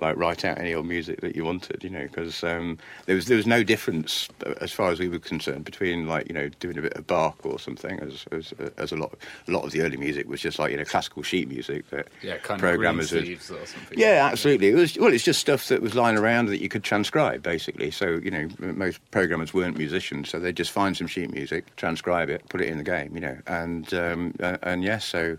like 0.00 0.16
write 0.16 0.44
out 0.44 0.58
any 0.58 0.74
old 0.74 0.86
music 0.86 1.20
that 1.20 1.36
you 1.36 1.44
wanted. 1.44 1.84
You 1.84 1.90
know, 1.90 2.02
because 2.02 2.42
um, 2.42 2.78
there 3.04 3.16
was 3.16 3.26
there 3.26 3.36
was 3.36 3.46
no 3.46 3.62
difference 3.62 4.28
uh, 4.46 4.54
as 4.60 4.72
far 4.72 4.90
as 4.90 4.98
we 4.98 5.08
were 5.08 5.18
concerned 5.18 5.64
between 5.64 6.06
like 6.06 6.28
you 6.28 6.34
know 6.34 6.48
doing 6.60 6.78
a 6.78 6.82
bit 6.82 6.94
of 6.94 7.06
Bach 7.06 7.36
or 7.44 7.58
something 7.58 7.98
as 8.00 8.24
as, 8.32 8.52
as 8.76 8.92
a 8.92 8.96
lot 8.96 9.14
a 9.48 9.50
lot 9.50 9.64
of 9.64 9.70
the 9.72 9.80
early 9.82 9.96
music 9.96 10.28
was 10.28 10.40
just 10.40 10.58
like 10.58 10.70
you 10.70 10.76
know 10.76 10.84
classical 10.84 11.22
sheet 11.22 11.48
music 11.48 11.88
that 11.90 12.08
Yeah, 12.22 12.36
programmers 12.38 13.12
of 13.12 13.16
would- 13.16 13.24
green 13.24 13.38
sleeves 13.40 13.50
or 13.50 13.66
something. 13.66 13.98
yeah, 13.98 14.28
absolutely. 14.30 14.68
It 14.68 14.74
was 14.74 14.96
well. 14.98 15.12
It's 15.12 15.24
just 15.24 15.40
stuff 15.40 15.68
that 15.68 15.82
was 15.82 15.94
lying 15.94 16.16
around 16.18 16.46
that 16.46 16.60
you 16.60 16.68
could 16.68 16.84
transcribe, 16.84 17.42
basically. 17.42 17.90
So 17.90 18.20
you 18.22 18.30
know, 18.30 18.48
most 18.58 19.00
programmers 19.10 19.52
weren't 19.54 19.76
musicians, 19.78 20.28
so 20.30 20.38
they'd 20.38 20.56
just 20.56 20.70
find 20.70 20.96
some 20.96 21.06
sheet 21.06 21.32
music, 21.32 21.74
transcribe 21.76 22.28
it, 22.30 22.48
put 22.48 22.60
it 22.60 22.68
in 22.68 22.78
the 22.78 22.84
game, 22.84 23.10
you 23.14 23.20
know. 23.20 23.38
And 23.46 23.92
um, 23.94 24.34
uh, 24.40 24.58
and 24.62 24.82
yes, 24.84 25.04
so 25.04 25.36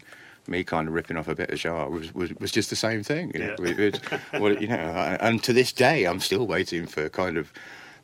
me 0.48 0.62
kind 0.64 0.90
of 0.90 0.94
ripping 0.94 1.16
off 1.16 1.30
a 1.30 1.36
bit 1.36 1.50
of 1.52 1.58
Jarre 1.60 1.90
was, 1.90 2.14
was 2.14 2.34
was 2.40 2.52
just 2.52 2.70
the 2.70 2.76
same 2.76 3.02
thing. 3.04 3.32
You 3.34 3.40
know, 3.40 3.56
Yeah. 3.60 3.70
It- 3.72 3.80
it- 3.80 4.02
well, 4.42 4.54
you 4.62 4.68
know, 4.68 4.76
and 5.22 5.42
to 5.44 5.54
this 5.54 5.72
day, 5.72 6.06
I'm 6.06 6.20
still 6.20 6.46
waiting 6.48 6.86
for 6.86 7.08
kind 7.10 7.38
of. 7.38 7.52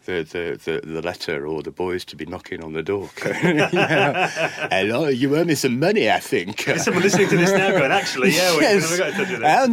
The, 0.06 0.24
the, 0.24 0.60
the, 0.82 0.88
the 0.88 1.02
letter 1.04 1.46
or 1.46 1.62
the 1.62 1.72
boys 1.72 2.04
to 2.06 2.16
be 2.16 2.26
knocking 2.26 2.64
on 2.64 2.74
the 2.74 2.82
door. 2.82 3.10
Hello, 3.22 5.08
you 5.08 5.36
owe 5.36 5.44
me 5.44 5.54
some 5.56 5.78
money, 5.78 6.10
I 6.10 6.20
think. 6.20 6.68
Is 6.68 6.86
someone 6.86 7.04
listening 7.04 7.28
to 7.30 7.38
this 7.38 7.52
now 7.52 7.72
going, 7.72 7.92
actually, 7.92 8.32
yeah, 8.32 8.56
we 8.56 8.62
Yes. 8.64 8.90
never 8.90 8.98
got 8.98 9.10
in 9.10 9.14
touch 9.14 9.30
with 9.30 9.42
it. 9.44 9.46
Oh 9.46 9.66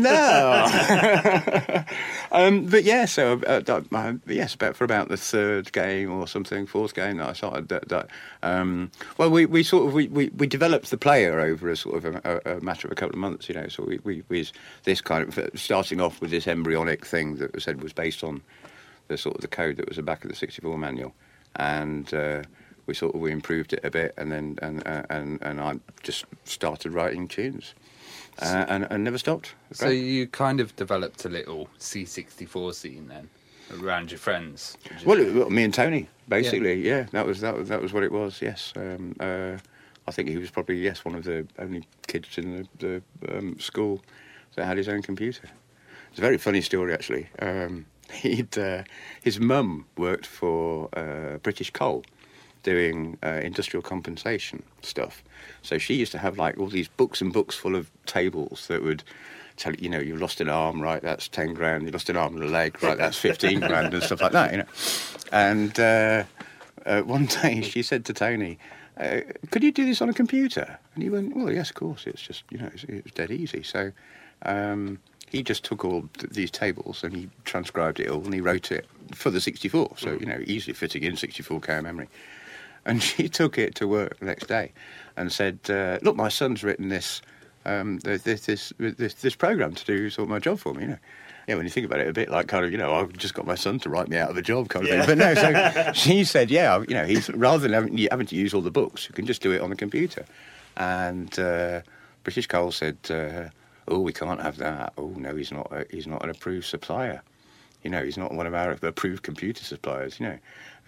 no! 1.79 1.85
um, 2.33 2.67
but 2.67 2.85
yeah, 2.85 3.05
so 3.07 3.41
uh, 3.47 3.63
uh, 3.67 4.13
yes, 4.27 4.55
about 4.55 4.77
for 4.77 4.85
about 4.85 5.09
the 5.09 5.17
third 5.17 5.73
game 5.73 6.13
or 6.13 6.27
something, 6.27 6.67
fourth 6.67 6.95
game 6.95 7.17
that 7.19 7.29
I 7.31 7.33
started. 7.33 7.69
That, 7.69 7.89
that 7.89 8.09
um, 8.43 8.91
well, 9.17 9.31
we, 9.31 9.47
we 9.47 9.63
sort 9.63 9.87
of 9.87 9.95
we, 9.95 10.09
we, 10.09 10.29
we 10.31 10.47
developed 10.47 10.91
the 10.91 10.99
player 10.99 11.41
over 11.41 11.71
a 11.71 11.77
sort 11.77 12.05
of 12.05 12.17
a, 12.17 12.41
a, 12.45 12.57
a 12.57 12.61
matter 12.61 12.89
of 12.89 12.93
a 12.93 12.97
couple 12.97 13.15
of 13.15 13.21
months, 13.21 13.49
you 13.49 13.55
know. 13.55 13.69
So 13.69 13.85
we 13.85 14.01
we, 14.05 14.23
we 14.29 14.47
this 14.85 15.01
kind 15.01 15.23
of 15.27 15.51
starting 15.59 16.01
off 16.01 16.21
with 16.21 16.31
this 16.31 16.47
embryonic 16.47 17.07
thing 17.07 17.37
that 17.37 17.55
was 17.55 17.65
said 17.65 17.81
was 17.83 17.93
based 17.93 18.23
on 18.25 18.43
the 19.09 19.17
sort 19.17 19.37
of 19.37 19.41
the 19.43 19.49
code 19.49 19.77
that 19.77 19.89
was 19.89 19.97
the 19.97 20.03
back 20.03 20.25
of 20.25 20.31
the 20.31 20.37
64 20.37 20.77
manual, 20.79 21.15
and 21.57 22.13
uh, 22.15 22.43
we 22.87 22.95
sort 22.95 23.15
of 23.15 23.21
we 23.21 23.31
improved 23.33 23.73
it 23.73 23.81
a 23.85 23.91
bit, 23.91 24.15
and 24.17 24.31
then 24.31 24.59
and 24.63 24.87
uh, 24.87 25.03
and 25.11 25.41
and 25.43 25.61
I 25.61 25.79
just 26.03 26.25
started 26.45 26.93
writing 26.93 27.29
tunes, 27.29 27.75
uh, 28.41 28.65
and 28.69 28.87
and 28.91 29.05
never 29.05 29.19
stopped. 29.19 29.55
So 29.73 29.89
you 29.89 30.27
kind 30.27 30.61
of 30.61 30.75
developed 30.77 31.25
a 31.25 31.29
little 31.29 31.69
C64 31.79 32.75
scene 32.75 33.09
then 33.09 33.29
around 33.81 34.11
your 34.11 34.19
friends. 34.19 34.77
you 34.85 35.07
Well, 35.07 35.19
it- 35.21 35.51
me 35.51 35.65
and 35.65 35.75
Tony, 35.75 36.09
basically, 36.29 36.87
yeah. 36.87 37.05
that 37.13 37.27
was 37.27 37.41
that 37.41 37.57
was 37.57 37.69
that 37.69 37.81
was 37.83 37.93
what 37.93 38.03
it 38.03 38.13
was. 38.13 38.41
Yes, 38.43 38.73
um, 38.77 39.15
uh, 39.21 39.57
I 40.09 40.13
think 40.13 40.29
he 40.29 40.39
was 40.39 40.51
probably 40.51 40.79
yes 40.79 41.05
one 41.05 41.15
of 41.15 41.25
the 41.25 41.47
only 41.59 41.87
kids 42.07 42.39
in 42.39 42.69
the, 42.79 43.03
the 43.27 43.37
um, 43.37 43.59
school 43.59 44.03
that 44.55 44.65
had 44.67 44.77
his 44.77 44.89
own 44.89 45.03
computer. 45.03 45.49
It's 46.11 46.19
a 46.19 46.23
very 46.23 46.39
funny 46.39 46.63
story, 46.63 46.95
actually. 46.95 47.29
Um, 47.41 47.85
he'd 48.13 48.57
uh, 48.57 48.85
his 49.23 49.41
mum 49.41 49.87
worked 49.97 50.27
for 50.27 50.89
uh, 50.97 51.39
British 51.39 51.71
Coal, 51.71 52.05
doing 52.63 53.19
uh, 53.23 53.41
industrial 53.43 53.83
compensation 53.83 54.63
stuff. 54.83 55.23
So 55.63 55.79
she 55.79 55.95
used 55.95 56.13
to 56.13 56.19
have 56.19 56.39
like 56.39 56.59
all 56.59 56.69
these 56.69 56.89
books 56.89 57.21
and 57.21 57.33
books 57.33 57.55
full 57.55 57.77
of 57.77 57.91
tables 58.07 58.67
that 58.69 58.83
would 58.83 59.03
tell 59.57 59.75
you, 59.75 59.89
know, 59.89 59.99
you've 59.99 60.21
lost 60.21 60.41
an 60.41 60.49
arm, 60.49 60.81
right? 60.81 61.03
That's 61.03 61.29
ten 61.29 61.55
grand. 61.55 61.85
You 61.85 61.91
lost 61.91 62.11
an 62.11 62.17
arm 62.17 62.35
and 62.35 62.45
a 62.45 62.49
leg, 62.49 62.83
right? 62.83 62.99
That's 62.99 63.17
fifteen 63.17 63.61
grand 63.61 63.95
and 63.95 64.03
stuff 64.03 64.21
like 64.21 64.33
that, 64.33 64.53
you 64.53 64.59
know. 64.59 64.67
And 65.33 65.79
uh, 65.81 66.25
uh, 66.85 67.03
one 67.03 67.27
day 67.27 67.63
she 67.63 67.83
said 67.83 68.05
to 68.07 68.13
Tony, 68.13 68.59
uh, 68.99 69.21
"Could 69.51 69.63
you 69.63 69.73
do 69.73 69.85
this 69.85 70.01
on 70.03 70.09
a 70.09 70.15
computer?" 70.15 70.79
And 70.95 71.03
he 71.03 71.11
went, 71.11 71.37
"Well, 71.37 71.53
yes, 71.53 71.71
of 71.71 71.77
course. 71.77 72.07
It's 72.07 72.23
just 72.23 72.45
you 72.51 72.59
know, 72.59 72.71
it's, 72.73 72.85
it's 72.85 73.13
dead 73.13 73.31
easy." 73.31 73.63
So. 73.63 73.93
Um, 74.43 74.99
he 75.31 75.43
just 75.43 75.65
took 75.65 75.85
all 75.85 76.09
th- 76.19 76.33
these 76.33 76.51
tables 76.51 77.03
and 77.05 77.15
he 77.17 77.29
transcribed 77.45 78.01
it 78.01 78.09
all 78.09 78.25
and 78.25 78.33
he 78.35 78.41
wrote 78.41 78.71
it 78.73 78.87
for 79.15 79.31
the 79.31 79.41
64, 79.41 79.95
so 79.97 80.13
you 80.21 80.27
know, 80.27 80.41
easily 80.47 80.75
fitting 80.75 81.03
in 81.03 81.15
64k 81.15 81.83
memory. 81.83 82.09
And 82.85 83.03
she 83.11 83.29
took 83.29 83.59
it 83.59 83.75
to 83.77 83.89
work 83.89 84.19
the 84.19 84.27
next 84.27 84.47
day 84.47 84.73
and 85.17 85.33
said, 85.33 85.59
uh, 85.69 85.99
"Look, 86.03 86.17
my 86.17 86.29
son's 86.29 86.63
written 86.63 86.89
this, 86.89 87.21
um, 87.65 87.99
this, 88.01 88.23
this, 88.47 88.73
this, 88.79 89.15
this 89.15 89.35
program 89.35 89.75
to 89.75 89.85
do 89.85 90.09
sort 90.11 90.25
of 90.27 90.31
my 90.31 90.39
job 90.39 90.59
for 90.59 90.73
me." 90.75 90.83
You 90.83 90.89
know, 90.91 90.99
yeah. 91.49 91.55
When 91.57 91.65
you 91.65 91.71
think 91.71 91.87
about 91.87 92.01
it, 92.01 92.09
a 92.09 92.13
bit 92.13 92.29
like 92.31 92.49
kind 92.49 92.65
of, 92.65 92.71
you 92.73 92.79
know, 92.79 92.95
I've 92.95 93.13
just 93.13 93.35
got 93.35 93.47
my 93.47 93.55
son 93.55 93.79
to 93.81 93.89
write 93.91 94.09
me 94.09 94.17
out 94.17 94.31
of 94.31 94.37
a 94.37 94.43
job 94.43 94.69
kind 94.69 94.85
of 94.85 94.93
Yeah. 94.93 95.05
thing. 95.07 95.19
But 95.19 95.25
no, 95.25 95.35
so 95.35 95.93
she 95.95 96.23
said, 96.25 96.51
"Yeah, 96.51 96.83
you 96.89 96.95
know, 96.95 97.05
he's 97.07 97.29
rather 97.31 97.59
than 97.63 97.73
having, 97.73 97.99
you 97.99 98.09
having 98.11 98.27
to 98.29 98.37
use 98.37 98.53
all 98.55 98.63
the 98.63 98.71
books, 98.71 99.09
you 99.09 99.15
can 99.15 99.27
just 99.27 99.43
do 99.43 99.51
it 99.53 99.61
on 99.61 99.71
the 99.71 99.77
computer." 99.77 100.25
And 100.77 101.37
uh, 101.39 101.81
British 102.23 102.47
Coal 102.47 102.71
said, 102.71 102.97
uh, 103.11 103.49
"Oh, 103.89 104.01
we 104.01 104.13
can't 104.13 104.41
have 104.41 104.57
that. 104.59 104.93
Oh 104.99 105.13
no, 105.17 105.35
he's 105.37 105.53
not. 105.53 105.73
A, 105.73 105.87
he's 105.91 106.07
not 106.07 106.23
an 106.23 106.31
approved 106.31 106.67
supplier." 106.67 107.23
you 107.87 107.91
know, 107.91 108.03
he's 108.03 108.19
not 108.19 108.33
one 108.33 108.49
of 108.49 108.55
our 108.55 108.73
approved 108.83 109.23
computer 109.23 109.63
suppliers, 109.63 110.19
you 110.19 110.27
know. 110.27 110.39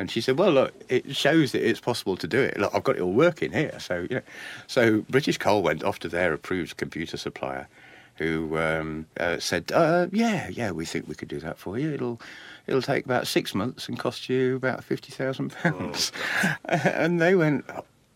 And 0.01 0.11
she 0.11 0.21
said, 0.21 0.37
well, 0.37 0.51
look, 0.51 0.75
it 0.89 1.15
shows 1.15 1.53
that 1.53 1.65
it's 1.65 1.79
possible 1.79 2.17
to 2.17 2.27
do 2.27 2.41
it. 2.41 2.59
Look, 2.59 2.75
I've 2.75 2.83
got 2.83 2.97
it 2.97 3.03
all 3.03 3.13
working 3.13 3.53
here. 3.53 3.79
So, 3.79 4.09
you 4.11 4.17
know, 4.17 4.23
so 4.67 5.03
British 5.09 5.39
Coal 5.39 5.63
went 5.63 5.85
off 5.85 6.01
to 6.01 6.09
their 6.09 6.33
approved 6.33 6.77
computer 6.77 7.17
supplier 7.17 7.69
who 8.17 8.59
um, 8.59 9.07
uh, 9.21 9.39
said, 9.39 9.71
uh, 9.73 10.09
yeah, 10.11 10.49
yeah, 10.49 10.73
we 10.73 10.85
think 10.85 11.07
we 11.07 11.15
could 11.15 11.29
do 11.29 11.39
that 11.39 11.57
for 11.57 11.79
you. 11.79 11.93
It'll, 11.93 12.21
it'll 12.67 12.83
take 12.83 13.05
about 13.05 13.29
six 13.29 13.55
months 13.55 13.89
and 13.89 13.97
cost 13.97 14.29
you 14.29 14.57
about 14.57 14.81
£50,000. 14.81 16.59
and 16.65 17.21
they 17.21 17.37
went, 17.37 17.65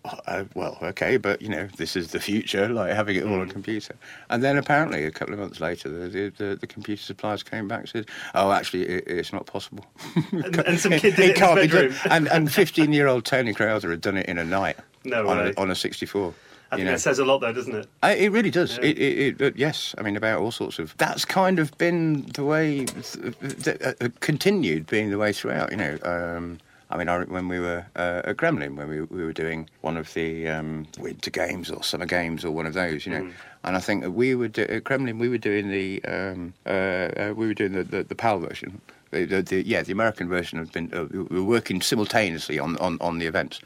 uh, 0.05 0.45
well, 0.55 0.79
okay, 0.83 1.17
but 1.17 1.41
you 1.41 1.49
know, 1.49 1.69
this 1.77 1.97
is 1.97 2.09
the 2.13 2.21
future, 2.21 2.69
like 2.81 2.93
having 2.93 3.17
it 3.17 3.25
all 3.25 3.41
on 3.41 3.49
computer. 3.49 3.95
And 4.31 4.43
then 4.43 4.59
apparently, 4.59 5.05
a 5.05 5.11
couple 5.11 5.35
of 5.35 5.41
months 5.41 5.61
later, 5.61 5.89
the 5.89 6.33
the, 6.37 6.57
the 6.57 6.67
computer 6.67 7.03
suppliers 7.03 7.43
came 7.43 7.69
back 7.69 7.81
and 7.81 7.89
said, 7.89 8.07
"Oh, 8.35 8.53
actually, 8.53 8.89
it, 8.89 9.05
it's 9.07 9.33
not 9.33 9.47
possible." 9.47 9.87
And, 10.33 10.57
and 10.61 10.81
some 10.81 10.93
kid 10.93 11.17
did 11.17 11.31
it, 11.37 11.43
in 11.43 11.57
his 11.57 11.71
bedroom. 11.71 11.95
And 12.11 12.29
and 12.29 12.53
fifteen 12.53 12.93
year 12.93 13.07
old 13.07 13.25
Tony 13.25 13.53
Crowther 13.53 13.91
had 13.91 14.01
done 14.01 14.17
it 14.17 14.27
in 14.27 14.39
a 14.39 14.45
night. 14.45 14.77
No 15.05 15.29
on 15.29 15.39
a, 15.39 15.53
on 15.61 15.71
a 15.71 15.75
sixty 15.75 16.07
four. 16.07 16.35
I 16.73 16.77
think 16.77 16.89
that 16.89 17.01
says 17.03 17.19
a 17.19 17.25
lot, 17.27 17.43
though, 17.43 17.53
doesn't 17.53 17.75
it? 17.75 17.87
I, 18.03 18.15
it 18.15 18.33
really 18.33 18.51
does. 18.51 18.79
Yeah. 18.79 18.85
It, 18.85 18.99
it, 18.99 19.41
it, 19.41 19.43
uh, 19.43 19.51
yes, 19.55 19.95
I 19.99 20.03
mean 20.03 20.17
about 20.17 20.41
all 20.41 20.51
sorts 20.51 20.79
of. 20.79 20.97
That's 20.97 21.27
kind 21.27 21.59
of 21.59 21.77
been 21.77 22.23
the 22.33 22.45
way, 22.45 22.87
th- 22.87 23.83
uh, 23.83 23.93
uh, 24.01 24.09
continued 24.21 24.87
being 24.87 25.11
the 25.11 25.19
way 25.19 25.35
throughout. 25.35 25.71
You 25.71 25.77
know, 25.77 25.99
um, 26.03 26.59
I 26.93 26.99
mean, 26.99 27.09
I, 27.09 27.21
when 27.25 27.49
we 27.49 27.59
were 27.59 27.87
uh, 27.97 28.21
at 28.25 28.37
Gremlin, 28.37 28.77
when 28.77 28.87
we, 28.89 29.01
we 29.01 29.25
were 29.25 29.33
doing 29.33 29.69
one 29.81 29.97
of 29.97 30.13
the 30.13 30.47
um, 30.49 30.87
winter 30.99 31.31
games 31.31 31.71
or 31.71 31.83
summer 31.83 32.05
games 32.07 32.45
or 32.45 32.51
one 32.51 32.67
of 32.67 32.75
those, 32.75 33.07
you 33.07 33.13
know, 33.13 33.31
and 33.65 33.77
I 33.77 33.81
think 33.81 34.05
we 34.15 34.35
were 34.35 34.49
do- 34.49 34.63
at 34.63 34.85
Gremlin, 34.85 35.19
we 35.19 35.31
were 35.31 35.39
doing 35.39 35.71
the 35.71 36.05
um, 36.05 36.53
uh, 36.67 36.69
uh, 36.69 37.33
we 37.35 37.47
were 37.47 37.55
doing 37.55 37.73
the 37.73 37.83
the, 37.85 38.05
the 38.05 38.15
PAL 38.15 38.41
version. 38.41 38.81
The, 39.11 39.25
the, 39.27 39.43
the, 39.43 39.67
yeah, 39.67 39.83
the 39.83 39.93
American 39.93 40.29
version 40.29 40.59
had 40.59 40.73
been. 40.73 40.93
Uh, 40.93 41.05
we 41.11 41.41
were 41.41 41.45
working 41.45 41.81
simultaneously 41.83 42.59
on, 42.59 42.77
on, 42.79 42.99
on 43.01 43.19
the 43.19 43.27
events. 43.27 43.61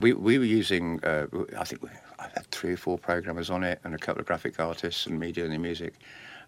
We 0.00 0.12
we 0.12 0.38
were 0.38 0.44
using. 0.44 1.02
Uh, 1.04 1.26
I 1.58 1.64
think 1.64 1.82
we, 1.82 1.90
I 2.18 2.28
had 2.34 2.46
three 2.50 2.72
or 2.72 2.76
four 2.76 2.98
programmers 2.98 3.50
on 3.50 3.62
it, 3.64 3.80
and 3.84 3.94
a 3.94 3.98
couple 3.98 4.20
of 4.20 4.26
graphic 4.26 4.58
artists 4.58 5.06
and 5.06 5.18
media 5.18 5.44
and 5.44 5.52
the 5.52 5.58
music. 5.58 5.94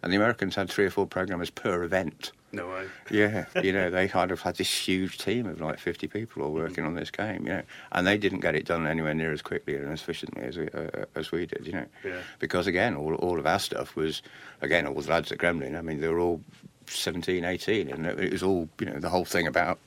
And 0.02 0.12
the 0.12 0.16
Americans 0.16 0.54
had 0.54 0.70
three 0.70 0.86
or 0.86 0.90
four 0.90 1.06
programmers 1.06 1.50
per 1.50 1.82
event. 1.82 2.32
No 2.52 2.68
way. 2.68 2.86
Yeah, 3.10 3.46
you 3.62 3.72
know, 3.72 3.90
they 3.90 4.08
kind 4.08 4.30
of 4.30 4.40
had 4.40 4.56
this 4.56 4.70
huge 4.70 5.18
team 5.18 5.46
of 5.46 5.60
like 5.60 5.78
50 5.78 6.06
people 6.06 6.42
all 6.42 6.52
working 6.52 6.84
on 6.84 6.94
this 6.94 7.10
game, 7.10 7.42
you 7.46 7.52
know, 7.52 7.62
and 7.92 8.06
they 8.06 8.16
didn't 8.16 8.40
get 8.40 8.54
it 8.54 8.64
done 8.66 8.86
anywhere 8.86 9.14
near 9.14 9.32
as 9.32 9.42
quickly 9.42 9.74
and 9.74 9.92
as 9.92 10.00
efficiently 10.00 10.44
as 10.44 10.56
we, 10.56 10.68
uh, 10.68 11.04
as 11.16 11.32
we 11.32 11.46
did, 11.46 11.66
you 11.66 11.72
know. 11.72 11.86
Yeah. 12.04 12.20
Because 12.38 12.66
again, 12.66 12.94
all, 12.94 13.14
all 13.16 13.38
of 13.38 13.46
our 13.46 13.58
stuff 13.58 13.96
was, 13.96 14.22
again, 14.62 14.86
all 14.86 15.00
the 15.00 15.10
lads 15.10 15.32
at 15.32 15.38
Gremlin, 15.38 15.76
I 15.76 15.82
mean, 15.82 16.00
they 16.00 16.08
were 16.08 16.20
all 16.20 16.40
17, 16.86 17.44
18, 17.44 17.90
and 17.90 18.06
it 18.06 18.32
was 18.32 18.42
all, 18.42 18.68
you 18.80 18.86
know, 18.86 18.98
the 19.00 19.10
whole 19.10 19.24
thing 19.24 19.46
about, 19.46 19.78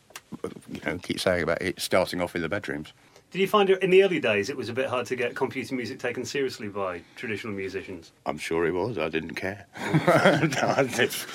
you 0.70 0.82
know, 0.86 0.98
keep 1.00 1.20
saying 1.20 1.44
about 1.44 1.62
it 1.62 1.80
starting 1.80 2.22
off 2.22 2.36
in 2.36 2.42
the 2.42 2.50
bedrooms. 2.50 2.94
Did 3.32 3.42
you 3.42 3.48
find 3.48 3.70
it 3.70 3.84
in 3.84 3.92
the 3.92 4.04
early 4.04 4.20
days 4.20 4.50
it 4.50 4.58
was 4.58 4.70
a 4.70 4.74
bit 4.74 4.88
hard 4.88 5.06
to 5.08 5.16
get 5.16 5.36
computer 5.36 5.76
music 5.76 6.00
taken 6.00 6.26
seriously 6.26 6.68
by 6.68 7.02
traditional 7.16 7.54
musicians? 7.54 8.12
I'm 8.26 8.40
sure 8.40 8.66
it 8.66 8.74
was. 8.74 8.98
I 8.98 9.08
didn't 9.10 9.36
care. 9.36 9.68
it 9.78 11.26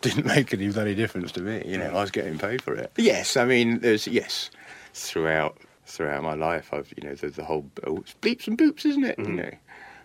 didn't 0.00 0.26
make 0.26 0.52
any 0.52 0.68
bloody 0.70 0.96
difference 0.96 1.30
to 1.32 1.40
me. 1.40 1.62
You 1.64 1.78
know, 1.78 1.90
I 1.90 2.00
was 2.00 2.10
getting 2.10 2.36
paid 2.36 2.62
for 2.62 2.74
it. 2.74 2.90
Yes, 2.96 3.36
I 3.36 3.44
mean, 3.44 3.78
there's 3.78 4.08
yes, 4.08 4.50
throughout 4.92 5.56
throughout 5.86 6.24
my 6.24 6.34
life, 6.34 6.72
I've 6.72 6.92
you 6.96 7.08
know 7.08 7.14
the, 7.14 7.28
the 7.28 7.44
whole 7.44 7.70
oh, 7.86 7.98
it's 7.98 8.14
bleeps 8.14 8.48
and 8.48 8.58
boops, 8.58 8.84
isn't 8.84 9.04
it? 9.04 9.16
You 9.18 9.24
mm-hmm. 9.24 9.36
know, 9.36 9.50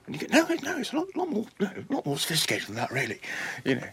and 0.06 0.22
you 0.22 0.28
go, 0.28 0.44
no, 0.44 0.56
no, 0.64 0.78
it's 0.78 0.94
a 0.94 0.98
lot, 0.98 1.16
lot 1.16 1.30
more, 1.30 1.46
no, 1.60 1.68
a 1.68 1.94
lot 1.94 2.06
more 2.06 2.18
sophisticated 2.18 2.68
than 2.68 2.76
that, 2.76 2.92
really. 2.92 3.20
You 3.66 3.76
know. 3.76 3.88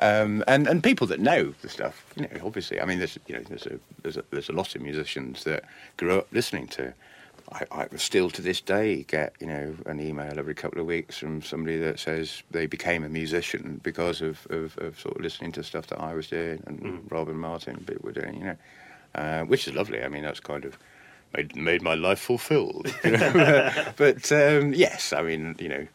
Um, 0.00 0.42
and 0.48 0.66
and 0.66 0.82
people 0.82 1.06
that 1.08 1.20
know 1.20 1.54
the 1.60 1.68
stuff, 1.68 2.04
you 2.16 2.22
know, 2.22 2.46
obviously, 2.46 2.80
I 2.80 2.86
mean, 2.86 2.98
there's 2.98 3.18
you 3.26 3.34
know, 3.34 3.42
there's 3.42 3.66
a 3.66 3.78
there's 4.02 4.16
a, 4.16 4.24
there's 4.30 4.48
a 4.48 4.52
lot 4.52 4.74
of 4.74 4.80
musicians 4.80 5.44
that 5.44 5.64
grew 5.96 6.18
up 6.18 6.28
listening 6.32 6.68
to 6.68 6.94
I, 7.52 7.64
I 7.72 7.96
still 7.96 8.30
to 8.30 8.42
this 8.42 8.60
day 8.60 9.02
get 9.04 9.34
you 9.40 9.46
know 9.46 9.74
an 9.86 10.00
email 10.00 10.38
every 10.38 10.54
couple 10.54 10.80
of 10.80 10.86
weeks 10.86 11.18
from 11.18 11.42
somebody 11.42 11.78
that 11.78 11.98
says 11.98 12.42
they 12.50 12.66
became 12.66 13.04
a 13.04 13.08
musician 13.08 13.80
because 13.82 14.20
of, 14.20 14.46
of, 14.50 14.76
of 14.78 14.98
sort 14.98 15.16
of 15.16 15.22
listening 15.22 15.52
to 15.52 15.64
stuff 15.64 15.88
that 15.88 16.00
I 16.00 16.14
was 16.14 16.28
doing 16.28 16.62
and 16.66 17.10
Rob 17.10 17.28
and 17.28 17.38
Martin 17.38 17.76
and 17.76 17.86
people 17.86 18.06
were 18.06 18.12
doing, 18.12 18.36
you 18.36 18.44
know, 18.44 18.56
uh, 19.14 19.42
which 19.42 19.66
is 19.66 19.74
lovely. 19.74 20.02
I 20.02 20.08
mean, 20.08 20.22
that's 20.22 20.40
kind 20.40 20.64
of 20.64 20.78
made 21.34 21.56
made 21.56 21.82
my 21.82 21.94
life 21.94 22.20
fulfilled. 22.20 22.94
You 23.04 23.12
know? 23.12 23.72
but 23.96 24.30
um, 24.32 24.72
yes, 24.72 25.12
I 25.12 25.22
mean, 25.22 25.56
you 25.58 25.68
know. 25.68 25.86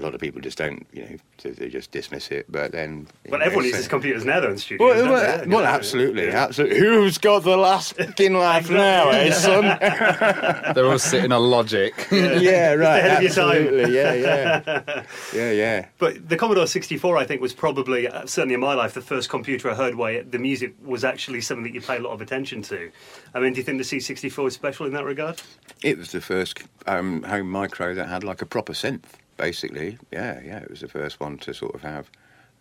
A 0.00 0.02
lot 0.02 0.14
of 0.14 0.20
people 0.20 0.40
just 0.40 0.58
don't, 0.58 0.86
you 0.92 1.02
know, 1.02 1.16
they, 1.42 1.50
they 1.50 1.68
just 1.68 1.90
dismiss 1.90 2.30
it. 2.30 2.46
But 2.50 2.72
then, 2.72 3.06
you 3.24 3.30
Well, 3.30 3.40
know, 3.40 3.46
everyone 3.46 3.64
so- 3.64 3.70
uses 3.70 3.88
computers 3.88 4.24
now, 4.24 4.40
though, 4.40 4.50
in 4.50 4.58
studios. 4.58 4.80
well, 4.86 4.94
don't 5.04 5.10
well, 5.12 5.38
they? 5.38 5.46
well, 5.48 5.62
Yeah. 5.62 5.74
absolutely, 5.74 6.26
Yeah. 6.26 6.44
absolutely. 6.44 6.78
Who's 6.78 7.18
got 7.18 7.42
the 7.44 7.56
last 7.56 7.96
fucking 7.96 8.34
laugh 8.34 8.68
now, 8.70 9.10
eh, 9.10 9.30
son? 9.32 9.62
They're 10.74 10.86
all 10.86 10.98
sitting 10.98 11.32
on 11.32 11.42
logic. 11.42 11.94
yeah, 12.12 12.72
right. 12.74 12.98
ahead 12.98 13.16
of 13.18 13.22
your 13.22 13.32
time. 13.32 13.56
absolutely. 13.62 13.94
Yeah, 13.94 14.12
yeah, 14.14 15.02
yeah, 15.34 15.50
yeah. 15.52 15.86
But 15.98 16.28
the 16.28 16.36
Commodore 16.36 16.66
64, 16.66 17.16
I 17.16 17.24
think, 17.24 17.40
was 17.40 17.52
probably, 17.52 18.08
uh, 18.08 18.26
certainly 18.26 18.54
in 18.54 18.60
my 18.60 18.74
life, 18.74 18.94
the 18.94 19.00
first 19.00 19.28
computer 19.28 19.70
I 19.70 19.74
heard 19.74 19.94
where 19.94 20.22
the 20.22 20.38
music 20.38 20.74
was 20.84 21.04
actually 21.04 21.40
something 21.40 21.64
that 21.64 21.74
you 21.74 21.80
pay 21.80 21.96
a 21.96 22.00
lot 22.00 22.12
of 22.12 22.20
attention 22.20 22.62
to. 22.62 22.90
I 23.34 23.40
mean, 23.40 23.52
do 23.52 23.58
you 23.58 23.64
think 23.64 23.78
the 23.78 23.84
C64 23.84 24.44
was 24.44 24.54
special 24.54 24.86
in 24.86 24.92
that 24.92 25.04
regard? 25.04 25.40
It 25.82 25.98
was 25.98 26.12
the 26.12 26.20
first 26.20 26.62
um, 26.86 27.22
home 27.22 27.50
micro 27.50 27.94
that 27.94 28.08
had 28.08 28.24
like 28.24 28.42
a 28.42 28.46
proper 28.46 28.72
synth, 28.72 29.02
basically. 29.36 29.98
Yeah, 30.12 30.40
yeah. 30.44 30.58
It 30.58 30.70
was 30.70 30.80
the 30.80 30.88
first 30.88 31.20
one 31.20 31.38
to 31.38 31.54
sort 31.54 31.74
of 31.74 31.82
have 31.82 32.10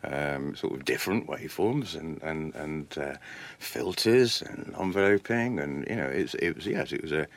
um, 0.04 0.56
sort 0.56 0.74
of 0.74 0.86
different 0.86 1.28
waveforms 1.28 1.96
and 1.96 2.22
and 2.22 2.56
and 2.56 2.98
uh, 2.98 3.16
filters 3.60 4.42
and 4.42 4.74
enveloping, 4.80 5.60
and 5.60 5.88
you 5.88 5.96
know, 5.96 6.08
it's, 6.08 6.34
it 6.36 6.56
was 6.56 6.66
yes, 6.66 6.92
it 6.92 7.02
was 7.02 7.12
a 7.12 7.28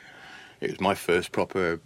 it 0.61 0.71
was 0.71 0.81
my 0.81 0.93
first 0.93 1.31
proper 1.31 1.79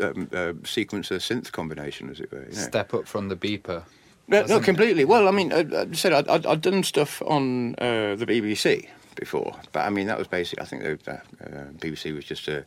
um, 0.00 0.28
uh, 0.32 0.52
sequencer 0.62 1.18
synth 1.18 1.52
combination, 1.52 2.10
as 2.10 2.20
it 2.20 2.30
were. 2.32 2.40
You 2.40 2.54
know. 2.54 2.62
Step 2.62 2.94
up 2.94 3.06
from 3.06 3.28
the 3.28 3.36
beeper. 3.36 3.84
No, 4.28 4.58
completely. 4.58 5.04
Well, 5.04 5.28
I 5.28 5.30
mean, 5.30 5.52
I, 5.52 5.64
I 5.72 5.92
said 5.92 6.12
I'd, 6.12 6.28
I'd, 6.28 6.46
I'd 6.46 6.60
done 6.60 6.82
stuff 6.82 7.22
on 7.22 7.76
uh, 7.76 8.16
the 8.16 8.26
BBC 8.26 8.88
before, 9.14 9.54
but 9.72 9.80
I 9.80 9.90
mean 9.90 10.08
that 10.08 10.18
was 10.18 10.26
basically. 10.26 10.62
I 10.62 10.66
think 10.66 10.82
the 10.82 11.12
uh, 11.12 11.14
uh, 11.44 11.64
BBC 11.78 12.14
was 12.14 12.24
just 12.24 12.48
a. 12.48 12.64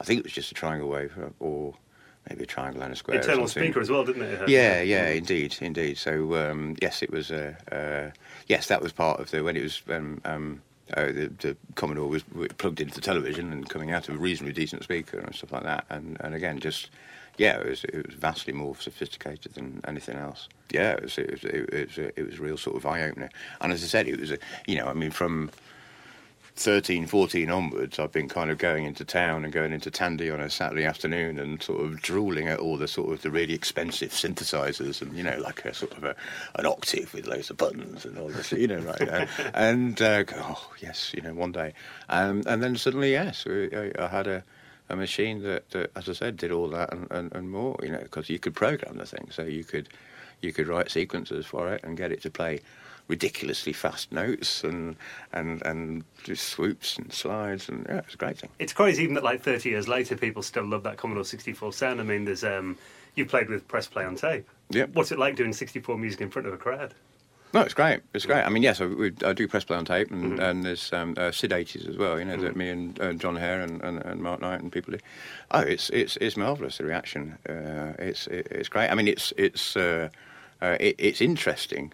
I 0.00 0.04
think 0.04 0.20
it 0.20 0.24
was 0.24 0.32
just 0.32 0.52
a 0.52 0.54
triangle 0.54 0.88
wave, 0.88 1.12
or 1.40 1.74
maybe 2.30 2.44
a 2.44 2.46
triangle 2.46 2.82
and 2.82 2.92
a 2.92 2.96
square. 2.96 3.18
Internal 3.18 3.48
speaker 3.48 3.80
as 3.80 3.90
well, 3.90 4.04
didn't 4.04 4.22
it? 4.22 4.48
Yeah, 4.48 4.80
yeah, 4.80 5.08
indeed, 5.08 5.56
indeed. 5.60 5.98
So 5.98 6.34
um, 6.36 6.76
yes, 6.80 7.02
it 7.02 7.10
was. 7.10 7.30
Uh, 7.30 7.54
uh, 7.70 8.10
yes, 8.46 8.68
that 8.68 8.80
was 8.80 8.92
part 8.92 9.20
of 9.20 9.30
the 9.30 9.42
when 9.42 9.56
it 9.56 9.62
was. 9.62 9.82
Um, 9.88 10.20
um, 10.24 10.62
uh, 10.96 11.06
the, 11.06 11.32
the 11.38 11.56
Commodore 11.76 12.08
was 12.08 12.24
plugged 12.58 12.80
into 12.80 12.94
the 12.94 13.00
television 13.00 13.52
and 13.52 13.68
coming 13.68 13.92
out 13.92 14.08
of 14.08 14.16
a 14.16 14.18
reasonably 14.18 14.52
decent 14.52 14.82
speaker 14.82 15.18
and 15.18 15.32
stuff 15.32 15.52
like 15.52 15.62
that. 15.62 15.84
And, 15.88 16.16
and 16.18 16.34
again, 16.34 16.58
just 16.58 16.90
yeah, 17.38 17.58
it 17.58 17.68
was 17.68 17.84
it 17.84 18.06
was 18.06 18.14
vastly 18.14 18.52
more 18.52 18.74
sophisticated 18.76 19.54
than 19.54 19.80
anything 19.86 20.16
else. 20.16 20.48
Yeah, 20.70 20.92
it 20.92 21.02
was 21.02 21.18
it 21.18 21.30
was 21.30 21.44
it 21.44 21.72
was, 21.72 21.98
a, 21.98 22.20
it 22.20 22.26
was 22.26 22.38
a 22.38 22.42
real 22.42 22.56
sort 22.56 22.76
of 22.76 22.86
eye 22.86 23.02
opener. 23.02 23.30
And 23.60 23.72
as 23.72 23.84
I 23.84 23.86
said, 23.86 24.08
it 24.08 24.18
was 24.18 24.32
a 24.32 24.38
you 24.66 24.76
know 24.76 24.86
I 24.86 24.92
mean 24.92 25.10
from 25.10 25.50
13, 26.56 27.06
14 27.06 27.50
onwards, 27.50 27.98
I've 27.98 28.12
been 28.12 28.28
kind 28.28 28.50
of 28.50 28.58
going 28.58 28.84
into 28.84 29.04
town 29.04 29.44
and 29.44 29.52
going 29.52 29.72
into 29.72 29.90
Tandy 29.90 30.30
on 30.30 30.40
a 30.40 30.50
Saturday 30.50 30.84
afternoon 30.84 31.38
and 31.38 31.62
sort 31.62 31.82
of 31.82 32.02
drooling 32.02 32.48
at 32.48 32.58
all 32.58 32.76
the 32.76 32.88
sort 32.88 33.12
of 33.12 33.22
the 33.22 33.30
really 33.30 33.54
expensive 33.54 34.10
synthesizers 34.10 35.00
and, 35.00 35.16
you 35.16 35.22
know, 35.22 35.38
like 35.38 35.64
a 35.64 35.72
sort 35.72 35.92
of 35.96 36.04
a, 36.04 36.14
an 36.56 36.66
octave 36.66 37.14
with 37.14 37.26
loads 37.26 37.50
of 37.50 37.56
buttons 37.56 38.04
and 38.04 38.18
all 38.18 38.28
this, 38.28 38.52
you 38.52 38.66
know, 38.66 38.78
right? 38.80 39.08
uh, 39.08 39.26
and, 39.54 40.02
uh, 40.02 40.24
oh, 40.36 40.70
yes, 40.80 41.12
you 41.14 41.22
know, 41.22 41.32
one 41.32 41.52
day. 41.52 41.72
Um, 42.08 42.42
and 42.46 42.62
then 42.62 42.76
suddenly, 42.76 43.12
yes, 43.12 43.44
we- 43.46 43.74
I, 43.74 43.92
I 43.98 44.08
had 44.08 44.26
a, 44.26 44.44
a 44.88 44.96
machine 44.96 45.42
that, 45.44 45.70
that, 45.70 45.90
as 45.96 46.08
I 46.08 46.12
said, 46.12 46.36
did 46.36 46.52
all 46.52 46.68
that 46.70 46.92
and, 46.92 47.06
and, 47.10 47.32
and 47.34 47.50
more, 47.50 47.76
you 47.82 47.90
know, 47.90 48.00
because 48.00 48.28
you 48.28 48.38
could 48.38 48.54
program 48.54 48.98
the 48.98 49.06
thing. 49.06 49.28
So 49.30 49.42
you 49.44 49.64
could, 49.64 49.88
you 50.42 50.52
could 50.52 50.66
write 50.68 50.90
sequences 50.90 51.46
for 51.46 51.72
it 51.72 51.82
and 51.84 51.96
get 51.96 52.12
it 52.12 52.22
to 52.22 52.30
play 52.30 52.60
ridiculously 53.10 53.72
fast 53.72 54.12
notes 54.12 54.64
and 54.64 54.96
and 55.32 55.60
and 55.66 56.04
just 56.22 56.48
swoops 56.48 56.96
and 56.96 57.12
slides 57.12 57.68
and 57.68 57.84
yeah, 57.88 57.98
it 57.98 58.06
was 58.06 58.14
a 58.14 58.16
great 58.16 58.38
thing. 58.38 58.50
It's 58.58 58.72
crazy 58.72 59.02
even 59.02 59.14
that 59.16 59.24
like 59.24 59.42
30 59.42 59.68
years 59.68 59.88
later, 59.88 60.16
people 60.16 60.42
still 60.42 60.64
love 60.64 60.84
that 60.84 60.96
Commodore 60.96 61.24
64 61.24 61.72
sound. 61.72 62.00
I 62.00 62.04
mean, 62.04 62.24
there's 62.24 62.44
um, 62.44 62.78
you 63.16 63.26
played 63.26 63.48
with 63.50 63.66
press 63.68 63.88
play 63.88 64.04
on 64.04 64.14
tape. 64.14 64.48
Yep. 64.70 64.94
What's 64.94 65.12
it 65.12 65.18
like 65.18 65.36
doing 65.36 65.52
64 65.52 65.98
music 65.98 66.20
in 66.20 66.30
front 66.30 66.46
of 66.46 66.54
a 66.54 66.56
crowd? 66.56 66.94
No, 67.52 67.62
it's 67.62 67.74
great. 67.74 68.00
It's 68.14 68.26
great. 68.26 68.44
I 68.44 68.48
mean, 68.48 68.62
yes, 68.62 68.80
I, 68.80 68.86
we, 68.86 69.12
I 69.24 69.32
do 69.32 69.48
press 69.48 69.64
play 69.64 69.76
on 69.76 69.84
tape, 69.84 70.12
and, 70.12 70.38
and 70.38 70.62
there's 70.62 70.92
um, 70.92 71.14
uh, 71.16 71.32
SID80s 71.32 71.88
as 71.88 71.96
well. 71.96 72.16
You 72.16 72.24
know 72.24 72.36
that 72.36 72.54
me 72.54 72.68
and 72.68 73.00
uh, 73.00 73.12
Jon 73.14 73.34
Hare 73.34 73.60
and, 73.60 73.82
and, 73.82 73.98
and 74.04 74.22
Mark 74.22 74.40
Knight 74.40 74.60
and 74.60 74.70
people 74.70 74.92
do. 74.92 75.00
Oh, 75.50 75.58
it's 75.58 75.90
it's 75.90 76.16
it's 76.18 76.36
marvelous. 76.36 76.78
The 76.78 76.84
reaction. 76.84 77.38
Uh, 77.48 77.94
it's 77.98 78.28
it, 78.28 78.46
it's 78.52 78.68
great. 78.68 78.88
I 78.88 78.94
mean, 78.94 79.08
it's 79.08 79.32
it's 79.36 79.76
uh, 79.76 80.10
uh, 80.62 80.76
it, 80.78 80.94
it's 80.98 81.20
interesting. 81.20 81.92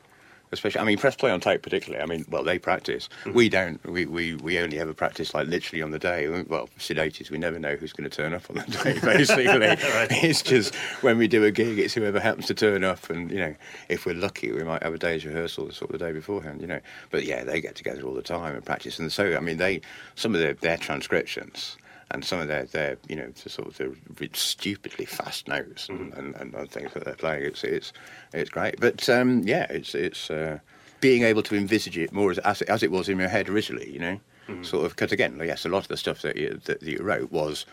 Especially, 0.52 0.80
I 0.80 0.84
mean, 0.84 0.98
press 0.98 1.16
play 1.16 1.30
on 1.30 1.40
tape 1.40 1.62
particularly. 1.62 2.02
I 2.02 2.06
mean, 2.06 2.24
well, 2.28 2.44
they 2.44 2.58
practice. 2.58 3.08
Mm. 3.24 3.34
We 3.34 3.48
don't. 3.48 3.84
We, 3.84 4.06
we, 4.06 4.34
we 4.36 4.58
only 4.58 4.78
ever 4.78 4.94
practice 4.94 5.34
like 5.34 5.48
literally 5.48 5.82
on 5.82 5.90
the 5.90 5.98
day. 5.98 6.28
Well, 6.28 6.68
80s, 6.78 7.30
we 7.30 7.38
never 7.38 7.58
know 7.58 7.76
who's 7.76 7.92
going 7.92 8.08
to 8.08 8.16
turn 8.16 8.32
up 8.32 8.48
on 8.48 8.56
the 8.56 8.62
day. 8.62 8.98
Basically, 9.02 9.44
it's 9.48 10.42
just 10.42 10.74
when 11.02 11.18
we 11.18 11.28
do 11.28 11.44
a 11.44 11.50
gig, 11.50 11.78
it's 11.78 11.94
whoever 11.94 12.20
happens 12.20 12.46
to 12.46 12.54
turn 12.54 12.84
up, 12.84 13.10
and 13.10 13.30
you 13.30 13.38
know, 13.38 13.54
if 13.88 14.06
we're 14.06 14.14
lucky, 14.14 14.52
we 14.52 14.62
might 14.62 14.82
have 14.82 14.94
a 14.94 14.98
day's 14.98 15.24
rehearsal 15.24 15.70
sort 15.70 15.90
of 15.92 15.98
the 15.98 16.04
day 16.06 16.12
beforehand. 16.12 16.60
You 16.60 16.66
know, 16.66 16.80
but 17.10 17.24
yeah, 17.24 17.44
they 17.44 17.60
get 17.60 17.74
together 17.74 18.02
all 18.02 18.14
the 18.14 18.22
time 18.22 18.54
and 18.54 18.64
practice, 18.64 18.98
and 18.98 19.12
so 19.12 19.36
I 19.36 19.40
mean, 19.40 19.58
they 19.58 19.80
some 20.14 20.34
of 20.34 20.40
their, 20.40 20.54
their 20.54 20.76
transcriptions 20.76 21.76
and 22.10 22.24
some 22.24 22.40
of 22.40 22.48
their, 22.48 22.64
their 22.64 22.98
you 23.08 23.16
know, 23.16 23.30
the 23.42 23.50
sort 23.50 23.68
of 23.68 23.76
the 23.76 24.30
stupidly 24.32 25.04
fast 25.04 25.48
notes 25.48 25.88
and, 25.88 26.12
and, 26.14 26.34
and 26.36 26.54
other 26.54 26.66
things 26.66 26.92
that 26.94 27.04
they're 27.04 27.14
playing. 27.14 27.44
It's 27.44 27.64
it's 27.64 27.92
it's 28.32 28.50
great, 28.50 28.80
but 28.80 29.08
um, 29.08 29.42
yeah, 29.44 29.66
it's 29.70 29.94
it's 29.94 30.30
uh, 30.30 30.58
being 31.00 31.24
able 31.24 31.42
to 31.44 31.56
envisage 31.56 31.98
it 31.98 32.12
more 32.12 32.30
as 32.30 32.38
as 32.38 32.62
it, 32.62 32.68
as 32.68 32.82
it 32.82 32.90
was 32.90 33.08
in 33.08 33.18
your 33.18 33.28
head 33.28 33.48
originally. 33.48 33.90
You 33.90 33.98
know, 33.98 34.20
sort 34.62 34.84
of 34.84 34.92
because 34.92 35.12
again, 35.12 35.40
yes, 35.44 35.64
a 35.64 35.68
lot 35.68 35.78
of 35.82 35.88
the 35.88 35.96
stuff 35.96 36.22
that 36.22 36.36
you, 36.36 36.60
that 36.64 36.82
you 36.82 36.98
wrote 37.00 37.32
was 37.32 37.66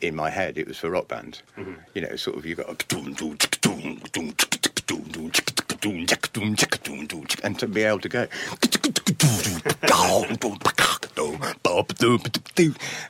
in 0.00 0.14
my 0.14 0.30
head, 0.30 0.58
it 0.58 0.68
was 0.68 0.78
for 0.78 0.90
rock 0.90 1.08
band. 1.08 1.42
You 1.94 2.02
know, 2.02 2.16
sort 2.16 2.36
of 2.36 2.46
you 2.46 2.54
got 2.54 2.68
and 7.44 7.58
to 7.58 7.66
be 7.66 7.82
able 7.82 8.00
to 8.00 8.08
go. 8.08 8.26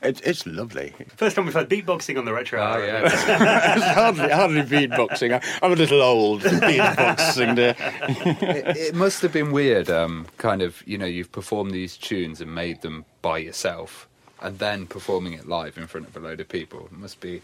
It's, 0.01 0.21
it's 0.21 0.45
lovely. 0.45 0.93
First 1.15 1.35
time 1.35 1.45
we've 1.45 1.53
had 1.53 1.69
beatboxing 1.69 2.17
on 2.17 2.25
the 2.25 2.33
retro. 2.33 2.59
Oh 2.59 2.63
hour. 2.63 2.85
yeah. 2.85 3.05
It's 3.05 3.83
hardly, 3.93 4.29
hardly 4.29 4.61
beatboxing. 4.61 5.33
I- 5.33 5.65
I'm 5.65 5.71
a 5.71 5.75
little 5.75 6.01
old 6.01 6.41
for 6.43 6.49
beatboxing. 6.49 7.55
There. 7.55 7.75
it, 7.79 8.77
it 8.77 8.95
must 8.95 9.21
have 9.21 9.33
been 9.33 9.51
weird. 9.51 9.89
Um, 9.89 10.27
kind 10.37 10.61
of, 10.61 10.81
you 10.87 10.97
know, 10.97 11.05
you've 11.05 11.31
performed 11.31 11.71
these 11.71 11.97
tunes 11.97 12.41
and 12.41 12.53
made 12.53 12.81
them 12.81 13.05
by 13.21 13.37
yourself, 13.39 14.07
and 14.41 14.59
then 14.59 14.87
performing 14.87 15.33
it 15.33 15.47
live 15.47 15.77
in 15.77 15.87
front 15.87 16.07
of 16.07 16.15
a 16.15 16.19
load 16.19 16.39
of 16.39 16.49
people. 16.49 16.85
It 16.85 16.97
must 16.97 17.19
be 17.19 17.41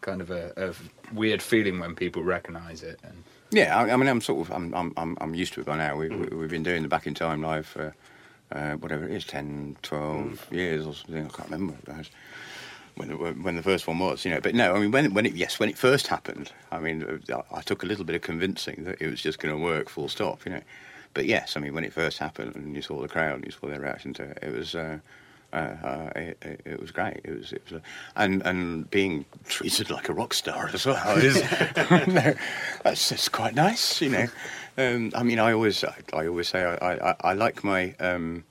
kind 0.00 0.20
of 0.20 0.30
a, 0.30 0.52
a 0.56 1.14
weird 1.14 1.42
feeling 1.42 1.80
when 1.80 1.94
people 1.94 2.22
recognise 2.22 2.82
it. 2.82 3.00
And 3.02 3.24
Yeah, 3.50 3.76
I, 3.76 3.90
I 3.92 3.96
mean, 3.96 4.08
I'm 4.08 4.20
sort 4.20 4.46
of, 4.46 4.54
I'm, 4.54 4.72
I'm, 4.74 4.92
I'm, 4.96 5.18
I'm 5.20 5.34
used 5.34 5.54
to 5.54 5.60
it 5.60 5.66
by 5.66 5.76
now. 5.76 5.96
We, 5.96 6.08
we, 6.08 6.36
we've 6.36 6.50
been 6.50 6.62
doing 6.62 6.82
the 6.82 6.88
Back 6.88 7.06
in 7.06 7.14
Time 7.14 7.42
live 7.42 7.66
for 7.66 7.94
uh, 8.52 8.72
whatever 8.74 9.04
it 9.04 9.12
is, 9.12 9.24
10, 9.24 9.76
12 9.82 10.52
years 10.52 10.86
or 10.86 10.94
something. 10.94 11.26
I 11.26 11.28
can't 11.28 11.50
remember. 11.50 11.74
When 12.96 13.08
the, 13.08 13.16
when 13.16 13.54
the 13.54 13.62
first 13.62 13.86
one 13.86 13.98
was, 14.00 14.24
you 14.24 14.30
know, 14.32 14.40
but 14.40 14.54
no, 14.54 14.74
I 14.74 14.80
mean, 14.80 14.90
when, 14.90 15.14
when 15.14 15.24
it, 15.24 15.34
yes, 15.34 15.60
when 15.60 15.68
it 15.68 15.78
first 15.78 16.08
happened, 16.08 16.50
I 16.72 16.80
mean, 16.80 17.22
I, 17.32 17.42
I 17.52 17.60
took 17.60 17.84
a 17.84 17.86
little 17.86 18.04
bit 18.04 18.16
of 18.16 18.22
convincing 18.22 18.84
that 18.84 19.00
it 19.00 19.08
was 19.08 19.20
just 19.20 19.38
going 19.38 19.56
to 19.56 19.62
work, 19.62 19.88
full 19.88 20.08
stop, 20.08 20.44
you 20.44 20.52
know. 20.52 20.62
But 21.14 21.26
yes, 21.26 21.56
I 21.56 21.60
mean, 21.60 21.74
when 21.74 21.84
it 21.84 21.92
first 21.92 22.18
happened 22.18 22.56
and 22.56 22.74
you 22.74 22.82
saw 22.82 23.00
the 23.00 23.08
crowd, 23.08 23.36
and 23.36 23.44
you 23.44 23.52
saw 23.52 23.68
their 23.68 23.80
reaction 23.80 24.14
to 24.14 24.24
it, 24.24 24.38
it 24.42 24.52
was, 24.52 24.74
uh, 24.74 24.98
uh, 25.52 25.56
uh, 25.56 26.10
it, 26.16 26.38
it, 26.42 26.60
it 26.64 26.80
was 26.80 26.90
great. 26.90 27.20
It 27.24 27.38
was, 27.38 27.52
it 27.52 27.62
was, 27.64 27.80
a, 27.80 27.82
and 28.16 28.42
and 28.42 28.90
being 28.90 29.24
treated 29.48 29.90
like 29.90 30.08
a 30.08 30.12
rock 30.12 30.34
star 30.34 30.68
as 30.72 30.84
well 30.84 31.16
is 31.16 31.40
that's, 32.82 33.08
that's 33.08 33.28
quite 33.28 33.54
nice, 33.54 34.02
you 34.02 34.10
know. 34.10 34.26
Um, 34.78 35.10
I 35.14 35.24
mean, 35.24 35.40
I 35.40 35.52
always, 35.52 35.82
I, 35.82 35.96
I 36.12 36.28
always 36.28 36.48
say, 36.48 36.62
I, 36.62 37.10
I, 37.10 37.16
I 37.20 37.32
like 37.34 37.64
my, 37.64 37.94
um, 37.98 38.44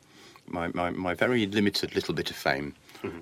my, 0.48 0.68
my, 0.74 0.90
my 0.90 1.14
very 1.14 1.48
limited 1.48 1.96
little 1.96 2.14
bit 2.14 2.30
of 2.30 2.36
fame. 2.36 2.76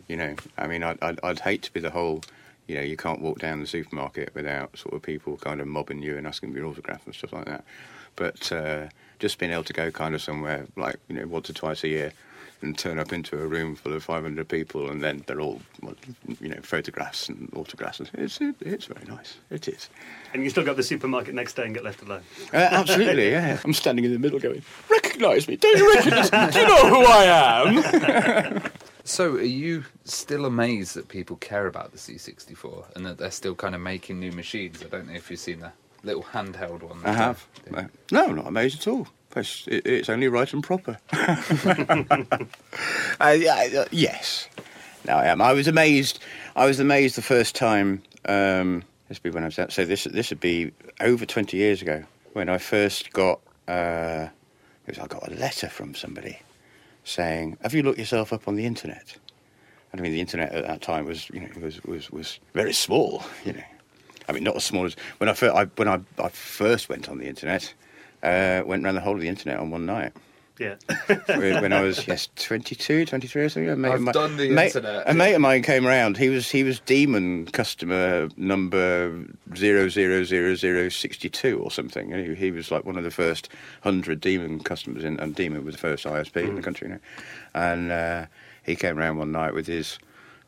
You 0.07 0.17
know, 0.17 0.35
I 0.57 0.67
mean, 0.67 0.81
I'd, 0.83 0.97
I'd, 1.03 1.19
I'd 1.21 1.39
hate 1.39 1.61
to 1.63 1.73
be 1.73 1.79
the 1.79 1.91
whole. 1.91 2.21
You 2.67 2.75
know, 2.75 2.81
you 2.81 2.97
can't 2.97 3.21
walk 3.21 3.37
down 3.39 3.59
the 3.59 3.67
supermarket 3.67 4.33
without 4.33 4.75
sort 4.75 4.95
of 4.95 5.03
people 5.03 5.37
kind 5.37 5.61
of 5.61 5.67
mobbing 5.67 6.01
you 6.01 6.17
and 6.17 6.25
asking 6.25 6.51
for 6.51 6.57
your 6.57 6.67
autograph 6.67 7.05
and 7.05 7.13
stuff 7.13 7.33
like 7.33 7.45
that. 7.45 7.63
But 8.15 8.51
uh, 8.51 8.87
just 9.19 9.37
being 9.37 9.51
able 9.51 9.65
to 9.65 9.73
go 9.73 9.91
kind 9.91 10.15
of 10.15 10.21
somewhere 10.21 10.65
like 10.75 10.95
you 11.07 11.15
know 11.15 11.27
once 11.27 11.49
or 11.49 11.53
twice 11.53 11.83
a 11.83 11.89
year 11.89 12.13
and 12.61 12.77
turn 12.77 12.99
up 12.99 13.13
into 13.13 13.41
a 13.41 13.45
room 13.45 13.75
full 13.75 13.93
of 13.93 14.03
500 14.03 14.47
people 14.47 14.89
and 14.89 15.03
then 15.03 15.23
they're 15.27 15.41
all 15.41 15.61
you 16.39 16.49
know 16.49 16.59
photographs 16.61 17.29
and 17.29 17.51
autographs. 17.55 18.01
It's 18.13 18.39
it, 18.41 18.55
it's 18.61 18.85
very 18.85 19.05
nice. 19.07 19.37
It 19.49 19.67
is. 19.67 19.89
And 20.33 20.43
you 20.43 20.49
still 20.49 20.63
go 20.63 20.71
to 20.71 20.77
the 20.77 20.83
supermarket 20.83 21.33
next 21.33 21.53
day 21.53 21.65
and 21.65 21.73
get 21.73 21.83
left 21.83 22.01
alone. 22.01 22.21
Uh, 22.53 22.57
absolutely, 22.57 23.31
yeah. 23.31 23.59
I'm 23.65 23.73
standing 23.73 24.05
in 24.05 24.11
the 24.11 24.19
middle 24.19 24.39
going, 24.39 24.63
recognise 24.89 25.47
me? 25.47 25.55
Don't 25.55 25.77
you 25.77 25.93
recognise 25.93 26.31
me? 26.31 26.51
Do 26.51 26.59
you 26.59 26.67
know 26.67 26.89
who 26.89 27.05
I 27.05 27.23
am? 27.25 28.71
so, 29.03 29.35
are 29.35 29.41
you 29.41 29.85
still 30.03 30.45
amazed 30.45 30.95
that 30.95 31.07
people 31.07 31.37
care 31.37 31.67
about 31.67 31.91
the 31.91 31.97
C64 31.97 32.95
and 32.95 33.05
that 33.05 33.17
they're 33.17 33.31
still 33.31 33.55
kind 33.55 33.75
of 33.75 33.81
making 33.81 34.19
new 34.19 34.31
machines? 34.31 34.83
I 34.83 34.87
don't 34.87 35.07
know 35.07 35.13
if 35.13 35.29
you've 35.29 35.39
seen 35.39 35.59
the 35.59 35.71
little 36.03 36.23
handheld 36.23 36.83
one. 36.83 37.01
I 37.03 37.13
have. 37.13 37.45
No, 38.11 38.27
not 38.27 38.47
amazed 38.47 38.81
at 38.81 38.87
all. 38.87 39.07
It's, 39.35 39.67
it, 39.67 39.85
it's 39.85 40.09
only 40.09 40.27
right 40.27 40.51
and 40.53 40.63
proper. 40.63 40.97
uh, 43.19 43.85
yes. 43.91 44.47
No, 45.07 45.17
I 45.17 45.25
am. 45.25 45.41
I 45.41 45.53
was 45.53 45.67
amazed. 45.67 46.19
I 46.55 46.65
was 46.65 46.79
amazed 46.79 47.15
the 47.15 47.21
first 47.21 47.55
time. 47.55 48.01
Um, 48.27 48.83
this 49.07 49.19
would 49.19 49.23
be 49.23 49.29
when 49.29 49.43
I 49.43 49.47
was 49.47 49.59
out. 49.59 49.71
So 49.71 49.85
this 49.85 50.05
this 50.05 50.31
would 50.31 50.39
be 50.39 50.71
over 50.99 51.25
twenty 51.25 51.57
years 51.57 51.81
ago 51.81 52.03
when 52.33 52.49
I 52.49 52.57
first 52.57 53.13
got. 53.13 53.39
Uh, 53.67 54.27
it 54.87 54.97
was, 54.97 54.99
I 54.99 55.07
got 55.07 55.27
a 55.27 55.33
letter 55.35 55.69
from 55.69 55.93
somebody 55.95 56.39
saying, 57.03 57.57
"Have 57.61 57.73
you 57.73 57.83
looked 57.83 57.99
yourself 57.99 58.33
up 58.33 58.47
on 58.47 58.55
the 58.55 58.65
internet?" 58.65 59.17
I 59.93 60.01
mean, 60.01 60.11
the 60.11 60.19
internet 60.19 60.51
at 60.51 60.67
that 60.67 60.81
time 60.81 61.05
was, 61.05 61.29
you 61.29 61.39
know, 61.41 61.47
was 61.61 61.83
was 61.83 62.11
was 62.11 62.39
very 62.53 62.73
small. 62.73 63.23
You 63.45 63.53
know, 63.53 63.63
I 64.27 64.31
mean, 64.31 64.43
not 64.43 64.55
as 64.55 64.63
small 64.63 64.85
as 64.85 64.95
when 65.19 65.29
I 65.29 65.33
first, 65.33 65.55
I, 65.55 65.65
when 65.65 65.87
I, 65.87 65.99
I 66.19 66.29
first 66.29 66.89
went 66.89 67.09
on 67.09 67.17
the 67.19 67.27
internet. 67.27 67.73
Uh, 68.25 68.63
went 68.65 68.83
around 68.83 68.95
the 68.95 69.01
whole 69.01 69.13
of 69.13 69.21
the 69.21 69.27
internet 69.27 69.59
on 69.59 69.69
one 69.69 69.85
night 69.85 70.11
Yeah. 70.57 70.75
when 71.27 71.61
when 71.61 71.71
I 71.73 71.81
was 71.81 72.07
yes 72.07 72.27
22, 72.37 73.05
23 73.05 73.41
or 73.43 73.49
something. 73.49 73.69
A 73.69 73.75
mate 73.75 73.89
of 73.89 73.93
I've 73.95 74.01
mine- 74.01 74.13
done 74.13 74.37
the 74.37 74.49
mate- 74.49 74.75
internet. 74.75 75.03
A 75.09 75.13
mate 75.13 75.33
of 75.35 75.41
mine 75.41 75.61
came 75.61 75.85
around. 75.85 76.17
He 76.17 76.29
was 76.29 76.49
he 76.49 76.63
was 76.63 76.79
demon 76.79 77.45
customer 77.47 78.29
number 78.35 79.25
zero 79.55 79.89
zero 79.89 80.23
zero 80.23 80.55
zero 80.55 80.89
sixty 80.89 81.29
two 81.29 81.59
or 81.59 81.69
something. 81.69 82.11
And 82.13 82.25
he, 82.25 82.33
he 82.35 82.51
was 82.51 82.71
like 82.71 82.83
one 82.83 82.97
of 82.97 83.03
the 83.03 83.11
first 83.11 83.47
hundred 83.81 84.21
demon 84.21 84.59
customers, 84.61 85.03
in, 85.03 85.19
and 85.19 85.35
demon 85.35 85.63
was 85.63 85.75
the 85.75 85.81
first 85.81 86.05
ISP 86.05 86.37
in 86.49 86.55
the 86.55 86.61
country. 86.63 86.87
You 86.87 86.93
know? 86.95 86.99
And 87.53 87.91
uh, 87.91 88.25
he 88.63 88.75
came 88.75 88.97
around 88.97 89.17
one 89.17 89.31
night 89.31 89.53
with 89.53 89.67
his 89.67 89.99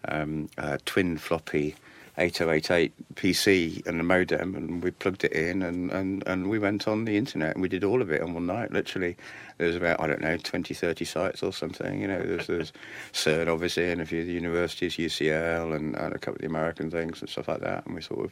um, 0.08 0.50
uh, 0.58 0.78
twin 0.86 1.18
floppy. 1.20 1.76
8088 2.20 3.16
PC 3.16 3.86
and 3.86 4.00
a 4.00 4.04
modem, 4.04 4.56
and 4.56 4.84
we 4.84 4.92
plugged 4.92 5.24
it 5.24 5.34
in, 5.34 5.62
and, 5.62 5.92
and, 5.92 6.24
and 6.26 6.50
we 6.50 6.58
went 6.58 6.88
on 6.88 7.06
the 7.06 7.16
internet, 7.16 7.54
and 7.54 7.62
we 7.62 7.70
did 7.70 7.84
all 7.84 8.02
of 8.02 8.12
it 8.12 8.22
on 8.22 8.34
one 8.34 8.48
night. 8.48 8.72
Literally, 8.72 9.16
there 9.58 9.68
was 9.68 9.76
about 9.76 10.00
I 10.02 10.08
don't 10.08 10.22
know 10.22 10.38
20, 10.38 10.74
30 10.74 11.06
sites 11.06 11.44
or 11.44 11.54
something. 11.54 12.02
You 12.02 12.08
know, 12.08 12.22
there's, 12.22 12.48
there's 12.48 12.74
CERN 13.14 13.48
obviously, 13.48 13.92
and 13.92 14.02
a 14.02 14.06
few 14.06 14.22
of 14.22 14.28
the 14.28 14.34
universities, 14.34 14.96
UCL, 14.96 15.76
and, 15.76 15.96
and 15.96 16.16
a 16.16 16.18
couple 16.18 16.36
of 16.36 16.42
the 16.42 16.48
American 16.48 16.90
things 16.90 17.22
and 17.22 17.30
stuff 17.30 17.48
like 17.48 17.62
that. 17.62 17.86
And 17.86 17.94
we 17.94 18.02
sort 18.02 18.26
of 18.26 18.32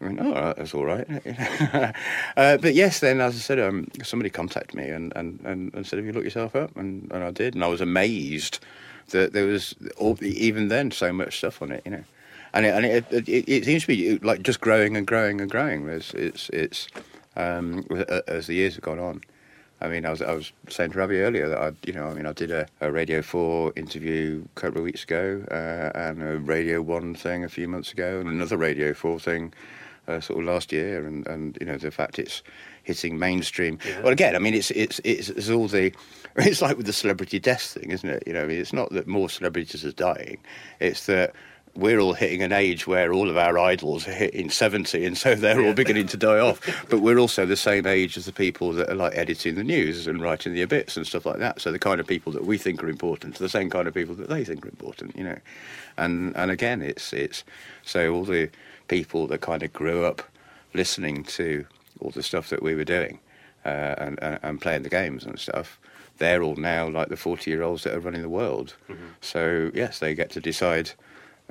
I 0.00 0.04
went, 0.04 0.20
oh, 0.20 0.32
all 0.32 0.42
right, 0.42 0.56
that's 0.56 0.74
all 0.74 0.84
right. 0.84 1.06
uh, 2.36 2.56
but 2.58 2.74
yes, 2.74 3.00
then 3.00 3.20
as 3.20 3.34
I 3.34 3.38
said, 3.38 3.58
um, 3.58 3.88
somebody 4.04 4.30
contacted 4.30 4.74
me 4.74 4.88
and, 4.88 5.12
and, 5.16 5.40
and, 5.44 5.74
and 5.74 5.84
said, 5.84 5.98
"Have 5.98 6.06
you 6.06 6.12
looked 6.12 6.24
yourself 6.24 6.54
up?" 6.54 6.76
And, 6.76 7.10
and 7.10 7.24
I 7.24 7.32
did, 7.32 7.54
and 7.54 7.64
I 7.64 7.68
was 7.68 7.80
amazed 7.80 8.60
that 9.08 9.32
there 9.32 9.46
was 9.46 9.74
all, 9.96 10.16
even 10.22 10.68
then 10.68 10.92
so 10.92 11.12
much 11.12 11.38
stuff 11.38 11.62
on 11.62 11.72
it. 11.72 11.82
You 11.84 11.90
know 11.90 12.04
and 12.58 12.66
it, 12.66 12.74
and 12.74 12.84
it, 12.84 13.28
it, 13.28 13.48
it, 13.48 13.64
seems 13.64 13.82
to 13.82 13.88
be 13.88 14.18
like 14.18 14.42
just 14.42 14.60
growing 14.60 14.96
and 14.96 15.06
growing 15.06 15.40
and 15.40 15.50
growing. 15.50 15.88
It's 15.88 16.12
it's 16.50 16.88
um, 17.36 17.86
as 18.26 18.48
the 18.48 18.54
years 18.54 18.74
have 18.74 18.82
gone 18.82 18.98
on. 18.98 19.22
I 19.80 19.86
mean, 19.86 20.04
I 20.04 20.10
was 20.10 20.22
I 20.22 20.32
was 20.32 20.52
saying 20.68 20.92
to 20.92 20.98
Ravi 20.98 21.20
earlier 21.20 21.48
that 21.48 21.58
I, 21.58 21.72
you 21.84 21.92
know, 21.92 22.06
I 22.06 22.14
mean, 22.14 22.26
I 22.26 22.32
did 22.32 22.50
a, 22.50 22.66
a 22.80 22.90
Radio 22.90 23.22
Four 23.22 23.72
interview 23.76 24.44
a 24.44 24.60
couple 24.60 24.78
of 24.78 24.84
weeks 24.84 25.04
ago, 25.04 25.44
uh, 25.50 25.96
and 25.96 26.20
a 26.20 26.38
Radio 26.38 26.82
One 26.82 27.14
thing 27.14 27.44
a 27.44 27.48
few 27.48 27.68
months 27.68 27.92
ago, 27.92 28.18
and 28.18 28.28
another 28.28 28.56
Radio 28.56 28.92
Four 28.92 29.20
thing, 29.20 29.54
uh, 30.08 30.18
sort 30.18 30.40
of 30.40 30.46
last 30.46 30.72
year, 30.72 31.06
and, 31.06 31.24
and 31.28 31.56
you 31.60 31.66
know 31.66 31.76
the 31.76 31.92
fact 31.92 32.18
it's 32.18 32.42
hitting 32.82 33.20
mainstream. 33.20 33.78
Yeah. 33.86 34.00
Well, 34.00 34.12
again, 34.12 34.34
I 34.34 34.40
mean, 34.40 34.54
it's 34.54 34.72
it's 34.72 35.00
it's, 35.04 35.28
it's 35.28 35.50
all 35.50 35.68
the. 35.68 35.92
It's 36.36 36.62
like 36.62 36.76
with 36.76 36.86
the 36.86 36.92
celebrity 36.92 37.40
death 37.40 37.62
thing, 37.62 37.90
isn't 37.90 38.08
it? 38.08 38.22
You 38.24 38.32
know, 38.32 38.44
I 38.44 38.46
mean, 38.46 38.60
it's 38.60 38.72
not 38.72 38.92
that 38.92 39.08
more 39.08 39.28
celebrities 39.28 39.84
are 39.84 39.90
dying; 39.90 40.38
it's 40.78 41.06
that 41.06 41.34
we're 41.78 42.00
all 42.00 42.12
hitting 42.12 42.42
an 42.42 42.52
age 42.52 42.88
where 42.88 43.12
all 43.12 43.30
of 43.30 43.36
our 43.36 43.56
idols 43.56 44.08
are 44.08 44.12
hitting 44.12 44.50
70 44.50 45.06
and 45.06 45.16
so 45.16 45.36
they're 45.36 45.64
all 45.64 45.72
beginning 45.72 46.08
to 46.08 46.16
die 46.16 46.40
off. 46.40 46.60
But 46.88 47.00
we're 47.00 47.18
also 47.18 47.46
the 47.46 47.56
same 47.56 47.86
age 47.86 48.16
as 48.16 48.24
the 48.24 48.32
people 48.32 48.72
that 48.72 48.90
are 48.90 48.94
like 48.94 49.16
editing 49.16 49.54
the 49.54 49.62
news 49.62 50.06
and 50.06 50.20
writing 50.20 50.54
the 50.54 50.62
obits 50.62 50.96
and 50.96 51.06
stuff 51.06 51.24
like 51.24 51.38
that. 51.38 51.60
So 51.60 51.70
the 51.70 51.78
kind 51.78 52.00
of 52.00 52.06
people 52.06 52.32
that 52.32 52.44
we 52.44 52.58
think 52.58 52.82
are 52.82 52.88
important 52.88 53.36
are 53.36 53.42
the 53.42 53.48
same 53.48 53.70
kind 53.70 53.86
of 53.86 53.94
people 53.94 54.16
that 54.16 54.28
they 54.28 54.44
think 54.44 54.64
are 54.64 54.68
important 54.68 55.16
you 55.16 55.22
know. 55.22 55.38
And 55.96 56.36
and 56.36 56.50
again 56.50 56.82
it's 56.82 57.12
it's 57.12 57.44
so 57.84 58.12
all 58.12 58.24
the 58.24 58.50
people 58.88 59.28
that 59.28 59.40
kind 59.40 59.62
of 59.62 59.72
grew 59.72 60.04
up 60.04 60.22
listening 60.74 61.22
to 61.24 61.64
all 62.00 62.10
the 62.10 62.22
stuff 62.24 62.48
that 62.48 62.62
we 62.62 62.74
were 62.74 62.84
doing 62.84 63.20
uh, 63.64 63.94
and, 63.98 64.18
and 64.20 64.40
and 64.42 64.60
playing 64.60 64.82
the 64.82 64.88
games 64.88 65.24
and 65.24 65.38
stuff 65.38 65.78
they're 66.18 66.42
all 66.42 66.56
now 66.56 66.88
like 66.88 67.08
the 67.08 67.16
40 67.16 67.48
year 67.48 67.62
olds 67.62 67.84
that 67.84 67.94
are 67.94 68.00
running 68.00 68.22
the 68.22 68.28
world. 68.28 68.74
So 69.20 69.70
yes 69.74 70.00
they 70.00 70.16
get 70.16 70.30
to 70.30 70.40
decide 70.40 70.90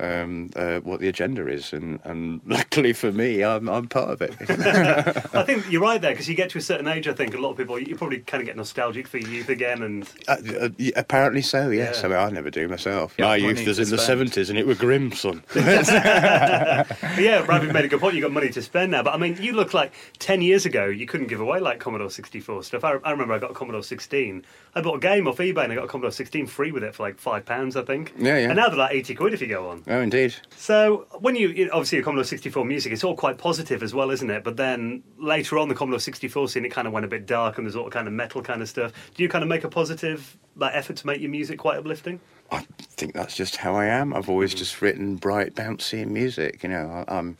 um, 0.00 0.50
uh, 0.56 0.80
what 0.80 1.00
the 1.00 1.08
agenda 1.08 1.46
is, 1.48 1.72
and, 1.72 2.00
and 2.04 2.40
luckily 2.46 2.92
for 2.92 3.12
me, 3.12 3.42
I'm, 3.42 3.68
I'm 3.68 3.88
part 3.88 4.10
of 4.10 4.22
it. 4.22 4.34
I 5.34 5.42
think 5.42 5.70
you're 5.70 5.82
right 5.82 6.00
there 6.00 6.12
because 6.12 6.28
you 6.28 6.34
get 6.34 6.50
to 6.50 6.58
a 6.58 6.62
certain 6.62 6.88
age. 6.88 7.08
I 7.08 7.12
think 7.12 7.34
a 7.34 7.38
lot 7.38 7.50
of 7.50 7.56
people 7.56 7.78
you 7.78 7.96
probably 7.96 8.20
kind 8.20 8.40
of 8.40 8.46
get 8.46 8.56
nostalgic 8.56 9.08
for 9.08 9.18
youth 9.18 9.48
again, 9.48 9.82
and 9.82 10.08
uh, 10.28 10.36
uh, 10.60 10.68
apparently 10.96 11.42
so, 11.42 11.70
yes. 11.70 12.00
Yeah. 12.00 12.06
I 12.06 12.08
mean, 12.08 12.18
I 12.18 12.30
never 12.30 12.50
do 12.50 12.68
myself. 12.68 13.14
Yeah, 13.18 13.26
My 13.26 13.36
youth 13.36 13.66
was 13.66 13.76
to 13.76 13.82
in 13.82 13.90
the 13.90 13.96
70s, 13.96 14.48
and 14.50 14.58
it 14.58 14.66
were 14.66 14.74
grim, 14.74 15.12
son. 15.12 15.42
But 15.54 17.22
yeah, 17.22 17.44
Ravi 17.46 17.72
made 17.72 17.84
a 17.84 17.88
good 17.88 18.00
point. 18.00 18.14
You 18.14 18.22
have 18.22 18.30
got 18.30 18.34
money 18.34 18.50
to 18.50 18.62
spend 18.62 18.92
now, 18.92 19.02
but 19.02 19.14
I 19.14 19.16
mean, 19.16 19.36
you 19.40 19.52
look 19.52 19.74
like 19.74 19.92
ten 20.18 20.40
years 20.42 20.66
ago. 20.66 20.86
You 20.86 21.06
couldn't 21.06 21.26
give 21.26 21.40
away 21.40 21.60
like 21.60 21.78
Commodore 21.80 22.10
64 22.10 22.62
stuff. 22.62 22.84
I, 22.84 22.92
I 23.04 23.10
remember 23.10 23.34
I 23.34 23.38
got 23.38 23.50
a 23.50 23.54
Commodore 23.54 23.82
16. 23.82 24.44
I 24.74 24.80
bought 24.80 24.96
a 24.96 25.00
game 25.00 25.26
off 25.26 25.38
eBay 25.38 25.64
and 25.64 25.72
I 25.72 25.76
got 25.76 25.84
a 25.84 25.88
Commodore 25.88 26.12
16 26.12 26.46
free 26.46 26.70
with 26.72 26.84
it 26.84 26.94
for 26.94 27.02
like 27.02 27.18
five 27.18 27.44
pounds, 27.44 27.76
I 27.76 27.82
think. 27.82 28.12
Yeah, 28.18 28.38
yeah. 28.38 28.48
And 28.48 28.56
now 28.56 28.68
they're 28.68 28.78
like 28.78 28.92
eighty 28.94 29.14
quid 29.14 29.34
if 29.34 29.40
you 29.40 29.48
go 29.48 29.68
on. 29.70 29.82
Oh, 29.90 30.02
indeed. 30.02 30.34
So 30.54 31.06
when 31.20 31.34
you, 31.34 31.70
obviously 31.72 31.96
your 31.96 32.04
Commodore 32.04 32.24
64 32.24 32.62
music, 32.66 32.92
it's 32.92 33.02
all 33.02 33.16
quite 33.16 33.38
positive 33.38 33.82
as 33.82 33.94
well, 33.94 34.10
isn't 34.10 34.28
it? 34.28 34.44
But 34.44 34.58
then 34.58 35.02
later 35.16 35.56
on, 35.56 35.70
the 35.70 35.74
Commodore 35.74 35.98
64 35.98 36.48
scene, 36.48 36.66
it 36.66 36.68
kind 36.68 36.86
of 36.86 36.92
went 36.92 37.06
a 37.06 37.08
bit 37.08 37.24
dark, 37.24 37.56
and 37.56 37.66
there's 37.66 37.74
all 37.74 37.88
kind 37.88 38.06
of 38.06 38.12
metal 38.12 38.42
kind 38.42 38.60
of 38.60 38.68
stuff. 38.68 38.92
Do 39.14 39.22
you 39.22 39.30
kind 39.30 39.42
of 39.42 39.48
make 39.48 39.64
a 39.64 39.68
positive 39.68 40.36
like 40.56 40.74
effort 40.74 40.96
to 40.96 41.06
make 41.06 41.22
your 41.22 41.30
music 41.30 41.58
quite 41.58 41.78
uplifting? 41.78 42.20
I 42.50 42.66
think 42.90 43.14
that's 43.14 43.34
just 43.34 43.56
how 43.56 43.74
I 43.76 43.86
am. 43.86 44.12
I've 44.12 44.28
always 44.28 44.54
mm. 44.54 44.58
just 44.58 44.82
written 44.82 45.16
bright, 45.16 45.54
bouncy 45.54 46.06
music. 46.06 46.62
You 46.62 46.68
know, 46.68 47.04
I, 47.08 47.16
I'm. 47.16 47.38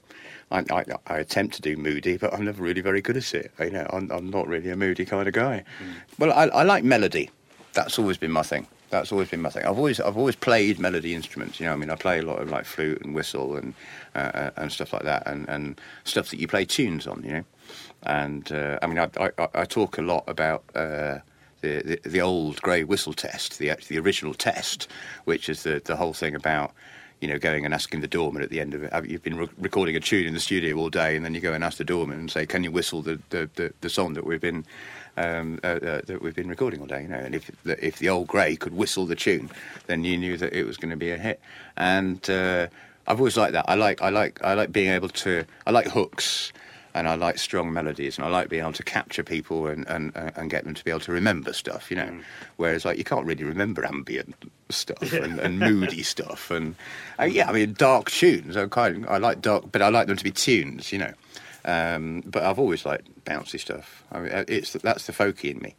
I, 0.51 0.64
I, 0.70 0.84
I 1.07 1.18
attempt 1.18 1.57
to 1.57 1.61
do 1.61 1.76
moody, 1.76 2.16
but 2.16 2.32
I'm 2.32 2.46
never 2.46 2.62
really 2.62 2.80
very 2.80 3.03
good 3.03 3.18
at 3.18 3.34
it. 3.34 3.53
You 3.61 3.68
know, 3.68 3.86
I'm, 3.92 4.11
I'm 4.11 4.30
not 4.30 4.49
really 4.49 4.70
a 4.70 4.76
moody 4.76 5.05
kind 5.05 5.28
of 5.28 5.34
guy. 5.34 5.62
Mm. 5.82 5.94
Well, 6.18 6.32
I, 6.32 6.44
I 6.44 6.62
like 6.62 6.84
melody. 6.84 7.28
That's 7.74 7.99
always 7.99 8.16
been 8.16 8.32
my 8.32 8.42
thing. 8.42 8.66
That's 8.91 9.12
always 9.12 9.28
been 9.28 9.43
my 9.43 9.51
thing. 9.51 9.64
I've 9.64 9.76
always 9.76 10.01
I've 10.01 10.16
always 10.16 10.36
played 10.36 10.78
melody 10.78 11.14
instruments. 11.14 11.61
You 11.61 11.66
know, 11.66 11.72
I 11.72 11.76
mean, 11.76 11.91
I 11.91 11.95
play 11.95 12.18
a 12.18 12.22
lot 12.22 12.41
of 12.41 12.51
like 12.51 12.64
flute 12.64 13.03
and 13.03 13.14
whistle 13.14 13.57
and 13.57 13.74
uh, 14.14 14.18
uh, 14.34 14.51
and 14.57 14.72
stuff 14.72 14.93
like 14.93 15.03
that, 15.03 15.26
and, 15.26 15.49
and 15.49 15.80
stuff 16.05 16.30
that 16.30 16.41
you 16.41 16.49
play 16.49 16.64
tunes 16.64 17.07
on. 17.07 17.22
You 17.22 17.32
know, 17.32 17.45
and 18.05 18.51
uh, 18.51 18.78
I 18.80 18.86
mean, 18.86 18.99
I, 18.99 19.11
I, 19.18 19.49
I 19.55 19.64
talk 19.64 19.99
a 19.99 20.03
lot 20.03 20.24
about. 20.26 20.64
Uh, 20.74 21.18
the, 21.61 21.99
the, 22.05 22.09
the 22.09 22.20
old 22.20 22.62
grey 22.62 22.84
whistle 22.84 23.12
test, 23.12 23.59
the 23.59 23.72
the 23.89 23.99
original 23.99 24.32
test, 24.32 24.86
which 25.24 25.49
is 25.49 25.64
the, 25.64 25.82
the 25.84 25.97
whole 25.97 26.12
thing 26.12 26.36
about 26.36 26.72
you 27.20 27.26
know, 27.28 27.39
going 27.39 27.64
and 27.64 27.74
asking 27.74 28.01
the 28.01 28.07
doorman 28.07 28.43
at 28.43 28.51
the 28.51 28.61
end 28.61 28.74
of 28.74 28.82
it. 28.84 28.93
You've 29.07 29.22
been 29.22 29.36
re- 29.36 29.49
recording 29.59 29.97
a 29.97 30.01
tune 30.01 30.26
in 30.26 30.34
the 30.34 30.41
studio 30.41 30.76
all 30.76 30.89
day, 30.89 31.16
and 31.16 31.24
then 31.24 31.34
you 31.34 31.41
go 31.41 31.53
and 31.53 31.64
ask 31.64 31.78
the 31.78 31.84
doorman 31.84 32.18
and 32.18 32.30
say, 32.30 32.47
"Can 32.47 32.62
you 32.62 32.70
whistle 32.70 33.03
the 33.03 33.18
the, 33.30 33.51
the, 33.57 33.72
the 33.80 33.91
song 33.91 34.14
that 34.14 34.24
we've 34.24 34.41
been 34.41 34.64
um, 35.18 35.60
uh, 35.62 35.66
uh, 35.66 36.00
that 36.06 36.22
we've 36.22 36.34
been 36.34 36.48
recording 36.48 36.80
all 36.80 36.86
day?" 36.86 37.02
You 37.02 37.08
know, 37.08 37.18
and 37.18 37.34
if 37.34 37.50
the, 37.64 37.84
if 37.84 37.98
the 37.98 38.08
old 38.08 38.26
grey 38.26 38.56
could 38.56 38.74
whistle 38.74 39.06
the 39.06 39.16
tune, 39.16 39.50
then 39.86 40.04
you 40.04 40.16
knew 40.16 40.36
that 40.36 40.52
it 40.52 40.64
was 40.64 40.76
going 40.76 40.90
to 40.90 40.96
be 40.96 41.10
a 41.10 41.18
hit. 41.18 41.40
And 41.76 42.28
uh, 42.30 42.68
I've 43.06 43.18
always 43.18 43.36
liked 43.36 43.52
that. 43.52 43.64
I 43.68 43.74
like 43.74 44.02
I 44.02 44.10
like 44.10 44.42
I 44.42 44.54
like 44.54 44.72
being 44.72 44.90
able 44.90 45.08
to. 45.08 45.44
I 45.66 45.70
like 45.70 45.88
hooks 45.88 46.52
and 46.94 47.06
I 47.06 47.14
like 47.14 47.38
strong 47.38 47.72
melodies, 47.72 48.18
and 48.18 48.26
I 48.26 48.30
like 48.30 48.48
being 48.48 48.62
able 48.62 48.72
to 48.72 48.82
capture 48.82 49.22
people 49.22 49.66
and, 49.68 49.86
and, 49.86 50.12
and 50.14 50.50
get 50.50 50.64
them 50.64 50.74
to 50.74 50.84
be 50.84 50.90
able 50.90 51.00
to 51.00 51.12
remember 51.12 51.52
stuff, 51.52 51.90
you 51.90 51.96
know. 51.96 52.06
Mm. 52.06 52.22
Whereas, 52.56 52.84
like, 52.84 52.98
you 52.98 53.04
can't 53.04 53.24
really 53.24 53.44
remember 53.44 53.84
ambient 53.84 54.34
stuff 54.68 55.12
and, 55.12 55.38
and 55.38 55.60
moody 55.60 56.02
stuff, 56.14 56.50
and 56.50 56.74
uh, 57.20 57.24
yeah, 57.24 57.48
I 57.48 57.52
mean, 57.52 57.74
dark 57.74 58.10
tunes. 58.10 58.56
I 58.56 58.66
kind 58.66 59.04
of, 59.04 59.10
I 59.10 59.18
like 59.18 59.40
dark, 59.40 59.70
but 59.70 59.80
I 59.80 59.90
like 59.90 60.08
them 60.08 60.16
to 60.16 60.24
be 60.24 60.32
tunes, 60.32 60.92
you 60.92 60.98
know. 60.98 61.12
Um, 61.68 62.22
but 62.24 62.42
I've 62.44 62.58
always 62.58 62.86
liked 62.86 63.24
bouncy 63.26 63.60
stuff. 63.60 64.02
I 64.10 64.20
mean, 64.20 64.32
uh, 64.32 64.44
it's 64.48 64.72
that's 64.72 65.06
the 65.06 65.12
folky 65.12 65.50
in 65.50 65.58
me. 65.58 65.74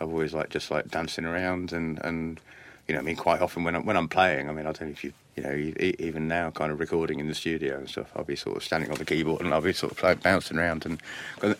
I've 0.00 0.08
always 0.08 0.34
liked 0.34 0.50
just 0.50 0.70
like 0.70 0.88
dancing 0.88 1.24
around 1.24 1.72
and 1.72 2.00
and 2.04 2.40
you 2.88 2.94
know, 2.94 3.00
I 3.00 3.04
mean, 3.04 3.16
quite 3.16 3.40
often 3.40 3.62
when 3.62 3.76
I'm 3.76 3.84
when 3.86 3.96
I'm 3.96 4.08
playing, 4.08 4.48
I 4.48 4.52
mean, 4.52 4.66
I 4.66 4.72
don't 4.72 4.88
know 4.88 4.88
if 4.88 5.04
you 5.04 5.12
you 5.36 5.42
know, 5.44 5.72
even 6.00 6.26
now, 6.26 6.50
kind 6.50 6.72
of 6.72 6.80
recording 6.80 7.20
in 7.20 7.28
the 7.28 7.34
studio 7.34 7.76
and 7.78 7.88
stuff, 7.88 8.10
I'll 8.16 8.24
be 8.24 8.34
sort 8.34 8.56
of 8.56 8.64
standing 8.64 8.90
on 8.90 8.96
the 8.96 9.04
keyboard 9.04 9.40
and 9.42 9.54
I'll 9.54 9.60
be 9.60 9.72
sort 9.72 9.92
of 9.92 10.02
like 10.02 10.20
bouncing 10.20 10.58
around, 10.58 10.84
and 10.84 11.00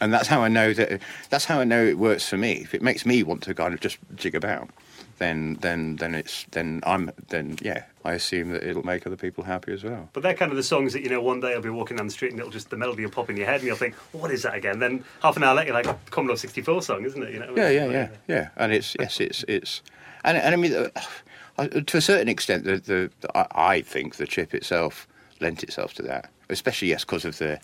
and 0.00 0.12
that's 0.12 0.26
how 0.26 0.42
I 0.42 0.48
know 0.48 0.72
that 0.72 1.00
that's 1.30 1.44
how 1.44 1.60
I 1.60 1.64
know 1.64 1.84
it 1.84 1.98
works 1.98 2.28
for 2.28 2.36
me. 2.36 2.54
If 2.54 2.74
it 2.74 2.82
makes 2.82 3.06
me 3.06 3.22
want 3.22 3.44
to 3.44 3.54
kind 3.54 3.72
of 3.74 3.80
just 3.80 3.98
jig 4.16 4.34
about, 4.34 4.70
then 5.18 5.58
then 5.60 5.96
then 5.96 6.14
it's 6.14 6.44
then 6.52 6.80
I'm 6.84 7.10
then 7.28 7.56
yeah, 7.60 7.84
I 8.04 8.14
assume 8.14 8.50
that 8.50 8.62
it'll 8.62 8.84
make 8.84 9.06
other 9.06 9.16
people 9.16 9.44
happy 9.44 9.72
as 9.72 9.84
well. 9.84 10.08
But 10.12 10.22
they're 10.22 10.34
kind 10.34 10.50
of 10.50 10.56
the 10.56 10.62
songs 10.62 10.92
that 10.92 11.02
you 11.02 11.10
know. 11.10 11.20
One 11.20 11.40
day 11.40 11.54
I'll 11.54 11.60
be 11.60 11.70
walking 11.70 11.96
down 11.96 12.06
the 12.06 12.12
street 12.12 12.32
and 12.32 12.40
it'll 12.40 12.52
just 12.52 12.70
the 12.70 12.76
melody 12.76 13.04
will 13.04 13.12
pop 13.12 13.30
in 13.30 13.36
your 13.36 13.46
head 13.46 13.56
and 13.56 13.64
you'll 13.64 13.76
think, 13.76 13.94
what 14.12 14.30
is 14.30 14.42
that 14.42 14.54
again? 14.54 14.78
Then 14.78 15.04
half 15.22 15.36
an 15.36 15.42
hour 15.42 15.54
later, 15.54 15.68
you're 15.68 15.76
like 15.76 15.86
a 15.86 15.98
Commodore 16.10 16.36
64 16.36 16.82
song, 16.82 17.04
isn't 17.04 17.22
it? 17.22 17.32
You 17.32 17.40
know? 17.40 17.54
Yeah, 17.56 17.70
yeah, 17.70 17.86
yeah, 17.86 18.08
yeah. 18.26 18.48
And 18.56 18.72
it's 18.72 18.96
yes, 18.98 19.20
it's 19.20 19.44
it's 19.48 19.82
and 20.24 20.36
and 20.36 20.54
I 20.54 20.56
mean. 20.56 20.72
Uh, 20.74 21.66
to 21.66 21.96
a 21.96 22.00
certain 22.00 22.28
extent, 22.28 22.62
the, 22.62 22.78
the, 22.78 23.10
I 23.34 23.80
think 23.80 24.14
the 24.14 24.28
chip 24.28 24.54
itself 24.54 25.08
lent 25.40 25.64
itself 25.64 25.92
to 25.94 26.02
that, 26.02 26.30
especially 26.48 26.86
yes, 26.86 27.04
because 27.04 27.24
of 27.24 27.38
the 27.38 27.58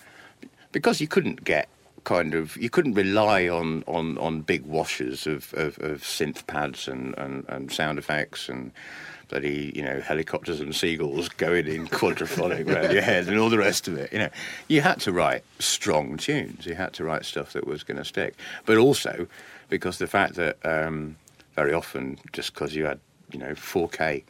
because 0.72 1.00
you 1.00 1.07
couldn't 1.07 1.44
get 1.44 1.68
kind 2.05 2.34
of 2.34 2.57
you 2.57 2.70
couldn't 2.70 2.94
rely 2.94 3.48
on 3.48 3.82
on, 3.86 4.16
on 4.18 4.42
big 4.42 4.64
washers 4.64 5.26
of, 5.26 5.52
of, 5.55 5.78
of 5.78 6.02
synth 6.02 6.46
pads 6.46 6.86
and, 6.86 7.16
and, 7.18 7.44
and 7.48 7.72
sound 7.72 7.98
effects 7.98 8.48
and 8.48 8.70
bloody 9.28 9.72
you 9.74 9.82
know 9.82 10.00
helicopters 10.00 10.61
and 10.61 10.74
seagulls 10.74 11.28
going 11.28 11.66
in 11.66 11.88
quadraphonic 11.88 12.68
around 12.68 12.92
your 12.92 13.02
head 13.02 13.26
and 13.26 13.38
all 13.38 13.50
the 13.50 13.59
rest 13.59 13.88
of 13.88 13.96
it. 13.96 14.12
You 14.12 14.20
know, 14.20 14.30
you 14.68 14.80
had 14.80 15.00
to 15.00 15.12
write 15.12 15.42
strong 15.59 16.16
tunes. 16.16 16.66
You 16.66 16.74
had 16.74 16.92
to 16.94 17.05
write 17.05 17.24
stuff 17.24 17.52
that 17.55 17.66
was 17.66 17.82
going 17.82 17.98
to 17.98 18.05
stick, 18.05 18.34
but 18.66 18.76
also 18.76 19.26
because 19.68 19.98
the 19.98 20.07
fact 20.07 20.34
that 20.34 20.59
um, 20.64 21.16
very 21.57 21.72
often 21.72 22.18
just 22.32 22.55
because 22.55 22.74
you 22.74 22.84
had 22.84 23.00
you 23.32 23.38
know 23.38 23.52
4K 23.52 24.22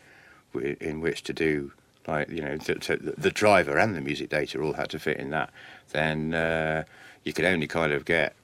in 0.80 1.00
which 1.00 1.22
to 1.24 1.32
do 1.32 1.72
like 2.06 2.28
you 2.28 2.42
know 2.42 2.56
to, 2.56 2.96
the 2.96 3.30
driver 3.30 3.78
and 3.78 3.94
the 3.94 4.00
music 4.00 4.30
data 4.30 4.60
all 4.60 4.74
had 4.74 4.90
to 4.90 4.98
fit 4.98 5.16
in 5.16 5.30
that, 5.30 5.50
then 5.92 6.34
uh, 6.34 6.84
you 7.24 7.32
could 7.32 7.44
only 7.44 7.66
kind 7.66 7.92
of 7.92 8.04
get 8.04 8.34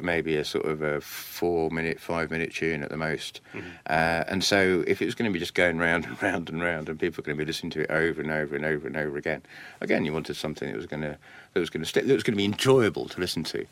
maybe 0.00 0.36
a 0.36 0.44
sort 0.44 0.64
of 0.66 0.82
a 0.82 1.00
four 1.00 1.70
minute, 1.70 2.00
five 2.00 2.30
minute 2.30 2.52
tune 2.52 2.82
at 2.82 2.90
the 2.90 2.96
most. 2.96 3.40
Mm-hmm. 3.52 3.68
Uh, 3.86 4.24
and 4.28 4.44
so 4.44 4.84
if 4.86 5.02
it 5.02 5.04
was 5.04 5.14
going 5.14 5.30
to 5.30 5.32
be 5.32 5.38
just 5.38 5.54
going 5.54 5.78
round 5.78 6.04
and 6.06 6.22
round 6.22 6.48
and 6.48 6.62
round, 6.62 6.88
and 6.88 6.98
people 6.98 7.22
were 7.22 7.26
going 7.26 7.36
to 7.36 7.44
be 7.44 7.46
listening 7.46 7.70
to 7.70 7.82
it 7.82 7.90
over 7.90 8.20
and 8.20 8.30
over 8.30 8.56
and 8.56 8.64
over 8.64 8.86
and 8.86 8.96
over 8.96 9.16
again, 9.16 9.42
again 9.80 10.04
you 10.04 10.12
wanted 10.12 10.36
something 10.36 10.68
that 10.68 10.76
was 10.76 10.86
going 10.86 11.02
to 11.02 11.18
that 11.52 11.60
was 11.60 11.70
going 11.70 11.82
to 11.82 11.88
stick, 11.88 12.06
that 12.06 12.14
was 12.14 12.22
going 12.22 12.34
to 12.34 12.38
be 12.38 12.44
enjoyable 12.44 13.08
to 13.08 13.20
listen 13.20 13.44
to 13.44 13.66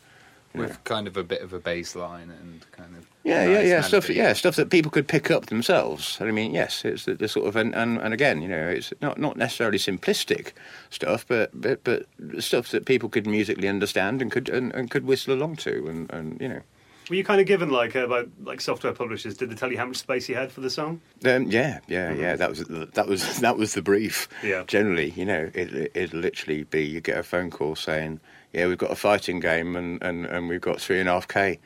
with 0.57 0.69
yeah. 0.69 0.75
kind 0.83 1.07
of 1.07 1.17
a 1.17 1.23
bit 1.23 1.41
of 1.41 1.53
a 1.53 1.59
bass 1.59 1.95
line 1.95 2.29
and 2.29 2.65
kind 2.71 2.95
of 2.95 3.07
yeah, 3.23 3.45
nice 3.45 3.49
yeah, 3.49 3.61
yeah, 3.61 3.81
stuff, 3.81 4.09
yeah, 4.09 4.33
stuff 4.33 4.55
that 4.55 4.69
people 4.69 4.91
could 4.91 5.07
pick 5.07 5.31
up 5.31 5.47
themselves. 5.47 6.17
I 6.21 6.29
mean, 6.31 6.53
yes, 6.53 6.85
it's 6.85 7.05
the, 7.05 7.15
the 7.15 7.27
sort 7.27 7.47
of 7.47 7.55
and, 7.55 7.73
and, 7.73 7.97
and 7.97 8.13
again, 8.13 8.41
you 8.41 8.47
know, 8.47 8.67
it's 8.67 8.93
not 9.01 9.17
not 9.17 9.35
necessarily 9.35 9.79
simplistic 9.79 10.51
stuff, 10.91 11.25
but 11.27 11.49
but 11.59 11.83
but 11.83 12.05
stuff 12.39 12.69
that 12.69 12.85
people 12.85 13.09
could 13.09 13.25
musically 13.25 13.67
understand 13.67 14.21
and 14.21 14.31
could 14.31 14.47
and, 14.49 14.73
and 14.73 14.91
could 14.91 15.05
whistle 15.05 15.33
along 15.33 15.55
to, 15.57 15.87
and 15.87 16.11
and 16.11 16.39
you 16.39 16.47
know. 16.47 16.61
Were 17.09 17.15
you 17.15 17.23
kind 17.23 17.39
of 17.39 17.45
given 17.45 17.69
like 17.69 17.95
uh, 17.95 18.07
by 18.07 18.25
like 18.43 18.61
software 18.61 18.93
publishers? 18.93 19.37
Did 19.37 19.51
they 19.51 19.55
tell 19.55 19.71
you 19.71 19.77
how 19.77 19.85
much 19.85 19.97
space 19.97 20.27
you 20.27 20.35
had 20.35 20.51
for 20.51 20.61
the 20.61 20.69
song? 20.69 21.01
Um, 21.23 21.43
yeah, 21.51 21.79
yeah, 21.87 22.11
mm-hmm. 22.11 22.21
yeah. 22.21 22.35
That 22.35 22.49
was 22.49 22.59
that 22.59 23.07
was 23.07 23.39
that 23.41 23.57
was 23.57 23.73
the 23.73 23.81
brief. 23.81 24.27
Yeah. 24.43 24.63
Generally, 24.67 25.11
you 25.11 25.25
know, 25.25 25.49
it 25.53 25.91
it'd 25.93 26.13
literally 26.13 26.63
be 26.63 26.83
you 26.83 27.01
get 27.01 27.17
a 27.17 27.23
phone 27.23 27.51
call 27.51 27.75
saying 27.75 28.19
yeah, 28.55 28.67
we've 28.67 28.77
got 28.77 28.91
a 28.91 28.95
fighting 28.95 29.41
game 29.41 29.75
and, 29.75 30.01
and, 30.01 30.25
and 30.25 30.47
we've 30.47 30.61
got 30.61 30.79
three 30.79 31.01
and 31.01 31.09
a 31.09 31.11
half 31.11 31.27
K, 31.27 31.59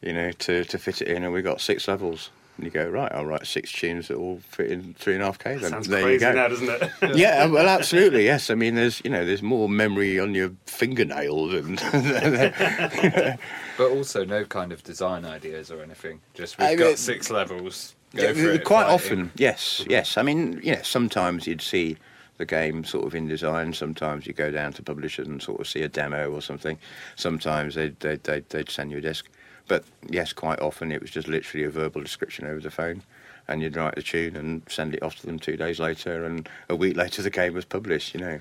you 0.00 0.12
know, 0.12 0.30
to, 0.30 0.64
to 0.64 0.78
fit 0.78 1.02
it 1.02 1.08
in, 1.08 1.24
and 1.24 1.32
we've 1.32 1.42
got 1.42 1.60
six 1.60 1.88
levels. 1.88 2.30
And 2.56 2.64
you 2.64 2.70
go, 2.70 2.88
right, 2.88 3.10
I'll 3.12 3.26
write 3.26 3.44
six 3.46 3.72
tunes 3.72 4.06
that 4.06 4.14
all 4.16 4.38
fit 4.48 4.70
in 4.70 4.94
three 4.94 5.14
and 5.14 5.22
a 5.22 5.26
half 5.26 5.40
K. 5.40 5.56
Then 5.56 5.70
Sounds 5.70 5.88
there 5.88 6.02
crazy 6.02 6.24
you 6.24 6.32
go. 6.32 6.36
now, 6.36 6.48
doesn't 6.48 6.68
it? 6.68 6.92
yeah, 7.16 7.46
well, 7.46 7.68
absolutely, 7.68 8.24
yes. 8.24 8.50
I 8.50 8.54
mean, 8.54 8.76
there's 8.76 9.02
you 9.04 9.10
know, 9.10 9.24
there's 9.24 9.42
more 9.42 9.68
memory 9.68 10.18
on 10.20 10.34
your 10.34 10.52
fingernail 10.66 11.48
than. 11.48 11.76
but 13.76 13.90
also 13.90 14.24
no 14.24 14.44
kind 14.44 14.72
of 14.72 14.82
design 14.84 15.24
ideas 15.24 15.70
or 15.70 15.82
anything. 15.82 16.20
Just 16.34 16.58
we've 16.58 16.68
I 16.68 16.74
got 16.76 16.86
mean, 16.86 16.96
six 16.96 17.30
levels. 17.30 17.94
Go 18.14 18.30
yeah, 18.30 18.58
quite 18.58 18.86
often, 18.86 19.30
yes, 19.36 19.84
yes. 19.88 20.16
I 20.16 20.22
mean, 20.22 20.60
you 20.62 20.74
know, 20.74 20.82
sometimes 20.82 21.46
you'd 21.46 21.60
see 21.60 21.96
the 22.38 22.46
game 22.46 22.84
sort 22.84 23.06
of 23.06 23.14
in 23.14 23.28
design. 23.28 23.72
Sometimes 23.72 24.26
you 24.26 24.32
go 24.32 24.50
down 24.50 24.72
to 24.74 24.82
publishers 24.82 25.28
and 25.28 25.42
sort 25.42 25.60
of 25.60 25.68
see 25.68 25.82
a 25.82 25.88
demo 25.88 26.30
or 26.30 26.40
something. 26.40 26.78
Sometimes 27.16 27.74
they'd, 27.74 27.98
they'd, 28.00 28.24
they'd, 28.24 28.48
they'd 28.48 28.70
send 28.70 28.90
you 28.90 28.98
a 28.98 29.00
disc. 29.00 29.28
But 29.66 29.84
yes, 30.08 30.32
quite 30.32 30.60
often 30.60 30.90
it 30.90 31.00
was 31.00 31.10
just 31.10 31.28
literally 31.28 31.64
a 31.64 31.70
verbal 31.70 32.00
description 32.00 32.46
over 32.46 32.60
the 32.60 32.70
phone. 32.70 33.02
And 33.48 33.62
you'd 33.62 33.76
write 33.76 33.94
the 33.94 34.02
tune 34.02 34.36
and 34.36 34.62
send 34.68 34.94
it 34.94 35.02
off 35.02 35.16
to 35.16 35.26
them 35.26 35.38
two 35.38 35.56
days 35.56 35.80
later, 35.80 36.26
and 36.26 36.46
a 36.68 36.76
week 36.76 36.98
later 36.98 37.22
the 37.22 37.30
game 37.30 37.54
was 37.54 37.64
published. 37.64 38.12
You 38.12 38.20
know, 38.20 38.40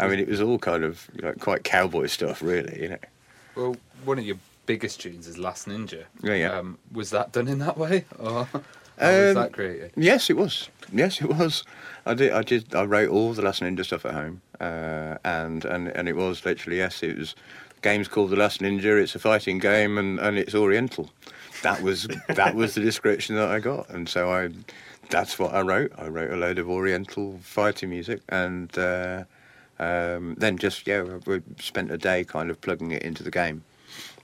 I 0.00 0.08
mean, 0.08 0.18
it 0.18 0.26
was 0.26 0.40
all 0.40 0.58
kind 0.58 0.82
of 0.82 1.08
like 1.22 1.38
quite 1.38 1.62
cowboy 1.62 2.06
stuff, 2.06 2.42
really. 2.42 2.82
You 2.82 2.88
know. 2.88 2.98
Well, 3.54 3.76
one 4.04 4.18
of 4.18 4.24
your 4.24 4.38
biggest 4.66 5.00
tunes 5.00 5.28
is 5.28 5.38
Last 5.38 5.68
Ninja. 5.68 6.06
Yeah, 6.22 6.34
yeah. 6.34 6.58
Um, 6.58 6.78
was 6.90 7.10
that 7.10 7.30
done 7.30 7.46
in 7.46 7.60
that 7.60 7.78
way, 7.78 8.04
or 8.18 8.48
how 9.02 9.10
um, 9.10 9.24
was 9.24 9.34
that 9.34 9.52
created? 9.52 9.92
Yes, 9.96 10.30
it 10.30 10.36
was. 10.36 10.68
Yes, 10.92 11.20
it 11.20 11.28
was. 11.28 11.64
I 12.06 12.14
did. 12.14 12.32
I 12.32 12.42
did. 12.42 12.74
I 12.74 12.84
wrote 12.84 13.10
all 13.10 13.32
the 13.32 13.42
Last 13.42 13.62
Ninja 13.62 13.84
stuff 13.84 14.04
at 14.04 14.14
home, 14.14 14.42
uh, 14.60 15.18
and 15.24 15.64
and 15.64 15.88
and 15.88 16.08
it 16.08 16.16
was 16.16 16.44
literally 16.44 16.78
yes. 16.78 17.02
It 17.02 17.18
was 17.18 17.34
game's 17.82 18.08
called 18.08 18.30
The 18.30 18.36
Last 18.36 18.60
Ninja. 18.60 19.00
It's 19.00 19.14
a 19.14 19.18
fighting 19.18 19.58
game, 19.58 19.98
and 19.98 20.18
and 20.18 20.38
it's 20.38 20.54
Oriental. 20.54 21.10
That 21.62 21.82
was 21.82 22.08
that 22.28 22.54
was 22.54 22.74
the 22.74 22.80
description 22.80 23.36
that 23.36 23.48
I 23.48 23.60
got, 23.60 23.88
and 23.90 24.08
so 24.08 24.30
I. 24.30 24.50
That's 25.10 25.38
what 25.38 25.52
I 25.52 25.60
wrote. 25.60 25.92
I 25.98 26.08
wrote 26.08 26.30
a 26.30 26.36
load 26.36 26.58
of 26.58 26.70
Oriental 26.70 27.38
fighting 27.42 27.90
music, 27.90 28.22
and 28.30 28.76
uh, 28.78 29.24
um, 29.78 30.34
then 30.38 30.56
just 30.56 30.86
yeah, 30.86 31.02
we 31.26 31.42
spent 31.58 31.90
a 31.90 31.98
day 31.98 32.24
kind 32.24 32.50
of 32.50 32.60
plugging 32.60 32.92
it 32.92 33.02
into 33.02 33.22
the 33.22 33.30
game 33.30 33.62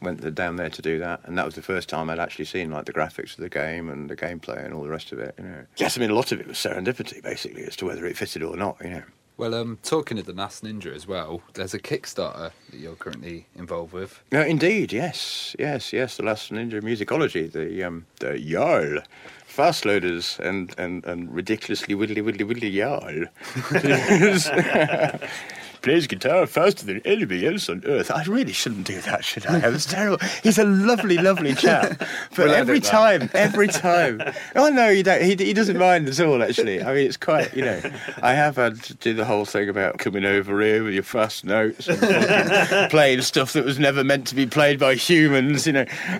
went 0.00 0.34
down 0.34 0.56
there 0.56 0.70
to 0.70 0.82
do 0.82 0.98
that, 0.98 1.20
and 1.24 1.36
that 1.38 1.44
was 1.44 1.54
the 1.54 1.62
first 1.62 1.88
time 1.88 2.10
I'd 2.10 2.18
actually 2.18 2.44
seen 2.44 2.70
like 2.70 2.86
the 2.86 2.92
graphics 2.92 3.32
of 3.32 3.38
the 3.38 3.48
game 3.48 3.88
and 3.88 4.08
the 4.08 4.16
gameplay 4.16 4.64
and 4.64 4.74
all 4.74 4.82
the 4.82 4.88
rest 4.88 5.12
of 5.12 5.18
it. 5.18 5.34
You 5.38 5.44
know, 5.44 5.66
yes, 5.76 5.96
I 5.96 6.00
mean 6.00 6.10
a 6.10 6.14
lot 6.14 6.32
of 6.32 6.40
it 6.40 6.46
was 6.46 6.56
serendipity 6.56 7.22
basically 7.22 7.64
as 7.64 7.76
to 7.76 7.86
whether 7.86 8.06
it 8.06 8.16
fitted 8.16 8.42
or 8.42 8.56
not. 8.56 8.76
You 8.82 8.90
know. 8.90 9.02
Well, 9.36 9.54
um, 9.54 9.78
talking 9.84 10.18
of 10.18 10.26
the 10.26 10.32
Last 10.32 10.64
Ninja 10.64 10.92
as 10.92 11.06
well, 11.06 11.42
there's 11.54 11.72
a 11.72 11.78
Kickstarter 11.78 12.50
that 12.70 12.76
you're 12.76 12.96
currently 12.96 13.46
involved 13.54 13.92
with. 13.92 14.20
No, 14.32 14.42
indeed, 14.42 14.92
yes, 14.92 15.54
yes, 15.60 15.92
yes. 15.92 16.16
The 16.16 16.24
Last 16.24 16.50
Ninja 16.50 16.82
musicology, 16.82 17.50
the 17.50 17.84
um, 17.84 18.06
the 18.18 18.36
Jarl 18.36 19.00
fast 19.46 19.84
loaders 19.84 20.38
and, 20.40 20.72
and, 20.78 21.04
and 21.04 21.34
ridiculously 21.34 21.94
widdly 21.94 22.20
widdly 22.20 22.44
widdly 22.44 22.72
yarl. 22.72 23.28
Plays 25.82 26.06
guitar 26.06 26.46
faster 26.46 26.84
than 26.84 27.00
anybody 27.04 27.46
else 27.46 27.68
on 27.68 27.82
earth. 27.86 28.10
I 28.10 28.24
really 28.24 28.52
shouldn't 28.52 28.86
do 28.86 29.00
that, 29.02 29.24
should 29.24 29.46
I? 29.46 29.60
That 29.60 29.72
was 29.72 29.86
terrible. 29.86 30.18
He's 30.42 30.58
a 30.58 30.64
lovely, 30.64 31.18
lovely 31.18 31.54
chap. 31.54 32.02
But 32.36 32.46
We'll 32.46 32.54
every 32.54 32.80
time, 32.80 33.30
every 33.32 33.68
time. 33.68 34.22
Oh 34.54 34.68
no, 34.68 34.88
you 34.88 35.02
don't. 35.02 35.22
He, 35.22 35.34
he 35.34 35.52
doesn't 35.52 35.78
mind 35.78 36.08
at 36.08 36.20
all. 36.20 36.42
Actually, 36.42 36.82
I 36.82 36.94
mean, 36.94 37.06
it's 37.06 37.16
quite. 37.16 37.54
You 37.54 37.64
know, 37.64 37.80
I 38.22 38.34
have 38.34 38.56
had 38.56 38.82
to 38.84 38.94
do 38.94 39.14
the 39.14 39.24
whole 39.24 39.44
thing 39.44 39.68
about 39.68 39.98
coming 39.98 40.24
over 40.24 40.60
here 40.60 40.84
with 40.84 40.94
your 40.94 41.02
fast 41.02 41.44
notes 41.44 41.88
and 41.88 42.90
playing 42.90 43.22
stuff 43.22 43.52
that 43.54 43.64
was 43.64 43.78
never 43.78 44.04
meant 44.04 44.26
to 44.28 44.34
be 44.34 44.46
played 44.46 44.78
by 44.78 44.94
humans. 44.94 45.66
You 45.66 45.72
know. 45.72 45.86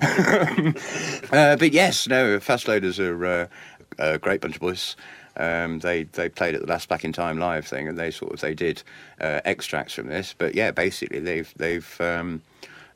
uh, 1.32 1.56
but 1.56 1.72
yes, 1.72 2.08
no, 2.08 2.38
fast 2.40 2.68
loaders 2.68 2.98
are 2.98 3.24
uh, 3.24 3.46
a 3.98 4.18
great 4.18 4.40
bunch 4.40 4.56
of 4.56 4.60
boys. 4.60 4.96
Um, 5.38 5.78
they 5.78 6.04
they 6.04 6.28
played 6.28 6.54
at 6.54 6.60
the 6.62 6.66
last 6.66 6.88
Back 6.88 7.04
in 7.04 7.12
Time 7.12 7.38
live 7.38 7.66
thing, 7.66 7.88
and 7.88 7.96
they 7.98 8.10
sort 8.10 8.32
of 8.32 8.40
they 8.40 8.54
did 8.54 8.82
uh, 9.20 9.40
extracts 9.44 9.94
from 9.94 10.08
this. 10.08 10.34
But 10.36 10.54
yeah, 10.54 10.70
basically 10.70 11.20
they've 11.20 11.52
they've 11.56 12.00
um, 12.00 12.42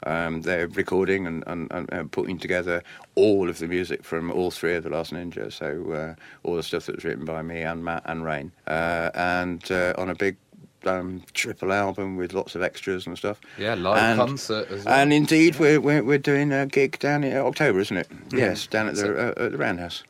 um, 0.05 0.43
they're 0.43 0.67
recording 0.67 1.27
and, 1.29 1.45
and, 1.47 1.71
and 1.71 2.11
putting 2.11 2.37
together 2.39 2.83
all 3.15 3.49
of 3.49 3.59
the 3.59 3.69
music 3.69 4.03
from 4.03 4.33
all 4.33 4.51
three 4.51 4.75
of 4.75 4.83
the 4.83 4.91
Last 4.91 5.13
Ninja. 5.13 5.53
So 5.53 5.93
uh, 5.93 6.15
all 6.43 6.57
the 6.57 6.63
stuff 6.65 6.87
that 6.87 6.97
was 6.97 7.05
written 7.05 7.25
by 7.25 7.43
me 7.43 7.63
and 7.63 7.85
Matt 7.85 8.03
and 8.07 8.25
Reyn, 8.25 8.51
uh, 8.67 9.11
and 9.15 9.71
uh, 9.71 9.95
on 9.99 10.11
a 10.11 10.15
big. 10.15 10.37
Um, 10.85 11.23
triple 11.33 11.73
album 11.73 12.17
with 12.17 12.33
lots 12.33 12.57
of 12.57 12.63
extras 12.65 13.07
and 13.07 13.17
stuff. 13.17 13.41
Yeah, 13.57 13.75
live 13.75 13.99
And- 14.03 14.19
concert 14.19 14.69
as 14.69 14.85
well. 14.85 14.93
And 14.93 15.13
indeed, 15.13 15.57
we're, 15.61 15.81
we're 15.81 16.03
we're 16.03 16.19
doing 16.19 16.51
a 16.53 16.67
gig 16.67 16.99
down 16.99 17.23
in 17.23 17.37
October, 17.37 17.79
isn't 17.79 17.97
it? 17.97 18.09
Yes, 18.33 18.67
down 18.67 18.89
at 18.89 18.97
the 18.97 19.17
uh, 19.29 19.45
at 19.45 19.53
the 19.53 19.59
Roundhouse. 19.59 20.03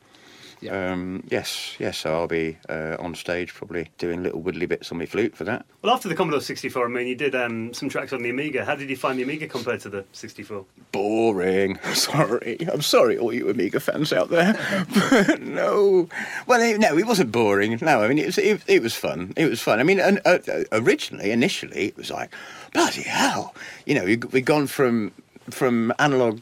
Yeah. 0.63 0.91
Um, 0.91 1.23
yes, 1.29 1.75
yes. 1.79 1.97
So 1.97 2.13
I'll 2.13 2.27
be 2.27 2.57
uh, 2.69 2.95
on 2.99 3.15
stage, 3.15 3.53
probably 3.53 3.89
doing 3.97 4.23
little 4.23 4.41
widdly 4.41 4.65
bits 4.65 4.91
on 4.91 4.97
my 4.97 5.05
flute 5.05 5.35
for 5.35 5.43
that. 5.43 5.65
Well, 5.81 5.93
after 5.93 6.07
the 6.07 6.15
Commodore 6.15 6.41
64, 6.41 6.85
I 6.85 6.87
mean, 6.87 7.07
you 7.07 7.15
did 7.15 7.35
um, 7.35 7.73
some 7.73 7.89
tracks 7.89 8.13
on 8.13 8.23
the 8.23 8.29
Amiga. 8.29 8.63
How 8.63 8.75
did 8.75 8.89
you 8.89 8.95
find 8.95 9.19
the 9.19 9.23
Amiga 9.23 9.47
compared 9.47 9.81
to 9.81 9.89
the 9.89 10.05
64? 10.13 10.65
Boring. 10.91 11.77
Sorry, 11.93 12.57
I'm 12.71 12.81
sorry, 12.81 13.17
all 13.17 13.33
you 13.33 13.49
Amiga 13.49 13.79
fans 13.79 14.13
out 14.13 14.29
there. 14.29 14.53
but 15.27 15.41
no, 15.41 16.07
well, 16.47 16.77
no, 16.79 16.97
it 16.97 17.05
wasn't 17.05 17.31
boring. 17.31 17.77
No, 17.81 18.01
I 18.01 18.07
mean, 18.07 18.17
it 18.17 18.27
was 18.27 18.37
it, 18.37 18.63
it 18.67 18.81
was 18.81 18.95
fun. 18.95 19.33
It 19.35 19.49
was 19.49 19.61
fun. 19.61 19.79
I 19.79 19.83
mean, 19.83 19.99
and, 19.99 20.21
uh, 20.25 20.39
uh, 20.47 20.63
originally, 20.71 21.31
initially, 21.31 21.87
it 21.87 21.97
was 21.97 22.09
like 22.09 22.33
bloody 22.73 23.03
hell. 23.03 23.53
You 23.85 23.95
know, 23.95 24.05
we 24.05 24.17
we'd 24.17 24.45
gone 24.45 24.67
from 24.67 25.11
from 25.49 25.93
analog 25.99 26.41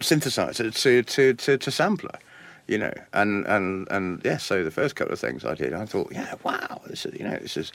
synthesizer 0.00 0.74
to 0.82 1.02
to, 1.02 1.34
to, 1.34 1.58
to 1.58 1.70
sampler. 1.70 2.18
You 2.66 2.78
know, 2.78 2.92
and 3.12 3.46
and 3.46 3.86
and 3.90 4.22
yeah. 4.24 4.38
So 4.38 4.64
the 4.64 4.70
first 4.70 4.96
couple 4.96 5.12
of 5.12 5.20
things 5.20 5.44
I 5.44 5.54
did, 5.54 5.74
I 5.74 5.84
thought, 5.84 6.10
yeah, 6.12 6.34
wow, 6.42 6.80
this 6.86 7.04
is 7.04 7.14
you 7.18 7.24
know, 7.24 7.36
this 7.36 7.56
is 7.56 7.72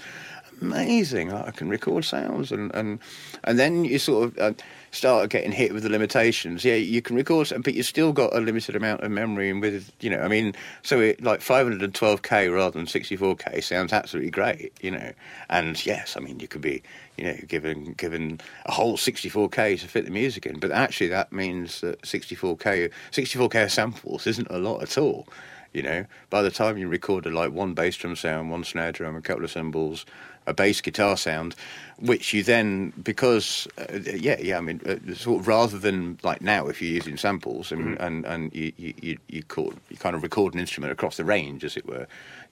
amazing. 0.62 1.32
I 1.32 1.52
can 1.52 1.70
record 1.70 2.06
sounds, 2.06 2.52
and 2.52 2.74
and 2.74 3.00
and 3.44 3.60
then 3.60 3.86
you 3.86 4.00
sort 4.00 4.26
of 4.26 4.38
uh, 4.40 4.54
start 4.92 5.30
getting 5.30 5.52
hit 5.52 5.74
with 5.74 5.84
the 5.84 5.90
limitations. 5.90 6.66
Yeah, 6.66 6.76
you 6.76 7.02
can 7.02 7.16
record, 7.16 7.52
but 7.64 7.74
you've 7.74 7.86
still 7.86 8.12
got 8.14 8.36
a 8.36 8.40
limited 8.40 8.76
amount 8.76 9.02
of 9.02 9.12
memory, 9.12 9.50
and 9.50 9.62
with 9.62 9.92
you 10.00 10.10
know, 10.10 10.20
I 10.20 10.28
mean, 10.28 10.54
so 10.84 11.00
it, 11.00 11.24
like 11.24 11.42
512k 11.42 12.54
rather 12.54 12.78
than 12.78 12.86
64k 12.86 13.64
sounds 13.64 13.94
absolutely 13.94 14.32
great, 14.32 14.74
you 14.82 14.92
know. 14.92 15.12
And 15.50 15.84
yes, 15.86 16.16
I 16.18 16.20
mean, 16.20 16.40
you 16.40 16.48
could 16.48 16.62
be, 16.62 16.84
you 17.20 17.26
know, 17.26 17.38
given 17.48 17.94
given 17.94 18.40
a 18.66 18.72
whole 18.72 18.98
64k 18.98 19.80
to 19.82 19.88
fit 19.88 20.06
the 20.06 20.12
music 20.12 20.46
in, 20.46 20.60
but 20.60 20.72
actually 20.72 21.08
that 21.10 21.34
means 21.34 21.82
that 21.82 22.02
64k 22.04 22.92
64k 23.12 23.66
of 23.66 23.72
samples 23.72 24.26
isn't 24.26 24.48
a 24.50 24.58
lot 24.58 24.82
at 24.82 24.98
all. 24.98 25.28
You 25.74 25.84
know, 25.84 26.06
by 26.32 26.42
the 26.42 26.50
time 26.50 26.78
you 26.78 26.88
recorded 26.88 27.34
like 27.34 27.52
one 27.52 27.74
bass 27.74 27.96
drum 27.96 28.16
sound, 28.16 28.50
one 28.50 28.64
snare 28.64 28.92
drum, 28.92 29.16
a 29.16 29.22
couple 29.22 29.44
of 29.44 29.52
cymbals, 29.52 30.04
a 30.48 30.54
bass 30.54 30.82
guitar 30.82 31.16
sound, 31.16 31.56
which 32.00 32.34
you 32.34 32.42
then 32.42 32.92
because 33.04 33.68
uh, 33.78 34.00
yeah 34.16 34.38
yeah 34.40 34.58
I 34.58 34.62
mean 34.62 34.82
uh, 34.86 35.14
sort 35.14 35.42
of 35.42 35.48
rather 35.48 35.78
than 35.78 36.20
like 36.24 36.42
now 36.42 36.68
if 36.68 36.82
you're 36.82 36.94
using 36.94 37.18
samples 37.18 37.72
and 37.72 38.00
and 38.00 38.26
and 38.26 38.56
you 38.56 38.72
you 38.78 38.94
you, 39.02 39.18
you, 39.28 39.44
call, 39.44 39.74
you 39.90 39.98
kind 39.98 40.16
of 40.16 40.24
record 40.24 40.54
an 40.54 40.60
instrument 40.60 40.92
across 40.94 41.18
the 41.18 41.26
range 41.26 41.64
as 41.66 41.76
it 41.76 41.86
were. 41.86 42.08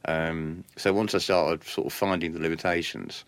Um, 0.05 0.65
so 0.75 0.93
once 0.93 1.15
I 1.15 1.19
started 1.19 1.63
sort 1.63 1.87
of 1.87 1.93
finding 1.93 2.33
the 2.33 2.39
limitations, 2.39 3.23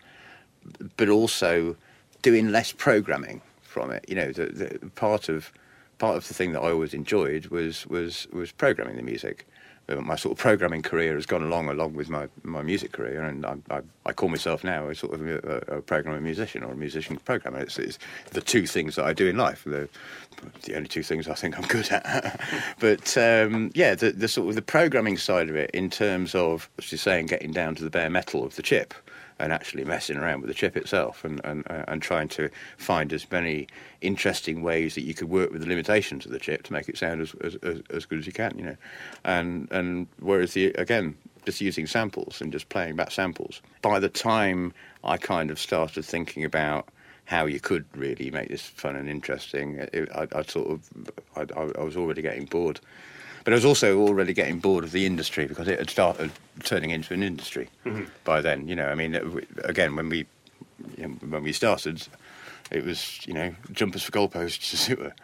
but 0.96 1.08
also 1.08 1.76
doing 2.22 2.50
less 2.50 2.72
programming 2.72 3.40
from 3.62 3.90
it. 3.90 4.04
You 4.08 4.16
know, 4.16 4.32
the, 4.32 4.46
the 4.46 4.90
part 4.90 5.28
of 5.28 5.52
part 5.98 6.16
of 6.16 6.26
the 6.28 6.34
thing 6.34 6.52
that 6.52 6.60
I 6.60 6.70
always 6.70 6.94
enjoyed 6.94 7.46
was 7.46 7.86
was 7.86 8.26
was 8.32 8.52
programming 8.52 8.96
the 8.96 9.02
music. 9.02 9.46
Uh, 9.88 9.96
My 9.96 10.16
sort 10.16 10.32
of 10.32 10.38
programming 10.38 10.82
career 10.82 11.14
has 11.14 11.26
gone 11.26 11.42
along 11.42 11.68
along 11.68 11.94
with 11.94 12.08
my, 12.10 12.28
my 12.42 12.62
music 12.62 12.92
career, 12.92 13.22
and 13.22 13.44
I, 13.46 13.56
I, 13.70 13.80
I 14.06 14.12
call 14.12 14.28
myself 14.28 14.62
now 14.62 14.88
a 14.88 14.94
sort 14.94 15.14
of 15.14 15.26
a, 15.26 15.76
a 15.78 15.82
programmer 15.82 16.20
musician 16.20 16.62
or 16.62 16.72
a 16.72 16.76
musician 16.76 17.16
programmer. 17.16 17.60
It's, 17.60 17.78
it's 17.78 17.98
the 18.30 18.40
two 18.40 18.66
things 18.66 18.96
that 18.96 19.04
I 19.04 19.12
do 19.12 19.26
in 19.26 19.36
life. 19.36 19.64
The 19.64 19.88
the 20.62 20.74
only 20.76 20.88
two 20.88 21.02
things 21.02 21.28
I 21.28 21.34
think 21.34 21.58
I'm 21.58 21.66
good 21.66 21.90
at. 21.90 22.40
but 22.80 23.16
um, 23.18 23.70
yeah, 23.74 23.94
the, 23.94 24.12
the 24.12 24.28
sort 24.28 24.48
of 24.48 24.54
the 24.54 24.62
programming 24.62 25.18
side 25.18 25.48
of 25.50 25.56
it, 25.56 25.70
in 25.72 25.90
terms 25.90 26.34
of, 26.34 26.70
as 26.78 26.90
you're 26.90 26.98
saying, 26.98 27.26
getting 27.26 27.52
down 27.52 27.74
to 27.76 27.84
the 27.84 27.90
bare 27.90 28.10
metal 28.10 28.44
of 28.44 28.56
the 28.56 28.62
chip 28.62 28.94
and 29.40 29.52
actually 29.52 29.84
messing 29.84 30.18
around 30.18 30.42
with 30.42 30.48
the 30.48 30.54
chip 30.54 30.76
itself 30.76 31.24
and, 31.24 31.40
and, 31.44 31.66
uh, 31.70 31.84
and 31.88 32.02
trying 32.02 32.28
to 32.28 32.50
find 32.76 33.12
as 33.12 33.28
many 33.30 33.66
interesting 34.02 34.62
ways 34.62 34.94
that 34.94 35.02
you 35.02 35.14
could 35.14 35.28
work 35.28 35.50
with 35.50 35.62
the 35.62 35.68
limitations 35.68 36.26
of 36.26 36.32
the 36.32 36.38
chip 36.38 36.62
to 36.62 36.72
make 36.72 36.88
it 36.88 36.98
sound 36.98 37.22
as, 37.22 37.34
as, 37.42 37.54
as, 37.56 37.80
as 37.90 38.04
good 38.04 38.18
as 38.18 38.26
you 38.26 38.32
can, 38.32 38.56
you 38.58 38.64
know. 38.64 38.76
And, 39.24 39.66
and 39.72 40.06
whereas, 40.20 40.52
the, 40.52 40.66
again, 40.74 41.16
just 41.46 41.60
using 41.60 41.86
samples 41.86 42.40
and 42.40 42.52
just 42.52 42.68
playing 42.68 42.96
back 42.96 43.10
samples, 43.10 43.62
by 43.82 43.98
the 43.98 44.10
time 44.10 44.72
I 45.02 45.16
kind 45.16 45.50
of 45.50 45.58
started 45.58 46.04
thinking 46.04 46.44
about 46.44 46.88
how 47.24 47.46
you 47.46 47.60
could 47.60 47.84
really 47.94 48.30
make 48.30 48.48
this 48.48 48.62
fun 48.62 48.96
and 48.96 49.08
interesting, 49.08 49.76
it, 49.92 50.08
I, 50.14 50.26
I 50.34 50.42
sort 50.42 50.68
of, 50.68 50.90
I, 51.36 51.46
I 51.78 51.82
was 51.82 51.96
already 51.96 52.22
getting 52.22 52.44
bored. 52.44 52.80
But 53.44 53.52
I 53.52 53.56
was 53.56 53.64
also 53.64 53.98
already 54.00 54.32
getting 54.34 54.58
bored 54.58 54.84
of 54.84 54.92
the 54.92 55.06
industry 55.06 55.46
because 55.46 55.66
it 55.68 55.78
had 55.78 55.90
started 55.90 56.30
turning 56.64 56.90
into 56.90 57.14
an 57.14 57.22
industry 57.22 57.68
by 58.24 58.40
then. 58.40 58.68
You 58.68 58.76
know, 58.76 58.86
I 58.88 58.94
mean, 58.94 59.14
again, 59.64 59.96
when 59.96 60.08
we 60.08 60.26
you 60.96 61.08
know, 61.08 61.14
when 61.28 61.42
we 61.42 61.52
started, 61.52 62.06
it 62.70 62.84
was 62.84 63.26
you 63.26 63.34
know 63.34 63.54
jumpers 63.72 64.02
for 64.02 64.12
goalposts, 64.12 64.74
as 64.74 64.88
it 64.90 64.98
were, 64.98 65.14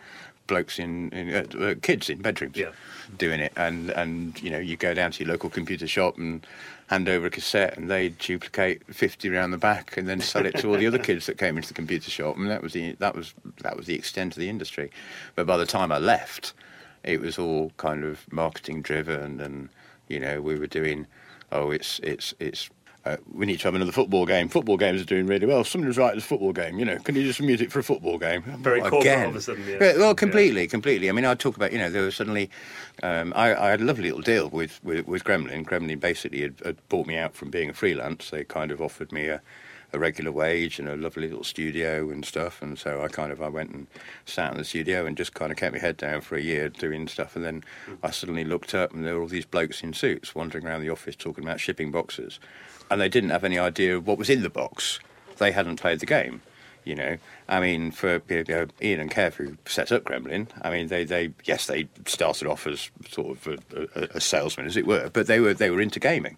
blokes 0.47 0.79
in, 0.79 1.11
in 1.11 1.35
uh, 1.35 1.65
uh, 1.65 1.75
kids 1.83 2.09
in 2.09 2.23
bedrooms 2.23 2.57
Yeah. 2.57 2.71
doing 3.19 3.41
it, 3.41 3.53
and 3.57 3.91
and 3.91 4.41
you 4.43 4.51
know 4.51 4.59
you 4.59 4.77
go 4.77 4.95
down 4.95 5.11
to 5.13 5.25
your 5.25 5.33
local 5.33 5.51
computer 5.51 5.87
shop 5.87 6.17
and 6.19 6.47
hand 6.89 7.09
over 7.09 7.27
a 7.27 7.31
cassette, 7.31 7.77
and 7.77 7.91
they 7.91 8.09
duplicate 8.11 8.83
fifty 8.95 9.29
around 9.29 9.51
the 9.51 9.59
back, 9.59 9.97
and 9.97 10.09
then 10.09 10.21
sell 10.21 10.47
it 10.47 10.57
to 10.59 10.69
all 10.71 10.79
the 10.79 10.87
other 10.87 10.99
kids 10.99 11.27
that 11.27 11.37
came 11.37 11.57
into 11.57 11.69
the 11.69 11.75
computer 11.75 12.11
shop, 12.11 12.37
and 12.37 12.49
that 12.51 12.63
was 12.63 12.73
the 12.73 12.93
that 12.99 13.15
was 13.15 13.35
that 13.63 13.77
was 13.77 13.87
the 13.87 13.95
extent 13.95 14.35
of 14.35 14.41
the 14.41 14.49
industry. 14.49 14.91
But 15.35 15.47
by 15.47 15.57
the 15.59 15.67
time 15.67 15.91
I 15.93 15.99
left, 15.99 16.53
it 17.07 17.21
was 17.21 17.39
all 17.39 17.73
kind 17.77 18.05
of 18.05 18.31
marketing 18.33 18.83
driven, 18.83 19.41
and 19.41 19.69
you 20.09 20.21
know 20.21 20.41
we 20.43 20.59
were 20.59 20.67
doing, 20.67 21.07
oh 21.53 21.71
it's 21.71 21.99
it's 22.01 22.35
it's. 22.41 22.69
Uh, 23.05 23.17
we 23.33 23.47
need 23.47 23.59
to 23.61 23.63
have 23.69 23.75
another 23.77 23.93
football 23.93 24.27
game. 24.27 24.49
Football 24.49 24.77
games 24.77 25.01
are 25.01 25.05
doing 25.05 25.29
really 25.29 25.47
well. 25.47 25.63
Somebody's 25.63 25.97
writing 25.97 26.19
a 26.19 26.21
football 26.21 26.53
game. 26.53 26.77
You 26.81 26.85
know, 26.85 26.99
can 26.99 27.15
you 27.15 27.23
do 27.23 27.33
some 27.33 27.47
music 27.47 27.71
for 27.71 27.79
a 27.79 27.85
football 27.85 28.19
game? 28.19 28.43
Very 28.59 28.81
Well, 28.83 28.99
again. 28.99 29.23
all 29.27 29.31
of 29.31 29.37
a 29.37 29.41
sudden, 29.41 29.65
yeah. 29.65 29.75
Yeah, 29.81 29.97
well, 29.99 30.09
Yeah. 30.09 30.15
completely, 30.15 30.67
completely. 30.67 31.09
I 31.09 31.13
mean, 31.13 31.25
I 31.25 31.37
talk 31.37 31.55
about 31.55 31.71
you 31.71 31.79
know 31.79 31.89
there 31.89 32.03
was 32.03 32.17
suddenly, 32.17 32.51
um, 33.05 33.33
I, 33.37 33.55
I 33.55 33.71
had 33.71 33.81
a 33.81 33.85
lovely 33.85 34.03
little 34.03 34.23
deal 34.23 34.49
with 34.51 34.81
with, 34.83 35.07
with 35.07 35.23
Gremlin. 35.23 35.65
Gremlin 35.65 36.01
basically 36.01 36.43
had, 36.43 36.55
had 36.65 36.89
bought 36.89 37.07
me 37.07 37.17
out 37.17 37.37
from 37.37 37.49
being 37.49 37.71
a 37.71 37.73
freelance. 37.73 38.31
They 38.31 38.43
kind 38.43 38.73
of 38.73 38.83
offered 38.83 39.13
me 39.13 39.29
a, 39.29 39.41
a 39.93 39.99
regular 39.99 40.33
wage 40.33 40.79
and 40.79 40.89
a 40.89 40.97
lovely 40.97 41.29
little 41.29 41.45
studio 41.45 42.11
and 42.11 42.25
stuff. 42.25 42.61
And 42.63 42.79
so 42.79 43.03
I 43.03 43.09
kind 43.09 43.33
of 43.33 43.41
I 43.41 43.49
went 43.49 43.71
and 43.71 43.87
sat 44.25 44.53
in 44.53 44.59
the 44.59 44.65
studio 44.65 45.07
and 45.07 45.17
just 45.17 45.35
kind 45.35 45.51
of 45.51 45.59
kept 45.59 45.75
my 45.75 45.79
head 45.81 45.97
down 45.97 46.21
for 46.21 46.37
a 46.37 46.43
year 46.43 46.69
doing 46.69 47.09
stuff. 47.09 47.37
And 47.37 47.45
then 47.45 47.65
I 48.03 48.11
suddenly 48.11 48.45
looked 48.45 48.75
up 48.75 48.93
and 48.93 49.05
there 49.05 49.15
were 49.15 49.23
all 49.23 49.29
these 49.29 49.47
blokes 49.47 49.83
in 49.83 49.93
suits 49.93 50.35
wandering 50.35 50.67
around 50.67 50.83
the 50.83 50.91
office 50.91 51.17
talking 51.17 51.45
about 51.45 51.61
shipping 51.61 51.91
boxes, 51.91 52.39
and 52.91 53.01
they 53.01 53.09
didn't 53.09 53.31
have 53.31 53.45
any 53.45 53.59
idea 53.59 53.97
of 53.97 54.07
what 54.07 54.19
was 54.19 54.31
in 54.31 54.43
the 54.43 54.51
box. 54.51 55.01
They 55.39 55.53
hadn't 55.53 55.81
played 55.81 56.01
the 56.01 56.07
game. 56.07 56.43
You 56.85 56.95
know, 56.95 57.17
I 57.49 57.59
mean, 57.59 57.91
for 57.91 58.23
you 58.29 58.45
know, 58.49 58.67
Ian 58.81 59.01
and 59.01 59.11
Kev 59.11 59.35
who 59.35 59.57
set 59.67 59.91
up 59.91 60.05
Gremlin, 60.05 60.47
I 60.63 60.71
mean, 60.71 60.87
they, 60.87 61.03
they 61.03 61.33
yes, 61.45 61.67
they 61.67 61.89
started 62.07 62.47
off 62.47 62.65
as 62.65 62.91
sort 63.09 63.37
of 63.37 63.47
a, 63.49 64.01
a, 64.01 64.09
a 64.15 64.21
salesman, 64.21 64.67
as 64.67 64.77
it 64.77 64.87
were, 64.87 65.11
but 65.13 65.27
they 65.27 65.41
were 65.41 65.53
they 65.53 65.71
were 65.71 65.81
into 65.81 65.99
gaming. 65.99 66.37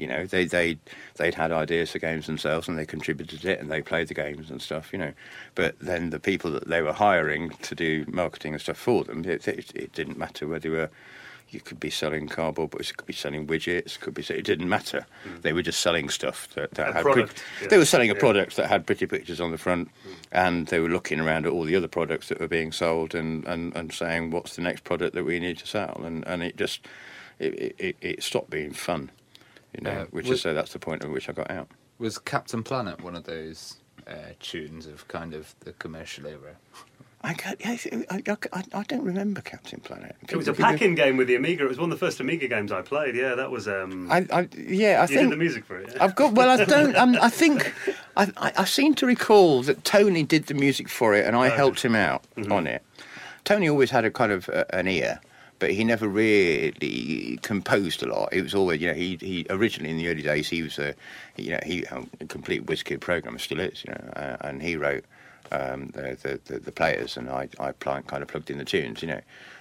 You 0.00 0.06
know, 0.06 0.24
they 0.26 0.44
they 0.46 0.78
they'd 1.16 1.34
had 1.34 1.52
ideas 1.52 1.90
for 1.90 1.98
games 1.98 2.26
themselves, 2.26 2.68
and 2.68 2.78
they 2.78 2.86
contributed 2.86 3.44
it, 3.44 3.60
and 3.60 3.70
they 3.70 3.82
played 3.82 4.08
the 4.08 4.14
games 4.14 4.50
and 4.50 4.60
stuff. 4.62 4.92
You 4.92 4.98
know, 4.98 5.12
but 5.54 5.78
then 5.80 6.10
the 6.10 6.20
people 6.20 6.50
that 6.52 6.68
they 6.68 6.82
were 6.82 6.92
hiring 6.94 7.50
to 7.62 7.74
do 7.74 8.04
marketing 8.08 8.54
and 8.54 8.62
stuff 8.62 8.78
for 8.78 9.04
them, 9.04 9.24
it, 9.24 9.46
it, 9.46 9.72
it 9.74 9.92
didn't 9.92 10.18
matter 10.18 10.46
whether 10.48 10.68
you 10.68 10.74
were 10.74 10.90
you 11.50 11.60
could 11.60 11.80
be 11.80 11.90
selling 11.90 12.28
cardboard 12.28 12.70
box, 12.70 12.88
you 12.90 12.94
could 12.94 13.06
be 13.06 13.12
selling 13.12 13.46
widgets, 13.46 13.98
could 13.98 14.14
be 14.14 14.22
it 14.22 14.44
didn't 14.44 14.68
matter. 14.68 15.04
Mm. 15.26 15.42
They 15.42 15.52
were 15.52 15.62
just 15.62 15.80
selling 15.80 16.08
stuff 16.08 16.48
that, 16.54 16.70
that 16.72 16.94
had 16.94 17.02
product, 17.02 17.34
pretty- 17.34 17.42
yeah. 17.62 17.68
they 17.68 17.78
were 17.78 17.84
selling 17.84 18.10
a 18.10 18.14
Yeah. 18.14 18.20
product 18.20 18.56
that 18.56 18.68
had 18.68 18.86
pretty 18.86 19.06
pictures 19.06 19.40
on 19.40 19.50
the 19.50 19.58
front, 19.58 19.88
mm. 19.88 20.14
and 20.30 20.68
they 20.68 20.78
were 20.78 20.88
looking 20.88 21.18
around 21.20 21.46
at 21.46 21.52
all 21.52 21.64
the 21.64 21.74
other 21.76 21.88
products 21.88 22.28
that 22.28 22.38
were 22.40 22.48
being 22.48 22.70
sold 22.72 23.14
and, 23.14 23.44
and, 23.46 23.74
and 23.74 23.92
saying 23.92 24.30
what's 24.30 24.54
the 24.56 24.62
next 24.62 24.84
product 24.84 25.14
that 25.14 25.24
we 25.24 25.40
need 25.40 25.58
to 25.58 25.66
sell, 25.66 26.00
and, 26.04 26.24
and 26.26 26.42
it 26.42 26.56
just 26.56 26.86
it, 27.40 27.74
it, 27.78 27.96
it 28.00 28.22
stopped 28.22 28.50
being 28.50 28.72
fun. 28.72 29.10
You 29.76 29.82
know, 29.84 29.90
Uh, 29.90 30.04
which 30.06 30.26
was- 30.28 30.38
is 30.38 30.42
so 30.42 30.54
that's 30.54 30.72
the 30.72 30.78
point 30.78 31.04
at 31.04 31.10
which 31.10 31.28
I 31.28 31.32
got 31.32 31.50
out. 31.50 31.68
Was 31.98 32.18
Captain 32.18 32.62
Planet 32.62 33.00
one 33.02 33.14
of 33.14 33.24
those 33.24 33.76
uh, 34.06 34.12
tunes 34.40 34.86
of 34.86 35.06
kind 35.08 35.34
of 35.34 35.54
the 35.60 35.72
commercial 35.74 36.26
era? 36.26 36.56
I, 37.22 37.34
can't- 37.34 37.60
I, 37.66 37.78
I, 38.10 38.22
I, 38.54 38.62
I 38.72 38.82
don't 38.84 39.04
remember 39.04 39.42
Captain 39.42 39.78
Planet. 39.80 40.16
It 40.28 40.34
was 40.36 40.48
a 40.48 40.52
People- 40.54 40.64
pack-in 40.70 40.94
game 40.94 41.18
with 41.18 41.28
the 41.28 41.34
Amiga. 41.34 41.64
It 41.64 41.68
was 41.68 41.78
one 41.78 41.92
of 41.92 41.98
the 42.00 42.04
first 42.06 42.18
Amiga 42.18 42.48
games 42.48 42.72
I 42.72 42.80
played. 42.80 43.14
Yeah, 43.14 43.34
that 43.34 43.50
was. 43.50 43.68
Um, 43.68 44.10
I, 44.10 44.26
I, 44.32 44.48
yeah, 44.56 45.00
I 45.00 45.02
you 45.02 45.06
think 45.08 45.20
did 45.28 45.32
the 45.32 45.36
music 45.36 45.66
for 45.66 45.78
it. 45.78 45.90
yeah? 45.94 46.02
I've 46.02 46.14
got. 46.16 46.32
Well, 46.32 46.48
I 46.48 46.64
don't. 46.64 46.96
Um, 46.96 47.16
I 47.20 47.28
think. 47.28 47.74
I, 48.16 48.32
I, 48.38 48.52
I 48.58 48.64
seem 48.64 48.94
to 48.94 49.06
recall 49.06 49.62
that 49.64 49.84
Tony 49.84 50.22
did 50.22 50.46
the 50.46 50.54
music 50.54 50.88
for 50.88 51.14
it, 51.14 51.26
and 51.26 51.36
I 51.36 51.48
Okay. 51.48 51.56
helped 51.56 51.82
him 51.84 51.94
out 51.94 52.24
Mhm. 52.38 52.50
on 52.50 52.66
it. 52.66 52.82
Tony 53.44 53.68
always 53.68 53.90
had 53.90 54.06
a 54.06 54.10
kind 54.10 54.32
of 54.32 54.48
uh, 54.48 54.64
an 54.70 54.88
ear, 54.88 55.20
but 55.60 55.70
he 55.70 55.84
never 55.84 56.08
really 56.08 57.38
composed 57.42 58.02
a 58.02 58.08
lot. 58.08 58.30
It 58.32 58.42
was 58.42 58.54
always, 58.54 58.80
you 58.80 58.88
know, 58.88 58.94
he 58.94 59.16
he 59.20 59.46
originally 59.50 59.90
in 59.90 59.98
the 59.98 60.08
early 60.08 60.22
days 60.22 60.48
he 60.48 60.62
was 60.62 60.78
a, 60.78 60.94
you 61.36 61.50
know, 61.52 61.60
he 61.64 61.84
a 61.84 62.26
complete 62.26 62.66
WizKid 62.66 63.00
programmer 63.00 63.38
still 63.38 63.60
is, 63.60 63.84
you 63.86 63.92
know, 63.92 64.10
uh, 64.16 64.36
and 64.40 64.62
he 64.62 64.76
wrote 64.76 65.04
um, 65.52 65.88
the, 65.88 66.16
the, 66.22 66.40
the 66.46 66.58
the 66.58 66.72
players, 66.72 67.16
and 67.16 67.30
I 67.30 67.48
I 67.60 67.72
pl- 67.72 68.02
kind 68.02 68.22
of 68.22 68.28
plugged 68.28 68.50
in 68.50 68.58
the 68.58 68.64
tunes, 68.64 69.02
you 69.02 69.08
know, 69.08 69.20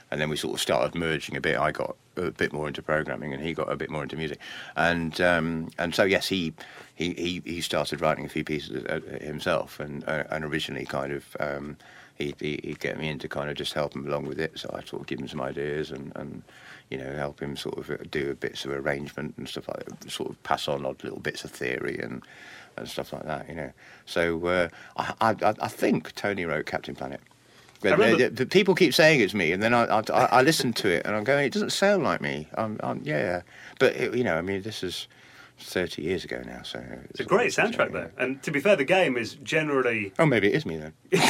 and 0.10 0.20
then 0.20 0.30
we 0.30 0.38
sort 0.38 0.56
of 0.56 0.62
started 0.62 0.96
merging 0.96 1.36
a 1.36 1.42
bit. 1.42 1.58
I 1.58 1.72
got 1.72 1.96
a 2.16 2.32
bit 2.32 2.54
more 2.54 2.68
into 2.68 2.82
programming, 2.82 3.34
and 3.34 3.44
he 3.44 3.54
got 3.54 3.72
a 3.72 3.76
bit 3.76 3.90
more 3.90 4.04
into 4.04 4.16
music, 4.16 4.40
and 4.76 5.20
um, 5.22 5.70
and 5.78 5.94
so 5.94 6.04
yes, 6.04 6.28
he 6.28 6.54
he 6.96 7.14
he, 7.14 7.42
he 7.46 7.62
started 7.62 8.02
writing 8.02 8.26
a 8.26 8.30
few 8.30 8.44
pieces 8.44 8.86
uh, 8.86 9.02
himself, 9.22 9.80
and 9.80 10.04
uh, 10.08 10.24
and 10.32 10.46
originally 10.46 10.86
kind 10.86 11.12
of. 11.12 11.38
Um, 11.40 11.78
he'd, 12.20 12.36
he- 12.40 12.60
he'd 12.64 12.80
get 12.80 13.00
me 13.00 13.10
in 13.10 13.18
to 13.20 13.28
kind 13.28 13.50
of 13.50 13.56
just 13.56 13.74
help 13.74 13.96
him 13.96 14.06
along 14.08 14.26
with 14.26 14.40
it. 14.40 14.60
So 14.60 14.70
I 14.74 14.84
sort 14.84 15.02
of 15.02 15.08
give 15.08 15.20
him 15.20 15.28
some 15.28 15.42
ideas 15.42 15.90
and, 15.92 16.12
and 16.16 16.44
you 16.90 16.98
know 16.98 17.12
help 17.16 17.40
him 17.42 17.56
sort 17.58 17.78
of 17.78 17.90
uh, 17.90 17.98
do 18.12 18.30
a 18.30 18.36
bits 18.36 18.66
of 18.66 18.72
arrangement 18.72 19.34
and 19.38 19.48
stuff 19.50 19.68
like 19.68 19.86
that. 19.86 20.12
Sort 20.12 20.30
of 20.30 20.44
pass 20.44 20.68
on 20.68 20.86
odd 20.86 21.04
little 21.04 21.20
bits 21.20 21.44
of 21.44 21.52
theory 21.52 21.98
and 22.00 22.22
and 22.78 22.88
stuff 22.88 23.12
like 23.14 23.24
that. 23.24 23.50
You 23.50 23.56
know. 23.56 23.72
So 24.06 24.46
uh, 24.46 24.70
I, 24.98 25.36
I 25.42 25.54
I 25.62 25.68
think 25.68 26.14
Tony 26.16 26.46
wrote 26.46 26.66
Captain 26.68 26.94
Planet. 26.96 27.22
But 27.82 27.98
remember- 27.98 28.26
uh, 28.26 28.30
the 28.34 28.46
people 28.46 28.76
keep 28.76 28.94
saying 28.94 29.22
it's 29.22 29.34
me, 29.34 29.54
and 29.54 29.64
then 29.64 29.74
I, 29.74 29.86
I, 29.86 30.00
I, 30.14 30.26
I 30.26 30.42
listen 30.42 30.74
to 30.74 30.90
it 30.90 31.06
and 31.06 31.16
I'm 31.16 31.24
going, 31.24 31.46
it 31.46 31.54
doesn't 31.54 31.70
sound 31.72 32.04
like 32.04 32.20
me. 32.20 32.46
I'm, 32.56 32.78
I'm 32.84 33.00
yeah, 33.06 33.42
but 33.80 33.96
it, 33.96 34.14
you 34.14 34.24
know, 34.26 34.36
I 34.38 34.42
mean, 34.42 34.62
this 34.64 34.84
is 34.84 35.08
30 35.60 36.02
years 36.02 36.24
ago 36.24 36.42
now, 36.46 36.62
so 36.64 36.82
It's 37.10 37.20
a 37.20 37.24
great 37.26 37.52
soundtrack, 37.52 37.92
though. 37.92 38.10
And 38.18 38.42
to 38.44 38.52
be 38.52 38.60
fair, 38.60 38.76
the 38.76 38.84
game 38.86 39.18
is 39.18 39.36
generally. 39.44 40.14
Oh, 40.18 40.26
maybe 40.26 40.48
it 40.48 40.56
is 40.56 40.66
me 40.66 40.78
then. 40.78 40.94
well, 41.12 41.22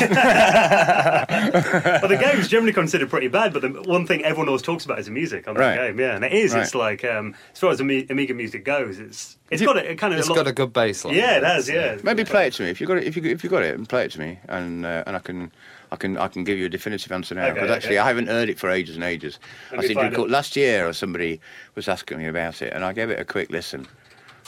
the 2.07 2.17
game 2.19 2.39
is 2.39 2.47
generally 2.47 2.73
considered 2.73 3.09
pretty 3.09 3.27
bad, 3.27 3.53
but 3.53 3.61
the 3.61 3.69
one 3.69 4.05
thing 4.05 4.23
everyone 4.23 4.47
always 4.47 4.61
talks 4.61 4.85
about 4.85 4.99
is 4.99 5.05
the 5.05 5.11
music 5.11 5.47
on 5.47 5.55
that 5.55 5.61
Right. 5.61 5.87
game. 5.87 5.99
Yeah, 5.99 6.15
and 6.15 6.25
it 6.25 6.33
is. 6.33 6.53
It's 6.53 6.75
like 6.75 7.03
um, 7.05 7.35
as 7.53 7.59
far 7.59 7.71
as 7.71 7.81
Ami- 7.81 8.07
Amiga 8.09 8.33
music 8.33 8.65
goes, 8.65 8.99
it's 8.99 9.37
it's 9.49 9.61
got 9.61 9.77
a, 9.77 9.91
it 9.91 9.95
kind 9.97 10.13
of. 10.13 10.19
It's 10.19 10.27
a 10.27 10.31
lot, 10.31 10.37
got 10.37 10.47
a 10.47 10.53
good 10.53 10.73
bass 10.73 11.05
line. 11.05 11.15
Yeah, 11.15 11.37
it 11.37 11.43
has. 11.43 11.69
Yeah. 11.69 11.97
Maybe 12.03 12.23
play 12.23 12.47
it 12.47 12.53
to 12.53 12.63
me 12.63 12.69
if 12.69 12.79
you 12.81 12.87
got 12.87 12.97
it. 12.97 13.03
If 13.05 13.15
you 13.17 13.23
if 13.23 13.43
you 13.43 13.49
got 13.49 13.63
it, 13.63 13.75
and 13.75 13.87
play 13.87 14.05
it 14.05 14.11
to 14.11 14.19
me, 14.19 14.39
and 14.47 14.85
uh, 14.85 15.03
and 15.07 15.15
I 15.15 15.19
can. 15.19 15.51
I 15.91 15.95
can 15.95 16.19
I 16.19 16.27
can 16.27 16.43
give 16.43 16.59
you 16.59 16.67
a 16.67 16.69
definitive 16.69 17.11
answer 17.11 17.33
now 17.33 17.45
Okay, 17.45 17.53
because 17.55 17.71
actually 17.71 17.97
okay. 17.97 18.05
I 18.05 18.07
haven't 18.09 18.27
heard 18.27 18.47
it 18.47 18.59
for 18.59 18.69
ages 18.69 18.93
and 18.93 19.03
ages. 19.03 19.39
Let 19.71 19.79
I 19.79 19.81
me 19.81 19.87
seem 19.87 19.97
to 19.97 20.23
it. 20.23 20.29
last 20.29 20.55
year 20.55 20.87
or 20.87 20.93
somebody 20.93 21.41
was 21.73 21.87
asking 21.87 22.19
me 22.19 22.27
about 22.27 22.61
it 22.61 22.71
and 22.73 22.85
I 22.85 22.93
gave 22.93 23.09
it 23.09 23.19
a 23.19 23.25
quick 23.25 23.49
listen. 23.49 23.87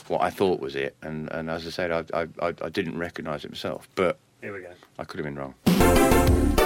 What 0.08 0.22
I 0.22 0.30
thought 0.30 0.60
was 0.60 0.74
it, 0.74 0.96
and, 1.02 1.30
and 1.30 1.48
as 1.50 1.66
I 1.66 1.70
said, 1.70 1.90
I 1.90 2.26
I, 2.40 2.54
I, 2.62 2.68
didn't 2.68 2.98
recognise 2.98 3.44
it 3.44 3.50
myself, 3.50 3.88
but 3.94 4.18
Here 4.40 4.52
we 4.52 4.60
go. 4.60 4.72
I 4.98 5.04
could 5.04 5.18
have 5.18 5.24
been 5.24 5.36
wrong. 5.36 6.58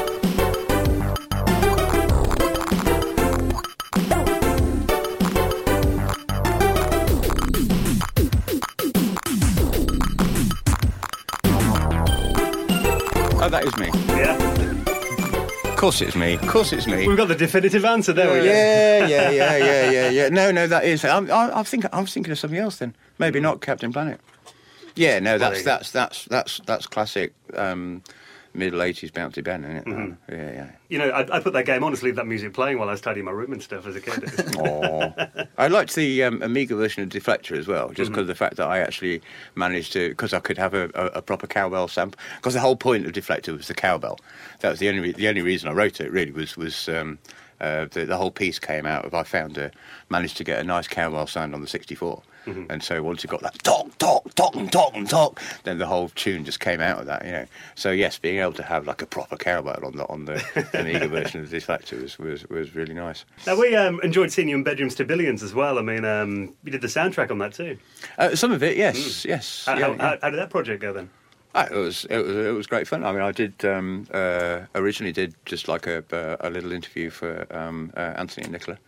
Of 15.77 15.81
course, 15.81 16.01
it's 16.01 16.17
me. 16.17 16.37
Of 16.37 16.49
course, 16.49 16.73
it's 16.73 16.87
me. 16.87 17.07
we've 17.07 17.19
got 17.19 17.29
the 17.29 17.35
definitive 17.35 17.85
answer. 17.85 18.15
There 18.15 18.33
we 18.33 18.39
go. 18.39 18.45
Yeah, 18.45 19.07
yeah, 19.07 19.31
yeah, 19.31 19.57
yeah, 19.59 19.91
yeah, 19.91 20.09
yeah. 20.09 20.29
No, 20.31 20.51
no, 20.51 20.67
that 20.67 20.87
is. 20.87 21.05
I'm, 21.05 21.31
I, 21.31 21.59
I 21.59 21.63
think 21.65 21.85
I 21.93 22.01
was 22.01 22.15
thinking 22.15 22.33
of 22.33 22.39
something 22.39 22.59
else 22.59 22.79
then. 22.79 22.95
Maybe 23.19 23.41
not 23.41 23.61
Captain 23.61 23.93
Planet. 23.93 24.19
Yeah, 24.95 25.19
no, 25.19 25.37
that's 25.37 25.65
that's 25.65 25.91
that's 25.91 26.25
that's 26.25 26.63
that's 26.65 26.87
classic 26.87 27.35
um, 27.53 28.03
middle 28.57 28.83
eighties 28.83 29.11
Bounty 29.11 29.41
band, 29.43 29.65
isn't 29.65 29.77
it? 29.77 29.85
Mm-hmm. 29.87 30.33
Yeah, 30.33 30.53
yeah. 30.53 30.71
You 30.89 30.99
know, 30.99 31.09
I, 31.11 31.37
I 31.37 31.41
put 31.41 31.53
that 31.53 31.67
game 31.67 31.83
on 31.85 31.95
to 31.95 32.05
leave 32.05 32.17
that 32.17 32.27
music 32.27 32.55
playing 32.55 32.79
while 32.79 32.89
I 32.89 32.93
was 32.93 33.01
tidying 33.01 33.25
my 33.27 33.33
room 33.33 33.53
and 33.53 33.63
stuff 33.63 33.87
as 33.87 33.97
a 33.97 34.01
kid. 34.01 34.25
Oh, 34.59 35.13
I 35.59 35.69
liked 35.69 35.95
the 35.95 36.23
um, 36.25 36.43
Amiga 36.43 36.77
version 36.77 37.03
of 37.03 37.09
Deflector 37.09 37.57
as 37.59 37.67
well, 37.67 37.87
Mm-hmm. 37.87 37.95
just 37.95 38.11
because 38.11 38.23
of 38.23 38.27
the 38.29 38.35
fact 38.35 38.57
that 38.57 38.67
I 38.69 38.79
actually 38.79 39.21
managed 39.55 39.93
to, 39.95 40.09
because 40.11 40.33
I 40.33 40.41
could 40.41 40.59
have 40.59 40.75
a, 40.75 40.85
a, 40.95 41.07
a 41.19 41.23
proper 41.23 41.47
cowbell 41.47 41.89
sample. 41.89 42.19
Because 42.37 42.55
the 42.55 42.61
whole 42.61 42.77
point 42.77 43.07
of 43.07 43.13
Deflector 43.13 43.57
was 43.57 43.69
the 43.69 43.75
cowbell. 43.75 44.19
That 44.61 44.71
was 44.71 44.79
the 44.79 44.89
only 44.89 45.13
the 45.13 45.29
only 45.29 45.43
reason 45.43 45.69
I 45.69 45.73
wrote 45.73 46.01
it. 46.01 46.11
Really 46.11 46.33
was 46.33 46.57
was 46.57 46.89
um, 46.89 47.19
uh, 47.61 47.87
the, 47.91 48.05
the 48.07 48.17
whole 48.17 48.31
piece 48.31 48.59
came 48.59 48.87
out 48.87 49.05
of 49.05 49.15
I 49.15 49.23
found 49.25 49.59
a 49.59 49.71
managed 50.09 50.37
to 50.39 50.45
get 50.45 50.61
a 50.61 50.65
nice 50.65 50.87
cowbell 50.89 51.27
sound 51.27 51.55
on 51.55 51.61
the 51.61 51.67
64. 51.69 52.23
Mm-hmm. 52.47 52.71
And 52.71 52.83
so 52.83 53.03
once 53.03 53.25
you 53.25 53.29
got 53.29 53.43
that 53.43 53.63
talk, 53.63 53.97
talk, 53.99 54.33
talk, 54.35 54.55
and 54.55 54.71
talk, 54.71 54.95
and 54.95 55.09
talk, 55.09 55.41
then 55.65 55.79
the 55.79 55.87
whole 55.87 56.09
tune 56.11 56.45
just 56.45 56.61
came 56.61 56.81
out 56.81 57.01
of 57.01 57.07
that, 57.07 57.25
you 57.25 57.33
know. 57.33 57.47
So 57.75 57.91
yes, 57.91 58.19
being 58.19 58.39
able 58.39 58.53
to 58.55 58.63
have 58.63 58.87
like 58.87 59.03
a 59.03 59.07
proper 59.07 59.37
cowbell 59.37 59.85
on 59.85 59.97
the 59.97 60.09
on 60.09 60.25
the 60.25 60.69
Amiga 60.75 61.09
version 61.09 61.41
of 61.41 61.49
Deflector 61.49 62.01
was, 62.01 62.19
was 62.19 62.47
was 62.49 62.75
really 62.75 62.95
nice. 62.95 63.25
now 63.47 63.59
we 63.59 63.75
um, 63.75 64.01
enjoyed 64.03 64.31
seeing 64.31 64.49
you 64.49 64.57
in 64.57 64.63
Bedrooms 64.63 64.95
to 64.97 65.05
Billions 65.05 65.43
as 65.43 65.55
well. 65.55 65.79
I 65.79 65.83
mean, 65.83 66.05
um, 66.05 66.55
you 66.65 66.71
did 66.71 66.81
the 66.81 66.87
soundtrack 66.87 67.31
on 67.31 67.39
that 67.39 67.53
too. 67.53 67.77
Uh, 68.19 68.35
some 68.35 68.53
of 68.53 68.63
it, 68.63 68.77
yes, 68.77 69.25
yes. 69.25 69.65
How, 69.67 69.77
yeah, 69.77 69.87
how, 69.87 69.93
yeah. 69.93 70.17
how, 70.23 70.31
did 70.31 70.39
that 70.39 70.51
project 70.51 70.83
go 70.83 70.93
then? 70.93 71.11
Ah, 71.55 71.67
it 71.71 71.73
was 71.73 72.05
it 72.11 72.19
was 72.19 72.37
it 72.37 72.55
was 72.55 72.67
great 72.67 72.87
fun. 72.87 73.03
I 73.03 73.13
mean, 73.13 73.23
I 73.23 73.33
did 73.33 73.65
um, 73.65 74.07
uh, 74.13 74.61
originally 74.75 75.13
did 75.13 75.35
just 75.47 75.69
like 75.69 75.87
a 75.87 76.05
a 76.41 76.51
little 76.51 76.71
interview 76.71 77.11
for 77.11 77.47
um, 77.51 77.93
uh, 77.97 78.13
Anthony 78.17 78.45
and 78.45 78.53
Nicola. 78.53 78.79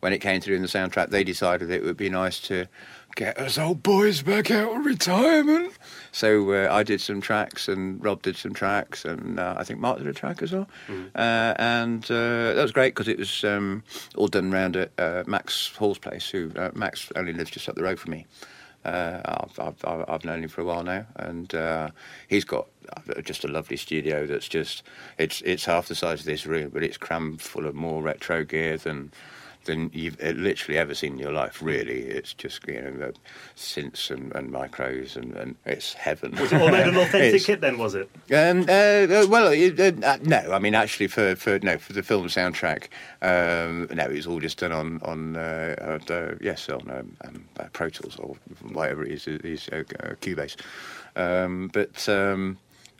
When 0.00 0.12
it 0.12 0.18
came 0.18 0.40
to 0.40 0.46
doing 0.48 0.62
the 0.62 0.68
soundtrack, 0.68 1.10
they 1.10 1.22
decided 1.24 1.70
it 1.70 1.84
would 1.84 1.96
be 1.96 2.10
nice 2.10 2.40
to 2.40 2.66
get 3.14 3.38
us 3.38 3.58
old 3.58 3.82
boys 3.82 4.22
back 4.22 4.50
out 4.50 4.76
of 4.76 4.84
retirement. 4.84 5.72
So 6.12 6.52
uh, 6.52 6.68
I 6.70 6.82
did 6.82 7.00
some 7.00 7.20
tracks, 7.20 7.68
and 7.68 8.02
Rob 8.04 8.22
did 8.22 8.36
some 8.36 8.52
tracks, 8.52 9.04
and 9.04 9.38
uh, 9.38 9.54
I 9.56 9.64
think 9.64 9.80
Mark 9.80 9.98
did 9.98 10.06
a 10.06 10.12
track 10.12 10.42
as 10.42 10.52
well. 10.52 10.68
Uh, 11.14 11.54
and 11.56 12.04
uh, 12.10 12.54
that 12.54 12.62
was 12.62 12.72
great 12.72 12.94
because 12.94 13.08
it 13.08 13.18
was 13.18 13.44
um, 13.44 13.82
all 14.16 14.28
done 14.28 14.50
round 14.50 14.76
at 14.76 14.90
uh, 14.98 15.24
Max 15.26 15.72
Hall's 15.76 15.98
place. 15.98 16.28
Who 16.30 16.52
uh, 16.56 16.70
Max 16.74 17.10
only 17.16 17.32
lives 17.32 17.50
just 17.50 17.68
up 17.68 17.74
the 17.74 17.82
road 17.82 17.98
from 17.98 18.12
me. 18.12 18.26
Uh, 18.84 19.20
I've, 19.58 19.60
I've, 19.84 20.04
I've 20.08 20.24
known 20.24 20.42
him 20.42 20.48
for 20.48 20.60
a 20.60 20.64
while 20.64 20.82
now, 20.82 21.06
and 21.16 21.54
uh, 21.54 21.90
he's 22.28 22.44
got 22.44 22.66
just 23.22 23.44
a 23.44 23.48
lovely 23.48 23.76
studio 23.76 24.26
that's 24.26 24.48
just 24.48 24.82
it's 25.18 25.40
it's 25.42 25.64
half 25.64 25.86
the 25.86 25.94
size 25.94 26.20
of 26.20 26.26
this 26.26 26.46
room, 26.46 26.70
but 26.70 26.82
it's 26.82 26.96
crammed 26.96 27.40
full 27.40 27.66
of 27.66 27.74
more 27.74 28.02
retro 28.02 28.44
gear 28.44 28.76
than 28.76 29.12
than 29.64 29.90
you've 29.92 30.20
uh, 30.22 30.30
literally 30.30 30.78
ever 30.78 30.94
seen 30.94 31.14
in 31.14 31.18
your 31.18 31.32
life. 31.32 31.62
Really, 31.62 32.00
it's 32.02 32.34
just 32.34 32.66
you 32.66 32.80
know 32.80 32.90
the 32.92 33.14
synths 33.56 34.10
and, 34.10 34.34
and 34.34 34.50
micros, 34.52 35.16
and, 35.16 35.34
and 35.36 35.56
it's 35.64 35.94
heaven. 35.94 36.32
Was 36.36 36.52
it 36.52 36.60
all 36.60 36.70
made 36.70 36.86
an 36.86 36.96
authentic 37.04 37.42
kit 37.42 37.60
then? 37.60 37.78
Was 37.78 37.94
it? 37.94 38.10
um, 38.34 38.60
uh, 38.68 38.72
uh, 39.22 39.26
well, 39.28 39.48
uh, 39.48 40.06
uh, 40.06 40.18
no. 40.22 40.52
I 40.52 40.58
mean, 40.58 40.74
actually, 40.74 41.08
for, 41.08 41.36
for 41.36 41.58
no 41.60 41.78
for 41.78 41.92
the 41.92 42.02
film 42.02 42.26
soundtrack, 42.28 42.88
um, 43.22 43.88
no, 43.92 44.04
it 44.04 44.12
was 44.12 44.26
all 44.26 44.40
just 44.40 44.58
done 44.58 44.72
on 44.72 45.00
on 45.02 45.36
uh, 45.36 45.98
the- 46.06 46.38
yes 46.40 46.68
on 46.68 46.90
um, 46.90 47.16
um, 47.24 47.44
Pro 47.72 47.88
Tools 47.88 48.16
or 48.18 48.36
whatever 48.72 49.04
it 49.04 49.12
is, 49.12 49.26
it 49.26 49.44
is 49.44 49.68
uh, 49.72 49.82
uh, 50.00 50.14
Cubase. 50.20 50.56
Um, 51.16 51.68
but 51.72 52.08
um, 52.08 52.58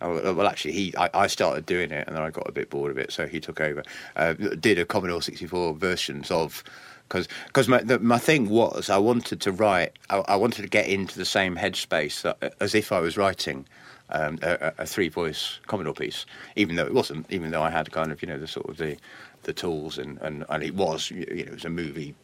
well, 0.09 0.47
actually, 0.47 0.73
he 0.73 0.95
I, 0.97 1.11
I 1.15 1.27
started 1.27 1.67
doing 1.67 1.91
it, 1.91 2.07
and 2.07 2.17
then 2.17 2.23
I 2.23 2.31
got 2.31 2.49
a 2.49 2.53
bit 2.53 2.71
bored 2.71 2.91
of 2.91 2.99
it, 2.99 3.13
so 3.13 3.27
he 3.27 3.41
took 3.41 3.61
over. 3.61 3.83
Uh, 4.17 4.35
did 4.35 4.79
a 4.79 4.85
Commodore 4.85 5.23
sixty 5.23 5.47
four 5.47 5.75
versions 5.75 6.31
of 6.31 6.63
because 7.09 7.29
because 7.47 7.69
my 7.69 7.83
my 7.99 8.19
thing 8.19 8.49
was 8.49 8.89
I 8.89 8.99
wanted 8.99 9.41
to 9.43 9.53
write 9.53 9.93
I, 10.11 10.19
I 10.29 10.37
wanted 10.37 10.63
to 10.63 10.69
get 10.69 10.89
into 10.89 11.19
the 11.19 11.25
same 11.25 11.57
headspace 11.57 12.23
that, 12.23 12.55
as 12.61 12.75
if 12.75 12.93
I 12.93 13.01
was 13.01 13.17
writing 13.17 13.67
um, 14.11 14.39
a, 14.43 14.73
a 14.79 14.87
three 14.87 15.09
voice 15.09 15.59
Commodore 15.67 15.95
piece, 15.95 16.27
even 16.57 16.77
though 16.77 16.87
it 16.87 16.95
wasn't, 16.95 17.31
even 17.31 17.51
though 17.51 17.63
I 17.63 17.71
had 17.71 17.91
kind 17.93 18.13
of 18.13 18.23
you 18.23 18.29
know 18.29 18.39
the 18.39 18.49
sort 18.49 18.69
of 18.69 18.77
the 18.79 18.97
the 19.43 19.53
tools 19.53 19.99
and 19.99 20.19
and, 20.23 20.45
and 20.49 20.63
it 20.63 20.75
was 20.75 21.11
you 21.11 21.27
know 21.27 21.33
it 21.33 21.53
was 21.53 21.65
a 21.65 21.71
movie 21.71 22.15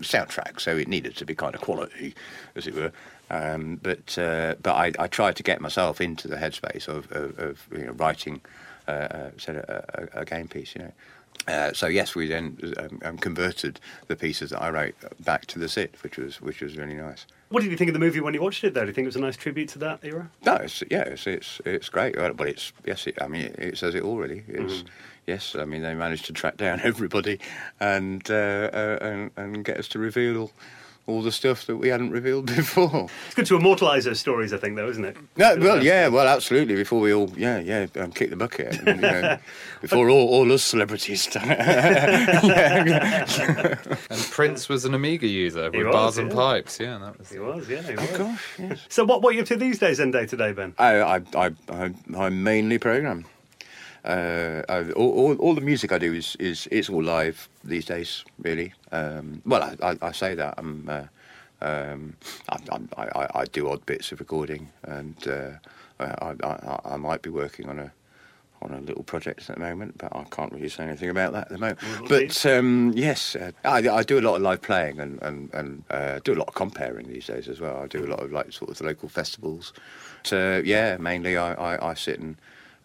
soundtrack, 0.00 0.60
so 0.60 0.76
it 0.76 0.88
needed 0.88 1.16
to 1.16 1.24
be 1.24 1.34
kind 1.34 1.54
of 1.54 1.60
quality, 1.60 2.14
as 2.54 2.66
it 2.66 2.74
were. 2.74 2.92
Um, 3.30 3.78
but 3.82 4.16
uh, 4.18 4.54
but 4.62 4.74
I, 4.74 4.92
I 4.98 5.06
tried 5.06 5.36
to 5.36 5.42
get 5.42 5.60
myself 5.60 6.00
into 6.00 6.28
the 6.28 6.36
headspace 6.36 6.88
of 6.88 7.10
of, 7.12 7.38
of 7.38 7.68
you 7.72 7.86
know 7.86 7.92
writing 7.92 8.40
uh, 8.86 8.90
uh, 8.90 9.30
said 9.36 9.56
a, 9.56 10.08
a, 10.16 10.20
a 10.22 10.24
game 10.24 10.48
piece, 10.48 10.74
you 10.74 10.82
know. 10.82 10.92
Uh, 11.46 11.72
so 11.72 11.86
yes, 11.86 12.14
we 12.14 12.26
then 12.26 12.58
um, 12.78 13.00
um, 13.04 13.16
converted 13.18 13.80
the 14.08 14.16
pieces 14.16 14.50
that 14.50 14.60
I 14.62 14.70
wrote 14.70 14.94
back 15.20 15.46
to 15.46 15.58
the 15.58 15.68
SID, 15.68 15.90
which 16.02 16.16
was 16.18 16.40
which 16.40 16.60
was 16.60 16.76
really 16.76 16.94
nice. 16.94 17.26
What 17.50 17.62
did 17.62 17.70
you 17.70 17.78
think 17.78 17.88
of 17.88 17.94
the 17.94 18.00
movie 18.00 18.20
when 18.20 18.34
you 18.34 18.42
watched 18.42 18.64
it? 18.64 18.74
Though, 18.74 18.82
do 18.82 18.88
you 18.88 18.92
think 18.92 19.04
it 19.04 19.08
was 19.08 19.16
a 19.16 19.20
nice 19.20 19.36
tribute 19.36 19.68
to 19.70 19.78
that 19.78 20.00
era? 20.02 20.30
No, 20.44 20.56
it's, 20.56 20.82
yeah, 20.90 21.02
it's 21.02 21.26
it's, 21.26 21.60
it's 21.64 21.88
great, 21.88 22.16
but 22.16 22.48
it's 22.48 22.72
yes, 22.84 23.06
it, 23.06 23.16
I 23.22 23.28
mean, 23.28 23.42
it, 23.42 23.58
it 23.58 23.78
says 23.78 23.94
it 23.94 24.02
all 24.02 24.16
really. 24.18 24.42
It's 24.48 24.74
Mm-hmm. 24.74 24.86
yes, 25.26 25.54
I 25.56 25.64
mean, 25.64 25.82
they 25.82 25.94
managed 25.94 26.26
to 26.26 26.32
track 26.34 26.56
down 26.58 26.80
everybody 26.84 27.40
and 27.80 28.28
uh, 28.30 28.34
uh, 28.72 28.98
and, 29.00 29.30
and 29.36 29.64
get 29.64 29.78
us 29.78 29.88
to 29.88 29.98
reveal 29.98 30.50
all 31.08 31.22
the 31.22 31.32
stuff 31.32 31.64
that 31.66 31.76
we 31.76 31.88
hadn't 31.88 32.10
revealed 32.10 32.46
before. 32.54 33.08
It's 33.26 33.34
good 33.34 33.46
to 33.46 33.56
immortalise 33.56 34.04
those 34.04 34.20
stories, 34.20 34.52
I 34.52 34.58
think, 34.58 34.76
though, 34.76 34.88
isn't 34.88 35.04
it? 35.04 35.16
No, 35.36 35.56
well, 35.58 35.82
yeah, 35.82 36.08
well, 36.08 36.28
absolutely. 36.28 36.76
Before 36.76 37.00
we 37.00 37.14
all, 37.14 37.30
yeah, 37.36 37.58
yeah, 37.58 37.86
um, 37.96 38.12
kick 38.12 38.28
the 38.30 38.36
bucket. 38.36 38.78
And, 38.86 39.00
you 39.00 39.10
know, 39.10 39.38
before 39.80 40.10
all, 40.10 40.28
all 40.28 40.52
us 40.52 40.62
celebrities. 40.62 41.28
And 44.10 44.20
Prince 44.30 44.68
was 44.68 44.84
an 44.84 44.94
Amiga 44.94 45.26
user 45.26 45.70
He 45.70 45.78
with 45.78 45.86
was, 45.86 45.94
bars 45.94 46.18
and 46.18 46.30
pipes. 46.30 46.78
Yeah, 46.78 46.98
that 46.98 47.18
was. 47.18 47.30
He 47.30 47.38
was, 47.38 47.68
yeah. 47.68 47.82
He 47.82 47.94
was. 47.94 48.10
Oh, 48.12 48.18
Gosh, 48.18 48.44
yes. 48.58 48.86
So, 48.88 49.04
what 49.04 49.22
what 49.22 49.30
are 49.30 49.36
you 49.36 49.42
up 49.42 49.48
to 49.48 49.56
these 49.56 49.78
days, 49.78 49.98
then, 49.98 50.10
day 50.10 50.26
to 50.26 50.36
day, 50.36 50.52
Ben? 50.52 50.74
I, 50.78 50.96
I, 51.00 51.22
I, 51.34 51.50
I, 51.70 51.94
I 52.16 52.28
mainly 52.28 52.78
program. 52.78 53.24
Uh, 54.04 54.62
all, 54.96 55.10
all, 55.10 55.34
all 55.36 55.54
the 55.54 55.60
music 55.60 55.92
I 55.92 55.98
do 55.98 56.14
is, 56.14 56.36
is 56.38 56.68
it's 56.70 56.88
all 56.88 57.02
live 57.02 57.48
these 57.64 57.84
days, 57.84 58.24
really. 58.38 58.72
Um, 58.92 59.42
well, 59.44 59.62
I, 59.62 59.90
I, 59.90 59.96
I 60.02 60.12
say 60.12 60.34
that 60.34 60.54
I'm, 60.56 60.88
uh, 60.88 61.04
um, 61.60 62.16
I, 62.48 62.56
I'm- 62.70 62.88
I, 62.96 63.28
I, 63.34 63.44
do 63.46 63.68
odd 63.68 63.84
bits 63.86 64.12
of 64.12 64.20
recording, 64.20 64.70
and 64.84 65.16
uh, 65.28 65.50
I, 66.00 66.34
I, 66.44 66.80
I 66.94 66.96
might 66.96 67.22
be 67.22 67.30
working 67.30 67.68
on 67.68 67.78
a 67.78 67.92
on 68.60 68.72
a 68.72 68.80
little 68.80 69.04
project 69.04 69.48
at 69.48 69.54
the 69.56 69.60
moment, 69.60 69.96
but 69.98 70.14
I 70.14 70.24
can't 70.24 70.52
really 70.52 70.68
say 70.68 70.82
anything 70.84 71.10
about 71.10 71.32
that 71.32 71.42
at 71.42 71.48
the 71.50 71.58
moment. 71.58 71.78
We'll 72.00 72.08
But 72.08 72.46
um, 72.46 72.92
yes, 72.96 73.36
uh, 73.36 73.52
I, 73.64 73.88
I 73.88 74.02
do 74.02 74.18
a 74.18 74.20
lot 74.22 74.34
of 74.36 74.42
live 74.42 74.62
playing 74.62 74.98
and 75.00 75.22
and, 75.22 75.52
and 75.54 75.84
uh, 75.90 76.20
do 76.24 76.32
a 76.34 76.38
lot 76.38 76.48
of 76.48 76.54
comparing 76.54 77.06
these 77.08 77.26
days 77.26 77.48
as 77.48 77.60
well. 77.60 77.78
I 77.78 77.86
do 77.86 78.04
a 78.04 78.08
lot 78.08 78.20
of 78.20 78.32
like 78.32 78.52
sort 78.52 78.70
of 78.70 78.80
local 78.80 79.08
festivals. 79.08 79.72
So 80.24 80.60
yeah, 80.64 80.96
mainly 80.98 81.36
I, 81.36 81.54
I, 81.54 81.90
I 81.90 81.94
sit 81.94 82.18
and 82.18 82.36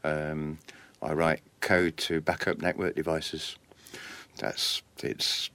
um, 0.03 0.57
I 1.03 1.13
write 1.13 1.41
code 1.61 1.97
to 1.97 2.21
backup 2.21 2.59
network 2.59 2.95
devices. 2.95 3.55
That's 4.37 4.81
it's 5.01 5.49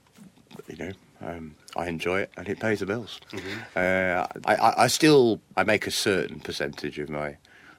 you 0.69 0.77
know. 0.77 0.93
Um, 1.21 1.57
I 1.77 1.89
enjoy 1.89 2.21
it 2.21 2.31
and 2.37 2.49
it 2.49 2.61
pays 2.61 2.79
the 2.79 2.87
bills. 2.87 3.21
Uh, 3.75 4.25
I, 4.45 4.55
I, 4.55 4.85
I 4.85 4.87
still 4.87 5.41
I 5.57 5.65
make 5.65 5.87
a 5.87 5.91
certain 5.91 6.39
percentage 6.41 6.99
of 7.01 7.09
my 7.09 7.37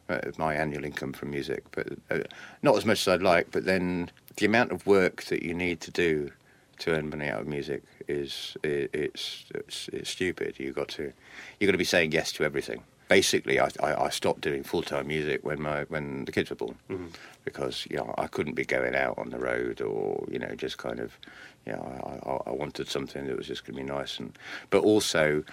uh, 0.09 0.19
of 0.23 0.37
my 0.37 0.55
annual 0.55 0.83
income 0.83 1.13
from 1.13 1.31
music, 1.31 1.63
but 1.71 1.87
uh, 2.11 2.19
not 2.61 2.75
as 2.75 2.85
much 2.85 3.07
as 3.07 3.07
I'd 3.07 3.21
like. 3.21 3.51
But 3.51 3.65
then 3.65 4.11
the 4.35 4.45
amount 4.45 4.71
of 4.71 4.85
work 4.85 5.23
that 5.25 5.43
you 5.43 5.53
need 5.53 5.79
to 5.81 5.91
do 5.91 6.31
to 6.79 6.91
earn 6.91 7.09
money 7.09 7.27
out 7.27 7.41
of 7.41 7.47
music 7.47 7.83
is 8.07 8.57
i 8.63 8.89
it's, 8.93 9.45
it's 9.53 9.89
it's 9.93 10.09
stupid. 10.09 10.59
You 10.59 10.73
got 10.73 10.89
to 10.89 11.13
you 11.59 11.67
got 11.67 11.73
to 11.73 11.77
be 11.77 11.83
saying 11.83 12.11
yes 12.11 12.31
to 12.33 12.43
everything. 12.43 12.83
Basically, 13.09 13.59
I, 13.59 13.69
I, 13.81 14.05
I 14.05 14.09
stopped 14.09 14.41
doing 14.41 14.63
full 14.63 14.81
time 14.81 15.07
music 15.07 15.43
when 15.43 15.61
my 15.61 15.83
when 15.89 16.23
the 16.25 16.31
kids 16.31 16.49
were 16.49 16.55
born 16.55 16.77
mm-hmm. 16.89 17.07
because 17.43 17.85
you 17.89 17.97
know 17.97 18.13
I 18.17 18.27
couldn't 18.27 18.53
be 18.53 18.63
going 18.63 18.95
out 18.95 19.17
on 19.17 19.31
the 19.31 19.39
road 19.39 19.81
or 19.81 20.25
you 20.31 20.39
know 20.39 20.53
just 20.55 20.77
kind 20.77 20.99
of 20.99 21.17
you 21.65 21.73
know 21.73 22.41
I, 22.45 22.49
I, 22.49 22.53
wanted 22.53 22.87
something 22.87 23.25
that 23.25 23.35
was 23.35 23.47
just 23.47 23.65
going 23.65 23.77
to 23.77 23.83
be 23.83 23.89
nice 23.91 24.19
and 24.19 24.37
but 24.69 24.83
also 24.83 25.43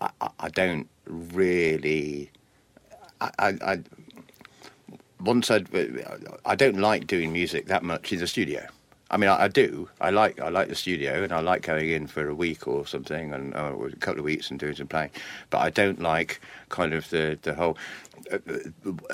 I, 0.00 0.48
don't 0.50 0.88
really 1.06 2.30
I, 3.20 3.30
I, 3.38 3.48
I 3.62 3.78
once 5.20 5.50
I 5.50 5.64
I 6.44 6.54
don't 6.54 6.78
like 6.78 7.06
doing 7.06 7.32
music 7.32 7.66
that 7.66 7.82
much 7.82 8.12
in 8.12 8.20
the 8.20 8.26
studio. 8.26 8.66
I 9.14 9.16
mean, 9.16 9.30
I, 9.30 9.44
I 9.44 9.48
do. 9.48 9.88
I 10.00 10.10
like 10.10 10.40
I 10.40 10.48
like 10.48 10.66
the 10.68 10.74
studio, 10.74 11.22
and 11.22 11.32
I 11.32 11.38
like 11.38 11.62
going 11.62 11.88
in 11.88 12.08
for 12.08 12.28
a 12.28 12.34
week 12.34 12.66
or 12.66 12.84
something, 12.84 13.32
and 13.32 13.54
uh, 13.54 13.70
or 13.70 13.86
a 13.86 13.96
couple 13.96 14.18
of 14.18 14.24
weeks 14.24 14.50
and 14.50 14.58
doing 14.58 14.74
some 14.74 14.88
playing. 14.88 15.10
But 15.50 15.58
I 15.58 15.70
don't 15.70 16.00
like 16.00 16.40
kind 16.68 16.92
of 16.92 17.08
the 17.10 17.38
the 17.42 17.54
whole. 17.54 17.78
Uh, 18.32 18.38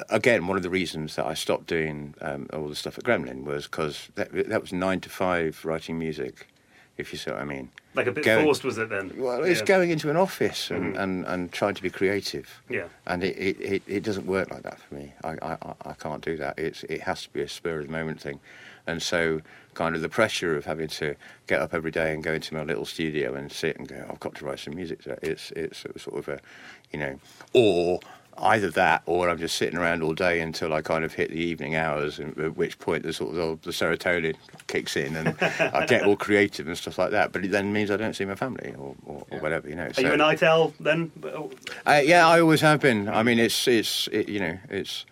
again, 0.09 0.47
one 0.47 0.57
of 0.57 0.63
the 0.63 0.71
reasons 0.71 1.17
that 1.17 1.27
I 1.27 1.35
stopped 1.35 1.67
doing 1.67 2.15
um, 2.23 2.49
all 2.53 2.69
the 2.69 2.75
stuff 2.75 2.97
at 2.97 3.05
Gremlin 3.05 3.45
was 3.45 3.65
because 3.67 4.09
that 4.15 4.33
that 4.49 4.63
was 4.63 4.73
nine 4.73 5.01
to 5.01 5.11
five 5.11 5.63
writing 5.67 5.99
music, 5.99 6.49
if 6.97 7.13
you 7.13 7.19
see 7.19 7.31
what 7.31 7.41
I 7.41 7.45
mean. 7.45 7.69
Like 7.95 8.07
a 8.07 8.13
bit 8.13 8.25
Going- 8.25 8.45
forced, 8.47 8.65
was 8.65 8.79
it 8.79 8.89
then? 8.89 9.13
Well, 9.19 9.45
it's 9.45 9.61
Yeah. 9.61 9.67
going 9.67 9.91
into 9.91 10.09
an 10.11 10.17
office 10.17 10.71
and, 10.71 10.97
and, 10.97 11.27
and 11.27 11.51
trying 11.51 11.75
to 11.75 11.83
be 11.83 11.91
creative. 11.91 12.63
Yeah. 12.69 12.85
And 13.05 13.25
it, 13.25 13.37
it, 13.37 13.61
it, 13.61 13.83
it 13.89 14.03
doesn't 14.05 14.27
work 14.27 14.49
like 14.53 14.63
that 14.63 14.79
for 14.81 14.95
me. 14.95 15.13
I, 15.25 15.31
I, 15.43 15.53
I- 15.61 15.75
I 15.91 15.93
can't 15.95 16.25
do 16.25 16.37
that. 16.37 16.57
It's, 16.57 16.85
it 16.85 17.01
has 17.03 17.25
to 17.25 17.31
be 17.31 17.41
a 17.43 17.49
spur 17.49 17.81
of 17.81 17.87
the 17.87 17.93
moment 17.93 18.21
thing. 18.21 18.39
And 18.87 19.03
so, 19.03 19.41
kind 19.75 19.95
of 19.95 20.03
the 20.03 20.09
pressure 20.09 20.57
of 20.57 20.65
having 20.65 20.89
to 20.89 21.15
get 21.47 21.61
up 21.61 21.75
every 21.75 21.91
day 21.91 22.13
and 22.13 22.23
go 22.23 22.33
into 22.33 22.55
my 22.55 22.63
little 22.63 22.85
studio 22.85 23.35
and 23.35 23.51
sit 23.51 23.77
and 23.77 23.89
go, 23.89 24.07
I've 24.11 24.21
got 24.21 24.35
to 24.37 24.45
write 24.45 24.59
some 24.59 24.75
music. 24.75 25.03
So 25.03 25.19
It's, 25.23 25.51
it's 25.53 25.81
sort 25.81 26.19
of 26.19 26.29
a, 26.29 26.41
you 26.93 26.99
know, 26.99 27.19
or 27.53 28.01
either 28.39 28.71
that 28.71 29.03
or 29.07 29.29
I'm 29.29 29.39
just 29.39 29.57
sitting 29.57 29.79
around 29.79 30.03
all 30.03 30.15
day 30.15 30.41
until 30.41 30.73
I 30.73 30.83
kind 30.83 31.05
of 31.05 31.13
hit 31.13 31.31
the 31.31 31.41
evening 31.41 31.77
hours, 31.77 32.19
and 32.19 32.37
at 32.39 32.57
which 32.57 32.79
point 32.79 33.03
the 33.03 33.13
sort 33.13 33.37
of 33.37 33.61
the 33.63 33.71
serotonin 33.71 34.35
kicks 34.67 34.97
in 34.97 35.17
and 35.17 35.37
I 35.41 35.87
get 35.87 36.05
all 36.05 36.17
creative 36.17 36.67
and 36.67 36.77
stuff 36.77 36.99
like 36.99 37.11
that. 37.11 37.33
But 37.33 37.45
it 37.45 37.51
then 37.51 37.73
means 37.73 37.91
I 37.91 37.97
don't 37.97 38.15
see 38.15 38.25
my 38.25 38.35
family 38.35 38.75
or, 38.79 38.95
or, 39.05 39.27
or 39.31 39.39
whatever, 39.41 39.69
you 39.69 39.75
know. 39.75 39.91
Are 39.97 40.01
you 40.01 40.13
an 40.13 40.21
ITEL 40.21 40.73
then? 40.81 41.13
Uh, 41.87 42.01
yeah, 42.03 42.27
I 42.27 42.41
always 42.41 42.61
have 42.63 42.81
been. 42.81 43.09
I 43.09 43.23
mean, 43.23 43.39
it's 43.39 43.69
it's 43.69 44.09
it, 44.13 44.29
you 44.29 44.41
know 44.41 44.59
it's 44.69 45.05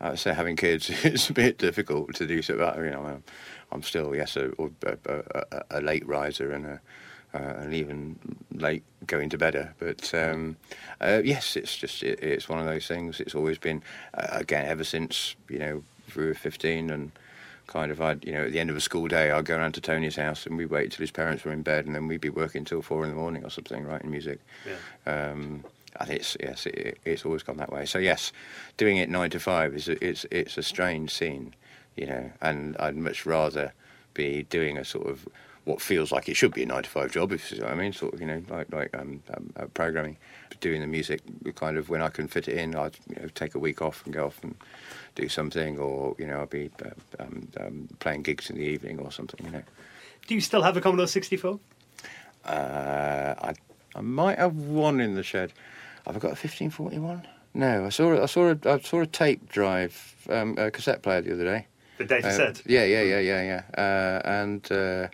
I 0.00 0.14
say 0.14 0.32
having 0.32 0.56
kids 0.56 0.90
it's 1.04 1.28
a 1.28 1.32
bit 1.34 1.58
difficult 1.58 2.14
to 2.14 2.26
do 2.26 2.40
so. 2.42 2.56
But 2.56 2.76
you 2.78 2.90
know, 2.90 3.22
I'm, 3.72 3.82
still 3.82 4.14
yes 4.14 4.36
a, 4.36 4.50
a, 4.58 4.96
a, 5.06 5.62
a 5.70 5.80
late 5.80 6.06
riser 6.06 6.52
and 6.52 6.66
a 6.66 6.80
uh, 7.32 7.38
and 7.38 7.74
even 7.74 8.18
late 8.52 8.82
going 9.06 9.28
to 9.30 9.38
bedder. 9.38 9.74
But 9.78 10.12
um, 10.14 10.56
uh, 11.00 11.20
yes, 11.24 11.56
it's 11.56 11.76
just 11.76 12.02
it, 12.02 12.18
it's 12.22 12.48
one 12.48 12.58
of 12.58 12.66
those 12.66 12.86
things. 12.86 13.20
It's 13.20 13.34
always 13.34 13.58
been 13.58 13.82
uh, 14.14 14.26
again 14.30 14.66
ever 14.66 14.84
since 14.84 15.36
you 15.48 15.58
know 15.58 15.82
we 16.16 16.26
were 16.26 16.34
15 16.34 16.90
and 16.90 17.12
kind 17.66 17.92
of 17.92 18.00
I'd 18.00 18.24
you 18.24 18.32
know 18.32 18.46
at 18.46 18.52
the 18.52 18.58
end 18.58 18.68
of 18.68 18.76
a 18.76 18.80
school 18.80 19.06
day 19.06 19.30
I'd 19.30 19.44
go 19.44 19.56
around 19.56 19.72
to 19.74 19.80
Tony's 19.80 20.16
house 20.16 20.44
and 20.44 20.56
we'd 20.56 20.70
wait 20.70 20.90
till 20.90 21.02
his 21.02 21.12
parents 21.12 21.44
were 21.44 21.52
in 21.52 21.62
bed 21.62 21.86
and 21.86 21.94
then 21.94 22.08
we'd 22.08 22.20
be 22.20 22.30
working 22.30 22.64
till 22.64 22.82
four 22.82 23.04
in 23.04 23.10
the 23.10 23.16
morning 23.16 23.44
or 23.44 23.50
something 23.50 23.84
writing 23.84 24.10
music. 24.10 24.40
yeah. 24.66 25.30
Um, 25.30 25.64
and 25.98 26.10
it's 26.10 26.36
yes, 26.40 26.66
it, 26.66 26.98
it's 27.04 27.24
always 27.24 27.42
gone 27.42 27.58
that 27.58 27.72
way. 27.72 27.84
So 27.84 27.98
yes, 27.98 28.32
doing 28.76 28.96
it 28.96 29.08
nine 29.08 29.30
to 29.30 29.40
five 29.40 29.74
is 29.74 29.88
a, 29.88 30.04
it's 30.04 30.24
it's 30.30 30.56
a 30.56 30.62
strange 30.62 31.12
scene, 31.12 31.54
you 31.96 32.06
know. 32.06 32.30
And 32.40 32.76
I'd 32.78 32.96
much 32.96 33.26
rather 33.26 33.72
be 34.14 34.44
doing 34.44 34.76
a 34.76 34.84
sort 34.84 35.06
of 35.08 35.28
what 35.64 35.80
feels 35.82 36.10
like 36.10 36.28
it 36.28 36.36
should 36.36 36.54
be 36.54 36.62
a 36.62 36.66
nine 36.66 36.82
to 36.82 36.88
five 36.90 37.12
job, 37.12 37.32
if 37.32 37.50
you 37.50 37.58
see 37.58 37.62
what 37.62 37.72
I 37.72 37.74
mean. 37.76 37.92
Sort 37.92 38.14
of, 38.14 38.20
you 38.20 38.26
know, 38.26 38.42
like 38.48 38.72
like 38.72 38.96
um, 38.96 39.22
um, 39.36 39.52
uh, 39.56 39.66
programming, 39.74 40.16
doing 40.60 40.80
the 40.80 40.86
music, 40.86 41.20
kind 41.54 41.76
of 41.76 41.88
when 41.90 42.02
I 42.02 42.08
can 42.08 42.28
fit 42.28 42.48
it 42.48 42.56
in. 42.56 42.74
I'd 42.74 42.96
you 43.08 43.16
know 43.22 43.28
take 43.34 43.54
a 43.54 43.58
week 43.58 43.82
off 43.82 44.04
and 44.04 44.14
go 44.14 44.26
off 44.26 44.42
and 44.42 44.54
do 45.14 45.28
something, 45.28 45.78
or 45.78 46.14
you 46.18 46.26
know, 46.26 46.42
I'd 46.42 46.50
be 46.50 46.70
uh, 46.84 47.22
um, 47.22 47.48
um, 47.60 47.88
playing 47.98 48.22
gigs 48.22 48.48
in 48.50 48.56
the 48.56 48.62
evening 48.64 48.98
or 49.00 49.12
something, 49.12 49.44
you 49.44 49.52
know. 49.52 49.62
Do 50.26 50.34
you 50.34 50.40
still 50.40 50.62
have 50.62 50.76
a 50.76 50.80
Commodore 50.80 51.06
64? 51.08 51.58
Uh, 52.44 53.34
I 53.38 53.54
I 53.94 54.00
might 54.00 54.38
have 54.38 54.56
one 54.56 55.00
in 55.00 55.14
the 55.14 55.22
shed. 55.22 55.52
Have 56.06 56.16
I 56.16 56.18
got 56.20 56.32
a 56.32 56.36
fifteen 56.36 56.70
forty 56.70 56.98
one? 56.98 57.26
No, 57.52 57.84
I 57.86 57.88
saw 57.90 58.12
a- 58.12 58.22
I 58.22 58.26
saw 58.26 58.50
a, 58.52 58.58
I 58.64 58.78
saw 58.80 59.00
a 59.00 59.06
tape 59.06 59.48
drive, 59.50 60.14
um, 60.30 60.56
a 60.56 60.70
cassette 60.70 61.02
player 61.02 61.20
the 61.20 61.34
other 61.34 61.44
day. 61.44 61.66
The 62.00 62.06
data 62.06 62.28
Uh, 62.28 62.32
set? 62.32 62.62
Yeah, 62.64 62.84
yeah, 62.84 63.02
yeah, 63.02 63.18
yeah, 63.20 63.42
yeah. 63.42 63.62
Uh, 63.76 64.20
and 64.26 64.72
uh, 64.72 65.08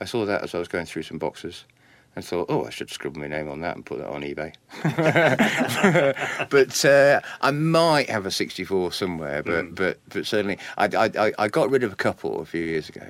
I 0.00 0.06
saw 0.06 0.24
that 0.24 0.42
as 0.42 0.54
I 0.54 0.58
was 0.58 0.66
going 0.68 0.86
through 0.86 1.02
some 1.02 1.18
boxes. 1.18 1.64
And 2.16 2.24
thought, 2.24 2.46
oh, 2.48 2.64
I 2.64 2.70
should 2.70 2.88
scribble 2.88 3.20
my 3.20 3.28
name 3.28 3.46
on 3.50 3.60
that 3.60 3.76
and 3.76 3.84
put 3.84 3.98
that 3.98 4.08
on 4.08 4.22
eBay. 4.22 4.54
but 6.48 6.84
uh, 6.86 7.20
I 7.42 7.50
might 7.50 8.08
have 8.08 8.24
a 8.24 8.30
64 8.30 8.92
somewhere, 8.92 9.42
but 9.42 9.74
but 9.74 9.98
but 10.08 10.24
certainly, 10.26 10.58
I, 10.78 10.86
I 10.86 11.10
I- 11.26 11.32
I 11.38 11.48
got 11.48 11.68
rid 11.70 11.82
of 11.82 11.92
a 11.92 11.96
couple 11.96 12.40
a 12.40 12.46
few 12.46 12.64
years 12.64 12.88
ago. 12.88 13.06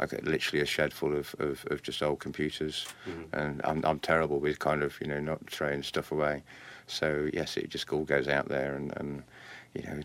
I 0.00 0.06
got 0.06 0.24
literally 0.24 0.60
a 0.60 0.66
shed 0.66 0.92
full 0.92 1.16
of, 1.16 1.34
of, 1.38 1.64
of 1.70 1.82
just 1.82 2.02
old 2.02 2.18
computers, 2.18 2.86
and 3.32 3.60
I'm 3.62 3.84
I'm 3.84 4.00
terrible 4.00 4.40
with 4.40 4.58
kind 4.58 4.82
of 4.82 4.98
you 5.00 5.06
know 5.06 5.20
not 5.20 5.48
throwing 5.50 5.84
stuff 5.84 6.10
away. 6.10 6.42
So 6.88 7.28
yes, 7.32 7.56
it 7.56 7.68
just 7.70 7.92
all 7.92 8.02
goes 8.04 8.26
out 8.26 8.48
there 8.48 8.74
and, 8.74 8.92
and 8.96 9.22
you 9.74 9.82
know 9.84 10.00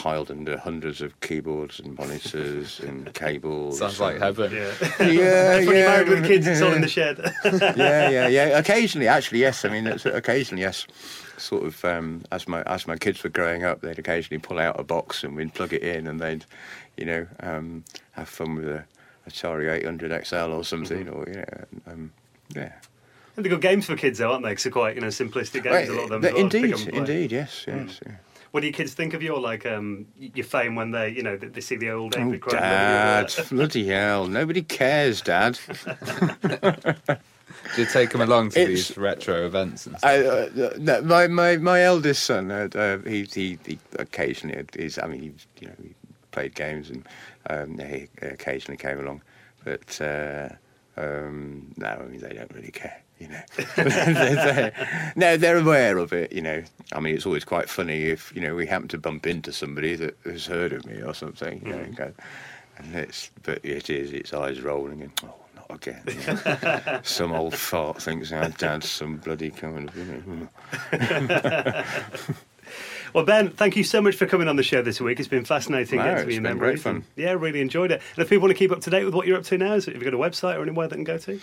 piled 0.00 0.30
under 0.30 0.56
hundreds 0.56 1.02
of 1.02 1.18
keyboards 1.20 1.78
and 1.78 1.96
monitors 1.98 2.80
and 2.80 3.12
cables. 3.24 3.78
Sounds 3.78 4.00
like 4.00 4.14
and- 4.14 4.24
heaven. 4.24 4.52
Yeah. 4.52 4.72
Yeah, 5.10 5.56
When 5.56 5.64
you're 5.66 5.74
yeah. 5.76 5.86
married 5.86 6.08
with 6.08 6.26
kids, 6.26 6.46
it's 6.46 6.62
all 6.62 6.72
in 6.72 6.80
the 6.80 6.88
shed. 6.88 7.18
yeah, 7.44 8.08
yeah, 8.08 8.28
yeah. 8.28 8.58
Occasionally, 8.58 9.08
actually, 9.08 9.40
yes. 9.40 9.64
I 9.64 9.68
mean, 9.68 9.86
it's, 9.86 10.06
occasionally, 10.06 10.62
yes. 10.62 10.86
Sort 11.36 11.64
of 11.64 11.84
um, 11.84 12.22
as 12.32 12.46
my 12.48 12.62
as 12.62 12.86
my 12.86 12.96
kids 12.96 13.22
were 13.22 13.30
growing 13.30 13.64
up, 13.64 13.80
they'd 13.80 13.98
occasionally 13.98 14.40
pull 14.40 14.58
out 14.58 14.78
a 14.78 14.84
box 14.84 15.24
and 15.24 15.34
we'd 15.36 15.54
plug 15.54 15.72
it 15.72 15.82
in, 15.82 16.06
and 16.06 16.20
they'd, 16.20 16.44
you 16.98 17.06
know, 17.06 17.26
um, 17.40 17.82
have 18.12 18.28
fun 18.28 18.56
with 18.56 18.68
a 18.68 18.84
Atari 19.28 19.70
800 19.72 20.26
XL 20.26 20.36
or 20.52 20.64
something, 20.64 21.08
or 21.08 21.24
you 21.28 21.34
know, 21.36 21.64
um, 21.86 22.12
yeah. 22.54 22.72
and 23.36 23.44
they're 23.44 23.50
good 23.50 23.62
games 23.62 23.86
for 23.86 23.96
kids, 23.96 24.18
though, 24.18 24.32
aren't 24.32 24.42
they? 24.44 24.50
Because 24.50 24.64
they're 24.64 24.72
quite, 24.72 24.94
you 24.96 25.00
know, 25.00 25.06
simplistic 25.08 25.62
games. 25.62 25.88
a 25.88 25.92
lot 25.94 26.04
of 26.04 26.08
them. 26.10 26.24
as 26.24 26.32
well. 26.34 26.48
Pick 26.50 26.54
indeed, 26.54 26.72
up 26.74 26.80
and 26.80 26.88
play. 26.90 26.98
indeed, 26.98 27.32
yes, 27.32 27.64
yes. 27.66 28.00
yeah. 28.04 28.12
What 28.50 28.60
do 28.60 28.66
your 28.66 28.74
kids 28.74 28.94
think 28.94 29.14
of 29.14 29.22
you, 29.22 29.32
or 29.34 29.40
like 29.40 29.64
um, 29.66 30.06
your 30.18 30.44
fame 30.44 30.74
when 30.74 30.90
they, 30.90 31.10
you 31.10 31.22
know, 31.22 31.36
they, 31.36 31.48
they 31.48 31.60
see 31.60 31.76
the 31.76 31.90
old 31.90 32.14
Oh, 32.16 32.18
David 32.24 32.40
Crane? 32.40 32.60
Dad, 32.62 33.32
bloody 33.50 33.86
hell! 33.86 34.26
Nobody 34.26 34.62
cares, 34.62 35.20
Dad. 35.22 35.58
Do 37.74 37.82
you 37.82 37.86
take 37.86 38.10
them 38.10 38.20
along 38.20 38.50
to 38.50 38.60
It's- 38.60 38.88
these 38.88 38.96
retro 38.98 39.44
events 39.46 39.86
and 39.86 39.96
stuff? 39.98 40.10
I, 40.10 40.24
uh, 40.24 40.72
no, 40.78 41.02
my, 41.02 41.26
my 41.28 41.56
my 41.58 41.82
eldest 41.82 42.24
son, 42.24 42.50
uh, 42.50 42.68
uh, 42.74 42.98
he, 43.08 43.24
he 43.32 43.58
he 43.66 43.78
occasionally 43.98 44.64
is. 44.74 44.98
I 44.98 45.06
mean, 45.06 45.20
he, 45.20 45.32
you 45.60 45.68
know, 45.68 45.74
he 45.82 45.94
played 46.32 46.54
games 46.54 46.90
and 46.90 47.06
um, 47.48 47.78
he 47.78 48.08
occasionally 48.22 48.76
came 48.76 48.98
along, 48.98 49.22
but 49.64 50.00
uh, 50.00 50.48
um, 50.96 51.72
no, 51.76 51.86
I 51.86 52.02
mean 52.06 52.20
they 52.20 52.32
don't 52.32 52.52
really 52.54 52.70
care. 52.72 53.02
You 53.20 53.28
know, 53.28 54.70
no, 55.14 55.36
they're 55.36 55.58
aware 55.58 55.98
of 55.98 56.14
it. 56.14 56.32
You 56.32 56.40
know, 56.40 56.62
I 56.94 57.00
mean, 57.00 57.14
it's 57.14 57.26
always 57.26 57.44
quite 57.44 57.68
funny 57.68 58.04
if 58.04 58.34
you 58.34 58.40
know 58.40 58.54
we 58.54 58.66
happen 58.66 58.88
to 58.88 58.98
bump 58.98 59.26
into 59.26 59.52
somebody 59.52 59.94
that 59.96 60.16
has 60.24 60.46
heard 60.46 60.72
of 60.72 60.86
me 60.86 61.02
or 61.02 61.12
something. 61.12 61.60
You 61.62 61.72
know, 61.72 61.78
mm. 61.78 61.84
and, 61.84 61.96
go, 61.96 62.12
and 62.78 62.94
it's 62.96 63.30
but 63.42 63.62
it 63.62 63.90
is 63.90 64.12
it's 64.12 64.32
eyes 64.32 64.62
rolling 64.62 65.02
and 65.02 65.12
oh, 65.22 65.34
not 65.54 65.70
again. 65.70 66.02
you 66.06 66.14
know. 66.62 67.00
some 67.02 67.32
old 67.32 67.54
fart 67.54 68.02
thinks 68.02 68.32
our 68.32 68.48
dad's 68.48 68.88
some 68.88 69.18
bloody 69.18 69.50
kind 69.50 69.90
of 69.90 69.96
you 69.96 70.48
know. 71.28 71.84
Well, 73.12 73.24
Ben, 73.24 73.50
thank 73.50 73.76
you 73.76 73.82
so 73.82 74.00
much 74.00 74.14
for 74.14 74.26
coming 74.26 74.46
on 74.46 74.56
the 74.56 74.62
show 74.62 74.82
this 74.82 75.00
week. 75.00 75.18
It's 75.18 75.28
been 75.28 75.44
fascinating 75.44 75.98
getting 75.98 76.16
to 76.16 76.26
be 76.26 76.34
your 76.34 76.42
been 76.42 76.58
memories. 76.58 76.82
great 76.82 76.94
fun. 76.94 77.04
Yeah, 77.16 77.32
really 77.32 77.60
enjoyed 77.60 77.90
it. 77.90 78.00
And 78.14 78.22
if 78.22 78.28
people 78.28 78.42
want 78.42 78.56
to 78.56 78.58
keep 78.58 78.70
up 78.70 78.80
to 78.82 78.90
date 78.90 79.04
with 79.04 79.14
what 79.14 79.26
you're 79.26 79.36
up 79.36 79.44
to 79.44 79.58
now, 79.58 79.72
have 79.72 79.88
you 79.88 79.98
got 79.98 80.14
a 80.14 80.18
website 80.18 80.56
or 80.56 80.62
anywhere 80.62 80.86
they 80.86 80.96
can 80.96 81.04
go 81.04 81.18
to? 81.18 81.40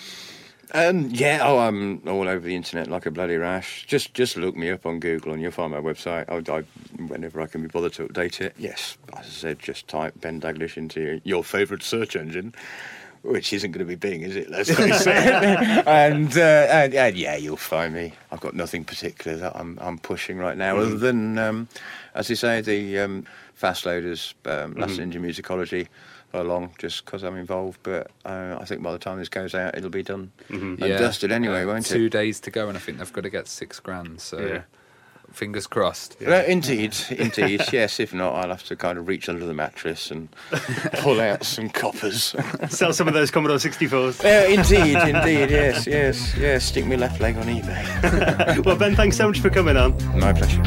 Um, 0.74 1.10
yeah, 1.12 1.40
oh, 1.44 1.60
I'm 1.60 2.02
all 2.08 2.28
over 2.28 2.46
the 2.46 2.56
internet 2.56 2.88
like 2.88 3.06
a 3.06 3.12
bloody 3.12 3.38
rash. 3.38 3.86
Just 3.88 4.14
just 4.14 4.36
look 4.36 4.56
me 4.56 4.70
up 4.70 4.86
on 4.86 5.00
Google 5.00 5.32
and 5.32 5.42
you'll 5.42 5.52
find 5.52 5.72
my 5.72 5.80
website. 5.80 6.30
I, 6.30 6.54
I, 6.54 6.64
whenever 7.04 7.40
I 7.40 7.48
can 7.48 7.62
be 7.62 7.68
bothered 7.68 7.94
to 7.94 8.08
update 8.08 8.42
it. 8.42 8.54
Yes, 8.58 8.98
as 9.14 9.26
I 9.26 9.30
said, 9.30 9.60
just 9.60 9.88
type 9.88 10.20
Ben 10.20 10.42
Daglish 10.42 10.76
into 10.78 11.02
your, 11.02 11.20
your 11.24 11.44
favourite 11.44 11.84
search 11.84 12.16
engine. 12.16 12.54
Which 13.24 13.52
isn't 13.52 13.72
going 13.72 13.86
to 13.86 13.86
be 13.86 13.96
Bing, 13.96 14.22
is 14.22 14.36
it? 14.36 14.50
Let's 14.50 14.74
face 14.74 15.02
it. 15.02 15.08
and, 15.08 16.38
uh, 16.38 16.68
and 16.70 16.94
and 16.94 17.18
yeah, 17.18 17.36
you'll 17.36 17.58
find 17.58 17.94
me. 17.94 18.14
I've 18.32 18.40
got 18.40 18.54
nothing 18.54 18.86
particular 18.86 19.36
that 19.38 19.56
I'm 19.56 19.78
I'm 19.82 19.98
pushing 19.98 20.38
right 20.38 20.56
now, 20.56 20.78
other 20.78 20.98
than, 20.98 21.38
um, 21.38 21.68
as 22.14 22.30
you 22.30 22.36
say, 22.36 22.62
the 22.62 23.00
um, 23.00 23.26
Fast 23.56 23.86
Loaders 23.86 24.36
um, 24.46 24.76
Last 24.76 25.00
Ninja 25.00 25.16
Musicology 25.16 25.88
along, 26.34 26.72
just 26.78 27.06
because 27.06 27.24
I'm 27.24 27.36
involved. 27.38 27.80
But 27.84 28.12
uh, 28.26 28.58
I 28.60 28.66
think 28.66 28.82
by 28.82 28.92
the 28.92 29.00
time 29.00 29.18
this 29.20 29.30
goes 29.30 29.56
out, 29.56 29.78
it'll 29.78 29.90
be 29.90 30.04
done 30.04 30.32
and 30.50 30.78
dusted 30.80 31.32
anyway, 31.32 31.64
Uh, 31.64 31.68
won't 31.68 31.86
Two 31.86 32.06
it? 32.06 32.12
days 32.12 32.40
to 32.42 32.52
go, 32.52 32.68
and 32.68 32.78
I 32.78 32.80
think 32.82 32.98
they've 33.00 33.14
got 33.14 33.22
to 33.22 33.30
get 33.30 33.48
six 33.48 33.80
grand. 33.80 34.20
So 34.22 34.40
Yeah. 34.40 34.62
fingers 35.32 35.68
crossed. 35.68 36.20
No, 36.22 36.42
indeed, 36.44 36.96
indeed. 37.10 37.62
yes, 37.74 38.00
if 38.00 38.14
not, 38.14 38.34
I'll 38.36 38.50
have 38.50 38.64
to 38.66 38.76
kind 38.76 38.98
of 38.98 39.08
reach 39.08 39.28
under 39.30 39.46
the 39.46 39.54
mattress 39.54 40.10
and 40.12 40.30
pull 41.00 41.20
out 41.20 41.44
some 41.46 41.70
coppers. 41.70 42.34
Sell 42.70 42.94
some 42.94 43.08
of 43.08 43.14
those 43.14 43.30
Commodore 43.32 43.58
64s. 43.58 44.24
Yeah, 44.24 44.46
indeed, 44.48 44.96
indeed. 45.16 45.50
Yes, 45.52 45.86
yes, 45.86 46.36
yes. 46.38 46.66
Stick 46.66 46.86
my 46.86 46.96
left 46.96 47.20
leg 47.20 47.36
on 47.38 47.44
eBay. 47.46 48.66
well, 48.66 48.78
Ben, 48.78 48.96
thanks 48.96 49.18
so 49.18 49.28
much 49.28 49.40
for 49.40 49.50
coming 49.50 49.76
on. 49.78 49.94
My 50.20 50.34
pleasure. 50.34 50.64